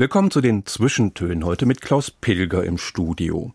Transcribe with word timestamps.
Willkommen 0.00 0.30
zu 0.30 0.40
den 0.40 0.64
Zwischentönen 0.64 1.44
heute 1.44 1.66
mit 1.66 1.82
Klaus 1.82 2.10
Pilger 2.10 2.64
im 2.64 2.78
Studio. 2.78 3.52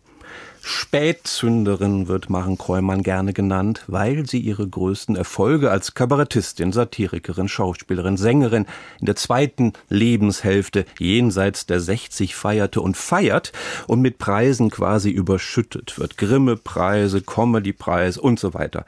Spätzünderin 0.62 2.06
wird 2.06 2.30
Maren 2.30 2.56
Kräumann 2.56 3.02
gerne 3.02 3.32
genannt, 3.32 3.82
weil 3.88 4.28
sie 4.28 4.38
ihre 4.38 4.68
größten 4.68 5.16
Erfolge 5.16 5.72
als 5.72 5.94
Kabarettistin, 5.94 6.70
Satirikerin, 6.70 7.48
Schauspielerin, 7.48 8.16
Sängerin 8.16 8.66
in 9.00 9.06
der 9.06 9.16
zweiten 9.16 9.72
Lebenshälfte 9.88 10.84
jenseits 11.00 11.66
der 11.66 11.80
60 11.80 12.36
feierte 12.36 12.80
und 12.80 12.96
feiert 12.96 13.50
und 13.88 14.00
mit 14.00 14.18
Preisen 14.18 14.70
quasi 14.70 15.10
überschüttet 15.10 15.98
wird. 15.98 16.16
Grimme-Preise, 16.16 17.22
Comedy-Preis 17.22 18.18
und 18.18 18.38
so 18.38 18.54
weiter. 18.54 18.86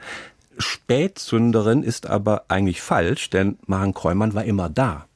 Spätzünderin 0.59 1.83
ist 1.83 2.07
aber 2.07 2.45
eigentlich 2.47 2.83
falsch, 2.83 3.31
denn 3.31 3.59
Maren 3.67 3.95
Kräumann 3.95 4.35
war 4.35 4.45
immer 4.45 4.69
da. 4.69 5.08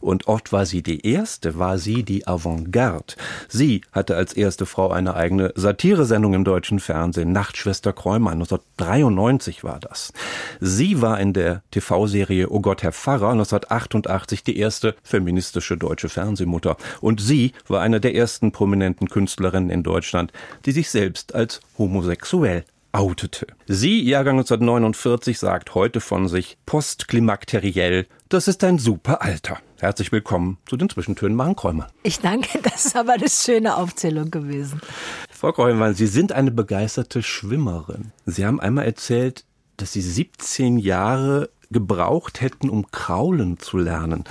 Und 0.00 0.28
oft 0.28 0.52
war 0.52 0.66
sie 0.66 0.82
die 0.82 1.06
erste, 1.06 1.58
war 1.58 1.78
sie 1.78 2.02
die 2.02 2.26
Avantgarde. 2.26 3.14
Sie 3.48 3.82
hatte 3.92 4.16
als 4.16 4.32
erste 4.32 4.66
Frau 4.66 4.90
eine 4.90 5.14
eigene 5.14 5.52
Satiresendung 5.54 6.34
im 6.34 6.44
deutschen 6.44 6.80
Fernsehen, 6.80 7.32
Nachtschwester 7.32 7.92
Kräumann, 7.92 8.34
1993 8.34 9.64
war 9.64 9.80
das. 9.80 10.12
Sie 10.60 11.00
war 11.00 11.20
in 11.20 11.32
der 11.32 11.62
TV-Serie 11.70 12.48
Oh 12.50 12.60
Gott, 12.60 12.82
Herr 12.82 12.92
Pfarrer, 12.92 13.30
1988 13.30 14.44
die 14.44 14.58
erste 14.58 14.94
feministische 15.02 15.76
deutsche 15.76 16.08
Fernsehmutter. 16.08 16.76
Und 17.00 17.20
sie 17.20 17.52
war 17.68 17.80
eine 17.80 18.00
der 18.00 18.14
ersten 18.14 18.52
prominenten 18.52 19.08
Künstlerinnen 19.08 19.70
in 19.70 19.82
Deutschland, 19.82 20.32
die 20.66 20.72
sich 20.72 20.90
selbst 20.90 21.34
als 21.34 21.60
homosexuell 21.78 22.64
outete. 22.92 23.46
Sie, 23.66 24.02
Jahrgang 24.02 24.38
1949, 24.38 25.38
sagt 25.38 25.74
heute 25.74 26.00
von 26.00 26.28
sich 26.28 26.58
postklimakteriell, 26.66 28.06
das 28.28 28.48
ist 28.48 28.64
ein 28.64 28.78
super 28.78 29.22
Alter. 29.22 29.58
Herzlich 29.80 30.12
willkommen 30.12 30.58
zu 30.66 30.76
den 30.76 30.90
Zwischentönen 30.90 31.34
Maren 31.34 31.56
Kräumer. 31.56 31.86
Ich 32.02 32.20
danke, 32.20 32.58
das 32.62 32.84
ist 32.84 32.96
aber 32.96 33.14
eine 33.14 33.30
schöne 33.30 33.78
Aufzählung 33.78 34.30
gewesen. 34.30 34.82
Frau 35.30 35.52
Kräumer, 35.52 35.94
Sie 35.94 36.06
sind 36.06 36.32
eine 36.32 36.50
begeisterte 36.50 37.22
Schwimmerin. 37.22 38.12
Sie 38.26 38.44
haben 38.44 38.60
einmal 38.60 38.84
erzählt, 38.84 39.46
dass 39.78 39.94
Sie 39.94 40.02
17 40.02 40.76
Jahre 40.76 41.48
gebraucht 41.70 42.42
hätten, 42.42 42.68
um 42.68 42.90
kraulen 42.90 43.58
zu 43.58 43.78
lernen. 43.78 44.24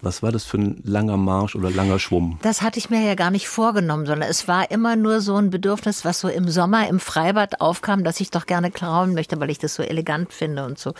Was 0.00 0.22
war 0.22 0.32
das 0.32 0.44
für 0.44 0.56
ein 0.56 0.80
langer 0.84 1.18
Marsch 1.18 1.54
oder 1.54 1.70
langer 1.70 1.98
Schwumm? 1.98 2.38
Das 2.40 2.62
hatte 2.62 2.78
ich 2.78 2.88
mir 2.88 3.02
ja 3.02 3.14
gar 3.14 3.30
nicht 3.30 3.48
vorgenommen, 3.48 4.06
sondern 4.06 4.30
es 4.30 4.48
war 4.48 4.70
immer 4.70 4.96
nur 4.96 5.20
so 5.20 5.36
ein 5.36 5.50
Bedürfnis, 5.50 6.06
was 6.06 6.20
so 6.20 6.28
im 6.28 6.48
Sommer 6.48 6.88
im 6.88 6.98
Freibad 6.98 7.60
aufkam, 7.60 8.04
dass 8.04 8.20
ich 8.20 8.30
doch 8.30 8.46
gerne 8.46 8.70
kraulen 8.70 9.12
möchte, 9.12 9.38
weil 9.38 9.50
ich 9.50 9.58
das 9.58 9.74
so 9.74 9.82
elegant 9.82 10.32
finde 10.32 10.64
und 10.64 10.78
so 10.78 10.94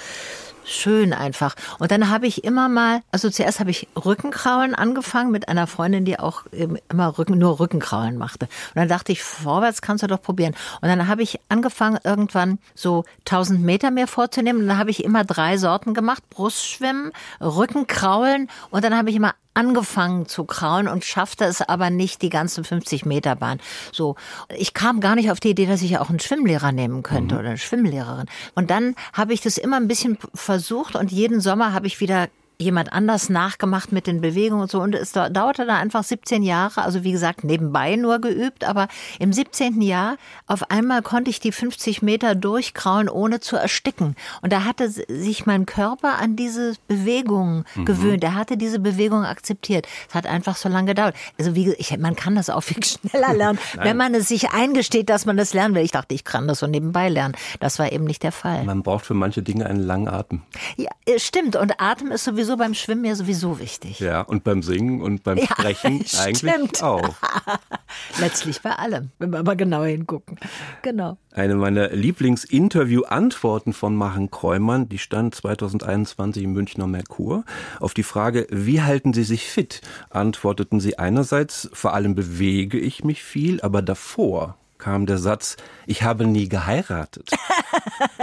schön 0.64 1.12
einfach. 1.12 1.54
Und 1.78 1.90
dann 1.90 2.10
habe 2.10 2.26
ich 2.26 2.44
immer 2.44 2.68
mal, 2.68 3.02
also 3.12 3.30
zuerst 3.30 3.60
habe 3.60 3.70
ich 3.70 3.88
Rückenkraulen 4.02 4.74
angefangen 4.74 5.30
mit 5.30 5.48
einer 5.48 5.66
Freundin, 5.66 6.04
die 6.04 6.18
auch 6.18 6.42
immer 6.50 7.18
Rücken, 7.18 7.38
nur 7.38 7.60
Rückenkraulen 7.60 8.16
machte. 8.16 8.46
Und 8.46 8.76
dann 8.76 8.88
dachte 8.88 9.12
ich, 9.12 9.22
vorwärts 9.22 9.82
kannst 9.82 10.02
du 10.02 10.06
doch 10.06 10.20
probieren. 10.20 10.54
Und 10.80 10.88
dann 10.88 11.08
habe 11.08 11.22
ich 11.22 11.40
angefangen, 11.48 11.98
irgendwann 12.04 12.58
so 12.74 13.04
1000 13.20 13.60
Meter 13.60 13.90
mehr 13.90 14.06
vorzunehmen. 14.06 14.62
Und 14.62 14.68
dann 14.68 14.78
habe 14.78 14.90
ich 14.90 15.04
immer 15.04 15.24
drei 15.24 15.56
Sorten 15.58 15.94
gemacht. 15.94 16.22
Brustschwimmen, 16.30 17.12
Rückenkraulen 17.40 18.48
und 18.70 18.84
dann 18.84 18.96
habe 18.96 19.10
ich 19.10 19.16
immer 19.16 19.34
angefangen 19.54 20.26
zu 20.26 20.44
krauen 20.44 20.88
und 20.88 21.04
schaffte 21.04 21.44
es 21.44 21.62
aber 21.62 21.90
nicht 21.90 22.22
die 22.22 22.28
ganzen 22.28 22.64
50 22.64 23.06
Meter 23.06 23.36
Bahn. 23.36 23.60
So, 23.92 24.16
ich 24.54 24.74
kam 24.74 25.00
gar 25.00 25.14
nicht 25.14 25.30
auf 25.30 25.40
die 25.40 25.50
Idee, 25.50 25.66
dass 25.66 25.82
ich 25.82 25.98
auch 25.98 26.10
einen 26.10 26.20
Schwimmlehrer 26.20 26.72
nehmen 26.72 27.02
könnte 27.02 27.34
mhm. 27.34 27.40
oder 27.40 27.48
eine 27.50 27.58
Schwimmlehrerin. 27.58 28.26
Und 28.54 28.70
dann 28.70 28.94
habe 29.12 29.32
ich 29.32 29.40
das 29.40 29.56
immer 29.56 29.76
ein 29.76 29.88
bisschen 29.88 30.18
versucht 30.34 30.96
und 30.96 31.12
jeden 31.12 31.40
Sommer 31.40 31.72
habe 31.72 31.86
ich 31.86 32.00
wieder 32.00 32.28
jemand 32.58 32.92
anders 32.92 33.28
nachgemacht 33.28 33.92
mit 33.92 34.06
den 34.06 34.20
Bewegungen 34.20 34.62
und 34.62 34.70
so. 34.70 34.80
Und 34.80 34.94
es 34.94 35.12
dauerte 35.12 35.66
da 35.66 35.76
einfach 35.76 36.04
17 36.04 36.42
Jahre, 36.42 36.82
also 36.82 37.04
wie 37.04 37.12
gesagt, 37.12 37.44
nebenbei 37.44 37.96
nur 37.96 38.20
geübt, 38.20 38.64
aber 38.64 38.88
im 39.18 39.32
17. 39.32 39.80
Jahr 39.80 40.16
auf 40.46 40.70
einmal 40.70 41.02
konnte 41.02 41.30
ich 41.30 41.40
die 41.40 41.52
50 41.52 42.02
Meter 42.02 42.34
durchkrauen, 42.34 43.08
ohne 43.08 43.40
zu 43.40 43.56
ersticken. 43.56 44.16
Und 44.42 44.52
da 44.52 44.64
hatte 44.64 44.88
sich 44.88 45.46
mein 45.46 45.66
Körper 45.66 46.18
an 46.18 46.36
diese 46.36 46.74
Bewegung 46.86 47.64
mhm. 47.74 47.84
gewöhnt. 47.84 48.24
Er 48.24 48.34
hatte 48.34 48.56
diese 48.56 48.78
Bewegung 48.78 49.24
akzeptiert. 49.24 49.86
Es 50.08 50.14
hat 50.14 50.26
einfach 50.26 50.56
so 50.56 50.68
lange 50.68 50.88
gedauert. 50.88 51.14
Also 51.38 51.54
wie 51.54 51.72
ich, 51.72 51.96
man 51.98 52.16
kann 52.16 52.36
das 52.36 52.50
auch 52.50 52.62
viel 52.62 52.82
schneller 52.84 53.34
lernen, 53.34 53.58
wenn 53.74 53.96
man 53.96 54.14
es 54.14 54.28
sich 54.28 54.50
eingesteht, 54.50 55.10
dass 55.10 55.26
man 55.26 55.36
das 55.36 55.54
lernen 55.54 55.74
will. 55.74 55.82
Ich 55.82 55.92
dachte, 55.92 56.14
ich 56.14 56.24
kann 56.24 56.46
das 56.46 56.60
so 56.60 56.66
nebenbei 56.66 57.08
lernen. 57.08 57.34
Das 57.60 57.78
war 57.78 57.90
eben 57.90 58.04
nicht 58.04 58.22
der 58.22 58.32
Fall. 58.32 58.64
Man 58.64 58.82
braucht 58.82 59.06
für 59.06 59.14
manche 59.14 59.42
Dinge 59.42 59.66
einen 59.66 59.80
langen 59.80 60.08
Atem. 60.08 60.42
Ja, 60.76 60.90
stimmt. 61.16 61.56
Und 61.56 61.80
Atem 61.80 62.12
ist 62.12 62.24
sowieso 62.24 62.43
sowieso 62.44 62.56
beim 62.58 62.74
Schwimmen 62.74 63.04
ja 63.04 63.14
sowieso 63.14 63.58
wichtig. 63.58 64.00
Ja, 64.00 64.20
und 64.20 64.44
beim 64.44 64.62
Singen 64.62 65.00
und 65.00 65.22
beim 65.22 65.38
ja, 65.38 65.46
Sprechen 65.46 66.04
eigentlich 66.18 66.82
auch. 66.82 67.14
Letztlich 68.20 68.60
bei 68.60 68.72
allem, 68.72 69.10
wenn 69.18 69.30
wir 69.30 69.38
aber 69.38 69.56
genau 69.56 69.84
hingucken. 69.84 70.38
Genau. 70.82 71.16
Eine 71.32 71.54
meiner 71.54 71.88
Lieblingsinterview-Antworten 71.88 73.72
von 73.72 73.96
Machen 73.96 74.30
Kräumann, 74.30 74.88
die 74.88 74.98
stand 74.98 75.34
2021 75.34 76.44
im 76.44 76.52
Münchner 76.52 76.86
Merkur. 76.86 77.44
Auf 77.80 77.94
die 77.94 78.02
Frage, 78.02 78.46
wie 78.50 78.82
halten 78.82 79.12
Sie 79.12 79.24
sich 79.24 79.46
fit, 79.46 79.80
antworteten 80.10 80.80
Sie 80.80 80.98
einerseits, 80.98 81.70
vor 81.72 81.94
allem 81.94 82.14
bewege 82.14 82.78
ich 82.78 83.04
mich 83.04 83.22
viel, 83.22 83.60
aber 83.62 83.82
davor 83.82 84.58
kam 84.78 85.06
der 85.06 85.18
Satz, 85.18 85.56
ich 85.86 86.02
habe 86.02 86.26
nie 86.26 86.48
geheiratet. 86.48 87.30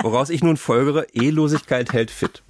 Woraus 0.01 0.29
ich 0.29 0.43
nun 0.43 0.57
folgere, 0.57 1.07
Ehelosigkeit 1.11 1.91
hält 1.91 2.11
fit. 2.11 2.43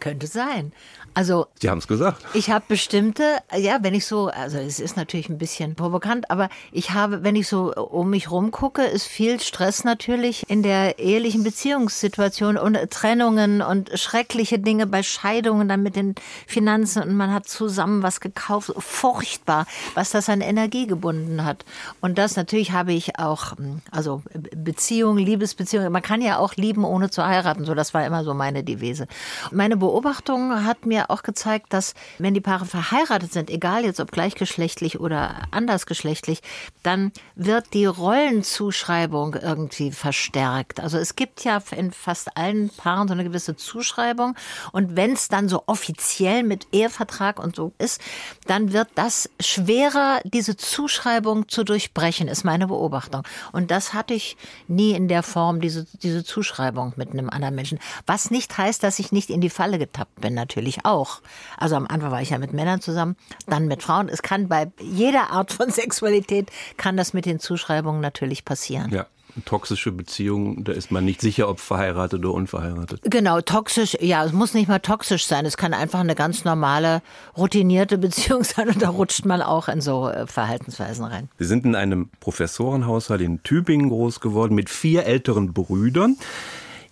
Könnte 0.00 0.26
sein. 0.26 0.72
Also 1.14 1.46
Sie 1.60 1.70
haben 1.70 1.78
es 1.78 1.86
gesagt. 1.86 2.24
Ich 2.34 2.50
habe 2.50 2.64
bestimmte, 2.66 3.22
ja, 3.56 3.78
wenn 3.82 3.94
ich 3.94 4.04
so, 4.04 4.26
also 4.26 4.58
es 4.58 4.80
ist 4.80 4.96
natürlich 4.96 5.28
ein 5.28 5.38
bisschen 5.38 5.76
provokant, 5.76 6.28
aber 6.28 6.48
ich 6.72 6.90
habe, 6.90 7.22
wenn 7.22 7.36
ich 7.36 7.46
so 7.46 7.72
um 7.72 8.10
mich 8.10 8.32
rum 8.32 8.50
gucke, 8.50 8.82
ist 8.82 9.06
viel 9.06 9.38
Stress 9.38 9.84
natürlich 9.84 10.48
in 10.50 10.64
der 10.64 10.98
ehelichen 10.98 11.44
Beziehungssituation 11.44 12.56
und 12.56 12.76
Trennungen 12.90 13.62
und 13.62 13.96
schreckliche 13.98 14.58
Dinge 14.58 14.88
bei 14.88 15.04
Scheidungen 15.04 15.68
dann 15.68 15.84
mit 15.84 15.94
den 15.94 16.16
Finanzen 16.48 17.02
und 17.04 17.14
man 17.14 17.32
hat 17.32 17.46
zusammen 17.46 18.02
was 18.02 18.18
gekauft, 18.18 18.72
furchtbar, 18.76 19.66
was 19.94 20.10
das 20.10 20.28
an 20.28 20.40
Energie 20.40 20.88
gebunden 20.88 21.44
hat. 21.44 21.64
Und 22.00 22.18
das 22.18 22.34
natürlich 22.34 22.72
habe 22.72 22.92
ich 22.92 23.20
auch, 23.20 23.52
also 23.92 24.22
Beziehung, 24.32 25.16
Liebesbeziehung, 25.16 25.92
man 25.92 26.02
kann 26.02 26.20
ja 26.20 26.38
auch 26.38 26.56
lieben 26.56 26.84
ohne 26.84 27.08
zu 27.08 27.24
heiraten, 27.24 27.64
so 27.64 27.74
das 27.74 27.94
war 27.94 28.04
immer 28.04 28.24
so 28.24 28.34
meine 28.34 28.64
Devise. 28.64 29.06
Meine 29.52 29.76
Beobachtung 29.76 30.64
hat 30.64 30.86
mir 30.86 31.03
auch 31.10 31.22
gezeigt, 31.22 31.72
dass 31.72 31.94
wenn 32.18 32.34
die 32.34 32.40
Paare 32.40 32.66
verheiratet 32.66 33.32
sind, 33.32 33.50
egal 33.50 33.84
jetzt 33.84 34.00
ob 34.00 34.12
gleichgeschlechtlich 34.12 35.00
oder 35.00 35.42
andersgeschlechtlich, 35.50 36.40
dann 36.82 37.12
wird 37.34 37.74
die 37.74 37.86
Rollenzuschreibung 37.86 39.34
irgendwie 39.34 39.92
verstärkt. 39.92 40.80
Also 40.80 40.98
es 40.98 41.16
gibt 41.16 41.44
ja 41.44 41.62
in 41.70 41.92
fast 41.92 42.36
allen 42.36 42.70
Paaren 42.70 43.08
so 43.08 43.14
eine 43.14 43.24
gewisse 43.24 43.56
Zuschreibung 43.56 44.34
und 44.72 44.96
wenn 44.96 45.12
es 45.12 45.28
dann 45.28 45.48
so 45.48 45.64
offiziell 45.66 46.42
mit 46.42 46.66
Ehevertrag 46.72 47.38
und 47.42 47.56
so 47.56 47.72
ist, 47.78 48.00
dann 48.46 48.72
wird 48.72 48.88
das 48.94 49.28
schwerer, 49.40 50.20
diese 50.24 50.56
Zuschreibung 50.56 51.48
zu 51.48 51.64
durchbrechen, 51.64 52.28
ist 52.28 52.44
meine 52.44 52.66
Beobachtung. 52.66 53.22
Und 53.52 53.70
das 53.70 53.94
hatte 53.94 54.14
ich 54.14 54.36
nie 54.68 54.92
in 54.92 55.08
der 55.08 55.22
Form, 55.22 55.60
diese, 55.60 55.86
diese 56.02 56.24
Zuschreibung 56.24 56.92
mit 56.96 57.10
einem 57.10 57.30
anderen 57.30 57.54
Menschen. 57.54 57.78
Was 58.06 58.30
nicht 58.30 58.56
heißt, 58.56 58.82
dass 58.82 58.98
ich 58.98 59.12
nicht 59.12 59.30
in 59.30 59.40
die 59.40 59.50
Falle 59.50 59.78
getappt 59.78 60.20
bin, 60.20 60.34
natürlich 60.34 60.84
auch 60.84 60.93
auch. 60.94 61.20
Also 61.58 61.76
am 61.76 61.86
Anfang 61.86 62.10
war 62.10 62.22
ich 62.22 62.30
ja 62.30 62.38
mit 62.38 62.52
Männern 62.52 62.80
zusammen, 62.80 63.16
dann 63.46 63.66
mit 63.66 63.82
Frauen. 63.82 64.08
Es 64.08 64.22
kann 64.22 64.48
bei 64.48 64.70
jeder 64.80 65.30
Art 65.30 65.52
von 65.52 65.70
Sexualität 65.70 66.50
kann 66.76 66.96
das 66.96 67.12
mit 67.12 67.26
den 67.26 67.40
Zuschreibungen 67.40 68.00
natürlich 68.00 68.44
passieren. 68.44 68.90
Ja 68.92 69.06
toxische 69.44 69.90
Beziehungen, 69.90 70.64
da 70.64 70.72
ist 70.72 70.90
man 70.90 71.04
nicht 71.04 71.20
sicher, 71.20 71.48
ob 71.48 71.58
verheiratet 71.58 72.20
oder 72.20 72.34
unverheiratet. 72.34 73.00
Genau, 73.04 73.40
toxisch, 73.40 73.96
ja, 74.00 74.24
es 74.24 74.32
muss 74.32 74.54
nicht 74.54 74.68
mal 74.68 74.78
toxisch 74.78 75.26
sein. 75.26 75.44
Es 75.44 75.56
kann 75.56 75.74
einfach 75.74 76.00
eine 76.00 76.14
ganz 76.14 76.44
normale, 76.44 77.02
routinierte 77.36 77.98
Beziehung 78.04 78.44
sein 78.44 78.68
und 78.68 78.82
da 78.82 78.90
rutscht 78.90 79.24
man 79.24 79.42
auch 79.42 79.68
in 79.68 79.80
so 79.80 80.08
äh, 80.08 80.26
Verhaltensweisen 80.26 81.04
rein. 81.04 81.28
Sie 81.38 81.46
sind 81.46 81.64
in 81.64 81.74
einem 81.74 82.10
Professorenhaushalt 82.20 83.20
in 83.20 83.42
Tübingen 83.42 83.88
groß 83.88 84.20
geworden 84.20 84.54
mit 84.54 84.70
vier 84.70 85.04
älteren 85.04 85.52
Brüdern. 85.52 86.16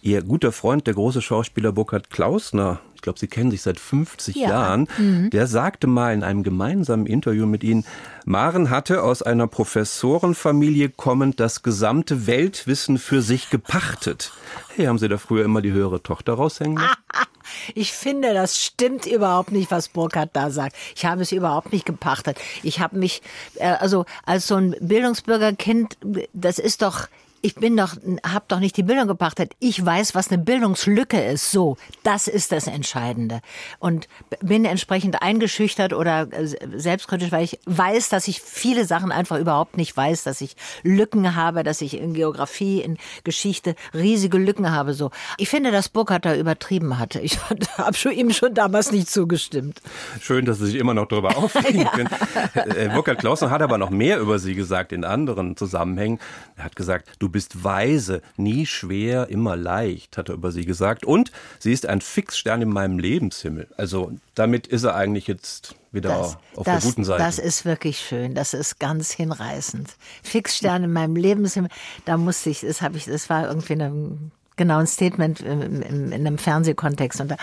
Ihr 0.05 0.21
guter 0.23 0.51
Freund, 0.51 0.89
der 0.89 0.95
große 0.95 1.23
Schauspieler 1.23 1.71
Burkhard 1.71 2.11
Klausner, 2.11 2.81
ich 2.97 3.03
glaube, 3.03 3.21
Sie 3.21 3.29
kennen 3.29 3.53
sich 3.53 3.63
seit 3.63 3.79
50 3.79 4.35
ja. 4.35 4.49
Jahren, 4.49 4.89
mhm. 4.99 5.31
der 5.31 5.47
sagte 5.47 5.87
mal 5.87 6.13
in 6.13 6.25
einem 6.25 6.43
gemeinsamen 6.43 7.07
Interview 7.07 7.47
mit 7.47 7.63
Ihnen, 7.63 7.85
Maren 8.25 8.69
hatte 8.69 9.05
aus 9.05 9.23
einer 9.23 9.47
Professorenfamilie 9.47 10.89
kommend 10.89 11.39
das 11.39 11.63
gesamte 11.63 12.27
Weltwissen 12.27 12.99
für 12.99 13.23
sich 13.23 13.49
gepachtet. 13.49 14.33
Hey, 14.75 14.87
haben 14.87 14.99
Sie 14.99 15.09
da 15.09 15.19
früher 15.19 15.45
immer 15.45 15.63
die 15.63 15.71
höhere 15.73 16.03
Tochter 16.03 16.35
raushängen 16.35 16.79
lassen? 16.79 16.97
Ich 17.75 17.93
finde, 17.93 18.33
das 18.33 18.59
stimmt 18.59 19.05
überhaupt 19.05 19.53
nicht, 19.53 19.71
was 19.71 19.89
Burkhardt 19.89 20.31
da 20.33 20.51
sagt. 20.51 20.75
Ich 20.97 21.05
habe 21.05 21.21
es 21.23 21.33
überhaupt 21.33 21.73
nicht 21.73 21.85
gepachtet. 21.85 22.41
Ich 22.63 22.81
habe 22.81 22.97
mich, 22.97 23.21
äh, 23.57 23.67
also 23.67 24.07
als 24.25 24.47
so 24.47 24.57
ein 24.57 24.75
Bildungsbürgerkind, 24.81 25.99
das 26.33 26.59
ist 26.59 26.81
doch 26.83 27.09
ich 27.45 27.57
bin 27.57 27.77
doch, 27.77 27.97
hab 28.23 28.49
doch 28.49 28.61
nicht 28.61 28.77
die 28.77 28.85
Bildung 28.85 29.09
gepachtet. 29.09 29.53
Ich 29.59 29.85
weiß, 29.85 30.15
was 30.15 30.31
eine 30.31 30.41
Bildungslücke 30.41 31.21
ist. 31.21 31.51
So, 31.51 31.77
das 32.05 32.29
ist 32.29 32.53
das 32.53 32.69
Entscheidende. 32.69 33.41
Und 33.81 34.07
bin 34.41 34.65
entsprechend 34.65 35.23
eingeschüchtert 35.23 35.93
oder 35.93 36.29
äh, 36.33 36.47
selbstkritisch, 36.77 37.33
weil 37.33 37.43
ich 37.43 37.59
weiß, 37.67 38.11
dass 38.11 38.29
ich 38.29 38.41
viele 38.41 38.85
Sachen 38.85 39.11
einfach 39.11 39.39
überhaupt 39.39 39.77
nicht 39.77 39.97
weiß, 39.97 40.23
dass 40.23 40.41
ich 40.41 40.55
Lücken 40.85 41.35
habe, 41.35 41.65
dass 41.65 41.81
ich 41.81 41.99
in 41.99 42.15
Geografie, 42.15 42.81
in 42.81 42.97
Geschichte 43.25 43.75
riesige 43.93 44.39
Lücken 44.39 44.71
habe. 44.71 44.95
So, 44.95 45.11
ich 45.37 45.49
finde, 45.49 45.73
dass 45.73 45.89
Burkhardt 45.89 46.25
da 46.25 46.37
übertrieben 46.37 47.01
hatte. 47.01 47.19
Ich 47.19 47.39
habe 47.77 47.95
schon, 47.95 48.13
ihm 48.13 48.31
schon 48.31 48.55
damals 48.55 48.93
nicht 48.93 49.11
zugestimmt. 49.11 49.83
Schön, 50.21 50.45
dass 50.45 50.59
Sie 50.59 50.67
sich 50.67 50.77
immer 50.77 50.95
noch 50.95 51.09
darüber 51.09 51.37
aufregen 51.37 51.81
ja. 51.81 51.91
können. 51.91 52.11
Äh, 52.55 52.91
Burkhard 52.95 53.19
Klausner 53.19 53.51
hat 53.51 53.63
aber 53.63 53.79
noch 53.79 53.91
mehr 53.91 54.21
über 54.21 54.39
Sie 54.39 54.55
gesagt 54.55 54.93
in 54.93 55.05
anderen 55.05 55.57
Zusammenhängen. 55.57 56.21
Er 56.57 56.65
hat 56.65 56.77
gesagt, 56.77 57.09
du 57.19 57.32
bist 57.33 57.65
weise, 57.65 58.23
nie 58.37 58.67
schwer, 58.67 59.29
immer 59.29 59.57
leicht, 59.57 60.17
hat 60.17 60.29
er 60.29 60.35
über 60.35 60.53
sie 60.53 60.65
gesagt. 60.65 61.05
Und 61.05 61.33
sie 61.59 61.73
ist 61.73 61.87
ein 61.87 62.01
Fixstern 62.01 62.63
in 62.63 62.69
meinem 62.69 62.99
Lebenshimmel. 62.99 63.69
Also 63.77 64.13
damit 64.35 64.67
ist 64.67 64.85
er 64.85 64.95
eigentlich 64.95 65.27
jetzt 65.27 65.75
wieder 65.91 66.11
das, 66.11 66.39
auf 66.55 66.65
das, 66.65 66.83
der 66.83 66.91
guten 66.91 67.05
Seite. 67.05 67.23
Das 67.23 67.39
ist 67.39 67.65
wirklich 67.65 67.99
schön. 67.99 68.35
Das 68.35 68.55
ist 68.55 68.79
ganz 68.79 69.11
hinreißend. 69.11 69.91
Fixstern 70.23 70.85
in 70.85 70.93
meinem 70.93 71.17
Lebenshimmel. 71.17 71.71
Da 72.05 72.17
musste 72.17 72.51
ich, 72.51 72.61
das 72.61 72.83
habe 72.83 72.97
ich, 72.97 73.07
das 73.07 73.29
war 73.29 73.49
irgendwie 73.49 73.75
eine 73.75 74.19
genau 74.57 74.79
ein 74.79 74.87
Statement 74.87 75.41
in, 75.41 75.83
in, 75.83 76.13
in 76.13 76.27
einem 76.27 76.39
Fernsehkontext. 76.39 77.21
Und 77.21 77.31
da, 77.31 77.37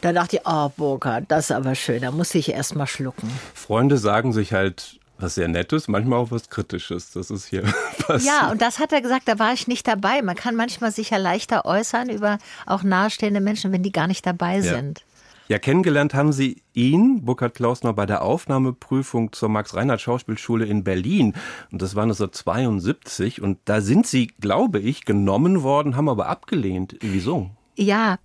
da 0.00 0.12
dachte 0.12 0.36
ich, 0.36 0.42
oh, 0.44 0.70
Burkhard, 0.76 1.26
das 1.28 1.46
ist 1.46 1.52
aber 1.52 1.74
schön. 1.74 2.02
Da 2.02 2.10
musste 2.10 2.38
ich 2.38 2.50
erst 2.50 2.74
mal 2.74 2.86
schlucken. 2.86 3.30
Freunde 3.54 3.98
sagen 3.98 4.32
sich 4.32 4.52
halt, 4.52 4.98
was 5.22 5.36
sehr 5.36 5.48
Nettes, 5.48 5.88
manchmal 5.88 6.18
auch 6.18 6.30
was 6.30 6.50
Kritisches. 6.50 7.12
Das 7.12 7.30
ist 7.30 7.46
hier 7.46 7.62
passiert. 8.06 8.24
Ja, 8.24 8.50
und 8.50 8.60
das 8.60 8.78
hat 8.78 8.92
er 8.92 9.00
gesagt, 9.00 9.28
da 9.28 9.38
war 9.38 9.52
ich 9.52 9.68
nicht 9.68 9.86
dabei. 9.86 10.22
Man 10.22 10.36
kann 10.36 10.56
manchmal 10.56 10.92
sich 10.92 11.10
ja 11.10 11.18
leichter 11.18 11.64
äußern 11.64 12.10
über 12.10 12.38
auch 12.66 12.82
nahestehende 12.82 13.40
Menschen, 13.40 13.72
wenn 13.72 13.82
die 13.82 13.92
gar 13.92 14.06
nicht 14.06 14.26
dabei 14.26 14.56
ja. 14.56 14.62
sind. 14.62 15.04
Ja, 15.48 15.58
kennengelernt 15.58 16.14
haben 16.14 16.32
Sie 16.32 16.62
ihn, 16.72 17.24
Burkhard 17.24 17.54
Klausner, 17.54 17.92
bei 17.92 18.06
der 18.06 18.22
Aufnahmeprüfung 18.22 19.32
zur 19.32 19.48
Max-Reinhardt-Schauspielschule 19.50 20.64
in 20.64 20.82
Berlin. 20.82 21.34
Und 21.70 21.82
das 21.82 21.94
war 21.94 22.04
1972. 22.04 23.42
Und 23.42 23.58
da 23.66 23.80
sind 23.80 24.06
Sie, 24.06 24.28
glaube 24.28 24.78
ich, 24.78 25.04
genommen 25.04 25.62
worden, 25.62 25.96
haben 25.96 26.08
aber 26.08 26.28
abgelehnt. 26.28 26.96
Wieso? 27.00 27.50
Ja, 27.76 28.18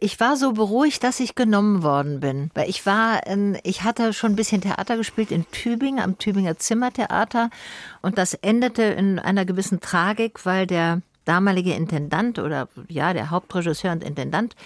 ich 0.00 0.18
war 0.18 0.36
so 0.36 0.52
beruhigt, 0.52 1.04
dass 1.04 1.20
ich 1.20 1.34
genommen 1.34 1.82
worden 1.82 2.20
bin. 2.20 2.50
Weil 2.54 2.68
ich 2.68 2.84
war, 2.84 3.26
in, 3.26 3.58
ich 3.62 3.84
hatte 3.84 4.12
schon 4.12 4.32
ein 4.32 4.36
bisschen 4.36 4.60
Theater 4.60 4.96
gespielt 4.96 5.30
in 5.30 5.48
Tübingen, 5.50 6.02
am 6.02 6.18
Tübinger 6.18 6.58
Zimmertheater. 6.58 7.50
Und 8.02 8.18
das 8.18 8.34
endete 8.34 8.82
in 8.82 9.18
einer 9.18 9.44
gewissen 9.44 9.80
Tragik, 9.80 10.44
weil 10.44 10.66
der 10.66 11.02
damalige 11.24 11.74
Intendant 11.74 12.38
oder 12.38 12.68
ja, 12.88 13.12
der 13.12 13.30
Hauptregisseur 13.30 13.92
und 13.92 14.02
Intendant, 14.02 14.56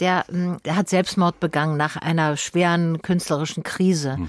der, 0.00 0.24
hm, 0.28 0.58
der 0.64 0.76
hat 0.76 0.88
Selbstmord 0.88 1.38
begangen 1.40 1.76
nach 1.76 1.96
einer 1.96 2.36
schweren 2.36 3.02
künstlerischen 3.02 3.62
Krise. 3.62 4.16
Mhm. 4.18 4.28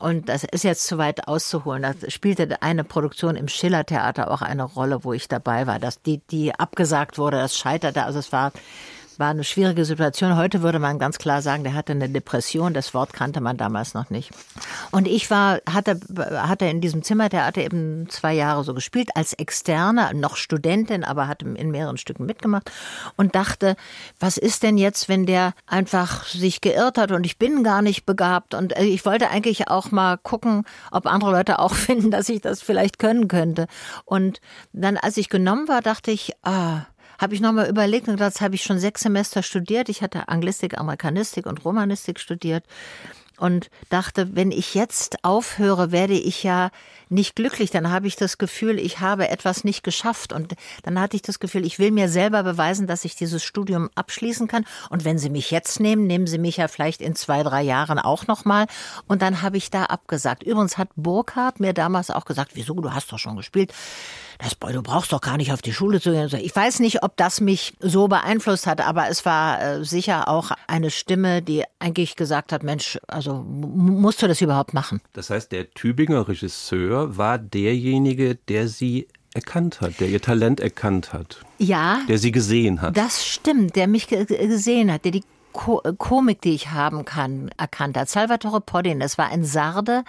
Und 0.00 0.28
das 0.28 0.44
ist 0.44 0.64
jetzt 0.64 0.86
zu 0.86 0.98
weit 0.98 1.28
auszuholen. 1.28 1.82
Da 1.82 1.94
spielte 2.10 2.62
eine 2.62 2.84
Produktion 2.84 3.36
im 3.36 3.48
Schillertheater 3.48 4.30
auch 4.30 4.42
eine 4.42 4.64
Rolle, 4.64 5.04
wo 5.04 5.12
ich 5.12 5.28
dabei 5.28 5.66
war, 5.66 5.78
dass 5.78 6.02
die, 6.02 6.20
die 6.30 6.54
abgesagt 6.54 7.16
wurde, 7.16 7.36
das 7.36 7.56
scheiterte. 7.56 8.02
Also 8.02 8.18
es 8.18 8.32
war 8.32 8.52
war 9.18 9.30
eine 9.30 9.44
schwierige 9.44 9.84
Situation. 9.84 10.36
Heute 10.36 10.62
würde 10.62 10.78
man 10.78 10.98
ganz 10.98 11.18
klar 11.18 11.42
sagen, 11.42 11.64
der 11.64 11.74
hatte 11.74 11.92
eine 11.92 12.08
Depression. 12.08 12.74
Das 12.74 12.94
Wort 12.94 13.12
kannte 13.12 13.40
man 13.40 13.56
damals 13.56 13.94
noch 13.94 14.10
nicht. 14.10 14.30
Und 14.90 15.06
ich 15.06 15.30
war, 15.30 15.60
hatte, 15.68 16.00
hatte 16.16 16.66
in 16.66 16.80
diesem 16.80 17.02
Zimmertheater 17.02 17.62
eben 17.62 18.08
zwei 18.08 18.34
Jahre 18.34 18.64
so 18.64 18.74
gespielt, 18.74 19.10
als 19.14 19.32
Externe, 19.32 20.12
noch 20.14 20.36
Studentin, 20.36 21.04
aber 21.04 21.28
hatte 21.28 21.46
in 21.46 21.70
mehreren 21.70 21.96
Stücken 21.96 22.26
mitgemacht 22.26 22.70
und 23.16 23.34
dachte, 23.34 23.76
was 24.20 24.36
ist 24.36 24.62
denn 24.62 24.78
jetzt, 24.78 25.08
wenn 25.08 25.26
der 25.26 25.54
einfach 25.66 26.24
sich 26.24 26.60
geirrt 26.60 26.98
hat 26.98 27.12
und 27.12 27.24
ich 27.24 27.38
bin 27.38 27.64
gar 27.64 27.82
nicht 27.82 28.06
begabt 28.06 28.54
und 28.54 28.76
äh, 28.76 28.84
ich 28.84 29.04
wollte 29.04 29.30
eigentlich 29.30 29.68
auch 29.68 29.90
mal 29.90 30.16
gucken, 30.18 30.64
ob 30.90 31.06
andere 31.06 31.32
Leute 31.32 31.58
auch 31.58 31.74
finden, 31.74 32.10
dass 32.10 32.28
ich 32.28 32.40
das 32.40 32.62
vielleicht 32.62 32.98
können 32.98 33.28
könnte. 33.28 33.66
Und 34.04 34.40
dann, 34.72 34.96
als 34.96 35.16
ich 35.16 35.28
genommen 35.28 35.68
war, 35.68 35.80
dachte 35.80 36.10
ich, 36.10 36.32
ah, 36.42 36.86
habe 37.24 37.34
ich 37.34 37.40
nochmal 37.40 37.70
überlegt 37.70 38.06
und 38.08 38.20
das 38.20 38.42
habe 38.42 38.54
ich 38.54 38.62
schon 38.62 38.78
sechs 38.78 39.00
Semester 39.00 39.42
studiert. 39.42 39.88
Ich 39.88 40.02
hatte 40.02 40.28
Anglistik, 40.28 40.76
Amerikanistik 40.76 41.46
und 41.46 41.64
Romanistik 41.64 42.20
studiert 42.20 42.64
und 43.38 43.70
dachte, 43.88 44.36
wenn 44.36 44.50
ich 44.50 44.74
jetzt 44.74 45.24
aufhöre, 45.24 45.90
werde 45.90 46.12
ich 46.12 46.42
ja 46.42 46.70
nicht 47.08 47.34
glücklich. 47.34 47.70
Dann 47.70 47.90
habe 47.90 48.06
ich 48.06 48.16
das 48.16 48.36
Gefühl, 48.36 48.78
ich 48.78 49.00
habe 49.00 49.28
etwas 49.28 49.64
nicht 49.64 49.82
geschafft. 49.82 50.34
Und 50.34 50.54
dann 50.82 51.00
hatte 51.00 51.16
ich 51.16 51.22
das 51.22 51.40
Gefühl, 51.40 51.64
ich 51.64 51.78
will 51.78 51.92
mir 51.92 52.10
selber 52.10 52.42
beweisen, 52.42 52.86
dass 52.86 53.06
ich 53.06 53.16
dieses 53.16 53.42
Studium 53.42 53.88
abschließen 53.94 54.46
kann. 54.46 54.66
Und 54.90 55.06
wenn 55.06 55.16
Sie 55.18 55.30
mich 55.30 55.50
jetzt 55.50 55.80
nehmen, 55.80 56.06
nehmen 56.06 56.26
Sie 56.26 56.38
mich 56.38 56.58
ja 56.58 56.68
vielleicht 56.68 57.00
in 57.00 57.16
zwei, 57.16 57.42
drei 57.42 57.62
Jahren 57.62 57.98
auch 57.98 58.26
nochmal. 58.26 58.66
Und 59.08 59.22
dann 59.22 59.40
habe 59.40 59.56
ich 59.56 59.70
da 59.70 59.84
abgesagt. 59.84 60.42
Übrigens 60.42 60.76
hat 60.76 60.90
Burkhardt 60.94 61.58
mir 61.58 61.72
damals 61.72 62.10
auch 62.10 62.26
gesagt, 62.26 62.50
wieso, 62.52 62.74
du 62.74 62.92
hast 62.92 63.10
doch 63.10 63.18
schon 63.18 63.36
gespielt 63.36 63.72
das, 64.44 64.72
du 64.72 64.82
brauchst 64.82 65.12
doch 65.12 65.20
gar 65.20 65.36
nicht 65.36 65.52
auf 65.52 65.62
die 65.62 65.72
Schule 65.72 66.00
zu 66.00 66.12
gehen. 66.12 66.28
Ich 66.40 66.54
weiß 66.54 66.80
nicht, 66.80 67.02
ob 67.02 67.16
das 67.16 67.40
mich 67.40 67.72
so 67.80 68.08
beeinflusst 68.08 68.66
hat, 68.66 68.80
aber 68.80 69.08
es 69.08 69.24
war 69.24 69.60
äh, 69.60 69.84
sicher 69.84 70.28
auch 70.28 70.50
eine 70.66 70.90
Stimme, 70.90 71.42
die 71.42 71.64
eigentlich 71.78 72.16
gesagt 72.16 72.52
hat, 72.52 72.62
Mensch, 72.62 72.98
also 73.08 73.42
musst 73.42 74.22
du 74.22 74.28
das 74.28 74.40
überhaupt 74.40 74.74
machen? 74.74 75.00
Das 75.14 75.30
heißt, 75.30 75.52
der 75.52 75.70
Tübinger 75.70 76.28
Regisseur 76.28 77.16
war 77.16 77.38
derjenige, 77.38 78.34
der 78.34 78.68
sie 78.68 79.08
erkannt 79.34 79.80
hat, 79.80 79.98
der 79.98 80.08
ihr 80.08 80.20
Talent 80.20 80.60
erkannt 80.60 81.12
hat. 81.12 81.40
Ja. 81.58 82.00
Der 82.08 82.18
sie 82.18 82.30
gesehen 82.30 82.80
hat. 82.82 82.96
Das 82.96 83.26
stimmt, 83.26 83.74
der 83.74 83.88
mich 83.88 84.06
gesehen 84.06 84.92
hat, 84.92 85.04
der 85.04 85.12
die 85.12 85.24
Ko 85.54 85.80
Komik, 85.98 86.42
die 86.42 86.54
ich 86.54 86.70
haben 86.72 87.04
kann, 87.04 87.50
erkannt 87.56 87.96
hat. 87.96 88.08
Salvatore 88.08 88.60
Poddin, 88.60 88.98
das 88.98 89.18
war 89.18 89.28
ein 89.28 89.44
Sarde, 89.44 90.02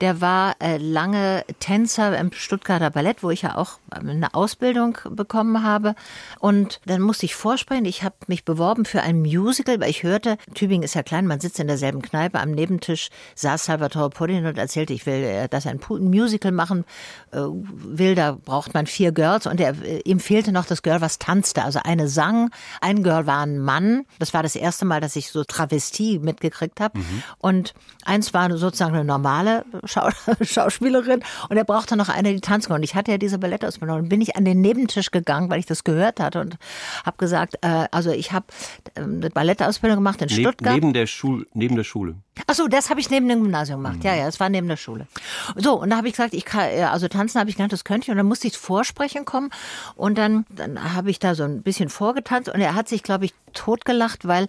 der 0.00 0.22
war 0.22 0.56
äh, 0.60 0.78
lange 0.78 1.44
Tänzer 1.60 2.18
im 2.18 2.32
Stuttgarter 2.32 2.90
Ballett, 2.90 3.22
wo 3.22 3.30
ich 3.30 3.42
ja 3.42 3.56
auch 3.56 3.78
eine 3.90 4.34
Ausbildung 4.34 4.98
bekommen 5.10 5.62
habe. 5.62 5.94
Und 6.40 6.80
dann 6.86 7.02
musste 7.02 7.26
ich 7.26 7.34
vorsprechen. 7.34 7.84
Ich 7.84 8.02
habe 8.02 8.16
mich 8.28 8.46
beworben 8.46 8.86
für 8.86 9.02
ein 9.02 9.20
Musical, 9.20 9.78
weil 9.78 9.90
ich 9.90 10.02
hörte, 10.02 10.38
Tübingen 10.54 10.84
ist 10.84 10.94
ja 10.94 11.02
klein, 11.02 11.26
man 11.26 11.40
sitzt 11.40 11.60
in 11.60 11.66
derselben 11.66 12.00
Kneipe. 12.00 12.40
Am 12.40 12.52
Nebentisch 12.52 13.10
saß 13.34 13.66
Salvatore 13.66 14.08
Poddin 14.10 14.46
und 14.46 14.56
erzählte, 14.56 14.94
ich 14.94 15.04
will, 15.04 15.22
äh, 15.22 15.48
dass 15.48 15.66
er 15.66 15.72
ein 15.72 15.80
Musical 15.86 16.50
machen 16.50 16.84
äh, 17.32 17.40
will. 17.40 18.14
Da 18.14 18.38
braucht 18.42 18.72
man 18.72 18.86
vier 18.86 19.12
Girls 19.12 19.46
und 19.46 19.60
er, 19.60 19.74
äh, 19.82 20.00
ihm 20.04 20.18
fehlte 20.18 20.50
noch 20.50 20.64
das 20.64 20.82
Girl, 20.82 21.02
was 21.02 21.18
tanzte. 21.18 21.62
Also 21.62 21.80
eine 21.84 22.08
sang, 22.08 22.50
ein 22.80 23.02
Girl 23.02 23.26
war 23.26 23.42
ein 23.42 23.58
Mann. 23.58 24.06
Das 24.18 24.32
war 24.32 24.42
das 24.42 24.56
erste 24.56 24.77
erste 24.78 24.84
Mal, 24.84 25.00
dass 25.00 25.16
ich 25.16 25.30
so 25.30 25.42
Travestie 25.42 26.20
mitgekriegt 26.20 26.80
habe. 26.80 26.98
Mhm. 26.98 27.22
Und 27.38 27.74
eins 28.04 28.32
war 28.32 28.48
sozusagen 28.56 28.94
eine 28.94 29.04
normale 29.04 29.64
Schau 29.84 30.08
Schauspielerin 30.40 31.20
und 31.48 31.56
er 31.56 31.64
brauchte 31.64 31.96
noch 31.96 32.08
eine, 32.08 32.32
die 32.32 32.40
tanzen 32.40 32.68
konnte. 32.68 32.80
Und 32.80 32.84
ich 32.84 32.94
hatte 32.94 33.10
ja 33.10 33.18
diese 33.18 33.38
Ballettausbildung 33.38 33.98
und 33.98 34.08
bin 34.08 34.20
ich 34.20 34.36
an 34.36 34.44
den 34.44 34.60
Nebentisch 34.60 35.10
gegangen, 35.10 35.50
weil 35.50 35.58
ich 35.58 35.66
das 35.66 35.82
gehört 35.82 36.20
hatte 36.20 36.40
und 36.40 36.58
habe 37.04 37.16
gesagt, 37.16 37.56
äh, 37.62 37.88
also 37.90 38.12
ich 38.12 38.30
habe 38.30 38.46
äh, 38.94 39.00
eine 39.00 39.30
Ballettausbildung 39.30 39.98
gemacht 39.98 40.22
in 40.22 40.28
Stuttgart. 40.28 40.74
Neben 40.74 40.92
der, 40.92 41.06
Schul 41.06 41.46
neben 41.54 41.74
der 41.74 41.84
Schule. 41.84 42.14
Ach 42.46 42.54
so, 42.54 42.68
das 42.68 42.90
habe 42.90 43.00
ich 43.00 43.10
neben 43.10 43.28
dem 43.28 43.42
Gymnasium 43.42 43.82
gemacht. 43.82 43.98
Mhm. 43.98 44.02
Ja, 44.02 44.14
ja, 44.14 44.28
es 44.28 44.38
war 44.38 44.48
neben 44.48 44.68
der 44.68 44.76
Schule. 44.76 45.08
So, 45.56 45.80
und 45.80 45.90
da 45.90 45.96
habe 45.96 46.06
ich 46.06 46.14
gesagt, 46.14 46.34
ich 46.34 46.44
kann, 46.44 46.68
also 46.84 47.08
tanzen 47.08 47.40
habe 47.40 47.50
ich 47.50 47.56
gelernt, 47.56 47.72
das 47.72 47.82
könnte 47.82 48.04
ich. 48.04 48.10
Und 48.12 48.16
dann 48.16 48.26
musste 48.26 48.46
ich 48.46 48.56
vorsprechen 48.56 49.24
kommen. 49.24 49.50
Und 49.96 50.18
dann, 50.18 50.46
dann 50.50 50.94
habe 50.94 51.10
ich 51.10 51.18
da 51.18 51.34
so 51.34 51.42
ein 51.42 51.62
bisschen 51.62 51.88
vorgetanzt. 51.88 52.48
Und 52.48 52.60
er 52.60 52.74
hat 52.74 52.88
sich, 52.88 53.02
glaube 53.02 53.24
ich, 53.24 53.34
totgelacht, 53.52 54.26
weil 54.26 54.46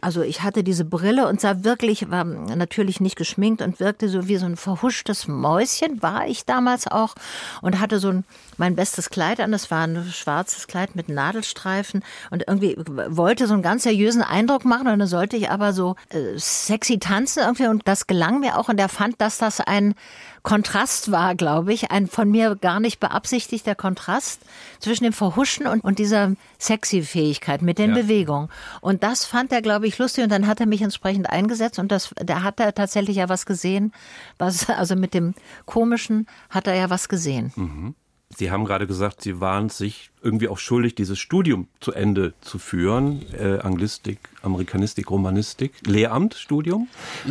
Also 0.00 0.22
ich 0.22 0.42
hatte 0.42 0.62
diese 0.64 0.84
Brille 0.84 1.28
und 1.28 1.40
sah 1.40 1.64
wirklich, 1.64 2.10
war 2.10 2.24
natürlich 2.24 3.00
nicht 3.00 3.16
geschminkt 3.16 3.62
und 3.62 3.80
wirkte 3.80 4.08
so 4.08 4.28
wie 4.28 4.36
so 4.36 4.46
ein 4.46 4.56
verhuschtes 4.56 5.28
Mäuschen, 5.28 6.02
war 6.02 6.26
ich 6.26 6.44
damals 6.44 6.86
auch 6.86 7.14
und 7.62 7.80
hatte 7.80 7.98
so 7.98 8.08
ein, 8.08 8.24
mein 8.56 8.76
bestes 8.76 9.10
Kleid 9.10 9.40
an. 9.40 9.52
Das 9.52 9.70
war 9.70 9.86
ein 9.86 10.04
schwarzes 10.10 10.66
Kleid 10.66 10.96
mit 10.96 11.08
Nadelstreifen 11.08 12.02
und 12.30 12.44
irgendwie 12.46 12.76
wollte 12.78 13.46
so 13.46 13.54
einen 13.54 13.62
ganz 13.62 13.82
seriösen 13.84 14.22
Eindruck 14.22 14.64
machen 14.64 14.88
und 14.88 14.98
dann 14.98 15.08
sollte 15.08 15.36
ich 15.36 15.50
aber 15.50 15.72
so 15.72 15.96
äh, 16.10 16.38
sexy 16.38 16.98
tanzen 16.98 17.42
irgendwie 17.42 17.66
und 17.66 17.86
das 17.86 18.06
gelang 18.06 18.40
mir 18.40 18.58
auch 18.58 18.68
und 18.68 18.78
er 18.78 18.88
fand, 18.88 19.20
dass 19.20 19.38
das 19.38 19.60
ein 19.60 19.94
Kontrast 20.42 21.10
war, 21.10 21.34
glaube 21.34 21.72
ich, 21.72 21.90
ein 21.90 22.06
von 22.06 22.30
mir 22.30 22.56
gar 22.56 22.80
nicht 22.80 23.00
beabsichtigter 23.00 23.74
Kontrast 23.74 24.40
zwischen 24.78 25.04
dem 25.04 25.12
Verhuschen 25.12 25.66
und, 25.66 25.84
und 25.84 25.98
dieser 25.98 26.34
sexy 26.58 27.02
Fähigkeit 27.02 27.62
mit 27.62 27.78
den 27.78 27.94
ja. 27.94 28.02
Bewegungen. 28.02 28.48
Und 28.80 29.02
das 29.02 29.24
fand 29.24 29.52
er, 29.52 29.62
glaube 29.62 29.86
ich, 29.86 29.98
lustig 29.98 30.24
und 30.24 30.30
dann 30.30 30.46
hat 30.46 30.60
er 30.60 30.66
mich 30.66 30.82
entsprechend 30.82 31.28
eingesetzt 31.28 31.78
und 31.78 31.92
das, 31.92 32.14
da 32.16 32.42
hat 32.42 32.60
er 32.60 32.74
tatsächlich 32.74 33.16
ja 33.16 33.28
was 33.28 33.46
gesehen, 33.46 33.92
was, 34.38 34.68
also 34.70 34.96
mit 34.96 35.14
dem 35.14 35.34
Komischen 35.66 36.26
hat 36.48 36.66
er 36.66 36.74
ja 36.74 36.90
was 36.90 37.08
gesehen. 37.08 37.52
Mhm. 37.56 37.94
Sie 38.36 38.50
haben 38.50 38.64
gerade 38.64 38.86
gesagt, 38.86 39.22
Sie 39.22 39.40
waren 39.40 39.70
sich 39.70 40.12
irgendwie 40.22 40.48
auch 40.48 40.58
schuldig, 40.58 40.94
dieses 40.94 41.18
Studium 41.18 41.68
zu 41.80 41.92
Ende 41.92 42.34
zu 42.40 42.58
führen. 42.58 43.24
Äh, 43.32 43.58
Anglistik, 43.60 44.18
Amerikanistik, 44.42 45.10
Romanistik, 45.10 45.72
Lehramtsstudium. 45.86 46.88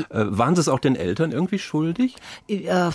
Äh, 0.09 0.25
waren 0.29 0.55
Sie 0.55 0.61
es 0.61 0.69
auch 0.69 0.79
den 0.79 0.95
Eltern 0.95 1.31
irgendwie 1.31 1.59
schuldig? 1.59 2.15
Äh, 2.47 2.89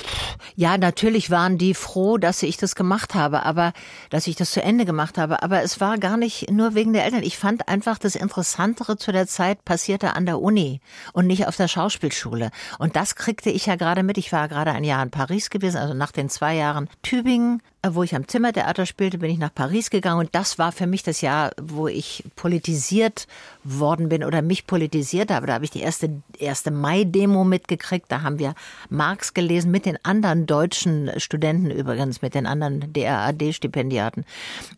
ja, 0.57 0.79
natürlich 0.79 1.31
waren 1.31 1.59
die 1.59 1.75
froh, 1.75 2.19
dass 2.19 2.43
ich 2.43 2.57
das 2.57 2.75
gemacht 2.75 3.15
habe, 3.15 3.45
aber 3.45 3.73
dass 4.11 4.27
ich 4.27 4.37
das 4.37 4.53
zu 4.53 4.63
Ende 4.63 4.85
gemacht 4.85 5.19
habe. 5.19 5.43
Aber 5.43 5.63
es 5.63 5.81
war 5.81 5.99
gar 5.99 6.17
nicht 6.17 6.51
nur 6.51 6.75
wegen 6.75 6.93
der 6.93 7.05
Eltern. 7.05 7.23
Ich 7.23 7.39
fand 7.39 7.69
einfach 7.69 7.99
das 7.99 8.15
Interessantere 8.15 8.97
zu 8.97 9.13
der 9.13 9.27
Zeit 9.27 9.65
passierte 9.65 10.15
an 10.15 10.27
der 10.27 10.41
Uni 10.41 10.81
und 11.13 11.27
nicht 11.27 11.47
auf 11.47 11.57
der 11.57 11.69
Schauspielschule. 11.69 12.51
Und 12.79 12.97
das 12.97 13.15
kriegte 13.15 13.51
ich 13.51 13.67
ja 13.67 13.77
gerade 13.77 14.03
mit. 14.03 14.19
Ich 14.19 14.33
war 14.33 14.49
gerade 14.49 14.73
ein 14.73 14.85
Jahr 14.85 15.03
in 15.03 15.11
Paris 15.11 15.51
gewesen, 15.51 15.79
also 15.79 15.95
nach 15.95 16.13
den 16.13 16.29
zwei 16.29 16.55
Jahren 16.55 16.89
Tübingen, 17.03 17.63
äh, 17.83 17.91
wo 17.93 18.03
ich 18.03 18.15
am 18.15 18.27
Zimmertheater 18.27 18.87
spielte, 18.87 19.19
bin 19.19 19.31
ich 19.31 19.39
nach 19.39 19.55
Paris 19.55 19.84
Paris 19.85 19.91
gegangen 19.91 20.21
und 20.21 20.35
das 20.35 20.59
war 20.59 20.73
für 20.73 20.87
mich 20.87 21.03
das 21.03 21.21
Jahr, 21.21 21.53
wo 21.61 21.89
ich 21.89 22.25
politisiert 22.37 23.27
worden 23.65 24.09
bin 24.09 24.25
oder 24.25 24.43
mich 24.43 24.67
politisiert 24.67 25.31
habe. 25.31 25.47
Da 25.47 25.55
habe 25.55 25.65
ich 25.65 25.71
die 25.71 25.81
erste, 25.81 26.23
erste 26.39 26.71
Mai-Demo 26.71 27.45
mitgekriegt. 27.45 28.07
Da 28.09 28.23
haben 28.23 28.39
wir 28.39 28.55
Marx 28.89 29.35
gelesen 29.35 29.71
mit 29.71 29.87
den 29.87 29.99
anderen 30.05 30.47
deutschen 30.47 31.11
Studenten 31.19 31.71
übrigens, 31.71 32.23
mit 32.23 32.35
den 32.35 32.47
anderen 32.47 32.93
DRAD-Stipendiaten. 32.93 34.25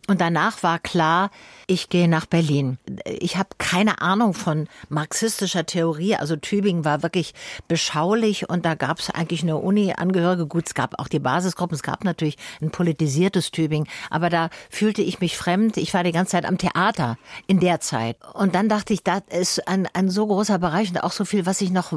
Und 0.07 0.19
danach 0.19 0.63
war 0.63 0.79
klar, 0.79 1.31
ich 1.67 1.89
gehe 1.89 2.07
nach 2.07 2.25
Berlin. 2.25 2.77
Ich 3.05 3.37
habe 3.37 3.49
keine 3.57 4.01
Ahnung 4.01 4.33
von 4.33 4.67
marxistischer 4.89 5.65
Theorie. 5.65 6.15
Also 6.15 6.35
Tübingen 6.35 6.85
war 6.85 7.03
wirklich 7.03 7.33
beschaulich 7.67 8.49
und 8.49 8.65
da 8.65 8.75
gab 8.75 8.99
es 8.99 9.09
eigentlich 9.09 9.43
eine 9.43 9.57
Uni-Angehörige. 9.57 10.47
Gut, 10.47 10.67
es 10.67 10.73
gab 10.73 10.99
auch 10.99 11.07
die 11.07 11.19
Basisgruppen, 11.19 11.75
es 11.75 11.83
gab 11.83 12.03
natürlich 12.03 12.37
ein 12.61 12.71
politisiertes 12.71 13.51
Tübingen, 13.51 13.87
aber 14.09 14.29
da 14.29 14.49
fühlte 14.69 14.87
fühlte 14.87 15.01
ich 15.01 15.19
mich 15.19 15.37
fremd. 15.37 15.75
Ich 15.75 15.93
war 15.93 16.03
die 16.03 16.13
ganze 16.13 16.31
Zeit 16.31 16.45
am 16.45 16.57
Theater 16.57 17.17
in 17.45 17.59
der 17.59 17.81
Zeit. 17.81 18.15
Und 18.33 18.55
dann 18.55 18.69
dachte 18.77 18.93
ich, 18.93 19.03
das 19.03 19.23
ist 19.29 19.67
ein, 19.67 19.87
ein 19.93 20.09
so 20.09 20.27
großer 20.27 20.59
Bereich 20.59 20.89
und 20.89 21.03
auch 21.03 21.11
so 21.11 21.25
viel, 21.25 21.47
was 21.47 21.61
ich 21.61 21.71
noch 21.71 21.93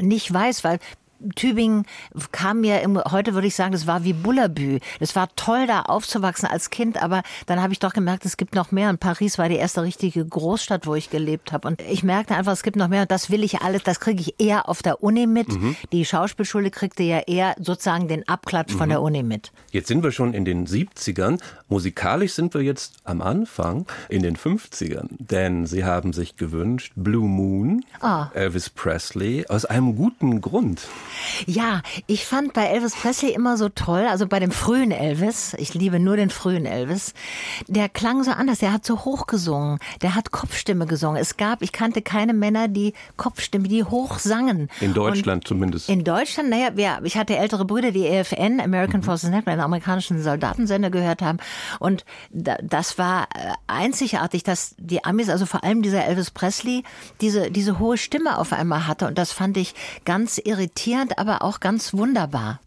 nicht 0.00 0.32
weiß, 0.32 0.64
weil 0.64 0.78
Tübingen 1.34 1.86
kam 2.32 2.60
mir, 2.60 2.80
im, 2.80 2.98
heute 2.98 3.34
würde 3.34 3.46
ich 3.46 3.54
sagen, 3.54 3.72
das 3.72 3.86
war 3.86 4.04
wie 4.04 4.12
Bullabü. 4.12 4.78
Es 5.00 5.16
war 5.16 5.28
toll, 5.36 5.66
da 5.66 5.82
aufzuwachsen 5.82 6.48
als 6.48 6.70
Kind, 6.70 7.02
aber 7.02 7.22
dann 7.46 7.60
habe 7.62 7.72
ich 7.72 7.78
doch 7.78 7.92
gemerkt, 7.92 8.24
es 8.24 8.36
gibt 8.36 8.54
noch 8.54 8.72
mehr. 8.72 8.90
Und 8.90 9.00
Paris 9.00 9.38
war 9.38 9.48
die 9.48 9.56
erste 9.56 9.82
richtige 9.82 10.24
Großstadt, 10.24 10.86
wo 10.86 10.94
ich 10.94 11.10
gelebt 11.10 11.52
habe. 11.52 11.68
Und 11.68 11.82
ich 11.82 12.02
merkte 12.02 12.34
einfach, 12.34 12.52
es 12.52 12.62
gibt 12.62 12.76
noch 12.76 12.88
mehr. 12.88 13.02
Und 13.02 13.10
das 13.10 13.30
will 13.30 13.44
ich 13.44 13.60
alles, 13.62 13.82
das 13.82 14.00
kriege 14.00 14.20
ich 14.20 14.40
eher 14.40 14.68
auf 14.68 14.82
der 14.82 15.02
Uni 15.02 15.26
mit. 15.26 15.48
Mhm. 15.48 15.76
Die 15.92 16.04
Schauspielschule 16.04 16.70
kriegte 16.70 17.02
ja 17.02 17.20
eher 17.20 17.54
sozusagen 17.58 18.08
den 18.08 18.26
Abklatsch 18.28 18.74
mhm. 18.74 18.78
von 18.78 18.88
der 18.88 19.02
Uni 19.02 19.22
mit. 19.22 19.52
Jetzt 19.70 19.88
sind 19.88 20.02
wir 20.02 20.12
schon 20.12 20.34
in 20.34 20.44
den 20.44 20.66
70ern. 20.66 21.40
Musikalisch 21.68 22.34
sind 22.34 22.54
wir 22.54 22.62
jetzt 22.62 22.96
am 23.04 23.22
Anfang 23.22 23.86
in 24.08 24.22
den 24.22 24.36
50ern. 24.36 25.08
Denn 25.18 25.66
Sie 25.66 25.84
haben 25.84 26.12
sich 26.12 26.36
gewünscht 26.36 26.92
Blue 26.96 27.28
Moon, 27.28 27.84
oh. 28.02 28.24
Elvis 28.34 28.70
Presley, 28.70 29.46
aus 29.48 29.64
einem 29.64 29.96
guten 29.96 30.40
Grund. 30.40 30.82
Ja, 31.46 31.82
ich 32.06 32.26
fand 32.26 32.52
bei 32.52 32.66
Elvis 32.66 32.94
Presley 32.94 33.32
immer 33.32 33.56
so 33.56 33.68
toll, 33.68 34.06
also 34.08 34.26
bei 34.26 34.40
dem 34.40 34.50
frühen 34.50 34.90
Elvis, 34.90 35.54
ich 35.58 35.74
liebe 35.74 35.98
nur 35.98 36.16
den 36.16 36.30
frühen 36.30 36.66
Elvis, 36.66 37.14
der 37.66 37.88
klang 37.88 38.22
so 38.24 38.30
anders, 38.30 38.58
der 38.58 38.72
hat 38.72 38.84
so 38.84 39.04
hoch 39.04 39.26
gesungen, 39.26 39.78
der 40.02 40.14
hat 40.14 40.30
Kopfstimme 40.30 40.86
gesungen. 40.86 41.20
Es 41.20 41.36
gab, 41.36 41.62
ich 41.62 41.72
kannte 41.72 42.02
keine 42.02 42.32
Männer, 42.32 42.68
die 42.68 42.92
Kopfstimme, 43.16 43.68
die 43.68 43.84
hoch 43.84 44.18
sangen. 44.18 44.68
In 44.80 44.94
Deutschland 44.94 45.44
Und 45.44 45.48
zumindest. 45.48 45.88
In 45.88 46.04
Deutschland, 46.04 46.50
naja, 46.50 46.70
ja, 46.76 47.00
ich 47.02 47.16
hatte 47.16 47.36
ältere 47.36 47.64
Brüder, 47.64 47.90
die 47.90 48.06
EFN, 48.06 48.60
American 48.60 49.00
mhm. 49.00 49.04
Forces 49.04 49.30
Network, 49.30 49.52
einen 49.52 49.60
amerikanischen 49.60 50.22
Soldatensender 50.22 50.90
gehört 50.90 51.22
haben. 51.22 51.38
Und 51.78 52.04
das 52.30 52.98
war 52.98 53.28
äh, 53.34 53.52
einzigartig, 53.66 54.42
dass 54.42 54.74
die 54.78 55.04
Amis, 55.04 55.28
also 55.28 55.46
vor 55.46 55.64
allem 55.64 55.82
dieser 55.82 56.04
Elvis 56.04 56.30
Presley, 56.30 56.84
diese, 57.20 57.50
diese 57.50 57.78
hohe 57.78 57.96
Stimme 57.96 58.38
auf 58.38 58.52
einmal 58.52 58.86
hatte. 58.86 59.06
Und 59.06 59.18
das 59.18 59.32
fand 59.32 59.56
ich 59.56 59.74
ganz 60.04 60.38
irritierend 60.38 61.01
irritierend, 61.02 61.18
aber 61.18 61.42
auch 61.42 61.60
ganz 61.60 61.92
wunderbar. 61.94 62.60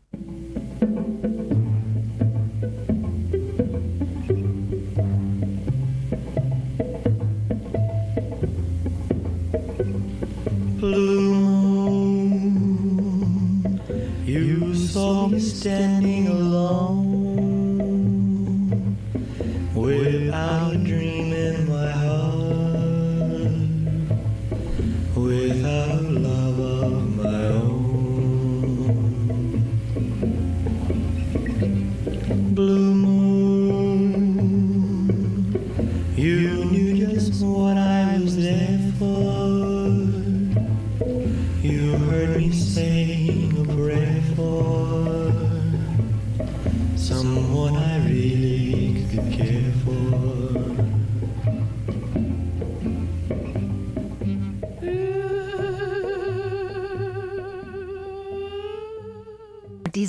Standing 15.37 16.27
alone 16.27 17.05
without 19.73 20.84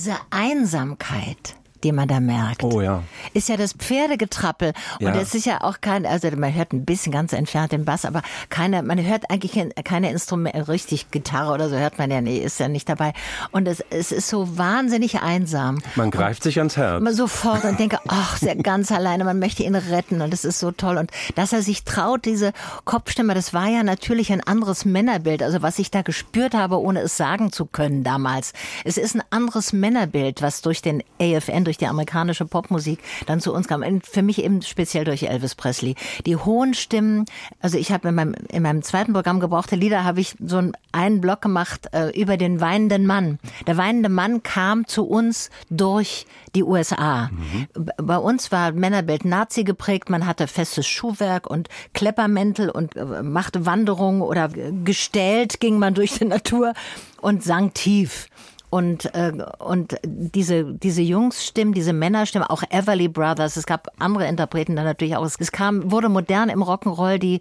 Diese 0.06 0.20
Einsamkeit, 0.30 1.56
die 1.85 1.92
man 1.92 2.09
da 2.09 2.21
merkt. 2.21 2.64
Oh 2.64 2.80
ja. 2.80 3.02
Ist 3.33 3.49
ja 3.49 3.56
das 3.56 3.73
Pferdegetrappel. 3.73 4.73
Und 5.00 5.14
es 5.16 5.35
ist 5.35 5.47
ja 5.47 5.62
auch 5.62 5.80
kein, 5.80 6.06
also 6.06 6.28
man 6.37 6.54
hört 6.54 6.73
ein 6.73 6.85
bisschen 6.85 7.12
ganz 7.12 7.33
entfernt 7.33 7.73
den 7.73 7.85
Bass, 7.85 8.04
aber 8.04 8.23
keine, 8.49 8.83
man 8.83 9.04
hört 9.04 9.30
eigentlich 9.30 9.59
keine 9.85 10.11
Instrumente, 10.11 10.68
richtig 10.68 11.11
Gitarre 11.11 11.52
oder 11.52 11.68
so 11.68 11.76
hört 11.76 11.99
man 11.99 12.11
ja, 12.11 12.21
nee, 12.21 12.38
ist 12.38 12.61
ja 12.61 12.68
nicht 12.68 12.88
dabei. 12.88 13.12
Und 13.50 13.68
es, 13.68 13.85
es 13.90 14.12
ist 14.12 14.28
so 14.28 14.59
wahnsinnig 14.59 15.21
einsam. 15.21 15.83
Man 15.95 16.11
greift 16.11 16.40
und 16.40 16.45
sich 16.45 16.59
ans 16.59 16.76
Herz. 16.76 17.02
Man 17.02 17.14
sofort 17.14 17.64
und 17.64 17.78
denke, 17.78 17.99
ach, 18.09 18.40
er 18.42 18.56
ganz 18.56 18.90
alleine, 18.92 19.25
man 19.25 19.38
möchte 19.38 19.62
ihn 19.62 19.75
retten 19.75 20.23
und 20.23 20.33
es 20.33 20.45
ist 20.45 20.59
so 20.59 20.71
toll. 20.71 20.97
Und 20.97 21.11
dass 21.35 21.52
er 21.52 21.62
sich 21.62 21.85
traut, 21.85 22.25
diese 22.25 22.52
Kopfstimme, 22.85 23.35
das 23.35 23.52
war 23.52 23.68
ja 23.68 23.83
natürlich 23.83 24.33
ein 24.33 24.42
anderes 24.42 24.85
Männerbild, 24.85 25.42
also 25.42 25.62
was 25.62 25.78
ich 25.78 25.90
da 25.90 26.02
gespürt 26.02 26.54
habe, 26.54 26.80
ohne 26.80 27.00
es 27.00 27.16
sagen 27.16 27.52
zu 27.52 27.66
können 27.66 28.04
damals. 28.04 28.52
Es 28.85 28.97
ist 28.97 29.14
ein 29.14 29.23
anderes 29.30 29.73
Männerbild, 29.73 30.42
was 30.42 30.62
durch 30.62 30.83
den 30.83 31.02
AFN, 31.21 31.64
durch 31.66 31.78
die 31.78 31.87
amerikanische 31.87 32.46
Popmusik 32.46 33.00
dann 33.26 33.40
zu 33.40 33.52
uns 33.52 33.68
kam. 33.68 33.85
Für 34.02 34.23
mich 34.23 34.42
eben 34.42 34.62
speziell 34.62 35.04
durch 35.04 35.25
Elvis 35.25 35.54
Presley. 35.54 35.94
Die 36.25 36.37
hohen 36.37 36.75
Stimmen, 36.75 37.25
also 37.61 37.78
ich 37.78 37.92
habe 37.92 38.08
in 38.08 38.14
meinem, 38.14 38.35
in 38.50 38.62
meinem 38.62 38.82
zweiten 38.82 39.12
Programm 39.12 39.40
gebrauchte 39.40 39.76
Lieder, 39.76 40.04
habe 40.04 40.20
ich 40.20 40.37
so 40.44 40.62
einen 40.92 41.20
Block 41.20 41.42
gemacht 41.42 41.88
äh, 41.92 42.08
über 42.18 42.37
den 42.37 42.61
weinenden 42.61 43.06
Mann. 43.06 43.38
Der 43.66 43.76
weinende 43.76 44.08
Mann 44.08 44.42
kam 44.42 44.87
zu 44.87 45.06
uns 45.06 45.50
durch 45.70 46.26
die 46.54 46.62
USA. 46.62 47.30
Mhm. 47.30 47.66
Bei 48.02 48.18
uns 48.18 48.52
war 48.52 48.73
Männerbild 48.73 49.25
Nazi 49.25 49.64
geprägt, 49.64 50.11
man 50.11 50.26
hatte 50.26 50.46
festes 50.46 50.87
Schuhwerk 50.87 51.49
und 51.49 51.68
Kleppermäntel 51.92 52.70
und 52.70 52.96
äh, 52.96 53.23
machte 53.23 53.66
Wanderungen 53.66 54.23
oder 54.23 54.49
gestellt 54.49 55.61
ging 55.61 55.78
man 55.78 55.94
durch 55.94 56.14
die 56.14 56.25
Natur 56.25 56.73
und 57.20 57.42
sang 57.42 57.75
tief. 57.75 58.28
Und, 58.68 59.14
äh, 59.14 59.32
und 59.58 59.96
diese, 60.04 60.64
diese 60.64 61.02
Jungsstimmen, 61.02 61.73
diese 61.73 61.92
Männerstimmen, 61.92 62.49
auch 62.49 62.62
Everly 62.68 63.08
Brothers, 63.08 63.56
es 63.56 63.66
gab 63.66 63.88
andere 63.99 64.26
Interpreten 64.26 64.76
dann 64.76 64.85
natürlich 64.85 65.16
auch. 65.16 65.25
Es 65.25 65.52
kam, 65.52 65.90
wurde 65.90 66.08
modern 66.08 66.49
im 66.49 66.62
Rock'n'Roll 66.62 67.18
die, 67.18 67.40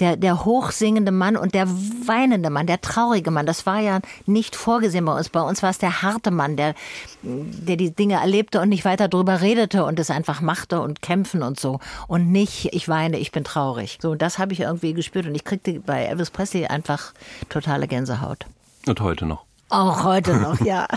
der, 0.00 0.16
der 0.16 0.44
hochsingende 0.44 1.12
Mann 1.12 1.36
und 1.36 1.54
der 1.54 1.68
weinende 1.68 2.50
Mann, 2.50 2.66
der 2.66 2.80
traurige 2.80 3.30
Mann. 3.30 3.46
Das 3.46 3.66
war 3.66 3.80
ja 3.80 4.00
nicht 4.26 4.56
vorgesehen 4.56 5.04
bei 5.04 5.16
uns. 5.16 5.28
Bei 5.28 5.42
uns 5.42 5.62
war 5.62 5.70
es 5.70 5.78
der 5.78 6.02
harte 6.02 6.30
Mann, 6.30 6.56
der, 6.56 6.74
der 7.22 7.76
die 7.76 7.94
Dinge 7.94 8.14
erlebte 8.14 8.60
und 8.60 8.70
nicht 8.70 8.84
weiter 8.84 9.08
drüber 9.08 9.40
redete 9.40 9.84
und 9.84 10.00
es 10.00 10.10
einfach 10.10 10.40
machte 10.40 10.80
und 10.80 11.02
kämpfen 11.02 11.42
und 11.42 11.60
so. 11.60 11.80
Und 12.08 12.32
nicht, 12.32 12.72
ich 12.72 12.88
weine, 12.88 13.18
ich 13.18 13.30
bin 13.30 13.44
traurig. 13.44 13.98
So, 14.00 14.14
das 14.14 14.38
habe 14.38 14.52
ich 14.52 14.60
irgendwie 14.60 14.94
gespürt 14.94 15.26
und 15.26 15.34
ich 15.34 15.44
kriegte 15.44 15.80
bei 15.80 16.04
Elvis 16.04 16.30
Presley 16.30 16.66
einfach 16.66 17.12
totale 17.48 17.86
Gänsehaut. 17.86 18.46
Und 18.86 19.00
heute 19.00 19.26
noch. 19.26 19.49
Auch 19.70 20.02
heute 20.02 20.34
noch, 20.34 20.60
ja. 20.60 20.88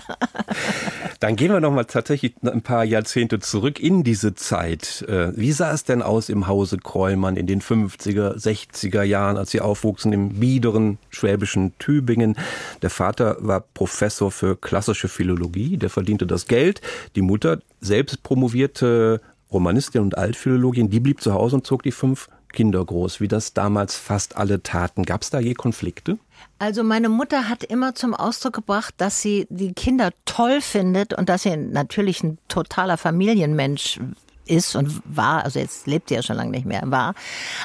Dann 1.20 1.36
gehen 1.36 1.52
wir 1.52 1.60
noch 1.60 1.72
mal 1.72 1.86
tatsächlich 1.86 2.34
ein 2.44 2.64
paar 2.64 2.84
Jahrzehnte 2.84 3.40
zurück 3.40 3.80
in 3.80 4.04
diese 4.04 4.34
Zeit. 4.34 5.06
Äh, 5.08 5.32
wie 5.38 5.52
sah 5.52 5.72
es 5.72 5.84
denn 5.84 6.02
aus 6.02 6.28
im 6.28 6.48
Hause 6.48 6.78
Kräumann 6.78 7.38
in 7.38 7.46
den 7.46 7.62
50er, 7.62 8.36
60er 8.36 9.04
Jahren, 9.04 9.38
als 9.38 9.52
Sie 9.52 9.62
aufwuchsen 9.62 10.12
im 10.12 10.40
biederen 10.40 10.98
schwäbischen 11.12 11.78
Tübingen? 11.78 12.36
Der 12.82 12.90
Vater 12.90 13.38
war 13.40 13.62
Professor 13.62 14.32
für 14.32 14.58
klassische 14.58 15.08
Philologie, 15.08 15.78
der 15.78 15.92
verdiente 15.92 16.26
das 16.26 16.48
Geld. 16.48 16.82
Die 17.16 17.22
Mutter, 17.22 17.60
selbst 17.80 18.24
promovierte 18.24 19.22
Romanistin 19.52 20.02
und 20.02 20.18
Altphilologin, 20.18 20.90
die 20.90 21.00
blieb 21.00 21.22
zu 21.22 21.34
Hause 21.34 21.58
und 21.58 21.68
zog 21.68 21.84
die 21.84 21.92
fünf 21.92 22.28
Kinder 22.52 22.84
groß, 22.84 23.22
wie 23.22 23.28
das 23.28 23.54
damals 23.54 23.96
fast 23.96 24.38
alle 24.38 24.64
taten. 24.64 25.04
Gab 25.04 25.22
es 25.22 25.30
da 25.30 25.40
je 25.40 25.54
Konflikte? 25.54 26.18
Also 26.64 26.82
meine 26.82 27.10
Mutter 27.10 27.50
hat 27.50 27.66
immer 27.66 27.94
zum 27.94 28.14
Ausdruck 28.14 28.54
gebracht, 28.54 28.94
dass 28.96 29.22
sie 29.22 29.48
die 29.50 29.74
Kinder 29.74 30.12
toll 30.24 30.62
findet 30.62 31.14
und 31.14 31.28
dass 31.28 31.44
sie 31.44 31.58
natürlich 31.58 32.24
ein 32.24 32.38
totaler 32.48 32.96
Familienmensch 32.96 34.00
ist 34.46 34.74
und 34.78 35.02
war, 35.04 35.44
also 35.44 35.60
jetzt 35.60 35.88
lebt 35.88 36.08
sie 36.08 36.16
ja 36.16 36.24
schon 36.24 36.38
lange 36.38 36.52
nicht 36.52 36.66
mehr, 36.66 36.84
war, 36.86 37.16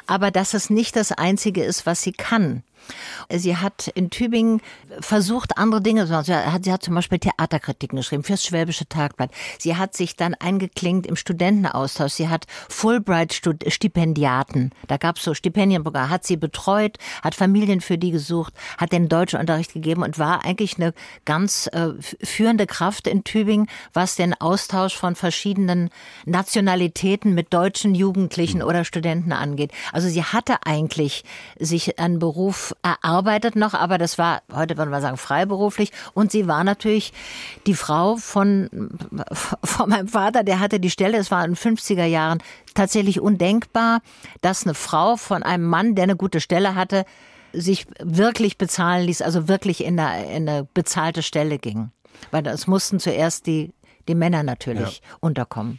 aber 0.09 0.33
dass 0.33 0.52
es 0.52 0.69
nicht 0.69 0.97
das 0.97 1.12
Einzige 1.12 1.62
ist, 1.62 1.87
was 1.87 2.02
sie 2.02 2.11
kann. 2.11 2.64
Sie 3.30 3.56
hat 3.56 3.88
in 3.88 4.11
Tübingen 4.11 4.61
versucht, 5.00 5.58
andere 5.58 5.82
Dinge 5.82 6.06
zu 6.06 6.12
machen. 6.12 6.25
Sie 6.25 6.35
hat, 6.35 6.64
sie 6.64 6.73
hat 6.73 6.82
zum 6.82 6.94
Beispiel 6.94 7.18
Theaterkritiken 7.18 7.97
geschrieben 7.97 8.25
fürs 8.25 8.44
Schwäbische 8.44 8.88
Tagblatt. 8.88 9.30
Sie 9.58 9.76
hat 9.76 9.97
sich 9.97 10.16
dann 10.16 10.35
eingeklinkt 10.35 11.06
im 11.06 11.16
Studentenaustausch. 11.16 12.12
Sie 12.12 12.28
hat 12.28 12.47
Fulbright-Stipendiaten, 12.68 14.73
da 14.87 14.97
gab 14.97 15.16
es 15.16 15.25
so 15.25 15.35
Stipendienprogramme, 15.35 16.11
hat 16.11 16.25
sie 16.25 16.37
betreut, 16.37 16.99
hat 17.23 17.35
Familien 17.35 17.80
für 17.80 17.99
die 17.99 18.11
gesucht, 18.11 18.54
hat 18.78 18.92
den 18.92 19.08
deutschen 19.08 19.40
Unterricht 19.40 19.73
gegeben 19.73 20.02
und 20.02 20.18
war 20.18 20.44
eigentlich 20.44 20.76
eine 20.76 20.94
ganz 21.25 21.68
äh, 21.73 21.90
führende 22.23 22.66
Kraft 22.66 23.06
in 23.06 23.25
Tübingen, 23.25 23.68
was 23.92 24.16
den 24.16 24.38
Austausch 24.40 24.97
von 24.97 25.14
verschiedenen 25.14 25.90
Nationalitäten 26.25 27.35
mit 27.35 27.52
deutschen 27.52 27.94
Jugendlichen 27.94 28.62
oder 28.62 28.85
Studenten 28.85 29.32
angeht. 29.32 29.73
Also 29.92 30.08
sie 30.08 30.23
hatte 30.23 30.58
eigentlich 30.64 31.25
sich 31.58 31.99
einen 31.99 32.18
Beruf 32.18 32.68
erarbeitet 32.83 33.57
noch, 33.57 33.75
aber 33.75 33.99
das 33.99 34.19
war, 34.19 34.43
heute 34.53 34.77
würde 34.77 34.91
man 34.91 35.03
sagen, 35.03 35.17
freiberuflich. 35.17 35.93
Und 36.15 36.33
sie 36.33 36.47
war 36.47 36.65
natürlich 36.65 37.13
die 37.67 37.75
Frau 37.75 38.17
von, 38.17 38.69
von 39.65 39.89
meinem 39.89 40.09
Vater, 40.09 40.45
der 40.45 40.61
hatte 40.61 40.81
die 40.81 40.91
Stelle, 40.91 41.19
es 41.19 41.31
war 41.31 41.45
in 41.45 41.55
den 41.55 41.57
50er 41.57 42.05
Jahren 42.05 42.43
tatsächlich 42.75 43.21
undenkbar, 43.21 44.01
dass 44.41 44.65
eine 44.65 44.75
Frau 44.75 45.17
von 45.17 45.43
einem 45.43 45.65
Mann, 45.65 45.95
der 45.95 46.05
eine 46.05 46.17
gute 46.17 46.41
Stelle 46.41 46.75
hatte, 46.75 47.05
sich 47.53 47.87
wirklich 48.01 48.59
bezahlen 48.59 49.07
ließ, 49.07 49.23
also 49.23 49.49
wirklich 49.49 49.85
in 49.85 49.99
eine, 49.99 50.25
in 50.35 50.49
eine 50.49 50.65
bezahlte 50.75 51.23
Stelle 51.23 51.59
ging. 51.59 51.91
Weil 52.31 52.47
es 52.47 52.67
mussten 52.67 53.01
zuerst 53.01 53.47
die, 53.47 53.73
die 54.09 54.15
Männer 54.15 54.43
natürlich 54.43 54.99
ja. 54.99 55.17
unterkommen 55.21 55.79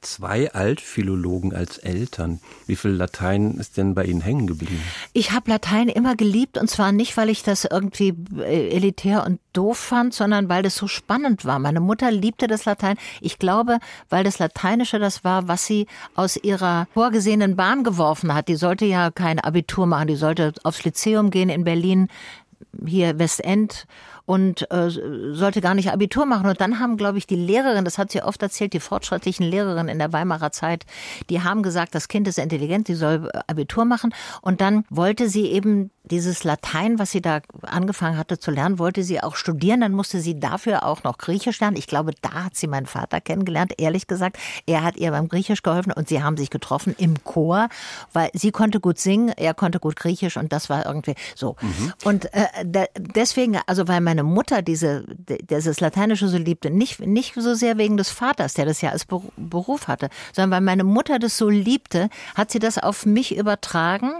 zwei 0.00 0.52
Altphilologen 0.52 1.54
als 1.54 1.78
Eltern. 1.78 2.40
Wie 2.66 2.76
viel 2.76 2.92
Latein 2.92 3.56
ist 3.58 3.76
denn 3.76 3.94
bei 3.94 4.04
Ihnen 4.04 4.20
hängen 4.20 4.46
geblieben? 4.46 4.82
Ich 5.12 5.32
habe 5.32 5.50
Latein 5.50 5.88
immer 5.88 6.16
geliebt 6.16 6.58
und 6.58 6.68
zwar 6.68 6.92
nicht, 6.92 7.16
weil 7.16 7.28
ich 7.28 7.42
das 7.42 7.64
irgendwie 7.64 8.14
äh, 8.38 8.68
elitär 8.70 9.24
und 9.26 9.40
doof 9.52 9.78
fand, 9.78 10.14
sondern 10.14 10.48
weil 10.48 10.62
das 10.62 10.76
so 10.76 10.86
spannend 10.86 11.44
war. 11.44 11.58
Meine 11.58 11.80
Mutter 11.80 12.10
liebte 12.10 12.46
das 12.46 12.64
Latein. 12.64 12.96
Ich 13.20 13.38
glaube, 13.38 13.78
weil 14.08 14.24
das 14.24 14.38
Lateinische 14.38 14.98
das 14.98 15.24
war, 15.24 15.48
was 15.48 15.66
sie 15.66 15.86
aus 16.14 16.36
ihrer 16.36 16.86
vorgesehenen 16.94 17.56
Bahn 17.56 17.82
geworfen 17.84 18.34
hat. 18.34 18.48
Die 18.48 18.56
sollte 18.56 18.84
ja 18.84 19.10
kein 19.10 19.40
Abitur 19.40 19.86
machen, 19.86 20.08
die 20.08 20.16
sollte 20.16 20.52
aufs 20.62 20.84
Lyzeum 20.84 21.30
gehen 21.30 21.48
in 21.48 21.64
Berlin, 21.64 22.08
hier 22.86 23.18
Westend 23.18 23.86
und 24.28 24.70
äh, 24.70 24.90
sollte 24.90 25.62
gar 25.62 25.74
nicht 25.74 25.90
Abitur 25.90 26.26
machen. 26.26 26.50
Und 26.50 26.60
dann 26.60 26.80
haben, 26.80 26.98
glaube 26.98 27.16
ich, 27.16 27.26
die 27.26 27.34
Lehrerin, 27.34 27.86
das 27.86 27.96
hat 27.96 28.12
sie 28.12 28.22
oft 28.22 28.42
erzählt, 28.42 28.74
die 28.74 28.80
fortschrittlichen 28.80 29.46
Lehrerinnen 29.46 29.88
in 29.88 29.98
der 29.98 30.12
Weimarer 30.12 30.52
Zeit, 30.52 30.84
die 31.30 31.42
haben 31.42 31.62
gesagt, 31.62 31.94
das 31.94 32.08
Kind 32.08 32.28
ist 32.28 32.38
intelligent, 32.38 32.88
die 32.88 32.94
soll 32.94 33.30
Abitur 33.46 33.86
machen. 33.86 34.14
Und 34.42 34.60
dann 34.60 34.84
wollte 34.90 35.30
sie 35.30 35.46
eben 35.46 35.90
dieses 36.10 36.44
Latein, 36.44 36.98
was 36.98 37.10
sie 37.10 37.20
da 37.20 37.40
angefangen 37.62 38.18
hatte 38.18 38.38
zu 38.38 38.50
lernen, 38.50 38.78
wollte 38.78 39.02
sie 39.02 39.22
auch 39.22 39.36
studieren. 39.36 39.80
Dann 39.80 39.92
musste 39.92 40.20
sie 40.20 40.38
dafür 40.38 40.84
auch 40.84 41.04
noch 41.04 41.18
Griechisch 41.18 41.60
lernen. 41.60 41.76
Ich 41.76 41.86
glaube, 41.86 42.12
da 42.20 42.44
hat 42.44 42.56
sie 42.56 42.66
meinen 42.66 42.86
Vater 42.86 43.20
kennengelernt, 43.20 43.74
ehrlich 43.78 44.06
gesagt. 44.06 44.38
Er 44.66 44.82
hat 44.82 44.96
ihr 44.96 45.10
beim 45.10 45.28
Griechisch 45.28 45.62
geholfen 45.62 45.92
und 45.92 46.08
sie 46.08 46.22
haben 46.22 46.36
sich 46.36 46.50
getroffen 46.50 46.94
im 46.98 47.22
Chor, 47.24 47.68
weil 48.12 48.30
sie 48.34 48.50
konnte 48.50 48.80
gut 48.80 48.98
singen, 48.98 49.30
er 49.36 49.54
konnte 49.54 49.80
gut 49.80 49.96
Griechisch 49.96 50.36
und 50.36 50.52
das 50.52 50.68
war 50.68 50.86
irgendwie 50.86 51.14
so. 51.34 51.56
Mhm. 51.60 51.92
Und 52.04 52.34
äh, 52.34 52.86
deswegen, 52.96 53.58
also 53.66 53.88
weil 53.88 54.00
meine 54.18 54.34
Mutter 54.34 54.62
diese, 54.62 55.04
dieses 55.48 55.80
Lateinische 55.80 56.26
so 56.26 56.38
liebte, 56.38 56.70
nicht, 56.70 57.00
nicht 57.00 57.34
so 57.34 57.54
sehr 57.54 57.78
wegen 57.78 57.96
des 57.96 58.10
Vaters, 58.10 58.54
der 58.54 58.66
das 58.66 58.80
ja 58.80 58.90
als 58.90 59.06
Beruf 59.06 59.86
hatte, 59.86 60.08
sondern 60.32 60.50
weil 60.50 60.60
meine 60.60 60.84
Mutter 60.84 61.20
das 61.20 61.38
so 61.38 61.48
liebte, 61.48 62.08
hat 62.34 62.50
sie 62.50 62.58
das 62.58 62.78
auf 62.78 63.06
mich 63.06 63.36
übertragen 63.36 64.10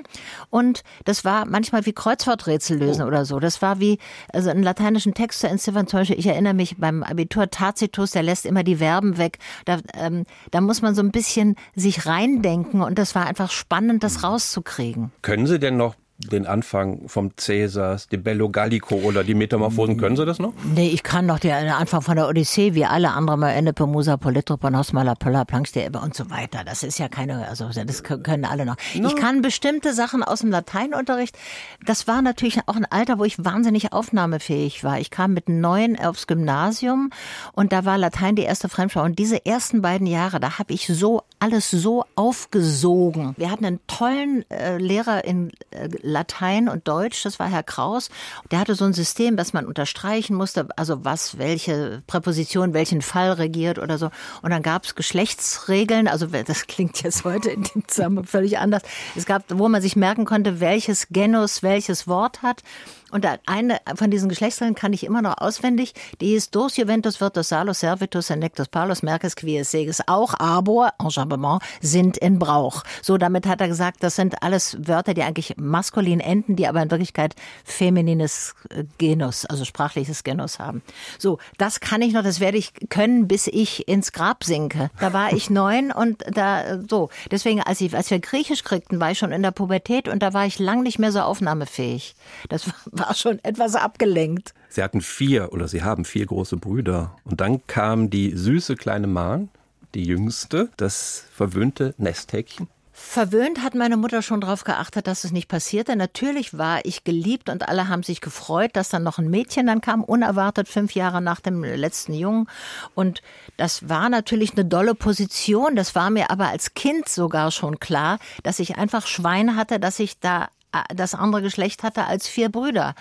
und 0.50 0.84
das 1.04 1.24
war 1.24 1.46
manchmal 1.46 1.84
wie 1.86 1.92
Kreuzworträtsel 1.92 2.78
lösen 2.78 3.02
oh. 3.02 3.08
oder 3.08 3.24
so. 3.24 3.40
Das 3.40 3.60
war 3.60 3.80
wie, 3.80 3.98
also 4.32 4.50
einen 4.50 4.62
lateinischen 4.62 5.14
Text 5.14 5.40
zu 5.40 5.48
entziffern, 5.48 5.88
zum 5.88 6.00
Beispiel, 6.00 6.18
ich 6.18 6.26
erinnere 6.26 6.54
mich 6.54 6.76
beim 6.78 7.02
Abitur 7.02 7.50
Tacitus, 7.50 8.12
der 8.12 8.22
lässt 8.22 8.46
immer 8.46 8.62
die 8.62 8.76
Verben 8.76 9.18
weg. 9.18 9.38
Da, 9.64 9.78
ähm, 9.94 10.24
da 10.52 10.60
muss 10.60 10.80
man 10.80 10.94
so 10.94 11.02
ein 11.02 11.10
bisschen 11.10 11.56
sich 11.74 12.06
reindenken 12.06 12.82
und 12.82 12.98
das 12.98 13.16
war 13.16 13.26
einfach 13.26 13.50
spannend, 13.50 14.04
das 14.04 14.22
rauszukriegen. 14.22 15.10
Können 15.22 15.46
Sie 15.46 15.58
denn 15.58 15.76
noch 15.76 15.96
den 16.18 16.46
Anfang 16.46 17.08
vom 17.08 17.36
Cäsars, 17.36 18.08
dem 18.08 18.24
Bello 18.24 18.50
Gallico 18.50 18.96
oder 18.96 19.22
die 19.22 19.34
Metamorphosen. 19.34 19.96
Können 19.98 20.16
Sie 20.16 20.26
das 20.26 20.40
noch? 20.40 20.52
Nee, 20.74 20.88
ich 20.88 21.04
kann 21.04 21.26
noch 21.26 21.38
den 21.38 21.52
Anfang 21.52 22.02
von 22.02 22.16
der 22.16 22.28
Odyssee, 22.28 22.74
wie 22.74 22.84
alle 22.84 23.10
anderen 23.12 23.40
mal 23.40 23.50
Ende 23.50 23.72
Musa, 23.86 24.16
Polytropon, 24.16 24.74
Osmala, 24.74 25.14
Pöller, 25.14 25.44
Planksteebe 25.44 26.00
und 26.00 26.16
so 26.16 26.28
weiter. 26.28 26.64
Das 26.64 26.82
ist 26.82 26.98
ja 26.98 27.08
keine, 27.08 27.48
also 27.48 27.68
das 27.72 28.02
können 28.02 28.44
alle 28.44 28.66
noch. 28.66 28.76
No. 28.94 29.08
Ich 29.08 29.14
kann 29.14 29.42
bestimmte 29.42 29.94
Sachen 29.94 30.24
aus 30.24 30.40
dem 30.40 30.50
Lateinunterricht. 30.50 31.38
Das 31.86 32.08
war 32.08 32.20
natürlich 32.20 32.58
auch 32.66 32.74
ein 32.74 32.86
Alter, 32.86 33.20
wo 33.20 33.24
ich 33.24 33.44
wahnsinnig 33.44 33.92
aufnahmefähig 33.92 34.82
war. 34.82 34.98
Ich 34.98 35.10
kam 35.10 35.34
mit 35.34 35.48
neun 35.48 35.98
aufs 35.98 36.26
Gymnasium 36.26 37.10
und 37.52 37.72
da 37.72 37.84
war 37.84 37.96
Latein 37.96 38.34
die 38.34 38.42
erste 38.42 38.68
Fremdsprache. 38.68 39.04
Und 39.04 39.18
diese 39.20 39.46
ersten 39.46 39.82
beiden 39.82 40.06
Jahre, 40.06 40.40
da 40.40 40.58
habe 40.58 40.72
ich 40.72 40.88
so 40.88 41.22
alles 41.38 41.70
so 41.70 42.04
aufgesogen. 42.16 43.34
Wir 43.36 43.50
hatten 43.50 43.64
einen 43.64 43.80
tollen 43.86 44.44
äh, 44.50 44.78
Lehrer 44.78 45.24
in 45.24 45.52
äh, 45.70 45.88
Latein 46.08 46.68
und 46.68 46.88
Deutsch, 46.88 47.22
das 47.22 47.38
war 47.38 47.48
Herr 47.48 47.62
Kraus. 47.62 48.10
Der 48.50 48.58
hatte 48.58 48.74
so 48.74 48.84
ein 48.84 48.92
System, 48.92 49.38
was 49.38 49.52
man 49.52 49.66
unterstreichen 49.66 50.34
musste, 50.34 50.68
also 50.76 51.04
was, 51.04 51.38
welche 51.38 52.02
Präposition 52.06 52.74
welchen 52.74 53.02
Fall 53.02 53.32
regiert 53.32 53.78
oder 53.78 53.98
so. 53.98 54.10
Und 54.42 54.50
dann 54.50 54.62
gab 54.62 54.84
es 54.84 54.94
Geschlechtsregeln, 54.94 56.08
also 56.08 56.26
das 56.26 56.66
klingt 56.66 57.02
jetzt 57.02 57.24
heute 57.24 57.50
in 57.50 57.62
dem 57.62 57.86
Zusammenhang 57.86 58.24
völlig 58.24 58.58
anders. 58.58 58.82
Es 59.14 59.26
gab, 59.26 59.44
wo 59.48 59.68
man 59.68 59.82
sich 59.82 59.96
merken 59.96 60.24
konnte, 60.24 60.60
welches 60.60 61.08
Genus 61.10 61.62
welches 61.62 62.08
Wort 62.08 62.42
hat. 62.42 62.62
Und 63.10 63.26
eine 63.46 63.78
von 63.94 64.10
diesen 64.10 64.28
Geschlechtsregeln 64.28 64.74
kann 64.74 64.92
ich 64.92 65.04
immer 65.04 65.22
noch 65.22 65.38
auswendig. 65.38 65.94
Die 66.20 66.34
ist 66.34 66.54
Dos 66.54 66.76
Juventus 66.76 67.20
Virtus 67.20 67.48
Salus 67.48 67.80
Servitus 67.80 68.30
Enectus 68.30 68.68
Paulus 68.68 69.02
Merkes 69.02 69.34
Quies 69.34 69.70
Seges. 69.70 70.02
Auch 70.06 70.34
aber, 70.38 70.92
Enjambement, 70.98 71.62
sind 71.80 72.18
in 72.18 72.38
Brauch. 72.38 72.82
So, 73.02 73.16
damit 73.16 73.46
hat 73.46 73.60
er 73.60 73.68
gesagt, 73.68 74.02
das 74.02 74.16
sind 74.16 74.42
alles 74.42 74.76
Wörter, 74.86 75.14
die 75.14 75.22
eigentlich 75.22 75.54
maskulin 75.56 76.20
enden, 76.20 76.56
die 76.56 76.68
aber 76.68 76.82
in 76.82 76.90
Wirklichkeit 76.90 77.34
feminines 77.64 78.54
äh, 78.70 78.84
Genus, 78.98 79.46
also 79.46 79.64
sprachliches 79.64 80.22
Genus 80.22 80.58
haben. 80.58 80.82
So, 81.18 81.38
das 81.56 81.80
kann 81.80 82.02
ich 82.02 82.12
noch, 82.12 82.22
das 82.22 82.40
werde 82.40 82.58
ich 82.58 82.72
können, 82.90 83.26
bis 83.26 83.46
ich 83.46 83.88
ins 83.88 84.12
Grab 84.12 84.44
sinke. 84.44 84.90
Da 85.00 85.12
war 85.12 85.32
ich 85.32 85.48
neun 85.50 85.92
und 85.92 86.24
da, 86.30 86.78
so. 86.86 87.08
Deswegen, 87.30 87.62
als, 87.62 87.80
ich, 87.80 87.96
als 87.96 88.10
wir 88.10 88.18
Griechisch 88.18 88.64
kriegten, 88.64 89.00
war 89.00 89.12
ich 89.12 89.18
schon 89.18 89.32
in 89.32 89.42
der 89.42 89.50
Pubertät 89.50 90.08
und 90.08 90.22
da 90.22 90.34
war 90.34 90.44
ich 90.44 90.58
lang 90.58 90.82
nicht 90.82 90.98
mehr 90.98 91.12
so 91.12 91.20
aufnahmefähig. 91.20 92.14
Das 92.48 92.66
war 92.90 92.97
schon 93.14 93.42
etwas 93.44 93.74
abgelenkt. 93.74 94.54
Sie 94.68 94.82
hatten 94.82 95.00
vier 95.00 95.52
oder 95.52 95.68
Sie 95.68 95.82
haben 95.82 96.04
vier 96.04 96.26
große 96.26 96.56
Brüder. 96.56 97.16
Und 97.24 97.40
dann 97.40 97.66
kam 97.66 98.10
die 98.10 98.36
süße 98.36 98.76
kleine 98.76 99.06
Mahn, 99.06 99.48
die 99.94 100.04
jüngste, 100.04 100.68
das 100.76 101.24
verwöhnte 101.32 101.94
Nesthäkchen. 101.98 102.68
Verwöhnt 103.00 103.62
hat 103.62 103.76
meine 103.76 103.96
Mutter 103.96 104.22
schon 104.22 104.40
darauf 104.40 104.64
geachtet, 104.64 105.06
dass 105.06 105.22
es 105.22 105.30
nicht 105.30 105.48
passierte. 105.48 105.94
Natürlich 105.94 106.58
war 106.58 106.84
ich 106.84 107.04
geliebt 107.04 107.48
und 107.48 107.68
alle 107.68 107.88
haben 107.88 108.02
sich 108.02 108.20
gefreut, 108.20 108.72
dass 108.74 108.88
dann 108.88 109.04
noch 109.04 109.18
ein 109.18 109.30
Mädchen 109.30 109.68
dann 109.68 109.80
kam, 109.80 110.02
unerwartet 110.02 110.68
fünf 110.68 110.94
Jahre 110.94 111.22
nach 111.22 111.40
dem 111.40 111.62
letzten 111.62 112.12
Jungen. 112.12 112.48
Und 112.94 113.22
das 113.56 113.88
war 113.88 114.10
natürlich 114.10 114.52
eine 114.52 114.64
dolle 114.64 114.94
Position. 114.96 115.76
Das 115.76 115.94
war 115.94 116.10
mir 116.10 116.30
aber 116.30 116.48
als 116.48 116.74
Kind 116.74 117.08
sogar 117.08 117.52
schon 117.52 117.78
klar, 117.78 118.18
dass 118.42 118.58
ich 118.58 118.76
einfach 118.76 119.06
Schwein 119.06 119.54
hatte, 119.54 119.78
dass 119.78 120.00
ich 120.00 120.18
da 120.18 120.48
das 120.94 121.14
andere 121.14 121.42
Geschlecht 121.42 121.82
hatte 121.82 122.04
als 122.04 122.28
vier 122.28 122.50
Brüder. 122.50 122.94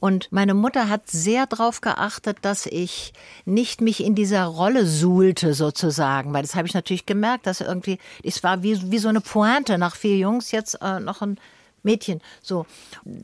Und 0.00 0.28
meine 0.30 0.54
Mutter 0.54 0.88
hat 0.88 1.08
sehr 1.08 1.46
darauf 1.46 1.80
geachtet, 1.80 2.38
dass 2.42 2.66
ich 2.66 3.12
nicht 3.44 3.80
mich 3.80 4.04
in 4.04 4.14
dieser 4.14 4.44
Rolle 4.44 4.86
suhlte 4.86 5.54
sozusagen, 5.54 6.32
weil 6.32 6.42
das 6.42 6.54
habe 6.54 6.66
ich 6.66 6.74
natürlich 6.74 7.06
gemerkt, 7.06 7.46
dass 7.46 7.60
irgendwie, 7.60 7.98
es 8.22 8.42
war 8.42 8.62
wie, 8.62 8.90
wie 8.90 8.98
so 8.98 9.08
eine 9.08 9.20
Pointe 9.20 9.78
nach 9.78 9.96
vier 9.96 10.16
Jungs 10.16 10.50
jetzt 10.50 10.78
äh, 10.82 11.00
noch 11.00 11.22
ein 11.22 11.38
Mädchen. 11.82 12.20
So, 12.42 12.66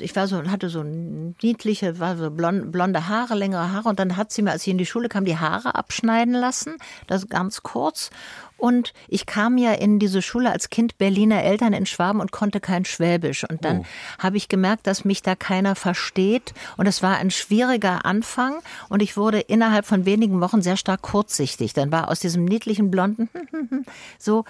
ich 0.01 0.15
war 0.17 0.27
so, 0.27 0.43
hatte 0.45 0.69
so 0.69 0.83
niedliche, 0.83 1.99
war 1.99 2.17
so 2.17 2.31
blonde, 2.31 2.67
blonde 2.67 3.09
Haare, 3.09 3.35
längere 3.35 3.73
Haare 3.73 3.89
und 3.89 3.99
dann 3.99 4.17
hat 4.17 4.33
sie 4.33 4.43
mir, 4.43 4.51
als 4.51 4.63
ich 4.63 4.73
in 4.73 4.79
die 4.79 4.87
Schule 4.87 5.09
kam, 5.09 5.25
die 5.25 5.39
Haare 5.39 5.75
abschneiden 5.75 6.35
lassen, 6.35 6.77
das 7.07 7.29
ganz 7.29 7.63
kurz 7.63 8.11
und 8.59 8.93
ich 9.07 9.25
kam 9.25 9.57
ja 9.57 9.73
in 9.73 10.01
diese 10.01 10.21
Schule 10.21 10.51
als 10.51 10.69
Kind 10.69 10.99
Berliner 10.99 11.43
Eltern 11.45 11.73
in 11.73 11.87
Schwaben 11.87 12.21
und 12.21 12.33
konnte 12.33 12.61
kein 12.61 12.85
Schwäbisch. 12.85 13.49
Und 13.49 13.65
dann 13.65 13.81
oh. 13.81 13.85
habe 14.19 14.37
ich 14.37 14.49
gemerkt, 14.49 14.87
dass 14.89 15.05
mich 15.05 15.23
da 15.23 15.37
keiner 15.37 15.77
versteht. 15.77 16.53
Und 16.77 16.87
es 16.87 17.01
war 17.01 17.17
ein 17.19 17.31
schwieriger 17.31 18.05
Anfang. 18.05 18.59
Und 18.89 19.01
ich 19.01 19.17
wurde 19.17 19.39
innerhalb 19.39 19.87
von 19.87 20.05
wenigen 20.05 20.41
Wochen 20.41 20.61
sehr 20.61 20.77
stark 20.77 21.03
kurzsichtig. 21.03 21.73
Dann 21.73 21.93
war 21.93 22.09
aus 22.09 22.19
diesem 22.19 22.45
niedlichen 22.45 22.91
blonden 22.91 23.31
so 24.19 24.45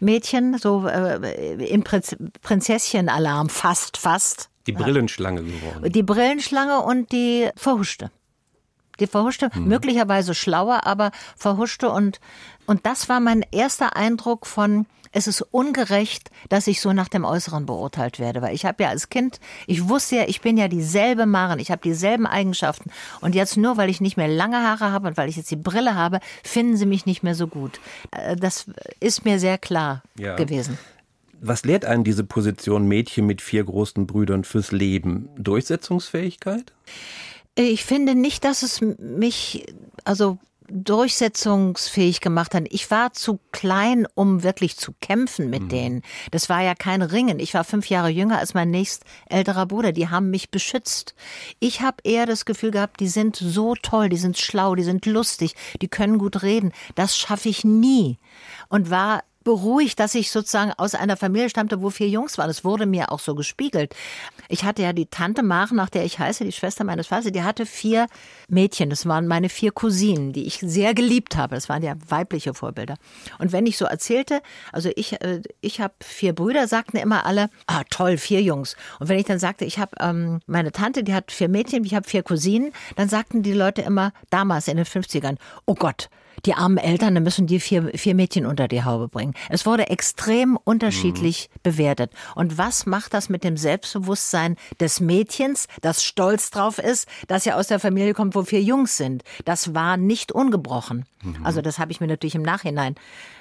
Mädchen 0.00 0.56
so 0.56 0.86
äh, 0.86 1.54
im 1.66 1.84
Prinzesschenalarm 1.84 3.50
fast, 3.50 3.98
fast. 3.98 4.48
Die 4.66 4.72
Brillenschlange 4.72 5.42
geworden. 5.42 5.92
Die 5.92 6.02
Brillenschlange 6.02 6.80
und 6.80 7.12
die 7.12 7.50
Verhuschte. 7.56 8.10
Die 9.00 9.06
verhuschte, 9.06 9.48
hm. 9.52 9.66
möglicherweise 9.66 10.34
schlauer, 10.34 10.86
aber 10.86 11.10
verhuschte 11.36 11.90
und, 11.90 12.20
und 12.70 12.86
das 12.86 13.08
war 13.08 13.18
mein 13.18 13.44
erster 13.50 13.96
Eindruck 13.96 14.46
von, 14.46 14.86
es 15.10 15.26
ist 15.26 15.42
ungerecht, 15.42 16.30
dass 16.50 16.68
ich 16.68 16.80
so 16.80 16.92
nach 16.92 17.08
dem 17.08 17.24
Äußeren 17.24 17.66
beurteilt 17.66 18.20
werde, 18.20 18.42
weil 18.42 18.54
ich 18.54 18.64
habe 18.64 18.84
ja 18.84 18.90
als 18.90 19.08
Kind, 19.08 19.40
ich 19.66 19.88
wusste 19.88 20.14
ja, 20.14 20.28
ich 20.28 20.40
bin 20.40 20.56
ja 20.56 20.68
dieselbe 20.68 21.26
Maren, 21.26 21.58
ich 21.58 21.72
habe 21.72 21.82
dieselben 21.82 22.28
Eigenschaften 22.28 22.92
und 23.22 23.34
jetzt 23.34 23.56
nur, 23.56 23.76
weil 23.76 23.90
ich 23.90 24.00
nicht 24.00 24.16
mehr 24.16 24.28
lange 24.28 24.58
Haare 24.58 24.92
habe 24.92 25.08
und 25.08 25.16
weil 25.16 25.28
ich 25.28 25.34
jetzt 25.34 25.50
die 25.50 25.56
Brille 25.56 25.96
habe, 25.96 26.20
finden 26.44 26.76
sie 26.76 26.86
mich 26.86 27.06
nicht 27.06 27.24
mehr 27.24 27.34
so 27.34 27.48
gut. 27.48 27.80
Äh, 28.12 28.36
das 28.36 28.66
ist 29.00 29.24
mir 29.24 29.40
sehr 29.40 29.58
klar 29.58 30.04
ja. 30.16 30.36
gewesen. 30.36 30.78
Was 31.40 31.64
lehrt 31.64 31.84
einen 31.84 32.04
diese 32.04 32.22
Position 32.22 32.86
Mädchen 32.86 33.26
mit 33.26 33.42
vier 33.42 33.64
großen 33.64 34.06
Brüdern 34.06 34.44
fürs 34.44 34.70
Leben? 34.70 35.28
Durchsetzungsfähigkeit? 35.36 36.72
Ich 37.56 37.84
finde 37.84 38.14
nicht, 38.14 38.44
dass 38.44 38.62
es 38.62 38.80
mich 38.80 39.66
also 40.04 40.38
durchsetzungsfähig 40.70 42.20
gemacht 42.20 42.54
hat. 42.54 42.64
Ich 42.70 42.90
war 42.90 43.12
zu 43.12 43.40
klein, 43.52 44.06
um 44.14 44.42
wirklich 44.42 44.76
zu 44.76 44.92
kämpfen 45.00 45.50
mit 45.50 45.64
mhm. 45.64 45.68
denen. 45.68 46.02
Das 46.30 46.48
war 46.48 46.62
ja 46.62 46.74
kein 46.74 47.02
Ringen. 47.02 47.38
Ich 47.38 47.54
war 47.54 47.64
fünf 47.64 47.88
Jahre 47.88 48.08
jünger 48.08 48.38
als 48.38 48.54
mein 48.54 48.70
nächst 48.70 49.04
älterer 49.28 49.66
Bruder. 49.66 49.92
Die 49.92 50.08
haben 50.08 50.30
mich 50.30 50.50
beschützt. 50.50 51.14
Ich 51.58 51.80
habe 51.80 51.98
eher 52.04 52.26
das 52.26 52.44
Gefühl 52.44 52.70
gehabt, 52.70 53.00
die 53.00 53.08
sind 53.08 53.36
so 53.36 53.74
toll, 53.74 54.08
die 54.08 54.16
sind 54.16 54.38
schlau, 54.38 54.74
die 54.74 54.84
sind 54.84 55.06
lustig, 55.06 55.54
die 55.80 55.88
können 55.88 56.18
gut 56.18 56.42
reden. 56.42 56.72
Das 56.94 57.16
schaffe 57.16 57.48
ich 57.48 57.64
nie. 57.64 58.18
Und 58.68 58.90
war 58.90 59.22
beruhigt, 59.42 59.98
dass 59.98 60.14
ich 60.14 60.30
sozusagen 60.30 60.72
aus 60.76 60.94
einer 60.94 61.16
Familie 61.16 61.48
stammte, 61.48 61.80
wo 61.80 61.90
vier 61.90 62.08
Jungs 62.08 62.36
waren. 62.36 62.50
Es 62.50 62.64
wurde 62.64 62.86
mir 62.86 63.10
auch 63.10 63.20
so 63.20 63.34
gespiegelt. 63.34 63.94
Ich 64.48 64.64
hatte 64.64 64.82
ja 64.82 64.92
die 64.92 65.06
Tante 65.06 65.42
Maren, 65.42 65.76
nach 65.76 65.88
der 65.88 66.04
ich 66.04 66.18
heiße, 66.18 66.44
die 66.44 66.52
Schwester 66.52 66.84
meines 66.84 67.06
Vaters, 67.06 67.32
die 67.32 67.42
hatte 67.42 67.64
vier 67.64 68.06
Mädchen. 68.48 68.90
Das 68.90 69.06
waren 69.06 69.26
meine 69.26 69.48
vier 69.48 69.72
Cousinen, 69.72 70.32
die 70.32 70.46
ich 70.46 70.58
sehr 70.58 70.92
geliebt 70.92 71.36
habe. 71.36 71.54
Das 71.54 71.68
waren 71.68 71.82
ja 71.82 71.94
weibliche 72.08 72.52
Vorbilder. 72.52 72.96
Und 73.38 73.52
wenn 73.52 73.66
ich 73.66 73.78
so 73.78 73.86
erzählte, 73.86 74.42
also 74.72 74.90
ich, 74.94 75.20
äh, 75.22 75.40
ich 75.60 75.80
habe 75.80 75.94
vier 76.02 76.34
Brüder, 76.34 76.68
sagten 76.68 76.98
immer 76.98 77.24
alle, 77.24 77.48
ah 77.66 77.82
toll, 77.88 78.18
vier 78.18 78.42
Jungs. 78.42 78.76
Und 78.98 79.08
wenn 79.08 79.18
ich 79.18 79.26
dann 79.26 79.38
sagte, 79.38 79.64
ich 79.64 79.78
habe 79.78 79.92
ähm, 80.00 80.40
meine 80.46 80.72
Tante, 80.72 81.02
die 81.02 81.14
hat 81.14 81.32
vier 81.32 81.48
Mädchen, 81.48 81.84
ich 81.84 81.94
habe 81.94 82.06
vier 82.06 82.22
Cousinen, 82.22 82.72
dann 82.96 83.08
sagten 83.08 83.42
die 83.42 83.54
Leute 83.54 83.80
immer 83.82 84.12
damals 84.28 84.68
in 84.68 84.76
den 84.76 84.86
50ern, 84.86 85.36
oh 85.64 85.74
Gott, 85.74 86.10
die 86.46 86.54
armen 86.54 86.78
Eltern, 86.78 87.14
dann 87.14 87.24
müssen 87.24 87.46
die 87.46 87.60
vier, 87.60 87.90
vier 87.94 88.14
Mädchen 88.14 88.46
unter 88.46 88.68
die 88.68 88.84
Haube 88.84 89.08
bringen. 89.08 89.34
Es 89.48 89.66
wurde 89.66 89.88
extrem 89.88 90.56
unterschiedlich 90.56 91.50
mhm. 91.52 91.60
bewertet. 91.62 92.12
Und 92.34 92.58
was 92.58 92.86
macht 92.86 93.14
das 93.14 93.28
mit 93.28 93.44
dem 93.44 93.56
Selbstbewusstsein 93.56 94.56
des 94.78 95.00
Mädchens, 95.00 95.66
das 95.80 96.04
stolz 96.04 96.50
drauf 96.50 96.78
ist, 96.78 97.08
dass 97.28 97.46
er 97.46 97.56
aus 97.56 97.68
der 97.68 97.80
Familie 97.80 98.14
kommt, 98.14 98.34
wo 98.34 98.42
vier 98.44 98.62
Jungs 98.62 98.96
sind? 98.96 99.22
Das 99.44 99.74
war 99.74 99.96
nicht 99.96 100.32
ungebrochen. 100.32 101.06
Mhm. 101.22 101.44
Also 101.44 101.62
das 101.62 101.78
habe 101.78 101.92
ich 101.92 102.00
mir 102.00 102.06
natürlich 102.06 102.34
im 102.34 102.42
Nachhinein 102.42 102.94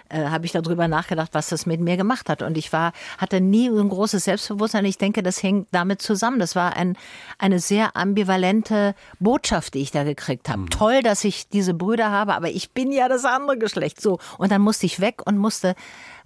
äh, 0.10 0.26
habe 0.26 0.45
ich 0.45 0.52
darüber 0.52 0.88
nachgedacht, 0.88 1.30
was 1.34 1.50
das 1.50 1.65
mit 1.65 1.80
mir 1.80 1.98
gemacht 1.98 2.30
hat. 2.30 2.41
Und 2.41 2.58
ich 2.58 2.74
war, 2.74 2.93
hatte 3.17 3.41
nie 3.41 3.69
ein 3.69 3.89
großes 3.89 4.26
Selbstbewusstsein. 4.26 4.86
Ich 4.86 4.98
denke, 4.98 5.24
das 5.24 5.41
hängt 5.41 5.67
damit 5.72 6.02
zusammen. 6.02 6.39
Das 6.39 6.56
war 6.56 6.76
ein, 6.76 6.98
eine 7.38 7.60
sehr 7.60 7.95
ambivalente 7.95 8.95
Botschaft, 9.19 9.74
die 9.74 9.80
ich 9.80 9.91
da 9.91 10.04
gekriegt 10.04 10.50
habe. 10.50 10.62
Mhm. 10.62 10.69
Toll, 10.69 11.02
dass 11.02 11.24
ich 11.24 11.50
diese 11.50 11.74
Brüder 11.74 12.12
habe, 12.12 12.34
aber 12.34 12.50
ich 12.50 12.72
bin 12.72 12.91
ja 12.91 13.08
das 13.08 13.26
andere 13.26 13.58
Geschlecht. 13.58 14.02
So. 14.02 14.19
Und 14.38 14.52
dann 14.52 14.62
musste 14.62 14.86
ich 14.86 15.00
weg 15.00 15.22
und 15.26 15.38
musste 15.38 15.76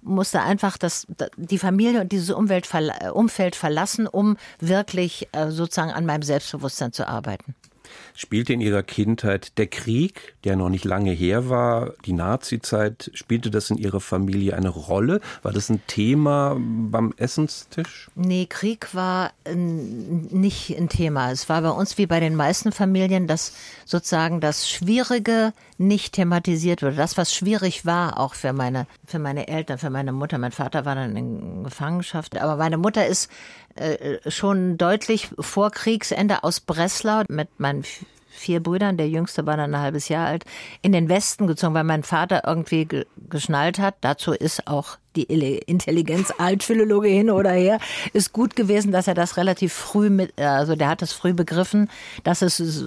musste 0.04 0.42
einfach 0.42 0.76
das, 0.76 1.06
die 1.36 1.58
Familie 1.58 2.02
und 2.02 2.12
dieses 2.12 2.30
Umwelt, 2.30 2.68
Umfeld 3.14 3.56
verlassen, 3.56 4.06
um 4.06 4.36
wirklich 4.60 5.28
äh, 5.32 5.50
sozusagen 5.50 5.92
an 5.92 6.04
meinem 6.04 6.22
Selbstbewusstsein 6.22 6.92
zu 6.92 7.08
arbeiten. 7.08 7.54
Spielte 8.14 8.52
in 8.52 8.60
Ihrer 8.60 8.82
Kindheit 8.82 9.58
der 9.58 9.66
Krieg, 9.66 10.34
der 10.44 10.56
noch 10.56 10.68
nicht 10.68 10.84
lange 10.84 11.12
her 11.12 11.48
war, 11.48 11.94
die 12.04 12.12
Nazizeit, 12.12 13.10
spielte 13.14 13.50
das 13.50 13.70
in 13.70 13.78
Ihrer 13.78 14.00
Familie 14.00 14.56
eine 14.56 14.68
Rolle? 14.68 15.20
War 15.42 15.52
das 15.52 15.68
ein 15.68 15.82
Thema 15.86 16.56
beim 16.58 17.12
Essenstisch? 17.16 18.08
Nee, 18.14 18.46
Krieg 18.46 18.94
war 18.94 19.32
nicht 19.54 20.76
ein 20.76 20.88
Thema. 20.88 21.30
Es 21.30 21.48
war 21.48 21.62
bei 21.62 21.70
uns 21.70 21.98
wie 21.98 22.06
bei 22.06 22.20
den 22.20 22.36
meisten 22.36 22.72
Familien, 22.72 23.26
dass 23.26 23.52
sozusagen 23.84 24.40
das 24.40 24.68
Schwierige 24.68 25.52
nicht 25.76 26.14
thematisiert 26.14 26.82
wurde. 26.82 26.96
Das, 26.96 27.16
was 27.16 27.34
schwierig 27.34 27.84
war, 27.84 28.18
auch 28.20 28.34
für 28.34 28.52
meine, 28.52 28.86
für 29.06 29.18
meine 29.18 29.48
Eltern, 29.48 29.78
für 29.78 29.90
meine 29.90 30.12
Mutter. 30.12 30.38
Mein 30.38 30.52
Vater 30.52 30.84
war 30.84 30.94
dann 30.94 31.16
in 31.16 31.64
Gefangenschaft. 31.64 32.38
Aber 32.38 32.56
meine 32.56 32.78
Mutter 32.78 33.06
ist 33.06 33.30
äh, 33.76 34.30
schon 34.30 34.76
deutlich 34.78 35.30
vor 35.38 35.70
Kriegsende 35.70 36.44
aus 36.44 36.60
Breslau 36.60 37.22
mit 37.28 37.48
meinen 37.58 37.84
vier 38.28 38.62
Brüdern, 38.62 38.96
der 38.96 39.08
jüngste 39.08 39.46
war 39.46 39.56
dann 39.56 39.74
ein 39.74 39.80
halbes 39.80 40.08
Jahr 40.08 40.26
alt, 40.26 40.44
in 40.82 40.92
den 40.92 41.08
Westen 41.08 41.46
gezogen, 41.46 41.74
weil 41.74 41.84
mein 41.84 42.02
Vater 42.02 42.42
irgendwie 42.46 42.86
geschnallt 43.28 43.78
hat. 43.78 43.96
Dazu 44.00 44.32
ist 44.32 44.66
auch 44.66 44.98
die 45.16 45.24
Intelligenz 45.24 46.32
Altphilologe 46.38 47.08
hin 47.08 47.30
oder 47.30 47.52
her, 47.52 47.78
ist 48.12 48.32
gut 48.32 48.56
gewesen, 48.56 48.92
dass 48.92 49.08
er 49.08 49.14
das 49.14 49.36
relativ 49.36 49.72
früh 49.72 50.10
mit, 50.10 50.40
also 50.40 50.76
der 50.76 50.88
hat 50.88 51.02
es 51.02 51.12
früh 51.12 51.32
begriffen, 51.32 51.90
dass 52.22 52.42
es 52.42 52.84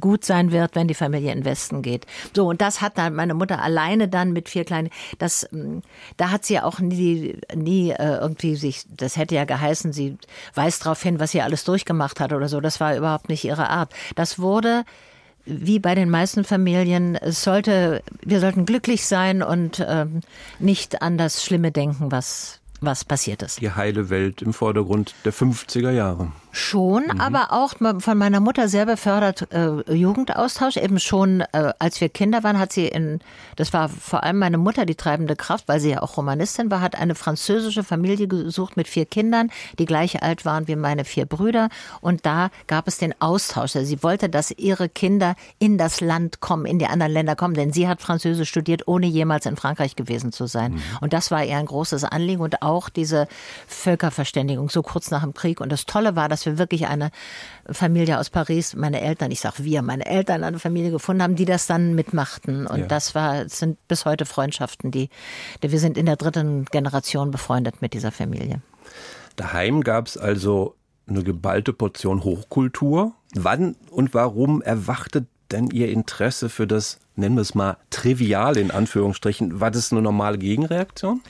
gut 0.00 0.24
sein 0.24 0.52
wird, 0.52 0.74
wenn 0.74 0.88
die 0.88 0.94
Familie 0.94 1.32
in 1.32 1.40
den 1.40 1.44
Westen 1.44 1.82
geht. 1.82 2.06
So, 2.34 2.48
und 2.48 2.60
das 2.60 2.80
hat 2.80 2.98
dann 2.98 3.14
meine 3.14 3.34
Mutter 3.34 3.62
alleine 3.62 4.08
dann 4.08 4.32
mit 4.32 4.48
vier 4.48 4.64
kleinen, 4.64 4.90
das, 5.18 5.48
hm, 5.50 5.82
da 6.16 6.30
hat 6.30 6.44
sie 6.44 6.60
auch 6.60 6.78
nie, 6.78 7.38
nie 7.54 7.90
äh, 7.90 8.18
irgendwie 8.18 8.56
sich, 8.56 8.84
das 8.88 9.16
hätte 9.16 9.34
ja 9.34 9.44
geheißen, 9.44 9.92
sie 9.92 10.16
weist 10.54 10.84
darauf 10.84 11.02
hin, 11.02 11.20
was 11.20 11.30
sie 11.30 11.42
alles 11.42 11.64
durchgemacht 11.64 12.20
hat 12.20 12.32
oder 12.32 12.48
so. 12.48 12.60
Das 12.60 12.80
war 12.80 12.96
überhaupt 12.96 13.28
nicht 13.28 13.44
ihre 13.44 13.70
Art. 13.70 13.92
Das 14.14 14.38
wurde 14.38 14.84
wie 15.46 15.78
bei 15.78 15.94
den 15.94 16.10
meisten 16.10 16.44
Familien, 16.44 17.14
es 17.14 17.42
sollte, 17.42 18.02
wir 18.22 18.40
sollten 18.40 18.66
glücklich 18.66 19.06
sein 19.06 19.42
und 19.42 19.84
ähm, 19.88 20.20
nicht 20.58 21.02
an 21.02 21.16
das 21.16 21.44
Schlimme 21.44 21.72
denken, 21.72 22.10
was, 22.10 22.60
was 22.80 23.04
passiert 23.04 23.42
ist. 23.42 23.60
Die 23.60 23.70
heile 23.70 24.10
Welt 24.10 24.42
im 24.42 24.52
Vordergrund 24.52 25.14
der 25.24 25.32
50er 25.32 25.90
Jahre. 25.90 26.32
Schon, 26.58 27.04
mhm. 27.04 27.20
aber 27.20 27.52
auch 27.52 27.74
von 27.98 28.16
meiner 28.16 28.40
Mutter 28.40 28.68
sehr 28.68 28.86
befördert 28.86 29.52
äh, 29.52 29.92
Jugendaustausch. 29.92 30.78
Eben 30.78 30.98
schon, 30.98 31.42
äh, 31.52 31.74
als 31.78 32.00
wir 32.00 32.08
Kinder 32.08 32.44
waren, 32.44 32.58
hat 32.58 32.72
sie 32.72 32.86
in, 32.86 33.20
das 33.56 33.74
war 33.74 33.90
vor 33.90 34.24
allem 34.24 34.38
meine 34.38 34.56
Mutter 34.56 34.86
die 34.86 34.94
treibende 34.94 35.36
Kraft, 35.36 35.68
weil 35.68 35.80
sie 35.80 35.90
ja 35.90 36.02
auch 36.02 36.16
Romanistin 36.16 36.70
war, 36.70 36.80
hat 36.80 36.96
eine 36.96 37.14
französische 37.14 37.84
Familie 37.84 38.26
gesucht 38.26 38.78
mit 38.78 38.88
vier 38.88 39.04
Kindern, 39.04 39.50
die 39.78 39.84
gleich 39.84 40.22
alt 40.22 40.46
waren 40.46 40.66
wie 40.66 40.76
meine 40.76 41.04
vier 41.04 41.26
Brüder. 41.26 41.68
Und 42.00 42.24
da 42.24 42.48
gab 42.66 42.88
es 42.88 42.96
den 42.96 43.14
Austausch. 43.20 43.76
Also 43.76 43.84
sie 43.84 44.02
wollte, 44.02 44.30
dass 44.30 44.50
ihre 44.50 44.88
Kinder 44.88 45.36
in 45.58 45.76
das 45.76 46.00
Land 46.00 46.40
kommen, 46.40 46.64
in 46.64 46.78
die 46.78 46.86
anderen 46.86 47.12
Länder 47.12 47.36
kommen, 47.36 47.52
denn 47.52 47.74
sie 47.74 47.86
hat 47.86 48.00
Französisch 48.00 48.48
studiert, 48.48 48.88
ohne 48.88 49.06
jemals 49.06 49.44
in 49.44 49.56
Frankreich 49.56 49.94
gewesen 49.94 50.32
zu 50.32 50.46
sein. 50.46 50.72
Mhm. 50.72 50.82
Und 51.02 51.12
das 51.12 51.30
war 51.30 51.44
ihr 51.44 51.58
ein 51.58 51.66
großes 51.66 52.04
Anliegen 52.04 52.40
und 52.40 52.62
auch 52.66 52.88
diese 52.88 53.28
Völkerverständigung 53.66 54.68
so 54.68 54.82
kurz 54.82 55.10
nach 55.10 55.22
dem 55.22 55.32
Krieg. 55.32 55.60
Und 55.60 55.70
das 55.70 55.86
Tolle 55.86 56.16
war, 56.16 56.28
dass 56.28 56.44
wir 56.44 56.58
wirklich 56.58 56.86
eine 56.86 57.10
Familie 57.70 58.18
aus 58.18 58.28
Paris, 58.28 58.74
meine 58.74 59.00
Eltern, 59.00 59.30
ich 59.30 59.40
sag 59.40 59.60
wir, 59.60 59.82
meine 59.82 60.04
Eltern 60.06 60.44
eine 60.44 60.58
Familie 60.58 60.90
gefunden 60.90 61.22
haben, 61.22 61.36
die 61.36 61.44
das 61.44 61.66
dann 61.66 61.94
mitmachten. 61.94 62.66
Und 62.66 62.80
ja. 62.80 62.86
das 62.86 63.14
war, 63.14 63.48
sind 63.48 63.78
bis 63.88 64.04
heute 64.04 64.26
Freundschaften, 64.26 64.90
die, 64.90 65.08
die, 65.62 65.72
wir 65.72 65.78
sind 65.78 65.96
in 65.96 66.06
der 66.06 66.16
dritten 66.16 66.64
Generation 66.66 67.30
befreundet 67.30 67.80
mit 67.80 67.94
dieser 67.94 68.12
Familie. 68.12 68.60
Daheim 69.36 69.82
gab 69.82 70.06
es 70.08 70.16
also 70.16 70.74
eine 71.08 71.22
geballte 71.22 71.72
Portion 71.72 72.24
Hochkultur. 72.24 73.12
Wann 73.34 73.76
und 73.90 74.14
warum 74.14 74.62
erwachte 74.62 75.26
denn 75.50 75.70
Ihr 75.70 75.88
Interesse 75.88 76.48
für 76.48 76.66
das, 76.66 76.98
nennen 77.14 77.36
wir 77.36 77.42
es 77.42 77.54
mal, 77.54 77.76
trivial 77.90 78.56
in 78.56 78.70
Anführungsstrichen? 78.70 79.60
War 79.60 79.70
das 79.70 79.92
eine 79.92 80.02
normale 80.02 80.38
Gegenreaktion? 80.38 81.20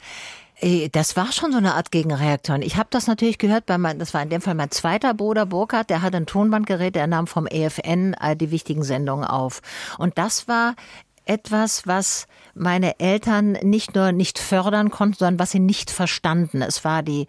Äh, 0.60 0.88
das 0.88 1.16
war 1.16 1.32
schon 1.32 1.52
so 1.52 1.58
eine 1.58 1.74
Art 1.74 1.90
Gegenreaktion. 1.90 2.62
Ich 2.62 2.76
habe 2.76 2.88
das 2.90 3.06
natürlich 3.06 3.38
gehört 3.38 3.66
bei 3.66 3.78
mein, 3.78 3.98
das 3.98 4.14
war 4.14 4.22
in 4.22 4.30
dem 4.30 4.40
Fall 4.40 4.54
mein 4.54 4.70
zweiter 4.70 5.14
Bruder 5.14 5.46
Burkhard, 5.46 5.90
der 5.90 6.02
hat 6.02 6.14
ein 6.14 6.26
Tonbandgerät, 6.26 6.94
der 6.94 7.06
nahm 7.06 7.26
vom 7.26 7.46
EFN 7.46 8.14
äh, 8.14 8.36
die 8.36 8.50
wichtigen 8.50 8.82
Sendungen 8.82 9.24
auf. 9.24 9.62
Und 9.98 10.18
das 10.18 10.48
war 10.48 10.74
etwas, 11.24 11.86
was 11.86 12.26
meine 12.54 13.00
Eltern 13.00 13.52
nicht 13.62 13.94
nur 13.94 14.12
nicht 14.12 14.38
fördern 14.38 14.90
konnten, 14.90 15.18
sondern 15.18 15.38
was 15.40 15.50
sie 15.50 15.58
nicht 15.58 15.90
verstanden. 15.90 16.62
Es 16.62 16.84
war 16.84 17.02
die 17.02 17.26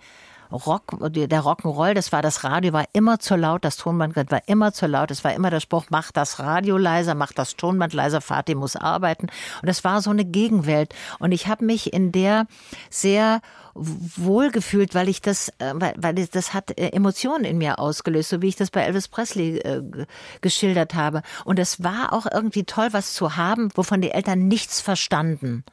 Rock, 0.52 0.98
der 1.00 1.42
Rock'n'Roll, 1.42 1.94
das 1.94 2.12
war 2.12 2.22
das 2.22 2.44
Radio, 2.44 2.74
war 2.74 2.86
immer 2.94 3.20
zu 3.20 3.36
laut, 3.36 3.66
das 3.66 3.78
Tonband 3.78 4.16
war 4.16 4.42
immer 4.48 4.74
zu 4.74 4.88
laut, 4.88 5.12
es 5.12 5.24
war 5.24 5.34
immer 5.34 5.50
der 5.50 5.60
Spruch, 5.60 5.86
mach 5.90 6.12
das 6.12 6.40
Radio 6.40 6.78
leiser, 6.78 7.16
mach 7.16 7.34
das 7.34 7.56
Tonband 7.56 7.94
leiser, 7.94 8.22
Vati 8.22 8.56
muss 8.56 8.76
arbeiten. 8.76 9.28
Und 9.62 9.68
das 9.68 9.84
war 9.84 10.02
so 10.02 10.10
eine 10.10 10.26
Gegenwelt. 10.26 10.94
Und 11.20 11.32
ich 11.32 11.48
habe 11.48 11.66
mich 11.66 11.94
in 11.94 12.12
der 12.12 12.48
sehr 12.90 13.42
wohlgefühlt, 13.78 14.96
weil 14.96 15.10
ich 15.10 15.22
das, 15.22 15.50
äh, 15.60 15.74
weil, 15.76 15.94
weil 15.98 16.14
das 16.14 16.54
hat 16.54 16.78
äh, 16.78 16.90
Emotionen 16.90 17.46
in 17.46 17.58
mir 17.58 17.80
ausgelöst, 17.80 18.30
so 18.30 18.42
wie 18.42 18.48
ich 18.48 18.56
das 18.56 18.72
bei 18.72 18.82
Elvis 18.82 19.08
Presley 19.08 19.58
äh, 19.60 19.82
geschildert 20.42 20.96
habe. 20.96 21.22
Und 21.46 21.60
es 21.60 21.84
war 21.84 22.14
auch 22.14 22.26
irgendwie 22.32 22.64
toll, 22.64 22.90
was 22.92 23.14
zu 23.14 23.38
haben, 23.38 23.70
wovon 23.76 24.02
die 24.02 24.12
Eltern 24.12 24.48
nichts 24.48 24.82
verstanden. 24.82 25.64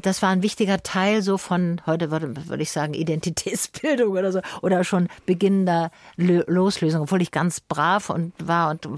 Das 0.00 0.22
war 0.22 0.30
ein 0.30 0.42
wichtiger 0.42 0.82
Teil 0.82 1.22
so 1.22 1.38
von, 1.38 1.80
heute 1.86 2.10
würde, 2.10 2.48
würde 2.48 2.62
ich 2.62 2.70
sagen, 2.70 2.94
Identitätsbildung 3.02 4.12
oder 4.12 4.32
so, 4.32 4.40
oder 4.62 4.84
schon 4.84 5.08
beginnender 5.26 5.90
Loslösung, 6.16 7.02
obwohl 7.02 7.22
ich 7.22 7.30
ganz 7.30 7.60
brav 7.60 8.10
und 8.10 8.32
war 8.42 8.70
und 8.70 8.88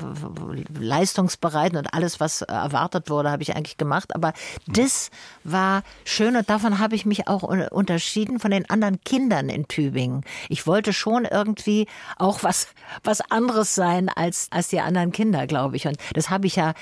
leistungsbereit 0.78 1.74
und 1.74 1.92
alles, 1.92 2.20
was 2.20 2.42
erwartet 2.42 3.10
wurde, 3.10 3.30
habe 3.30 3.42
ich 3.42 3.56
eigentlich 3.56 3.76
gemacht. 3.76 4.14
Aber 4.14 4.32
das 4.66 5.10
war 5.42 5.82
schön 6.04 6.36
und 6.36 6.48
davon 6.48 6.78
habe 6.78 6.94
ich 6.94 7.06
mich 7.06 7.26
auch 7.28 7.42
unterschieden 7.42 8.38
von 8.44 8.50
den 8.50 8.68
anderen 8.68 9.00
Kindern 9.04 9.48
in 9.48 9.68
Tübingen. 9.68 10.22
Ich 10.50 10.66
wollte 10.66 10.92
schon 10.92 11.24
irgendwie 11.24 11.86
auch 12.18 12.42
was, 12.42 12.68
was 13.02 13.22
anderes 13.30 13.74
sein 13.74 14.10
als, 14.10 14.48
als 14.50 14.68
die 14.68 14.80
anderen 14.80 15.12
Kinder, 15.12 15.46
glaube 15.46 15.76
ich. 15.76 15.86
Und 15.86 15.96
das 16.12 16.28
habe 16.28 16.46
ich 16.46 16.56
ja 16.56 16.74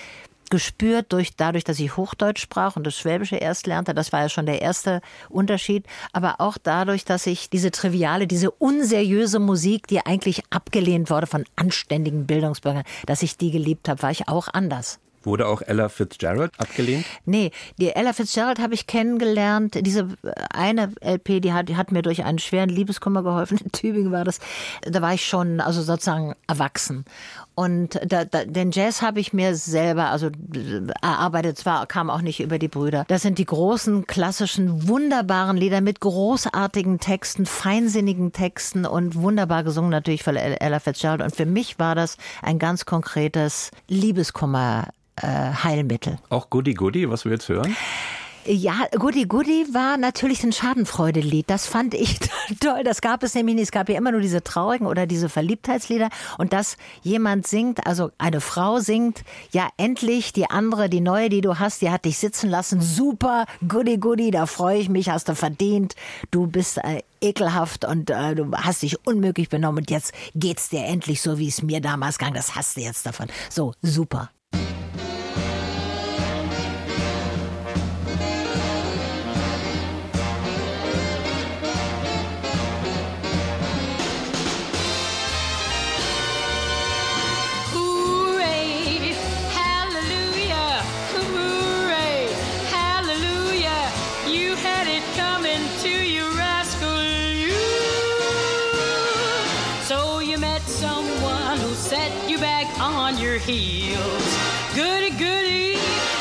gespürt 0.50 1.12
durch 1.12 1.36
dadurch, 1.36 1.62
dass 1.62 1.78
ich 1.78 1.96
Hochdeutsch 1.96 2.42
sprach 2.42 2.74
und 2.74 2.84
das 2.84 2.98
Schwäbische 2.98 3.36
erst 3.36 3.68
lernte. 3.68 3.94
Das 3.94 4.12
war 4.12 4.22
ja 4.22 4.28
schon 4.28 4.44
der 4.44 4.60
erste 4.60 5.02
Unterschied. 5.28 5.86
Aber 6.12 6.40
auch 6.40 6.58
dadurch, 6.60 7.04
dass 7.04 7.28
ich 7.28 7.48
diese 7.48 7.70
triviale, 7.70 8.26
diese 8.26 8.50
unseriöse 8.50 9.38
Musik, 9.38 9.86
die 9.86 10.04
eigentlich 10.04 10.42
abgelehnt 10.50 11.10
wurde 11.10 11.28
von 11.28 11.44
anständigen 11.54 12.26
Bildungsbürgern, 12.26 12.82
dass 13.06 13.22
ich 13.22 13.36
die 13.36 13.52
geliebt 13.52 13.88
habe, 13.88 14.02
war 14.02 14.10
ich 14.10 14.26
auch 14.26 14.48
anders. 14.52 14.98
Wurde 15.24 15.46
auch 15.46 15.62
Ella 15.62 15.88
Fitzgerald 15.88 16.52
abgelehnt? 16.58 17.04
Nee, 17.24 17.50
die 17.78 17.90
Ella 17.90 18.12
Fitzgerald 18.12 18.58
habe 18.58 18.74
ich 18.74 18.86
kennengelernt. 18.86 19.78
Diese 19.80 20.08
eine 20.52 20.92
LP, 21.00 21.40
die 21.40 21.52
hat, 21.52 21.68
die 21.68 21.76
hat 21.76 21.92
mir 21.92 22.02
durch 22.02 22.24
einen 22.24 22.38
schweren 22.38 22.68
Liebeskummer 22.68 23.22
geholfen. 23.22 23.58
In 23.58 23.72
Tübingen 23.72 24.12
war 24.12 24.24
das. 24.24 24.40
Da 24.82 25.02
war 25.02 25.14
ich 25.14 25.26
schon, 25.26 25.60
also 25.60 25.82
sozusagen 25.82 26.34
erwachsen. 26.46 27.04
Und 27.54 28.00
da, 28.06 28.24
da, 28.24 28.44
den 28.44 28.70
Jazz 28.70 29.02
habe 29.02 29.20
ich 29.20 29.32
mir 29.32 29.54
selber, 29.54 30.06
also 30.06 30.30
erarbeitet, 31.02 31.58
zwar 31.58 31.86
kam 31.86 32.08
auch 32.08 32.22
nicht 32.22 32.40
über 32.40 32.58
die 32.58 32.68
Brüder. 32.68 33.04
Das 33.08 33.22
sind 33.22 33.38
die 33.38 33.44
großen, 33.44 34.06
klassischen, 34.06 34.88
wunderbaren 34.88 35.56
Lieder 35.56 35.80
mit 35.82 36.00
großartigen 36.00 36.98
Texten, 36.98 37.44
feinsinnigen 37.44 38.32
Texten 38.32 38.86
und 38.86 39.16
wunderbar 39.16 39.64
gesungen 39.64 39.90
natürlich 39.90 40.22
von 40.22 40.36
Ella 40.36 40.80
Fitzgerald. 40.80 41.20
Und 41.20 41.36
für 41.36 41.46
mich 41.46 41.78
war 41.78 41.94
das 41.94 42.16
ein 42.40 42.58
ganz 42.58 42.86
konkretes 42.86 43.70
Liebeskummer 43.88 44.88
äh, 45.16 45.26
Heilmittel. 45.26 46.16
Auch 46.30 46.48
Goody 46.48 46.74
Goody, 46.74 47.10
was 47.10 47.24
wir 47.24 47.32
jetzt 47.32 47.48
hören? 47.48 47.76
Ja, 48.44 48.86
Goody 48.98 49.26
Goody 49.26 49.66
war 49.72 49.96
natürlich 49.96 50.42
ein 50.42 50.52
Schadenfreude-Lied. 50.52 51.48
Das 51.48 51.66
fand 51.68 51.94
ich 51.94 52.18
toll. 52.60 52.82
Das 52.82 53.00
gab 53.00 53.22
es 53.22 53.34
nämlich 53.34 53.54
nicht. 53.54 53.64
Es 53.64 53.70
gab 53.70 53.88
ja 53.88 53.96
immer 53.96 54.10
nur 54.10 54.20
diese 54.20 54.42
traurigen 54.42 54.88
oder 54.88 55.06
diese 55.06 55.28
Verliebtheitslieder. 55.28 56.08
Und 56.38 56.52
dass 56.52 56.76
jemand 57.02 57.46
singt, 57.46 57.86
also 57.86 58.10
eine 58.18 58.40
Frau 58.40 58.80
singt, 58.80 59.22
ja 59.52 59.68
endlich, 59.76 60.32
die 60.32 60.50
andere, 60.50 60.88
die 60.88 61.00
neue, 61.00 61.28
die 61.28 61.40
du 61.40 61.60
hast, 61.60 61.82
die 61.82 61.90
hat 61.90 62.04
dich 62.04 62.18
sitzen 62.18 62.50
lassen. 62.50 62.80
Super, 62.80 63.46
Goody 63.68 63.98
Goody, 63.98 64.32
da 64.32 64.46
freue 64.46 64.78
ich 64.78 64.88
mich, 64.88 65.08
hast 65.08 65.28
du 65.28 65.36
verdient. 65.36 65.94
Du 66.32 66.48
bist 66.48 66.78
äh, 66.78 67.02
ekelhaft 67.20 67.84
und 67.84 68.10
äh, 68.10 68.34
du 68.34 68.50
hast 68.56 68.82
dich 68.82 69.06
unmöglich 69.06 69.50
benommen 69.50 69.78
und 69.78 69.90
jetzt 69.90 70.12
geht's 70.34 70.68
dir 70.68 70.84
endlich 70.84 71.22
so, 71.22 71.38
wie 71.38 71.48
es 71.48 71.62
mir 71.62 71.80
damals 71.80 72.18
ging. 72.18 72.34
Das 72.34 72.56
hast 72.56 72.76
du 72.76 72.80
jetzt 72.80 73.06
davon. 73.06 73.28
So, 73.50 73.72
super. 73.82 74.30
Heels. 103.44 104.38
Goody, 104.74 105.10
goody, 105.10 105.76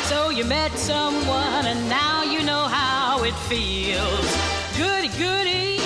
so 0.09 0.29
you 0.29 0.43
met 0.43 0.71
someone 0.77 1.65
and 1.65 1.87
now 1.87 2.23
you 2.23 2.43
know 2.43 2.65
how 2.67 3.23
it 3.23 3.35
feels. 3.47 4.29
Goody, 4.77 5.09
goody, 5.19 5.77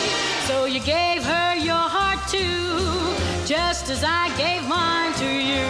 so 0.48 0.66
you 0.66 0.80
gave 0.80 1.24
her 1.24 1.56
your 1.56 1.86
heart 1.96 2.20
too, 2.28 2.78
just 3.46 3.90
as 3.90 4.04
I 4.04 4.30
gave 4.38 4.68
mine 4.68 5.14
to 5.16 5.30
you. 5.52 5.68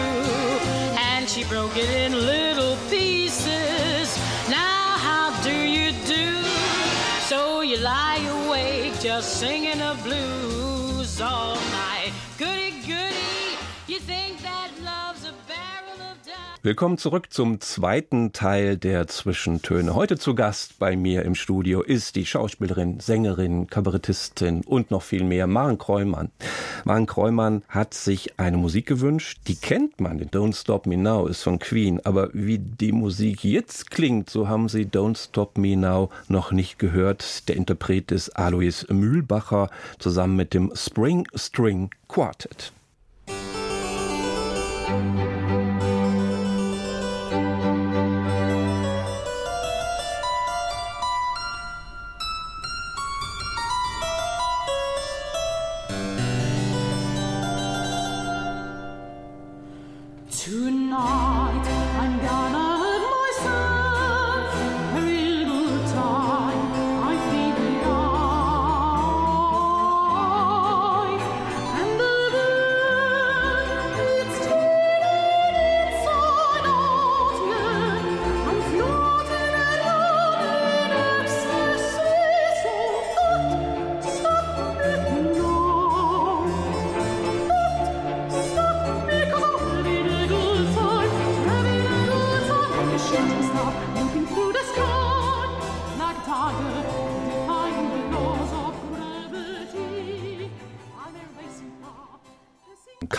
And 1.10 1.28
she 1.28 1.44
broke 1.44 1.76
it 1.76 1.90
in 1.90 2.12
little 2.12 2.76
pieces. 2.88 4.16
Now, 4.48 4.96
how 5.08 5.42
do 5.42 5.54
you 5.54 5.92
do? 6.06 6.42
So 7.28 7.62
you 7.62 7.78
lie 7.78 8.24
awake 8.44 9.00
just 9.00 9.40
singing 9.40 9.78
the 9.78 9.96
blues 10.04 11.20
all 11.20 11.56
night. 11.56 11.85
Willkommen 16.66 16.98
zurück 16.98 17.32
zum 17.32 17.60
zweiten 17.60 18.32
Teil 18.32 18.76
der 18.76 19.06
Zwischentöne. 19.06 19.94
Heute 19.94 20.18
zu 20.18 20.34
Gast 20.34 20.80
bei 20.80 20.96
mir 20.96 21.22
im 21.22 21.36
Studio 21.36 21.80
ist 21.80 22.16
die 22.16 22.26
Schauspielerin, 22.26 22.98
Sängerin, 22.98 23.68
Kabarettistin 23.68 24.62
und 24.62 24.90
noch 24.90 25.02
viel 25.02 25.22
mehr, 25.22 25.46
Maren 25.46 25.78
Kreumann. 25.78 26.32
Maren 26.84 27.06
Kreumann 27.06 27.62
hat 27.68 27.94
sich 27.94 28.40
eine 28.40 28.56
Musik 28.56 28.86
gewünscht, 28.86 29.42
die 29.46 29.54
kennt 29.54 30.00
man, 30.00 30.20
Don't 30.20 30.60
Stop 30.60 30.86
Me 30.86 30.96
Now 30.96 31.28
ist 31.28 31.44
von 31.44 31.60
Queen, 31.60 32.00
aber 32.04 32.30
wie 32.32 32.58
die 32.58 32.90
Musik 32.90 33.44
jetzt 33.44 33.92
klingt, 33.92 34.28
so 34.28 34.48
haben 34.48 34.68
Sie 34.68 34.86
Don't 34.86 35.16
Stop 35.16 35.58
Me 35.58 35.76
Now 35.76 36.10
noch 36.26 36.50
nicht 36.50 36.80
gehört. 36.80 37.48
Der 37.48 37.54
Interpret 37.54 38.10
ist 38.10 38.30
Alois 38.30 38.84
Mühlbacher 38.88 39.70
zusammen 40.00 40.34
mit 40.34 40.52
dem 40.52 40.72
Spring 40.74 41.28
String 41.36 41.90
Quartet. 42.08 42.72
Musik 44.88 45.75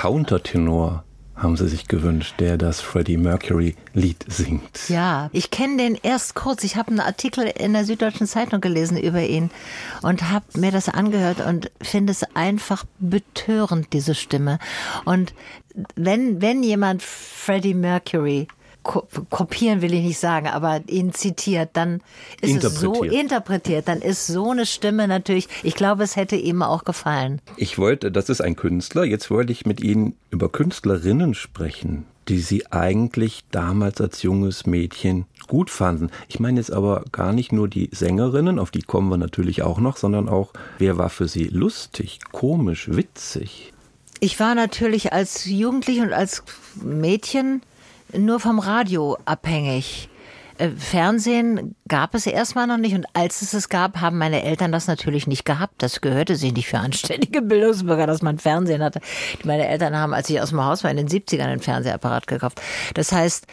Countertenor 0.08 1.04
haben 1.36 1.58
sie 1.58 1.68
sich 1.68 1.90
gewünscht, 1.90 2.36
der 2.40 2.58
das 2.58 2.80
Freddie 2.80 3.18
Mercury 3.18 3.76
Lied 3.94 4.24
singt. 4.26 4.88
Ja, 4.88 5.30
ich 5.34 5.52
kenne 5.52 5.76
den 5.76 6.00
erst 6.02 6.34
kurz. 6.34 6.64
Ich 6.64 6.78
habe 6.78 6.92
einen 6.92 7.02
Artikel 7.02 7.44
in 7.44 7.74
der 7.74 7.84
Süddeutschen 7.84 8.26
Zeitung 8.26 8.62
gelesen 8.62 8.98
über 8.98 9.22
ihn 9.22 9.52
und 10.04 10.32
habe 10.32 10.46
mir 10.56 10.72
das 10.72 10.88
angehört 10.88 11.46
und 11.46 11.72
finde 11.82 12.12
es 12.12 12.24
einfach 12.36 12.86
betörend, 13.00 13.92
diese 13.92 14.16
Stimme. 14.16 14.60
Und 15.04 15.34
wenn, 15.98 16.42
wenn 16.42 16.64
jemand 16.64 17.04
Freddie 17.04 17.74
Mercury 17.74 18.48
kopieren 18.88 19.82
will 19.82 19.94
ich 19.94 20.04
nicht 20.04 20.20
sagen, 20.20 20.48
aber 20.48 20.82
ihn 20.88 21.14
zitiert, 21.14 21.72
dann 21.74 22.02
ist 22.42 22.64
es 22.64 22.80
so 22.80 23.04
interpretiert, 23.04 23.88
dann 23.88 24.02
ist 24.02 24.28
so 24.28 24.52
eine 24.52 24.66
Stimme 24.66 25.08
natürlich, 25.08 25.48
ich 25.64 25.76
glaube, 25.76 26.04
es 26.04 26.16
hätte 26.16 26.36
ihm 26.36 26.62
auch 26.62 26.86
gefallen. 26.86 27.42
Ich 27.58 27.78
wollte, 27.78 28.12
das 28.12 28.30
ist 28.30 28.42
ein 28.42 28.56
Künstler, 28.56 29.04
jetzt 29.04 29.30
wollte 29.30 29.52
ich 29.52 29.66
mit 29.66 29.82
Ihnen 29.82 30.16
über 30.30 30.50
Künstlerinnen 30.50 31.34
sprechen, 31.34 32.06
die 32.30 32.40
Sie 32.40 32.66
eigentlich 32.72 33.44
damals 33.52 34.00
als 34.02 34.24
junges 34.24 34.66
Mädchen 34.66 35.26
gut 35.48 35.70
fanden. 35.70 36.10
Ich 36.28 36.40
meine 36.40 36.60
jetzt 36.60 36.72
aber 36.72 37.04
gar 37.12 37.34
nicht 37.34 37.52
nur 37.52 37.68
die 37.68 37.90
Sängerinnen, 37.92 38.60
auf 38.60 38.72
die 38.72 38.82
kommen 38.82 39.10
wir 39.10 39.18
natürlich 39.18 39.64
auch 39.64 39.80
noch, 39.80 39.98
sondern 39.98 40.30
auch, 40.30 40.54
wer 40.78 40.98
war 40.98 41.10
für 41.10 41.28
Sie 41.28 41.46
lustig, 41.46 42.20
komisch, 42.32 42.90
witzig? 42.90 43.74
Ich 44.20 44.40
war 44.40 44.56
natürlich 44.56 45.14
als 45.14 45.46
Jugendliche 45.46 46.02
und 46.02 46.14
als 46.14 46.44
Mädchen 46.82 47.62
nur 48.14 48.40
vom 48.40 48.60
Radio 48.60 49.18
abhängig. 49.26 50.10
Äh, 50.58 50.70
Fernsehen 50.70 51.76
gab 51.88 52.16
es 52.16 52.26
erstmal 52.26 52.68
noch 52.68 52.78
nicht 52.78 52.96
und 52.96 53.06
als 53.14 53.42
es 53.42 53.54
es 53.54 53.70
gab, 53.70 54.02
haben 54.02 54.18
meine 54.18 54.44
Eltern 54.44 54.72
das 54.72 54.88
natürlich 54.88 55.28
nicht 55.28 55.46
gehabt. 55.46 55.82
Das 55.82 56.02
gehörte 56.02 56.36
sich 56.36 56.54
nicht 56.54 56.68
für 56.68 56.80
anständige 56.80 57.42
Bildungsbürger, 57.44 58.08
dass 58.08 58.22
man 58.22 58.40
Fernsehen 58.40 58.84
hatte. 58.84 59.00
Meine 59.44 59.68
Eltern 59.68 59.96
haben, 59.96 60.14
als 60.14 60.30
ich 60.30 60.42
aus 60.42 60.50
dem 60.50 60.64
Haus 60.64 60.84
war, 60.84 60.92
in 60.92 60.98
den 60.98 61.08
70ern 61.08 61.44
einen 61.44 61.62
Fernsehapparat 61.62 62.28
gekauft. 62.28 62.62
Das 62.94 63.12
heißt, 63.12 63.46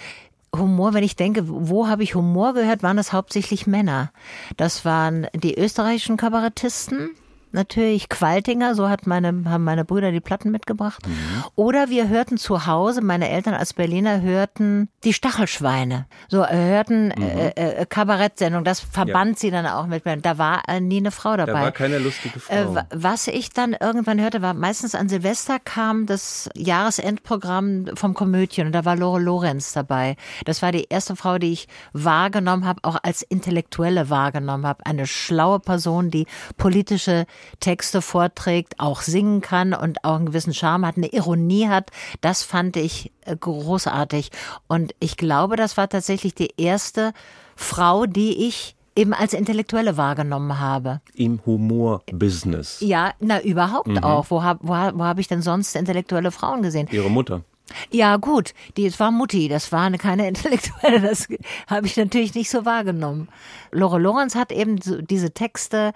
Humor, 0.54 0.94
wenn 0.94 1.04
ich 1.04 1.16
denke, 1.16 1.42
wo 1.46 1.88
habe 1.88 2.04
ich 2.04 2.14
Humor 2.14 2.54
gehört, 2.54 2.82
waren 2.82 2.96
das 2.96 3.12
hauptsächlich 3.12 3.66
Männer. 3.66 4.12
Das 4.56 4.84
waren 4.84 5.26
die 5.34 5.58
österreichischen 5.58 6.16
Kabarettisten, 6.16 7.10
natürlich 7.54 8.08
Qualtinger, 8.08 8.74
so 8.74 8.88
hat 8.88 9.06
meine, 9.06 9.28
haben 9.46 9.64
meine 9.64 9.84
Brüder 9.84 10.12
die 10.12 10.20
Platten 10.20 10.50
mitgebracht. 10.50 11.06
Mhm. 11.06 11.44
Oder 11.54 11.88
wir 11.88 12.08
hörten 12.08 12.36
zu 12.36 12.66
Hause, 12.66 13.00
meine 13.00 13.28
Eltern 13.30 13.54
als 13.54 13.72
Berliner 13.72 14.20
hörten 14.20 14.88
die 15.04 15.12
Stachelschweine. 15.12 16.06
So 16.28 16.42
äh, 16.42 16.54
hörten 16.54 17.06
mhm. 17.06 17.22
äh, 17.22 17.48
äh, 17.50 17.86
Kabarettsendung, 17.86 18.64
das 18.64 18.80
verband 18.80 19.32
ja. 19.32 19.38
sie 19.38 19.50
dann 19.50 19.66
auch 19.66 19.86
mit 19.86 20.04
mir. 20.04 20.16
Da 20.16 20.38
war 20.38 20.62
äh, 20.68 20.80
nie 20.80 20.98
eine 20.98 21.10
Frau 21.10 21.36
dabei. 21.36 21.52
Da 21.52 21.62
war 21.62 21.72
keine 21.72 21.98
lustige 21.98 22.38
äh, 22.48 22.64
Frau. 22.64 22.82
was 22.90 23.28
ich 23.28 23.50
dann 23.50 23.76
irgendwann 23.78 24.20
hörte, 24.20 24.42
war 24.42 24.54
meistens 24.54 24.94
an 24.94 25.08
Silvester 25.08 25.58
kam 25.58 26.06
das 26.06 26.50
Jahresendprogramm 26.54 27.86
vom 27.94 28.14
Komödien 28.14 28.66
und 28.66 28.72
da 28.72 28.84
war 28.84 28.96
Lore 28.96 29.20
Lorenz 29.20 29.72
dabei. 29.72 30.16
Das 30.44 30.62
war 30.62 30.72
die 30.72 30.86
erste 30.88 31.16
Frau, 31.16 31.38
die 31.38 31.52
ich 31.52 31.68
wahrgenommen 31.92 32.64
habe, 32.66 32.80
auch 32.82 32.98
als 33.02 33.22
Intellektuelle 33.22 34.10
wahrgenommen 34.10 34.66
habe. 34.66 34.84
Eine 34.86 35.06
schlaue 35.06 35.60
Person, 35.60 36.10
die 36.10 36.26
politische 36.56 37.26
Texte 37.60 38.02
vorträgt, 38.02 38.74
auch 38.78 39.02
singen 39.02 39.40
kann 39.40 39.74
und 39.74 40.04
auch 40.04 40.16
einen 40.16 40.26
gewissen 40.26 40.54
Charme 40.54 40.86
hat, 40.86 40.96
eine 40.96 41.08
Ironie 41.08 41.68
hat. 41.68 41.90
Das 42.20 42.42
fand 42.42 42.76
ich 42.76 43.12
äh, 43.24 43.36
großartig. 43.36 44.30
Und 44.68 44.94
ich 45.00 45.16
glaube, 45.16 45.56
das 45.56 45.76
war 45.76 45.88
tatsächlich 45.88 46.34
die 46.34 46.54
erste 46.56 47.12
Frau, 47.56 48.06
die 48.06 48.46
ich 48.46 48.76
eben 48.96 49.12
als 49.12 49.32
Intellektuelle 49.32 49.96
wahrgenommen 49.96 50.60
habe. 50.60 51.00
Im 51.14 51.40
Humor-Business. 51.44 52.78
Ja, 52.80 53.12
na 53.20 53.42
überhaupt 53.42 53.88
mhm. 53.88 53.98
auch. 53.98 54.26
Wo 54.30 54.42
habe 54.42 54.60
wo, 54.62 54.72
wo 54.72 55.04
hab 55.04 55.18
ich 55.18 55.28
denn 55.28 55.42
sonst 55.42 55.74
intellektuelle 55.74 56.30
Frauen 56.30 56.62
gesehen? 56.62 56.88
Ihre 56.90 57.10
Mutter. 57.10 57.42
Ja, 57.90 58.18
gut, 58.18 58.52
die 58.76 58.86
es 58.86 59.00
war 59.00 59.10
Mutti, 59.10 59.48
das 59.48 59.72
war 59.72 59.82
eine, 59.82 59.98
keine 59.98 60.28
Intellektuelle, 60.28 61.00
das 61.00 61.28
habe 61.66 61.86
ich 61.86 61.96
natürlich 61.96 62.34
nicht 62.34 62.50
so 62.50 62.64
wahrgenommen. 62.64 63.28
Lore 63.70 63.98
Lorenz 63.98 64.34
hat 64.34 64.52
eben 64.52 64.80
so 64.80 65.00
diese 65.00 65.32
Texte 65.32 65.92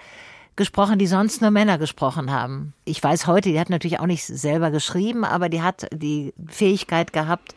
gesprochen, 0.59 0.99
die 0.99 1.07
sonst 1.07 1.41
nur 1.41 1.51
Männer 1.51 1.79
gesprochen 1.79 2.31
haben. 2.31 2.75
Ich 2.85 3.03
weiß 3.03 3.27
heute, 3.27 3.49
die 3.51 3.59
hat 3.59 3.71
natürlich 3.71 4.01
auch 4.01 4.07
nicht 4.07 4.27
selber 4.27 4.71
geschrieben, 4.71 5.25
aber 5.25 5.49
die 5.49 5.63
hat 5.63 5.87
die 5.95 6.35
Fähigkeit 6.49 7.15
gehabt, 7.15 7.55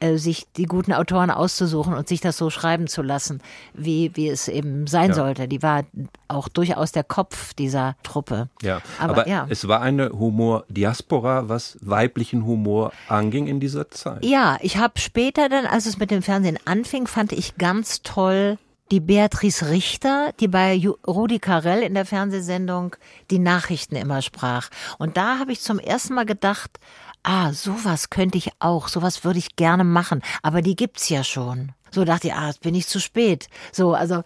äh, 0.00 0.16
sich 0.16 0.46
die 0.56 0.64
guten 0.64 0.92
Autoren 0.92 1.30
auszusuchen 1.30 1.94
und 1.94 2.08
sich 2.08 2.20
das 2.20 2.36
so 2.36 2.50
schreiben 2.50 2.86
zu 2.86 3.02
lassen, 3.02 3.40
wie, 3.74 4.10
wie 4.14 4.28
es 4.28 4.48
eben 4.48 4.86
sein 4.86 5.10
ja. 5.10 5.14
sollte. 5.14 5.46
Die 5.46 5.62
war 5.62 5.84
auch 6.26 6.48
durchaus 6.48 6.90
der 6.92 7.04
Kopf 7.04 7.54
dieser 7.54 7.96
Truppe. 8.02 8.48
Ja, 8.62 8.80
aber, 8.98 9.12
aber 9.12 9.28
ja. 9.28 9.46
es 9.48 9.68
war 9.68 9.82
eine 9.82 10.10
Humor-Diaspora, 10.10 11.48
was 11.48 11.78
weiblichen 11.82 12.46
Humor 12.46 12.92
anging 13.08 13.46
in 13.46 13.60
dieser 13.60 13.90
Zeit. 13.90 14.24
Ja, 14.24 14.56
ich 14.60 14.78
habe 14.78 14.98
später 14.98 15.48
dann, 15.48 15.66
als 15.66 15.86
es 15.86 15.98
mit 15.98 16.10
dem 16.10 16.22
Fernsehen 16.22 16.58
anfing, 16.64 17.06
fand 17.06 17.32
ich 17.32 17.56
ganz 17.56 18.02
toll 18.02 18.58
die 18.90 19.00
Beatrice 19.00 19.70
Richter, 19.70 20.32
die 20.40 20.48
bei 20.48 20.80
Rudi 21.06 21.38
Carell 21.38 21.82
in 21.82 21.94
der 21.94 22.06
Fernsehsendung 22.06 22.96
die 23.30 23.38
Nachrichten 23.38 23.96
immer 23.96 24.22
sprach. 24.22 24.68
Und 24.98 25.16
da 25.16 25.38
habe 25.38 25.52
ich 25.52 25.60
zum 25.60 25.78
ersten 25.78 26.14
Mal 26.14 26.26
gedacht, 26.26 26.80
ah, 27.22 27.52
sowas 27.52 28.10
könnte 28.10 28.38
ich 28.38 28.50
auch, 28.58 28.88
sowas 28.88 29.24
würde 29.24 29.38
ich 29.38 29.56
gerne 29.56 29.84
machen, 29.84 30.22
aber 30.42 30.62
die 30.62 30.76
gibt's 30.76 31.08
ja 31.08 31.22
schon. 31.22 31.72
So 31.90 32.04
dachte 32.04 32.28
ich, 32.28 32.34
ah, 32.34 32.48
jetzt 32.48 32.62
bin 32.62 32.74
ich 32.74 32.86
zu 32.86 33.00
spät. 33.00 33.48
So, 33.72 33.94
also 33.94 34.22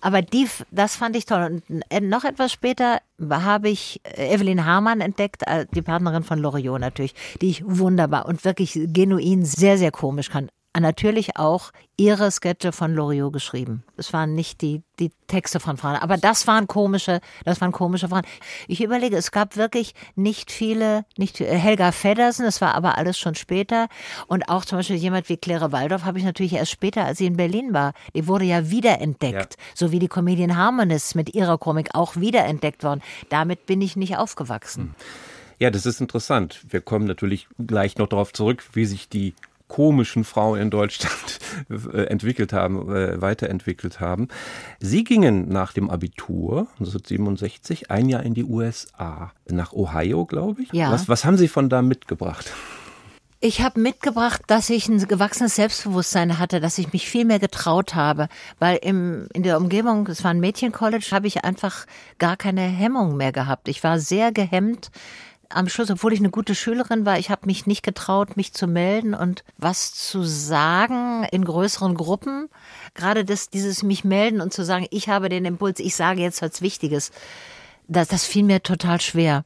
aber 0.00 0.22
die, 0.22 0.48
das 0.70 0.94
fand 0.94 1.16
ich 1.16 1.26
toll. 1.26 1.62
Und 1.68 1.82
äh, 1.90 2.00
noch 2.00 2.24
etwas 2.24 2.52
später 2.52 3.00
habe 3.28 3.68
ich 3.68 4.00
äh, 4.04 4.32
Evelyn 4.32 4.64
Hamann 4.64 5.00
entdeckt, 5.00 5.42
äh, 5.46 5.66
die 5.72 5.82
Partnerin 5.82 6.22
von 6.22 6.38
Loriot 6.38 6.80
natürlich, 6.80 7.14
die 7.40 7.50
ich 7.50 7.64
wunderbar 7.66 8.26
und 8.26 8.44
wirklich 8.44 8.78
genuin 8.92 9.44
sehr, 9.44 9.76
sehr 9.76 9.90
komisch 9.90 10.30
kann 10.30 10.48
natürlich 10.80 11.36
auch 11.36 11.70
ihre 11.96 12.30
Sketche 12.30 12.72
von 12.72 12.94
Loriot 12.94 13.32
geschrieben. 13.32 13.82
Es 13.96 14.12
waren 14.12 14.34
nicht 14.34 14.60
die, 14.60 14.82
die 14.98 15.10
Texte 15.26 15.58
von 15.58 15.76
Frauen, 15.76 15.96
aber 15.96 16.16
das 16.16 16.46
waren 16.46 16.66
komische, 16.66 17.20
das 17.44 17.60
waren 17.60 17.72
komische 17.72 18.08
Frauen. 18.08 18.22
Ich 18.68 18.82
überlege, 18.82 19.16
es 19.16 19.32
gab 19.32 19.56
wirklich 19.56 19.94
nicht 20.14 20.52
viele, 20.52 21.04
nicht 21.16 21.40
Helga 21.40 21.90
Feddersen, 21.92 22.44
das 22.44 22.60
war 22.60 22.74
aber 22.74 22.98
alles 22.98 23.18
schon 23.18 23.34
später 23.34 23.88
und 24.28 24.48
auch 24.48 24.64
zum 24.64 24.78
Beispiel 24.78 24.96
jemand 24.96 25.28
wie 25.28 25.36
Claire 25.36 25.72
Waldorf 25.72 26.04
habe 26.04 26.18
ich 26.18 26.24
natürlich 26.24 26.52
erst 26.52 26.70
später, 26.70 27.04
als 27.04 27.18
sie 27.18 27.26
in 27.26 27.36
Berlin 27.36 27.74
war. 27.74 27.92
Die 28.14 28.26
wurde 28.26 28.44
ja 28.44 28.70
wiederentdeckt, 28.70 29.56
ja. 29.58 29.64
so 29.74 29.90
wie 29.90 29.98
die 29.98 30.08
Comedian 30.08 30.56
Harmonists 30.56 31.14
mit 31.14 31.34
ihrer 31.34 31.58
Komik 31.58 31.90
auch 31.94 32.16
wiederentdeckt 32.16 32.84
worden. 32.84 33.02
Damit 33.28 33.66
bin 33.66 33.80
ich 33.80 33.96
nicht 33.96 34.16
aufgewachsen. 34.16 34.82
Hm. 34.82 34.94
Ja, 35.60 35.70
das 35.70 35.86
ist 35.86 36.00
interessant. 36.00 36.60
Wir 36.68 36.80
kommen 36.80 37.06
natürlich 37.06 37.48
gleich 37.58 37.98
noch 37.98 38.06
darauf 38.06 38.32
zurück, 38.32 38.64
wie 38.74 38.84
sich 38.84 39.08
die 39.08 39.34
komischen 39.68 40.24
Frauen 40.24 40.60
in 40.60 40.70
Deutschland 40.70 41.38
äh, 41.70 42.04
entwickelt 42.04 42.52
haben, 42.52 42.94
äh, 42.94 43.20
weiterentwickelt 43.20 44.00
haben. 44.00 44.28
Sie 44.80 45.04
gingen 45.04 45.48
nach 45.48 45.72
dem 45.72 45.90
Abitur 45.90 46.66
1967 46.80 47.90
ein 47.90 48.08
Jahr 48.08 48.22
in 48.22 48.34
die 48.34 48.44
USA, 48.44 49.32
nach 49.48 49.72
Ohio, 49.72 50.26
glaube 50.26 50.62
ich. 50.62 50.72
Ja. 50.72 50.90
Was, 50.90 51.08
was 51.08 51.24
haben 51.24 51.36
Sie 51.36 51.48
von 51.48 51.68
da 51.68 51.82
mitgebracht? 51.82 52.52
Ich 53.40 53.60
habe 53.60 53.78
mitgebracht, 53.78 54.42
dass 54.48 54.68
ich 54.68 54.88
ein 54.88 54.98
gewachsenes 54.98 55.54
Selbstbewusstsein 55.54 56.40
hatte, 56.40 56.58
dass 56.58 56.76
ich 56.76 56.92
mich 56.92 57.08
viel 57.08 57.24
mehr 57.24 57.38
getraut 57.38 57.94
habe, 57.94 58.28
weil 58.58 58.78
im, 58.82 59.28
in 59.32 59.44
der 59.44 59.58
Umgebung, 59.58 60.08
es 60.08 60.24
war 60.24 60.32
ein 60.32 60.40
Mädchencollege, 60.40 61.12
habe 61.12 61.28
ich 61.28 61.44
einfach 61.44 61.86
gar 62.18 62.36
keine 62.36 62.62
Hemmung 62.62 63.16
mehr 63.16 63.30
gehabt. 63.30 63.68
Ich 63.68 63.84
war 63.84 64.00
sehr 64.00 64.32
gehemmt 64.32 64.90
am 65.50 65.68
Schluss, 65.68 65.90
obwohl 65.90 66.12
ich 66.12 66.20
eine 66.20 66.30
gute 66.30 66.54
Schülerin 66.54 67.06
war, 67.06 67.18
ich 67.18 67.30
habe 67.30 67.46
mich 67.46 67.66
nicht 67.66 67.82
getraut, 67.82 68.36
mich 68.36 68.52
zu 68.52 68.66
melden 68.66 69.14
und 69.14 69.44
was 69.56 69.94
zu 69.94 70.22
sagen 70.22 71.24
in 71.30 71.44
größeren 71.44 71.94
Gruppen. 71.94 72.48
Gerade 72.94 73.24
das, 73.24 73.48
dieses 73.48 73.82
mich 73.82 74.04
melden 74.04 74.40
und 74.40 74.52
zu 74.52 74.64
sagen, 74.64 74.86
ich 74.90 75.08
habe 75.08 75.28
den 75.28 75.44
Impuls, 75.44 75.80
ich 75.80 75.94
sage 75.94 76.20
jetzt 76.20 76.42
was 76.42 76.60
Wichtiges. 76.60 77.12
Das, 77.90 78.08
das 78.08 78.26
fiel 78.26 78.44
mir 78.44 78.62
total 78.62 79.00
schwer. 79.00 79.44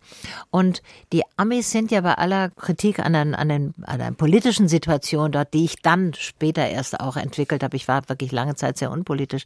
Und 0.51 0.83
die 1.13 1.23
Amis 1.37 1.71
sind 1.71 1.93
ja 1.93 2.01
bei 2.01 2.15
aller 2.15 2.51
Kritik 2.51 2.99
an, 2.99 3.13
den, 3.13 3.37
an, 3.37 3.49
den, 3.49 3.75
an 3.83 4.01
der 4.01 4.11
politischen 4.11 4.67
Situation 4.67 5.31
dort, 5.31 5.55
die 5.55 5.65
ich 5.65 5.77
dann 5.77 6.13
später 6.15 6.69
erst 6.69 6.99
auch 6.99 7.17
entwickelt 7.17 7.63
habe, 7.63 7.77
ich 7.77 7.87
war 7.87 8.09
wirklich 8.09 8.33
lange 8.33 8.57
Zeit 8.57 8.79
sehr 8.79 8.91
unpolitisch, 8.91 9.45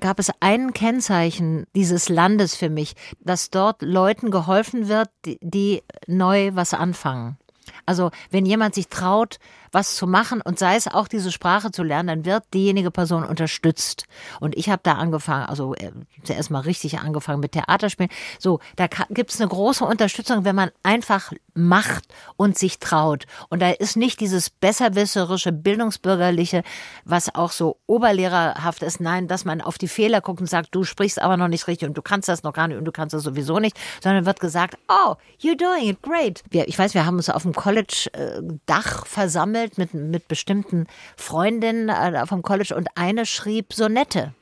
gab 0.00 0.18
es 0.18 0.30
ein 0.40 0.72
Kennzeichen 0.72 1.66
dieses 1.74 2.08
Landes 2.08 2.56
für 2.56 2.70
mich, 2.70 2.94
dass 3.20 3.50
dort 3.50 3.82
Leuten 3.82 4.30
geholfen 4.30 4.88
wird, 4.88 5.08
die, 5.24 5.38
die 5.42 5.82
neu 6.06 6.50
was 6.54 6.74
anfangen. 6.74 7.38
Also 7.86 8.10
wenn 8.30 8.46
jemand 8.46 8.74
sich 8.74 8.88
traut, 8.88 9.38
was 9.72 9.94
zu 9.94 10.06
machen 10.06 10.40
und 10.40 10.58
sei 10.58 10.76
es 10.76 10.88
auch 10.88 11.08
diese 11.08 11.30
Sprache 11.32 11.70
zu 11.70 11.82
lernen, 11.82 12.08
dann 12.08 12.24
wird 12.24 12.44
diejenige 12.54 12.90
Person 12.90 13.24
unterstützt. 13.24 14.04
Und 14.40 14.56
ich 14.56 14.68
habe 14.68 14.80
da 14.82 14.94
angefangen, 14.94 15.46
also 15.46 15.74
äh, 15.74 15.92
zuerst 16.24 16.50
mal 16.50 16.60
richtig 16.60 16.98
angefangen 16.98 17.40
mit 17.40 17.52
Theaterspielen. 17.52 18.10
So, 18.38 18.60
da 18.76 18.86
gibt 19.10 19.32
es 19.32 19.40
eine 19.40 19.48
große 19.48 19.84
Unterstützung, 19.84 20.44
wenn 20.44 20.56
man 20.56 20.70
einfach 20.82 21.32
macht 21.54 22.04
und 22.36 22.58
sich 22.58 22.78
traut. 22.78 23.26
Und 23.48 23.60
da 23.60 23.70
ist 23.70 23.96
nicht 23.96 24.20
dieses 24.20 24.50
besserwisserische, 24.50 25.52
bildungsbürgerliche, 25.52 26.62
was 27.04 27.34
auch 27.34 27.52
so 27.52 27.78
oberlehrerhaft 27.86 28.82
ist. 28.82 29.00
Nein, 29.00 29.28
dass 29.28 29.44
man 29.44 29.60
auf 29.60 29.78
die 29.78 29.88
Fehler 29.88 30.20
guckt 30.20 30.40
und 30.40 30.48
sagt, 30.48 30.74
du 30.74 30.84
sprichst 30.84 31.20
aber 31.20 31.36
noch 31.36 31.48
nicht 31.48 31.66
richtig 31.66 31.88
und 31.88 31.96
du 31.96 32.02
kannst 32.02 32.28
das 32.28 32.42
noch 32.42 32.52
gar 32.52 32.68
nicht 32.68 32.78
und 32.78 32.84
du 32.84 32.92
kannst 32.92 33.14
das 33.14 33.22
sowieso 33.22 33.58
nicht, 33.58 33.78
sondern 34.02 34.26
wird 34.26 34.40
gesagt, 34.40 34.76
oh, 34.88 35.14
you're 35.40 35.56
doing 35.56 35.88
it 35.88 36.02
great. 36.02 36.42
Wir, 36.50 36.68
ich 36.68 36.78
weiß, 36.78 36.94
wir 36.94 37.06
haben 37.06 37.16
uns 37.16 37.30
auf 37.30 37.42
dem 37.42 37.54
College-Dach 37.54 39.06
versammelt 39.06 39.59
mit, 39.76 39.94
mit 39.94 40.28
bestimmten 40.28 40.86
Freundinnen 41.16 41.88
äh, 41.88 42.26
vom 42.26 42.42
College 42.42 42.74
und 42.74 42.88
eine 42.96 43.26
schrieb 43.26 43.72
Sonette. 43.72 44.32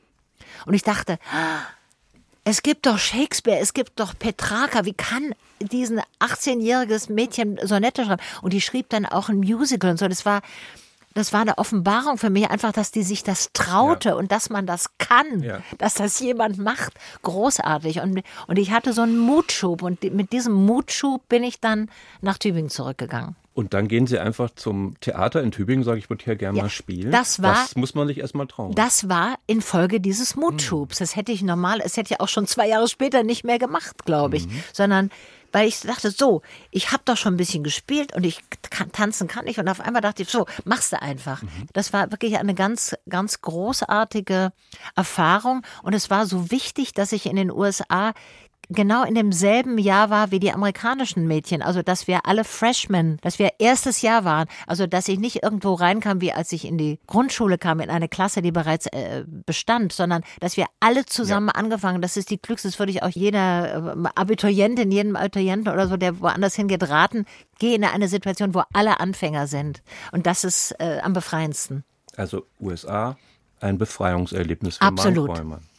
Und 0.65 0.73
ich 0.73 0.83
dachte, 0.83 1.19
es 2.43 2.63
gibt 2.63 2.85
doch 2.85 2.97
Shakespeare, 2.97 3.59
es 3.59 3.73
gibt 3.73 3.99
doch 3.99 4.17
Petrarca. 4.17 4.85
Wie 4.85 4.93
kann 4.93 5.35
diesen 5.59 6.01
18-jähriges 6.19 7.11
Mädchen 7.11 7.59
Sonette 7.61 8.05
schreiben? 8.05 8.21
Und 8.41 8.53
die 8.53 8.61
schrieb 8.61 8.89
dann 8.89 9.05
auch 9.05 9.29
ein 9.29 9.37
Musical 9.37 9.91
und 9.91 9.97
so. 9.97 10.07
Das 10.07 10.25
war, 10.25 10.41
das 11.13 11.33
war 11.33 11.41
eine 11.41 11.57
Offenbarung 11.57 12.17
für 12.17 12.29
mich, 12.29 12.49
einfach, 12.49 12.71
dass 12.71 12.91
die 12.91 13.03
sich 13.03 13.23
das 13.23 13.49
traute 13.53 14.09
ja. 14.09 14.15
und 14.15 14.31
dass 14.31 14.49
man 14.49 14.65
das 14.65 14.97
kann, 14.97 15.43
ja. 15.43 15.61
dass 15.77 15.95
das 15.95 16.19
jemand 16.19 16.57
macht. 16.57 16.93
Großartig. 17.21 18.01
Und, 18.01 18.23
und 18.47 18.59
ich 18.59 18.71
hatte 18.71 18.93
so 18.93 19.01
einen 19.01 19.17
Mutschub 19.17 19.81
und 19.81 20.03
mit 20.13 20.31
diesem 20.31 20.53
Mutschub 20.53 21.27
bin 21.29 21.43
ich 21.43 21.59
dann 21.59 21.89
nach 22.21 22.37
Tübingen 22.37 22.69
zurückgegangen. 22.69 23.35
Und 23.59 23.73
dann 23.73 23.89
gehen 23.89 24.07
Sie 24.07 24.17
einfach 24.17 24.51
zum 24.55 24.97
Theater 25.01 25.43
in 25.43 25.51
Tübingen, 25.51 25.83
sage 25.83 25.99
ich, 25.99 26.09
würde 26.09 26.23
hier 26.23 26.37
gerne 26.37 26.59
ja, 26.59 26.63
mal 26.63 26.69
spielen. 26.69 27.11
Das 27.11 27.41
war. 27.41 27.55
Das 27.55 27.75
muss 27.75 27.93
man 27.93 28.07
sich 28.07 28.19
erstmal 28.19 28.47
trauen. 28.47 28.73
Das 28.73 29.09
war 29.09 29.35
infolge 29.47 29.99
dieses 29.99 30.37
Mutschubs. 30.37 30.99
Das 30.99 31.17
hätte 31.17 31.33
ich 31.33 31.41
normal, 31.41 31.81
es 31.83 31.97
hätte 31.97 32.13
ich 32.13 32.21
auch 32.21 32.29
schon 32.29 32.47
zwei 32.47 32.69
Jahre 32.69 32.87
später 32.87 33.23
nicht 33.23 33.43
mehr 33.43 33.59
gemacht, 33.59 34.05
glaube 34.05 34.37
ich. 34.37 34.47
Mhm. 34.47 34.63
Sondern 34.71 35.09
weil 35.51 35.67
ich 35.67 35.81
dachte, 35.81 36.09
so, 36.09 36.41
ich 36.71 36.93
habe 36.93 37.03
doch 37.03 37.17
schon 37.17 37.33
ein 37.33 37.37
bisschen 37.37 37.65
gespielt 37.65 38.15
und 38.15 38.25
ich 38.25 38.39
kann, 38.69 38.93
tanzen 38.93 39.27
kann 39.27 39.45
ich. 39.45 39.59
Und 39.59 39.67
auf 39.67 39.81
einmal 39.81 40.01
dachte 40.01 40.23
ich, 40.23 40.29
so, 40.29 40.45
machst 40.63 40.93
du 40.93 41.01
einfach. 41.01 41.41
Mhm. 41.41 41.49
Das 41.73 41.91
war 41.91 42.11
wirklich 42.11 42.37
eine 42.37 42.55
ganz, 42.55 42.95
ganz 43.09 43.41
großartige 43.41 44.53
Erfahrung. 44.95 45.63
Und 45.83 45.93
es 45.93 46.09
war 46.09 46.25
so 46.25 46.49
wichtig, 46.49 46.93
dass 46.93 47.11
ich 47.11 47.25
in 47.25 47.35
den 47.35 47.51
USA 47.51 48.13
genau 48.69 49.03
in 49.03 49.15
demselben 49.15 49.77
Jahr 49.77 50.09
war 50.09 50.31
wie 50.31 50.39
die 50.39 50.51
amerikanischen 50.51 51.27
Mädchen. 51.27 51.61
Also, 51.61 51.81
dass 51.81 52.07
wir 52.07 52.25
alle 52.25 52.43
Freshmen, 52.43 53.17
dass 53.21 53.39
wir 53.39 53.53
erstes 53.59 54.01
Jahr 54.01 54.25
waren. 54.25 54.47
Also, 54.67 54.87
dass 54.87 55.07
ich 55.07 55.19
nicht 55.19 55.43
irgendwo 55.43 55.73
reinkam, 55.73 56.21
wie 56.21 56.31
als 56.31 56.51
ich 56.51 56.65
in 56.65 56.77
die 56.77 56.99
Grundschule 57.07 57.57
kam, 57.57 57.79
in 57.79 57.89
eine 57.89 58.07
Klasse, 58.07 58.41
die 58.41 58.51
bereits 58.51 58.85
äh, 58.87 59.23
bestand, 59.27 59.91
sondern 59.91 60.23
dass 60.39 60.57
wir 60.57 60.67
alle 60.79 61.05
zusammen 61.05 61.49
ja. 61.53 61.59
angefangen. 61.59 62.01
Das 62.01 62.17
ist 62.17 62.29
die 62.29 62.41
Glücks, 62.41 62.63
das 62.63 62.79
würde 62.79 62.91
ich 62.91 63.03
auch 63.03 63.09
jeder 63.09 63.95
äh, 63.95 64.09
Abiturientin, 64.15 64.91
jedem 64.91 65.15
Abiturienten 65.15 65.71
oder 65.73 65.87
so, 65.87 65.97
der 65.97 66.19
woanders 66.19 66.55
hingeht, 66.55 66.87
raten. 66.87 67.25
Geh 67.57 67.75
in 67.75 67.83
eine 67.83 68.07
Situation, 68.07 68.53
wo 68.53 68.63
alle 68.73 68.99
Anfänger 68.99 69.47
sind. 69.47 69.81
Und 70.11 70.27
das 70.27 70.43
ist 70.43 70.71
äh, 70.79 70.99
am 71.01 71.13
befreiendsten. 71.13 71.83
Also, 72.15 72.45
USA, 72.59 73.17
ein 73.59 73.77
Befreiungserlebnis 73.77 74.77
für 74.77 74.83
Absolut. 74.83 75.31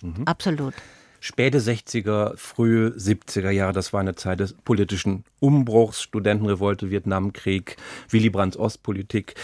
Mhm. 0.02 0.24
Absolut 0.24 0.74
späte 1.20 1.60
60er, 1.60 2.36
frühe 2.36 2.88
70er 2.88 3.50
Jahre, 3.50 3.72
das 3.72 3.92
war 3.92 4.00
eine 4.00 4.16
Zeit 4.16 4.40
des 4.40 4.54
politischen 4.54 5.24
Umbruchs, 5.38 6.02
Studentenrevolte, 6.02 6.90
Vietnamkrieg, 6.90 7.76
Willy 8.08 8.30
Brandts 8.30 8.56
Ostpolitik. 8.56 9.34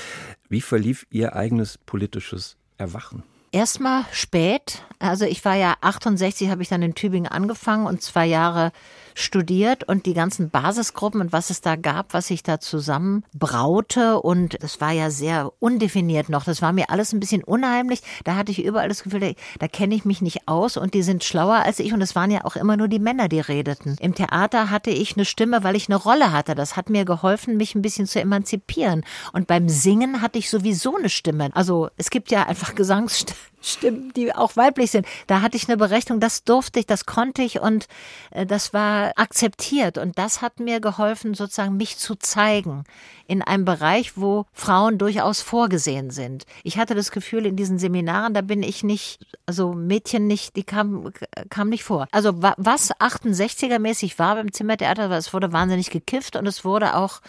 Wie 0.48 0.60
verlief 0.60 1.06
Ihr 1.10 1.36
eigenes 1.36 1.78
politisches 1.78 2.56
Erwachen? 2.78 3.22
Erstmal 3.52 4.04
spät. 4.12 4.82
Also 4.98 5.24
ich 5.24 5.44
war 5.44 5.54
ja 5.54 5.76
68, 5.80 6.50
habe 6.50 6.62
ich 6.62 6.68
dann 6.68 6.82
in 6.82 6.94
Tübingen 6.94 7.30
angefangen 7.30 7.86
und 7.86 8.02
zwei 8.02 8.26
Jahre 8.26 8.72
studiert 9.16 9.84
und 9.84 10.06
die 10.06 10.14
ganzen 10.14 10.50
Basisgruppen 10.50 11.20
und 11.20 11.32
was 11.32 11.50
es 11.50 11.62
da 11.62 11.76
gab, 11.76 12.12
was 12.12 12.28
sich 12.28 12.42
da 12.42 12.60
zusammenbraute 12.60 14.20
und 14.20 14.62
das 14.62 14.80
war 14.80 14.92
ja 14.92 15.10
sehr 15.10 15.52
undefiniert 15.58 16.28
noch. 16.28 16.44
Das 16.44 16.60
war 16.60 16.72
mir 16.72 16.90
alles 16.90 17.12
ein 17.12 17.20
bisschen 17.20 17.42
unheimlich. 17.42 18.02
Da 18.24 18.36
hatte 18.36 18.52
ich 18.52 18.62
überall 18.62 18.88
das 18.88 19.02
Gefühl, 19.02 19.20
da, 19.20 19.32
da 19.58 19.68
kenne 19.68 19.94
ich 19.94 20.04
mich 20.04 20.20
nicht 20.20 20.46
aus 20.46 20.76
und 20.76 20.92
die 20.92 21.02
sind 21.02 21.24
schlauer 21.24 21.56
als 21.56 21.78
ich 21.78 21.94
und 21.94 22.02
es 22.02 22.14
waren 22.14 22.30
ja 22.30 22.44
auch 22.44 22.56
immer 22.56 22.76
nur 22.76 22.88
die 22.88 22.98
Männer, 22.98 23.28
die 23.28 23.40
redeten. 23.40 23.96
Im 24.00 24.14
Theater 24.14 24.70
hatte 24.70 24.90
ich 24.90 25.16
eine 25.16 25.24
Stimme, 25.24 25.64
weil 25.64 25.76
ich 25.76 25.88
eine 25.88 25.96
Rolle 25.96 26.32
hatte. 26.32 26.54
Das 26.54 26.76
hat 26.76 26.90
mir 26.90 27.06
geholfen, 27.06 27.56
mich 27.56 27.74
ein 27.74 27.82
bisschen 27.82 28.06
zu 28.06 28.20
emanzipieren. 28.20 29.02
Und 29.32 29.46
beim 29.46 29.70
Singen 29.70 30.20
hatte 30.20 30.38
ich 30.38 30.50
sowieso 30.50 30.96
eine 30.96 31.08
Stimme. 31.08 31.48
Also 31.54 31.88
es 31.96 32.10
gibt 32.10 32.30
ja 32.30 32.44
einfach 32.44 32.74
Gesangsstimmen 32.74 33.55
Stimmen, 33.66 34.12
die 34.14 34.34
auch 34.34 34.56
weiblich 34.56 34.90
sind. 34.90 35.06
Da 35.26 35.42
hatte 35.42 35.56
ich 35.56 35.68
eine 35.68 35.76
Berechnung, 35.76 36.20
das 36.20 36.44
durfte 36.44 36.80
ich, 36.80 36.86
das 36.86 37.06
konnte 37.06 37.42
ich 37.42 37.60
und 37.60 37.86
äh, 38.30 38.46
das 38.46 38.72
war 38.72 39.12
akzeptiert. 39.16 39.98
Und 39.98 40.18
das 40.18 40.42
hat 40.42 40.60
mir 40.60 40.80
geholfen, 40.80 41.34
sozusagen 41.34 41.76
mich 41.76 41.98
zu 41.98 42.14
zeigen 42.16 42.84
in 43.26 43.42
einem 43.42 43.64
Bereich, 43.64 44.16
wo 44.16 44.46
Frauen 44.52 44.98
durchaus 44.98 45.40
vorgesehen 45.40 46.10
sind. 46.10 46.46
Ich 46.62 46.78
hatte 46.78 46.94
das 46.94 47.10
Gefühl, 47.10 47.46
in 47.46 47.56
diesen 47.56 47.78
Seminaren, 47.78 48.34
da 48.34 48.40
bin 48.40 48.62
ich 48.62 48.84
nicht, 48.84 49.26
also 49.46 49.72
Mädchen 49.72 50.26
nicht, 50.26 50.56
die 50.56 50.64
kam, 50.64 51.12
kam 51.50 51.68
nicht 51.68 51.84
vor. 51.84 52.06
Also 52.12 52.40
was 52.40 52.92
68er-mäßig 52.92 54.18
war 54.18 54.36
beim 54.36 54.52
Zimmertheater, 54.52 55.10
es 55.10 55.34
wurde 55.34 55.52
wahnsinnig 55.52 55.90
gekifft 55.90 56.36
und 56.36 56.46
es 56.46 56.64
wurde 56.64 56.94
auch 56.94 57.20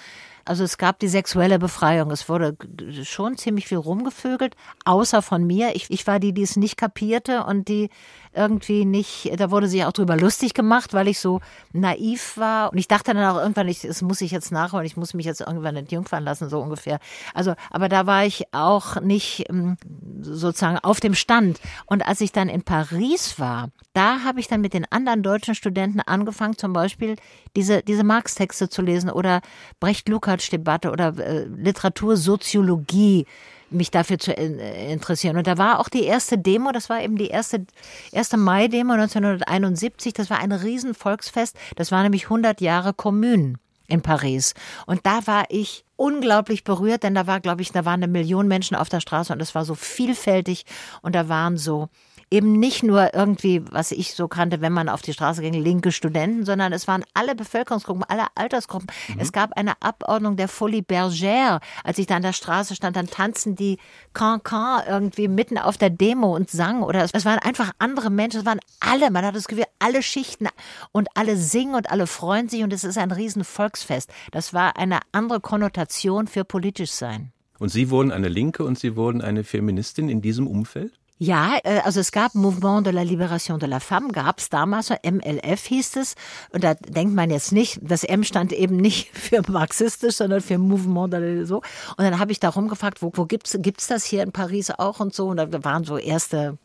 also 0.48 0.64
es 0.64 0.78
gab 0.78 1.00
die 1.00 1.08
sexuelle 1.08 1.60
Befreiung. 1.60 2.12
Es 2.12 2.30
wurde 2.30 2.56
schon 3.04 3.38
ziemlich 3.38 3.68
viel 3.68 3.78
rumgevögelt, 3.78 4.56
außer 4.86 5.22
von 5.22 5.46
mir. 5.46 5.76
Ich, 5.76 5.90
ich 5.90 6.08
war 6.08 6.20
die, 6.20 6.34
die 6.34 6.44
es 6.44 6.56
nicht 6.56 6.78
kapierte 6.78 7.44
und 7.44 7.68
die 7.68 7.90
irgendwie 8.38 8.86
nicht, 8.86 9.32
da 9.38 9.52
wurde 9.52 9.68
sich 9.68 9.84
auch 9.84 9.92
drüber 9.92 10.16
lustig 10.16 10.54
gemacht, 10.54 10.94
weil 10.94 11.08
ich 11.08 11.20
so 11.20 11.42
naiv 11.74 12.38
war. 12.38 12.72
Und 12.72 12.78
ich 12.78 12.88
dachte 12.88 13.14
dann 13.14 13.26
auch 13.26 13.42
irgendwann, 13.42 13.68
ich, 13.68 13.82
das 13.82 14.02
muss 14.02 14.22
ich 14.22 14.32
jetzt 14.32 14.52
nachholen, 14.52 14.86
ich 14.86 14.98
muss 14.98 15.14
mich 15.14 15.26
jetzt 15.26 15.42
irgendwann 15.42 15.76
entjungfern 15.76 16.24
lassen, 16.24 16.50
so 16.50 16.60
ungefähr. 16.60 17.00
Also, 17.34 17.56
aber 17.72 17.90
da 17.90 18.06
war 18.06 18.26
ich 18.26 18.46
auch 18.54 19.02
nicht 19.02 19.46
ähm, 19.50 19.78
sozusagen 20.22 20.78
auf 20.80 21.00
dem 21.00 21.16
Stand. 21.16 21.60
Und 21.86 22.06
als 22.06 22.22
ich 22.22 22.32
dann 22.32 22.50
in 22.50 22.64
Paris 22.64 23.40
war, 23.40 23.70
da 23.94 24.24
habe 24.24 24.40
ich 24.40 24.48
dann 24.48 24.62
mit 24.62 24.74
den 24.74 24.86
anderen 24.92 25.24
deutschen 25.24 25.56
Studenten 25.56 26.02
angefangen, 26.02 26.58
zum 26.58 26.72
Beispiel 26.74 27.16
diese, 27.56 27.82
diese 27.82 28.04
Marx-Texte 28.04 28.70
zu 28.70 28.82
lesen 28.82 29.10
oder 29.10 29.42
Brecht-Lukács-Debatte 29.80 30.92
oder 30.92 31.18
äh, 31.18 31.46
Literatursoziologie 31.46 33.26
mich 33.70 33.92
dafür 33.92 34.20
zu 34.20 34.36
äh, 34.36 34.92
interessieren. 34.92 35.38
Und 35.38 35.48
da 35.48 35.58
war 35.58 35.80
auch 35.80 35.90
die 35.90 36.04
erste 36.04 36.38
Demo, 36.38 36.72
das 36.72 36.90
war 36.90 37.02
eben 37.02 37.18
die 37.18 37.28
erste, 37.28 37.66
erste 38.12 38.38
Mai-Demo 38.38 38.94
1971, 38.94 40.14
das 40.14 40.30
war 40.30 40.40
ein 40.40 40.52
Riesenvolksfest, 40.52 41.58
das 41.76 41.92
war 41.92 42.04
nämlich 42.04 42.26
100 42.26 42.62
Jahre 42.62 42.94
Kommunen 42.94 43.58
in 43.88 44.02
Paris. 44.02 44.54
Und 44.86 45.06
da 45.06 45.26
war 45.28 45.46
ich 45.50 45.86
unglaublich 45.96 46.64
berührt, 46.64 47.04
denn 47.04 47.16
da 47.16 47.28
war, 47.28 47.40
glaube 47.40 47.62
ich, 47.62 47.72
da 47.72 47.86
waren 47.86 48.04
eine 48.04 48.12
Million 48.12 48.48
Menschen 48.48 48.76
auf 48.76 48.90
der 48.90 49.00
Straße 49.00 49.34
und 49.34 49.42
es 49.42 49.56
war 49.56 49.66
so 49.66 49.76
vielfältig 49.76 50.66
und 51.02 51.16
da 51.16 51.30
waren 51.30 51.58
so 51.58 51.90
eben 52.30 52.54
nicht 52.60 52.84
nur 52.84 53.14
irgendwie, 53.14 53.64
was 53.72 53.92
ich 53.92 54.14
so 54.14 54.28
kannte, 54.28 54.60
wenn 54.60 54.74
man 54.74 54.90
auf 54.90 55.02
die 55.02 55.14
Straße 55.14 55.42
ging, 55.42 55.54
linke 55.54 55.92
Studenten, 55.92 56.46
sondern 56.46 56.74
es 56.74 56.88
waren 56.88 57.04
alle 57.14 57.36
Bevölkerungsgruppen, 57.36 58.04
alle 58.04 58.26
Altersgruppen. 58.36 58.88
Mhm. 59.08 59.20
Es 59.20 59.32
gab 59.32 59.54
eine 59.54 59.82
Abordnung 59.82 60.36
der 60.36 60.48
Folie 60.48 60.82
Bergère. 60.82 61.62
Als 61.84 61.98
ich 61.98 62.08
da 62.08 62.18
an 62.18 62.24
der 62.24 62.34
Straße 62.34 62.76
stand, 62.76 62.96
dann 62.96 63.08
tanzen 63.08 63.56
die 63.56 63.78
Cancan 64.14 64.84
irgendwie 64.88 65.28
mitten 65.28 65.58
auf 65.58 65.78
der 65.78 65.90
Demo 65.90 66.36
und 66.36 66.50
sangen. 66.50 66.84
Oder 66.84 67.04
es, 67.04 67.26
waren 67.26 67.40
einfach 67.40 67.72
andere 67.80 68.10
Menschen. 68.10 68.42
Es 68.42 68.46
waren 68.46 68.60
alle, 68.80 69.10
man 69.10 69.26
hat 69.26 69.36
das 69.36 69.48
Gefühl, 69.48 69.66
alle 69.80 70.04
Schichten 70.04 70.48
und 70.92 71.08
alle 71.16 71.38
singen 71.38 71.76
und 71.76 71.92
alle 71.92 72.08
freuen 72.08 72.50
sich 72.50 72.64
und 72.64 72.74
es 72.74 72.84
ist 72.84 72.98
ein 72.98 73.12
riesen 73.12 73.44
Volksfest. 73.46 74.12
Das 74.32 74.54
war 74.54 74.78
eine 74.78 75.00
andere 75.14 75.40
Konnotation 75.40 76.28
für 76.28 76.44
politisch 76.44 76.92
sein. 76.92 77.32
Und 77.60 77.70
Sie 77.70 77.90
wurden 77.90 78.12
eine 78.12 78.28
Linke 78.28 78.64
und 78.64 78.78
Sie 78.78 78.96
wurden 78.96 79.22
eine 79.22 79.44
Feministin 79.44 80.10
in 80.10 80.22
diesem 80.22 80.46
Umfeld? 80.46 80.94
Ja, 81.20 81.58
äh, 81.64 81.80
also 81.84 82.00
es 82.00 82.12
gab 82.12 82.36
Mouvement 82.36 82.86
de 82.86 82.92
la 82.92 83.02
Libération 83.02 83.58
de 83.58 83.68
la 83.68 83.80
Femme, 83.80 84.12
gab 84.12 84.40
es 84.40 84.50
damals, 84.50 84.90
MLF 84.90 85.66
hieß 85.66 85.96
es. 85.98 86.16
Und 86.52 86.64
da 86.64 86.76
denkt 86.76 87.16
man 87.16 87.32
jetzt 87.32 87.52
nicht, 87.52 87.80
das 87.82 88.04
M 88.04 88.24
stand 88.24 88.54
eben 88.54 88.78
nicht 88.78 89.10
für 89.18 89.42
marxistisch, 89.50 90.18
sondern 90.18 90.42
für 90.42 90.60
Mouvement 90.60 91.12
de 91.12 91.20
la 91.20 91.46
so. 91.46 91.58
Und 91.58 92.04
dann 92.04 92.20
habe 92.20 92.32
ich 92.32 92.40
da 92.40 92.50
rumgefragt, 92.50 93.02
wo, 93.02 93.12
wo 93.16 93.26
gibt's 93.26 93.58
gibt's 93.60 93.88
das 93.88 94.06
hier 94.06 94.22
in 94.22 94.32
Paris 94.32 94.70
auch 94.70 95.00
und 95.00 95.14
so. 95.14 95.28
Und 95.30 95.38
da 95.38 95.64
waren 95.64 95.84
so 95.84 95.98
erste 95.98 96.58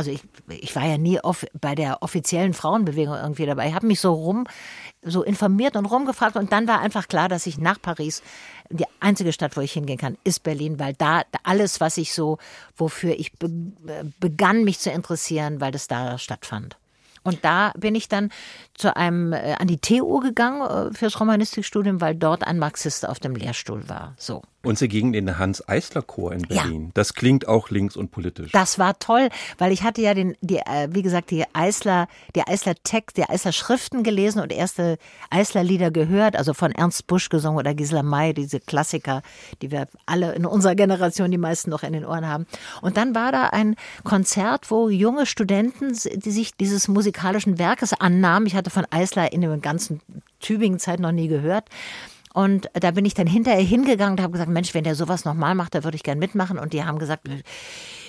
also 0.00 0.12
ich, 0.12 0.22
ich 0.48 0.74
war 0.74 0.86
ja 0.86 0.96
nie 0.96 1.20
off, 1.20 1.44
bei 1.60 1.74
der 1.74 2.02
offiziellen 2.02 2.54
Frauenbewegung 2.54 3.16
irgendwie 3.16 3.44
dabei. 3.44 3.68
Ich 3.68 3.74
habe 3.74 3.86
mich 3.86 4.00
so 4.00 4.14
rum, 4.14 4.46
so 5.02 5.22
informiert 5.22 5.76
und 5.76 5.84
rumgefragt 5.84 6.36
und 6.36 6.52
dann 6.52 6.66
war 6.66 6.80
einfach 6.80 7.06
klar, 7.06 7.28
dass 7.28 7.46
ich 7.46 7.58
nach 7.58 7.78
Paris, 7.82 8.22
die 8.70 8.86
einzige 8.98 9.30
Stadt, 9.34 9.58
wo 9.58 9.60
ich 9.60 9.72
hingehen 9.72 9.98
kann, 9.98 10.16
ist 10.24 10.42
Berlin, 10.42 10.78
weil 10.78 10.94
da 10.94 11.24
alles, 11.42 11.82
was 11.82 11.98
ich 11.98 12.14
so, 12.14 12.38
wofür 12.78 13.12
ich 13.12 13.34
be, 13.34 13.50
begann, 14.18 14.64
mich 14.64 14.78
zu 14.78 14.90
interessieren, 14.90 15.60
weil 15.60 15.70
das 15.70 15.86
da 15.86 16.16
stattfand. 16.16 16.78
Und 17.22 17.44
da 17.44 17.74
bin 17.76 17.94
ich 17.94 18.08
dann 18.08 18.30
zu 18.72 18.96
einem, 18.96 19.34
äh, 19.34 19.56
an 19.58 19.66
die 19.66 19.76
TU 19.76 20.20
gegangen 20.20 20.62
äh, 20.62 20.94
fürs 20.94 21.20
Romanistikstudium, 21.20 22.00
weil 22.00 22.14
dort 22.14 22.46
ein 22.46 22.58
Marxist 22.58 23.06
auf 23.06 23.18
dem 23.18 23.36
Lehrstuhl 23.36 23.86
war. 23.90 24.14
So. 24.16 24.40
Und 24.62 24.78
Sie 24.78 24.88
gingen 24.88 25.14
in 25.14 25.24
den 25.24 25.38
Hans-Eisler-Chor 25.38 26.32
in 26.32 26.40
Ja. 26.40 26.62
Berlin. 26.62 26.90
Das 26.92 27.14
klingt 27.14 27.48
auch 27.48 27.70
links 27.70 27.96
und 27.96 28.10
politisch. 28.10 28.52
Das 28.52 28.78
war 28.78 28.98
toll, 28.98 29.30
weil 29.56 29.72
ich 29.72 29.82
hatte 29.82 30.02
ja 30.02 30.12
den, 30.12 30.36
die, 30.42 30.58
äh, 30.58 30.88
wie 30.90 31.00
gesagt, 31.00 31.30
die 31.30 31.44
Eisler, 31.54 32.08
die 32.34 32.42
Eisler 32.42 32.74
Text, 32.84 33.16
die 33.16 33.24
Eisler 33.24 33.52
Schriften 33.52 34.02
gelesen 34.02 34.42
und 34.42 34.52
erste 34.52 34.98
Eisler 35.30 35.64
Lieder 35.64 35.90
gehört, 35.90 36.36
also 36.36 36.52
von 36.52 36.72
Ernst 36.72 37.06
Busch 37.06 37.30
gesungen 37.30 37.58
oder 37.58 37.72
Gisela 37.72 38.02
May, 38.02 38.34
diese 38.34 38.60
Klassiker, 38.60 39.22
die 39.62 39.70
wir 39.70 39.88
alle 40.04 40.34
in 40.34 40.44
unserer 40.44 40.74
Generation 40.74 41.30
die 41.30 41.38
meisten 41.38 41.70
noch 41.70 41.82
in 41.82 41.94
den 41.94 42.04
Ohren 42.04 42.26
haben. 42.26 42.46
Und 42.82 42.98
dann 42.98 43.14
war 43.14 43.32
da 43.32 43.46
ein 43.46 43.76
Konzert, 44.04 44.70
wo 44.70 44.90
junge 44.90 45.24
Studenten, 45.24 45.92
die 45.92 46.30
sich 46.30 46.54
dieses 46.56 46.86
musikalischen 46.86 47.58
Werkes 47.58 47.94
annahmen. 47.94 48.46
Ich 48.46 48.54
hatte 48.56 48.68
von 48.68 48.86
Eisler 48.90 49.32
in 49.32 49.40
der 49.40 49.56
ganzen 49.56 50.02
Tübingen-Zeit 50.40 51.00
noch 51.00 51.12
nie 51.12 51.28
gehört. 51.28 51.68
Und 52.32 52.70
da 52.74 52.92
bin 52.92 53.04
ich 53.04 53.14
dann 53.14 53.26
hinterher 53.26 53.62
hingegangen 53.62 54.18
und 54.18 54.22
habe 54.22 54.32
gesagt, 54.32 54.50
Mensch, 54.50 54.72
wenn 54.74 54.84
der 54.84 54.94
sowas 54.94 55.24
nochmal 55.24 55.54
macht, 55.54 55.74
da 55.74 55.84
würde 55.84 55.96
ich 55.96 56.02
gern 56.02 56.18
mitmachen. 56.18 56.58
Und 56.58 56.72
die 56.72 56.84
haben 56.84 56.98
gesagt, 56.98 57.26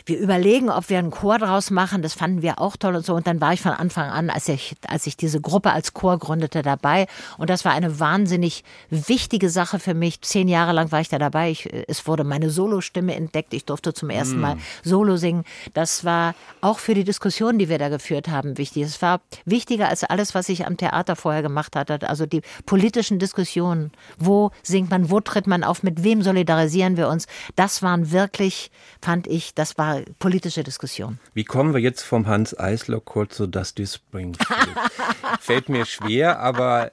wir 0.06 0.20
überlegen, 0.20 0.70
ob 0.70 0.90
wir 0.90 1.00
einen 1.00 1.12
Chor 1.12 1.38
draus 1.38 1.72
machen. 1.72 2.02
Das 2.02 2.14
fanden 2.14 2.42
wir 2.42 2.60
auch 2.60 2.78
toll 2.78 2.96
und 2.96 3.06
so. 3.06 3.14
Und 3.14 3.28
dann 3.28 3.42
war 3.42 3.54
ich 3.54 3.62
von 3.62 3.72
Anfang 3.72 4.10
an, 4.10 4.30
als 4.30 4.48
ich, 4.48 4.76
als 4.88 5.08
ich 5.08 5.18
diese 5.18 5.42
Gruppe 5.42 5.72
als 5.72 5.94
Chor 5.94 6.18
gründete, 6.18 6.62
dabei. 6.62 7.08
Und 7.38 7.50
das 7.50 7.66
war 7.66 7.72
eine 7.72 8.00
wahnsinnig 8.00 8.64
wichtige 8.90 9.50
Sache 9.50 9.80
für 9.80 9.94
mich. 9.94 10.22
Zehn 10.22 10.48
Jahre 10.48 10.72
lang 10.74 10.92
war 10.92 11.02
ich 11.02 11.10
da 11.10 11.20
dabei. 11.20 11.52
Ich, 11.52 11.70
es 11.88 12.08
wurde 12.08 12.24
meine 12.24 12.50
Solostimme 12.50 13.16
entdeckt. 13.16 13.54
Ich 13.54 13.66
durfte 13.66 13.94
zum 13.94 14.10
ersten 14.10 14.40
Mal 14.40 14.58
Solo 14.84 15.18
singen. 15.18 15.44
Das 15.74 16.06
war 16.06 16.36
auch 16.62 16.80
für 16.80 16.94
die 16.94 17.04
Diskussion, 17.04 17.58
die 17.58 17.70
wir 17.70 17.78
da 17.78 17.90
geführt 17.90 18.28
haben, 18.28 18.58
wichtig. 18.58 18.84
Es 18.84 19.02
war 19.02 19.22
wichtiger 19.46 19.90
als 19.90 20.04
alles, 20.04 20.36
was 20.36 20.50
ich 20.50 20.66
am 20.66 20.78
Theater 20.78 21.16
vorher 21.16 21.42
gemacht 21.42 21.76
hatte. 21.76 22.08
Also 22.08 22.26
die 22.26 22.42
politischen 22.66 23.20
Diskussionen. 23.20 23.92
Wo 24.18 24.52
singt 24.64 24.90
man, 24.90 25.10
wo 25.10 25.20
tritt 25.20 25.48
man 25.48 25.64
auf, 25.64 25.84
mit 25.84 26.04
wem 26.04 26.22
solidarisieren 26.22 26.98
wir 26.98 27.10
uns? 27.10 27.28
Das 27.56 27.82
waren 27.82 28.12
wirklich, 28.12 28.72
fand 29.02 29.28
ich, 29.28 29.54
das 29.54 29.78
war 29.78 29.91
politische 30.20 30.64
Diskussion. 30.64 31.20
Wie 31.34 31.44
kommen 31.44 31.74
wir 31.74 31.82
jetzt 31.82 32.02
vom 32.04 32.28
Hans-Eisler-Chor 32.28 33.30
zu 33.30 33.48
Dusty 33.48 33.86
Springfield? 33.88 34.60
Fällt 35.40 35.70
mir 35.70 35.86
schwer, 35.86 36.40
aber 36.40 36.92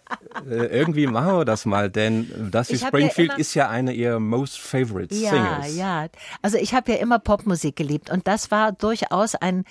äh, 0.48 0.54
irgendwie 0.66 1.06
machen 1.06 1.38
wir 1.38 1.44
das 1.44 1.64
mal, 1.64 1.90
denn 1.90 2.50
Dusty 2.50 2.76
ja 2.76 2.86
Springfield 2.86 3.30
immer- 3.30 3.38
ist 3.38 3.54
ja 3.54 3.68
eine 3.68 3.92
ihrer 3.92 4.20
most 4.20 4.58
favorite 4.58 5.14
Ja, 5.14 5.30
singers. 5.30 5.76
ja. 5.76 6.06
Also 6.42 6.58
ich 6.58 6.74
habe 6.74 6.92
ja 6.92 6.98
immer 6.98 7.18
Popmusik 7.18 7.76
geliebt 7.76 8.10
und 8.10 8.26
das 8.26 8.50
war 8.50 8.72
durchaus 8.72 9.34
ein 9.34 9.64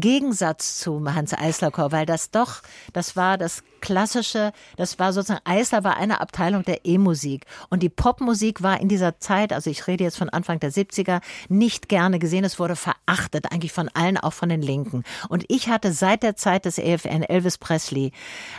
Gegensatz 0.00 0.80
zum 0.80 1.14
Hans 1.14 1.32
Eisler 1.32 1.70
Chor, 1.70 1.92
weil 1.92 2.06
das 2.06 2.30
doch, 2.30 2.62
das 2.92 3.16
war 3.16 3.38
das 3.38 3.62
klassische, 3.80 4.52
das 4.76 4.98
war 4.98 5.12
sozusagen, 5.12 5.42
Eisler 5.44 5.84
war 5.84 5.98
eine 5.98 6.20
Abteilung 6.20 6.64
der 6.64 6.86
E-Musik 6.86 7.44
und 7.68 7.82
die 7.82 7.90
Popmusik 7.90 8.62
war 8.62 8.80
in 8.80 8.88
dieser 8.88 9.18
Zeit, 9.18 9.52
also 9.52 9.68
ich 9.68 9.86
rede 9.86 10.02
jetzt 10.04 10.16
von 10.16 10.30
Anfang 10.30 10.58
der 10.58 10.72
70er, 10.72 11.20
nicht 11.48 11.88
gerne 11.90 12.18
gesehen, 12.18 12.44
es 12.44 12.58
wurde 12.58 12.76
verachtet, 12.76 13.52
eigentlich 13.52 13.72
von 13.72 13.90
allen, 13.92 14.16
auch 14.16 14.32
von 14.32 14.48
den 14.48 14.62
Linken. 14.62 15.04
Und 15.28 15.44
ich 15.48 15.68
hatte 15.68 15.92
seit 15.92 16.22
der 16.22 16.34
Zeit 16.34 16.64
des 16.64 16.78
EFN, 16.78 17.22
Elvis 17.22 17.58
Presley, 17.58 18.12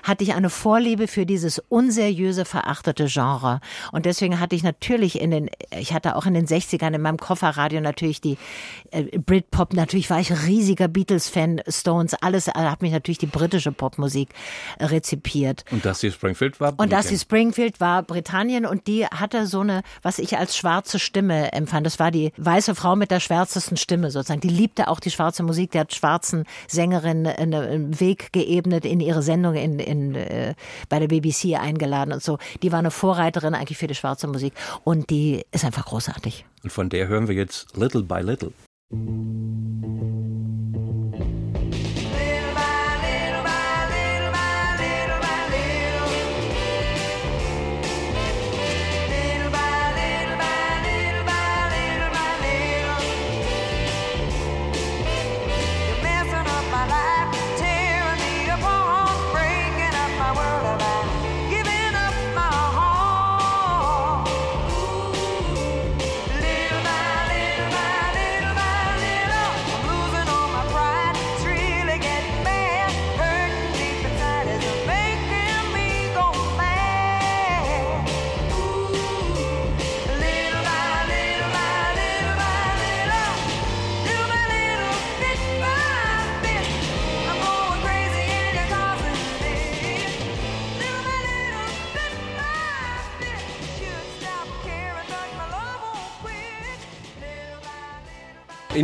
hatte 0.03 0.23
ich 0.23 0.35
eine 0.35 0.51
Vorliebe 0.51 1.07
für 1.07 1.25
dieses 1.25 1.59
unseriöse, 1.69 2.45
verachtete 2.45 3.05
Genre. 3.05 3.61
Und 3.91 4.05
deswegen 4.05 4.39
hatte 4.39 4.55
ich 4.55 4.63
natürlich 4.63 5.19
in 5.19 5.31
den, 5.31 5.49
ich 5.77 5.91
hatte 5.93 6.15
auch 6.15 6.27
in 6.27 6.35
den 6.35 6.45
60ern 6.45 6.93
in 6.93 7.01
meinem 7.01 7.17
Kofferradio 7.17 7.81
natürlich 7.81 8.21
die 8.21 8.37
äh, 8.91 9.17
Britpop, 9.17 9.73
natürlich 9.73 10.09
war 10.09 10.19
ich 10.19 10.31
riesiger 10.45 10.87
Beatles-Fan, 11.25 11.61
Stones, 11.67 12.13
alles, 12.15 12.47
habe 12.47 12.85
mich 12.85 12.91
natürlich 12.91 13.17
die 13.17 13.25
britische 13.25 13.71
Popmusik 13.71 14.29
äh, 14.79 14.85
rezipiert. 14.85 15.65
Und 15.71 15.85
Dusty 15.85 16.11
Springfield 16.11 16.59
war 16.59 16.73
Und 16.77 16.91
Dusty. 16.91 17.17
Springfield 17.17 17.79
war 17.79 18.03
Britannien 18.03 18.65
und 18.65 18.87
die 18.87 19.05
hatte 19.05 19.47
so 19.47 19.61
eine, 19.61 19.81
was 20.01 20.19
ich 20.19 20.37
als 20.37 20.55
schwarze 20.57 20.99
Stimme 20.99 21.53
empfand. 21.53 21.85
Das 21.85 21.99
war 21.99 22.11
die 22.11 22.31
weiße 22.37 22.75
Frau 22.75 22.95
mit 22.95 23.11
der 23.11 23.19
schwärzesten 23.19 23.77
Stimme 23.77 24.11
sozusagen. 24.11 24.41
Die 24.41 24.49
liebte 24.49 24.87
auch 24.87 24.99
die 24.99 25.11
schwarze 25.11 25.43
Musik. 25.43 25.71
Die 25.71 25.79
hat 25.79 25.93
schwarzen 25.93 26.45
Sängerinnen 26.67 27.27
einen 27.27 27.99
Weg 27.99 28.31
geebnet 28.31 28.85
in 28.85 28.99
ihre 28.99 29.21
Sendung 29.21 29.55
in, 29.55 29.79
in, 29.79 30.15
äh, 30.15 30.55
bei 30.89 30.99
der 30.99 31.07
BBC 31.07 31.55
eingeladen 31.55 32.13
und 32.13 32.23
so. 32.23 32.37
Die 32.61 32.71
war 32.71 32.79
eine 32.79 32.91
Vorreiterin 32.91 33.55
eigentlich 33.55 33.77
für 33.77 33.87
die 33.87 33.95
schwarze 33.95 34.27
Musik 34.27 34.53
und 34.83 35.09
die 35.09 35.43
ist 35.51 35.65
einfach 35.65 35.85
großartig. 35.85 36.45
Und 36.63 36.71
von 36.71 36.89
der 36.89 37.07
hören 37.07 37.27
wir 37.27 37.35
jetzt 37.35 37.75
Little 37.77 38.03
by 38.03 38.21
Little. 38.21 38.51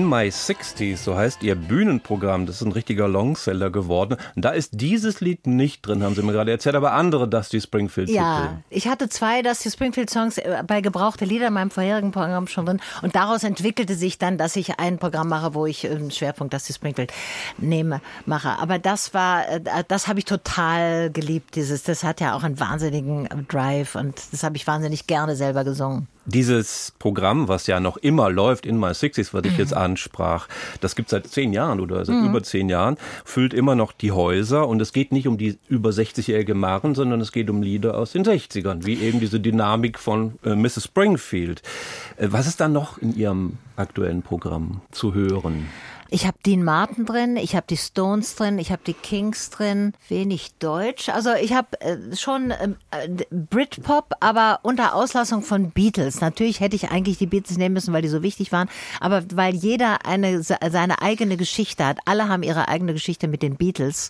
In 0.01 0.09
My 0.09 0.29
60s, 0.29 0.97
so 0.97 1.15
heißt 1.15 1.43
ihr 1.43 1.53
Bühnenprogramm, 1.53 2.47
das 2.47 2.55
ist 2.55 2.61
ein 2.63 2.71
richtiger 2.71 3.07
Longseller 3.07 3.69
geworden. 3.69 4.17
Und 4.35 4.43
da 4.43 4.49
ist 4.49 4.71
dieses 4.81 5.21
Lied 5.21 5.45
nicht 5.45 5.85
drin, 5.85 6.01
haben 6.01 6.15
Sie 6.15 6.23
mir 6.23 6.31
gerade 6.31 6.49
erzählt, 6.49 6.75
aber 6.75 6.93
andere 6.93 7.29
Dusty 7.29 7.61
Springfield 7.61 8.09
Ja, 8.09 8.63
ich 8.71 8.87
hatte 8.87 9.09
zwei 9.09 9.43
Dusty 9.43 9.69
Springfield 9.69 10.09
Songs 10.09 10.39
äh, 10.39 10.63
bei 10.65 10.81
gebrauchte 10.81 11.25
Lieder 11.25 11.49
in 11.49 11.53
meinem 11.53 11.69
vorherigen 11.69 12.11
Programm 12.11 12.47
schon 12.47 12.65
drin 12.65 12.79
und 13.03 13.15
daraus 13.15 13.43
entwickelte 13.43 13.93
sich 13.93 14.17
dann, 14.17 14.39
dass 14.39 14.55
ich 14.55 14.79
ein 14.79 14.97
Programm 14.97 15.29
mache, 15.29 15.53
wo 15.53 15.67
ich 15.67 15.87
einen 15.87 16.09
Schwerpunkt 16.09 16.51
Dusty 16.51 16.73
Springfield 16.73 17.13
nehme, 17.59 18.01
mache. 18.25 18.57
Aber 18.57 18.79
das 18.79 19.13
war, 19.13 19.47
äh, 19.49 19.83
das 19.87 20.07
habe 20.07 20.17
ich 20.17 20.25
total 20.25 21.11
geliebt, 21.11 21.55
dieses, 21.55 21.83
das 21.83 22.03
hat 22.03 22.21
ja 22.21 22.35
auch 22.35 22.41
einen 22.41 22.59
wahnsinnigen 22.59 23.29
Drive 23.47 23.93
und 23.93 24.19
das 24.31 24.41
habe 24.41 24.55
ich 24.55 24.65
wahnsinnig 24.65 25.05
gerne 25.05 25.35
selber 25.35 25.63
gesungen. 25.63 26.07
Dieses 26.25 26.93
Programm, 26.99 27.47
was 27.47 27.65
ja 27.65 27.79
noch 27.79 27.97
immer 27.97 28.29
läuft 28.29 28.67
in 28.67 28.79
My 28.79 28.89
60s, 28.89 29.33
was 29.33 29.43
ich 29.43 29.57
jetzt 29.57 29.73
ansprach, 29.73 30.47
das 30.79 30.95
gibt 30.95 31.09
seit 31.09 31.25
zehn 31.25 31.51
Jahren 31.51 31.79
oder 31.79 32.05
seit 32.05 32.23
über 32.23 32.43
zehn 32.43 32.69
Jahren, 32.69 32.97
füllt 33.25 33.55
immer 33.55 33.73
noch 33.75 33.91
die 33.91 34.11
Häuser 34.11 34.67
und 34.67 34.79
es 34.81 34.93
geht 34.93 35.11
nicht 35.11 35.27
um 35.27 35.39
die 35.39 35.57
über 35.67 35.89
60-jährige 35.89 36.53
Maren, 36.53 36.93
sondern 36.93 37.21
es 37.21 37.31
geht 37.31 37.49
um 37.49 37.63
Lieder 37.63 37.97
aus 37.97 38.11
den 38.11 38.23
60ern, 38.23 38.85
wie 38.85 39.01
eben 39.01 39.19
diese 39.19 39.39
Dynamik 39.39 39.97
von 39.97 40.33
äh, 40.45 40.55
Mrs. 40.55 40.83
Springfield. 40.83 41.63
Äh, 42.17 42.27
was 42.29 42.45
ist 42.45 42.59
da 42.59 42.67
noch 42.67 42.99
in 42.99 43.15
Ihrem 43.15 43.57
aktuellen 43.75 44.21
Programm 44.21 44.81
zu 44.91 45.15
hören? 45.15 45.67
Ich 46.13 46.27
habe 46.27 46.37
Dean 46.45 46.61
Martin 46.61 47.05
drin, 47.05 47.37
ich 47.37 47.55
habe 47.55 47.65
die 47.69 47.77
Stones 47.77 48.35
drin, 48.35 48.59
ich 48.59 48.69
habe 48.73 48.81
die 48.85 48.93
Kings 48.93 49.49
drin, 49.49 49.93
wenig 50.09 50.51
Deutsch. 50.59 51.07
Also 51.07 51.31
ich 51.33 51.53
habe 51.53 51.79
äh, 51.79 52.15
schon 52.17 52.51
ähm, 52.61 52.75
äh, 52.91 53.07
Britpop, 53.31 54.15
aber 54.19 54.59
unter 54.63 54.93
Auslassung 54.93 55.41
von 55.41 55.71
Beatles. 55.71 56.19
Natürlich 56.19 56.59
hätte 56.59 56.75
ich 56.75 56.91
eigentlich 56.91 57.17
die 57.17 57.27
Beatles 57.27 57.57
nehmen 57.57 57.71
müssen, 57.73 57.93
weil 57.93 58.01
die 58.01 58.09
so 58.09 58.23
wichtig 58.23 58.51
waren, 58.51 58.69
aber 58.99 59.23
weil 59.33 59.55
jeder 59.55 60.05
eine 60.05 60.43
se- 60.43 60.57
seine 60.69 61.01
eigene 61.01 61.37
Geschichte 61.37 61.85
hat. 61.85 61.99
Alle 62.03 62.27
haben 62.27 62.43
ihre 62.43 62.67
eigene 62.67 62.91
Geschichte 62.91 63.29
mit 63.29 63.41
den 63.41 63.55
Beatles 63.55 64.09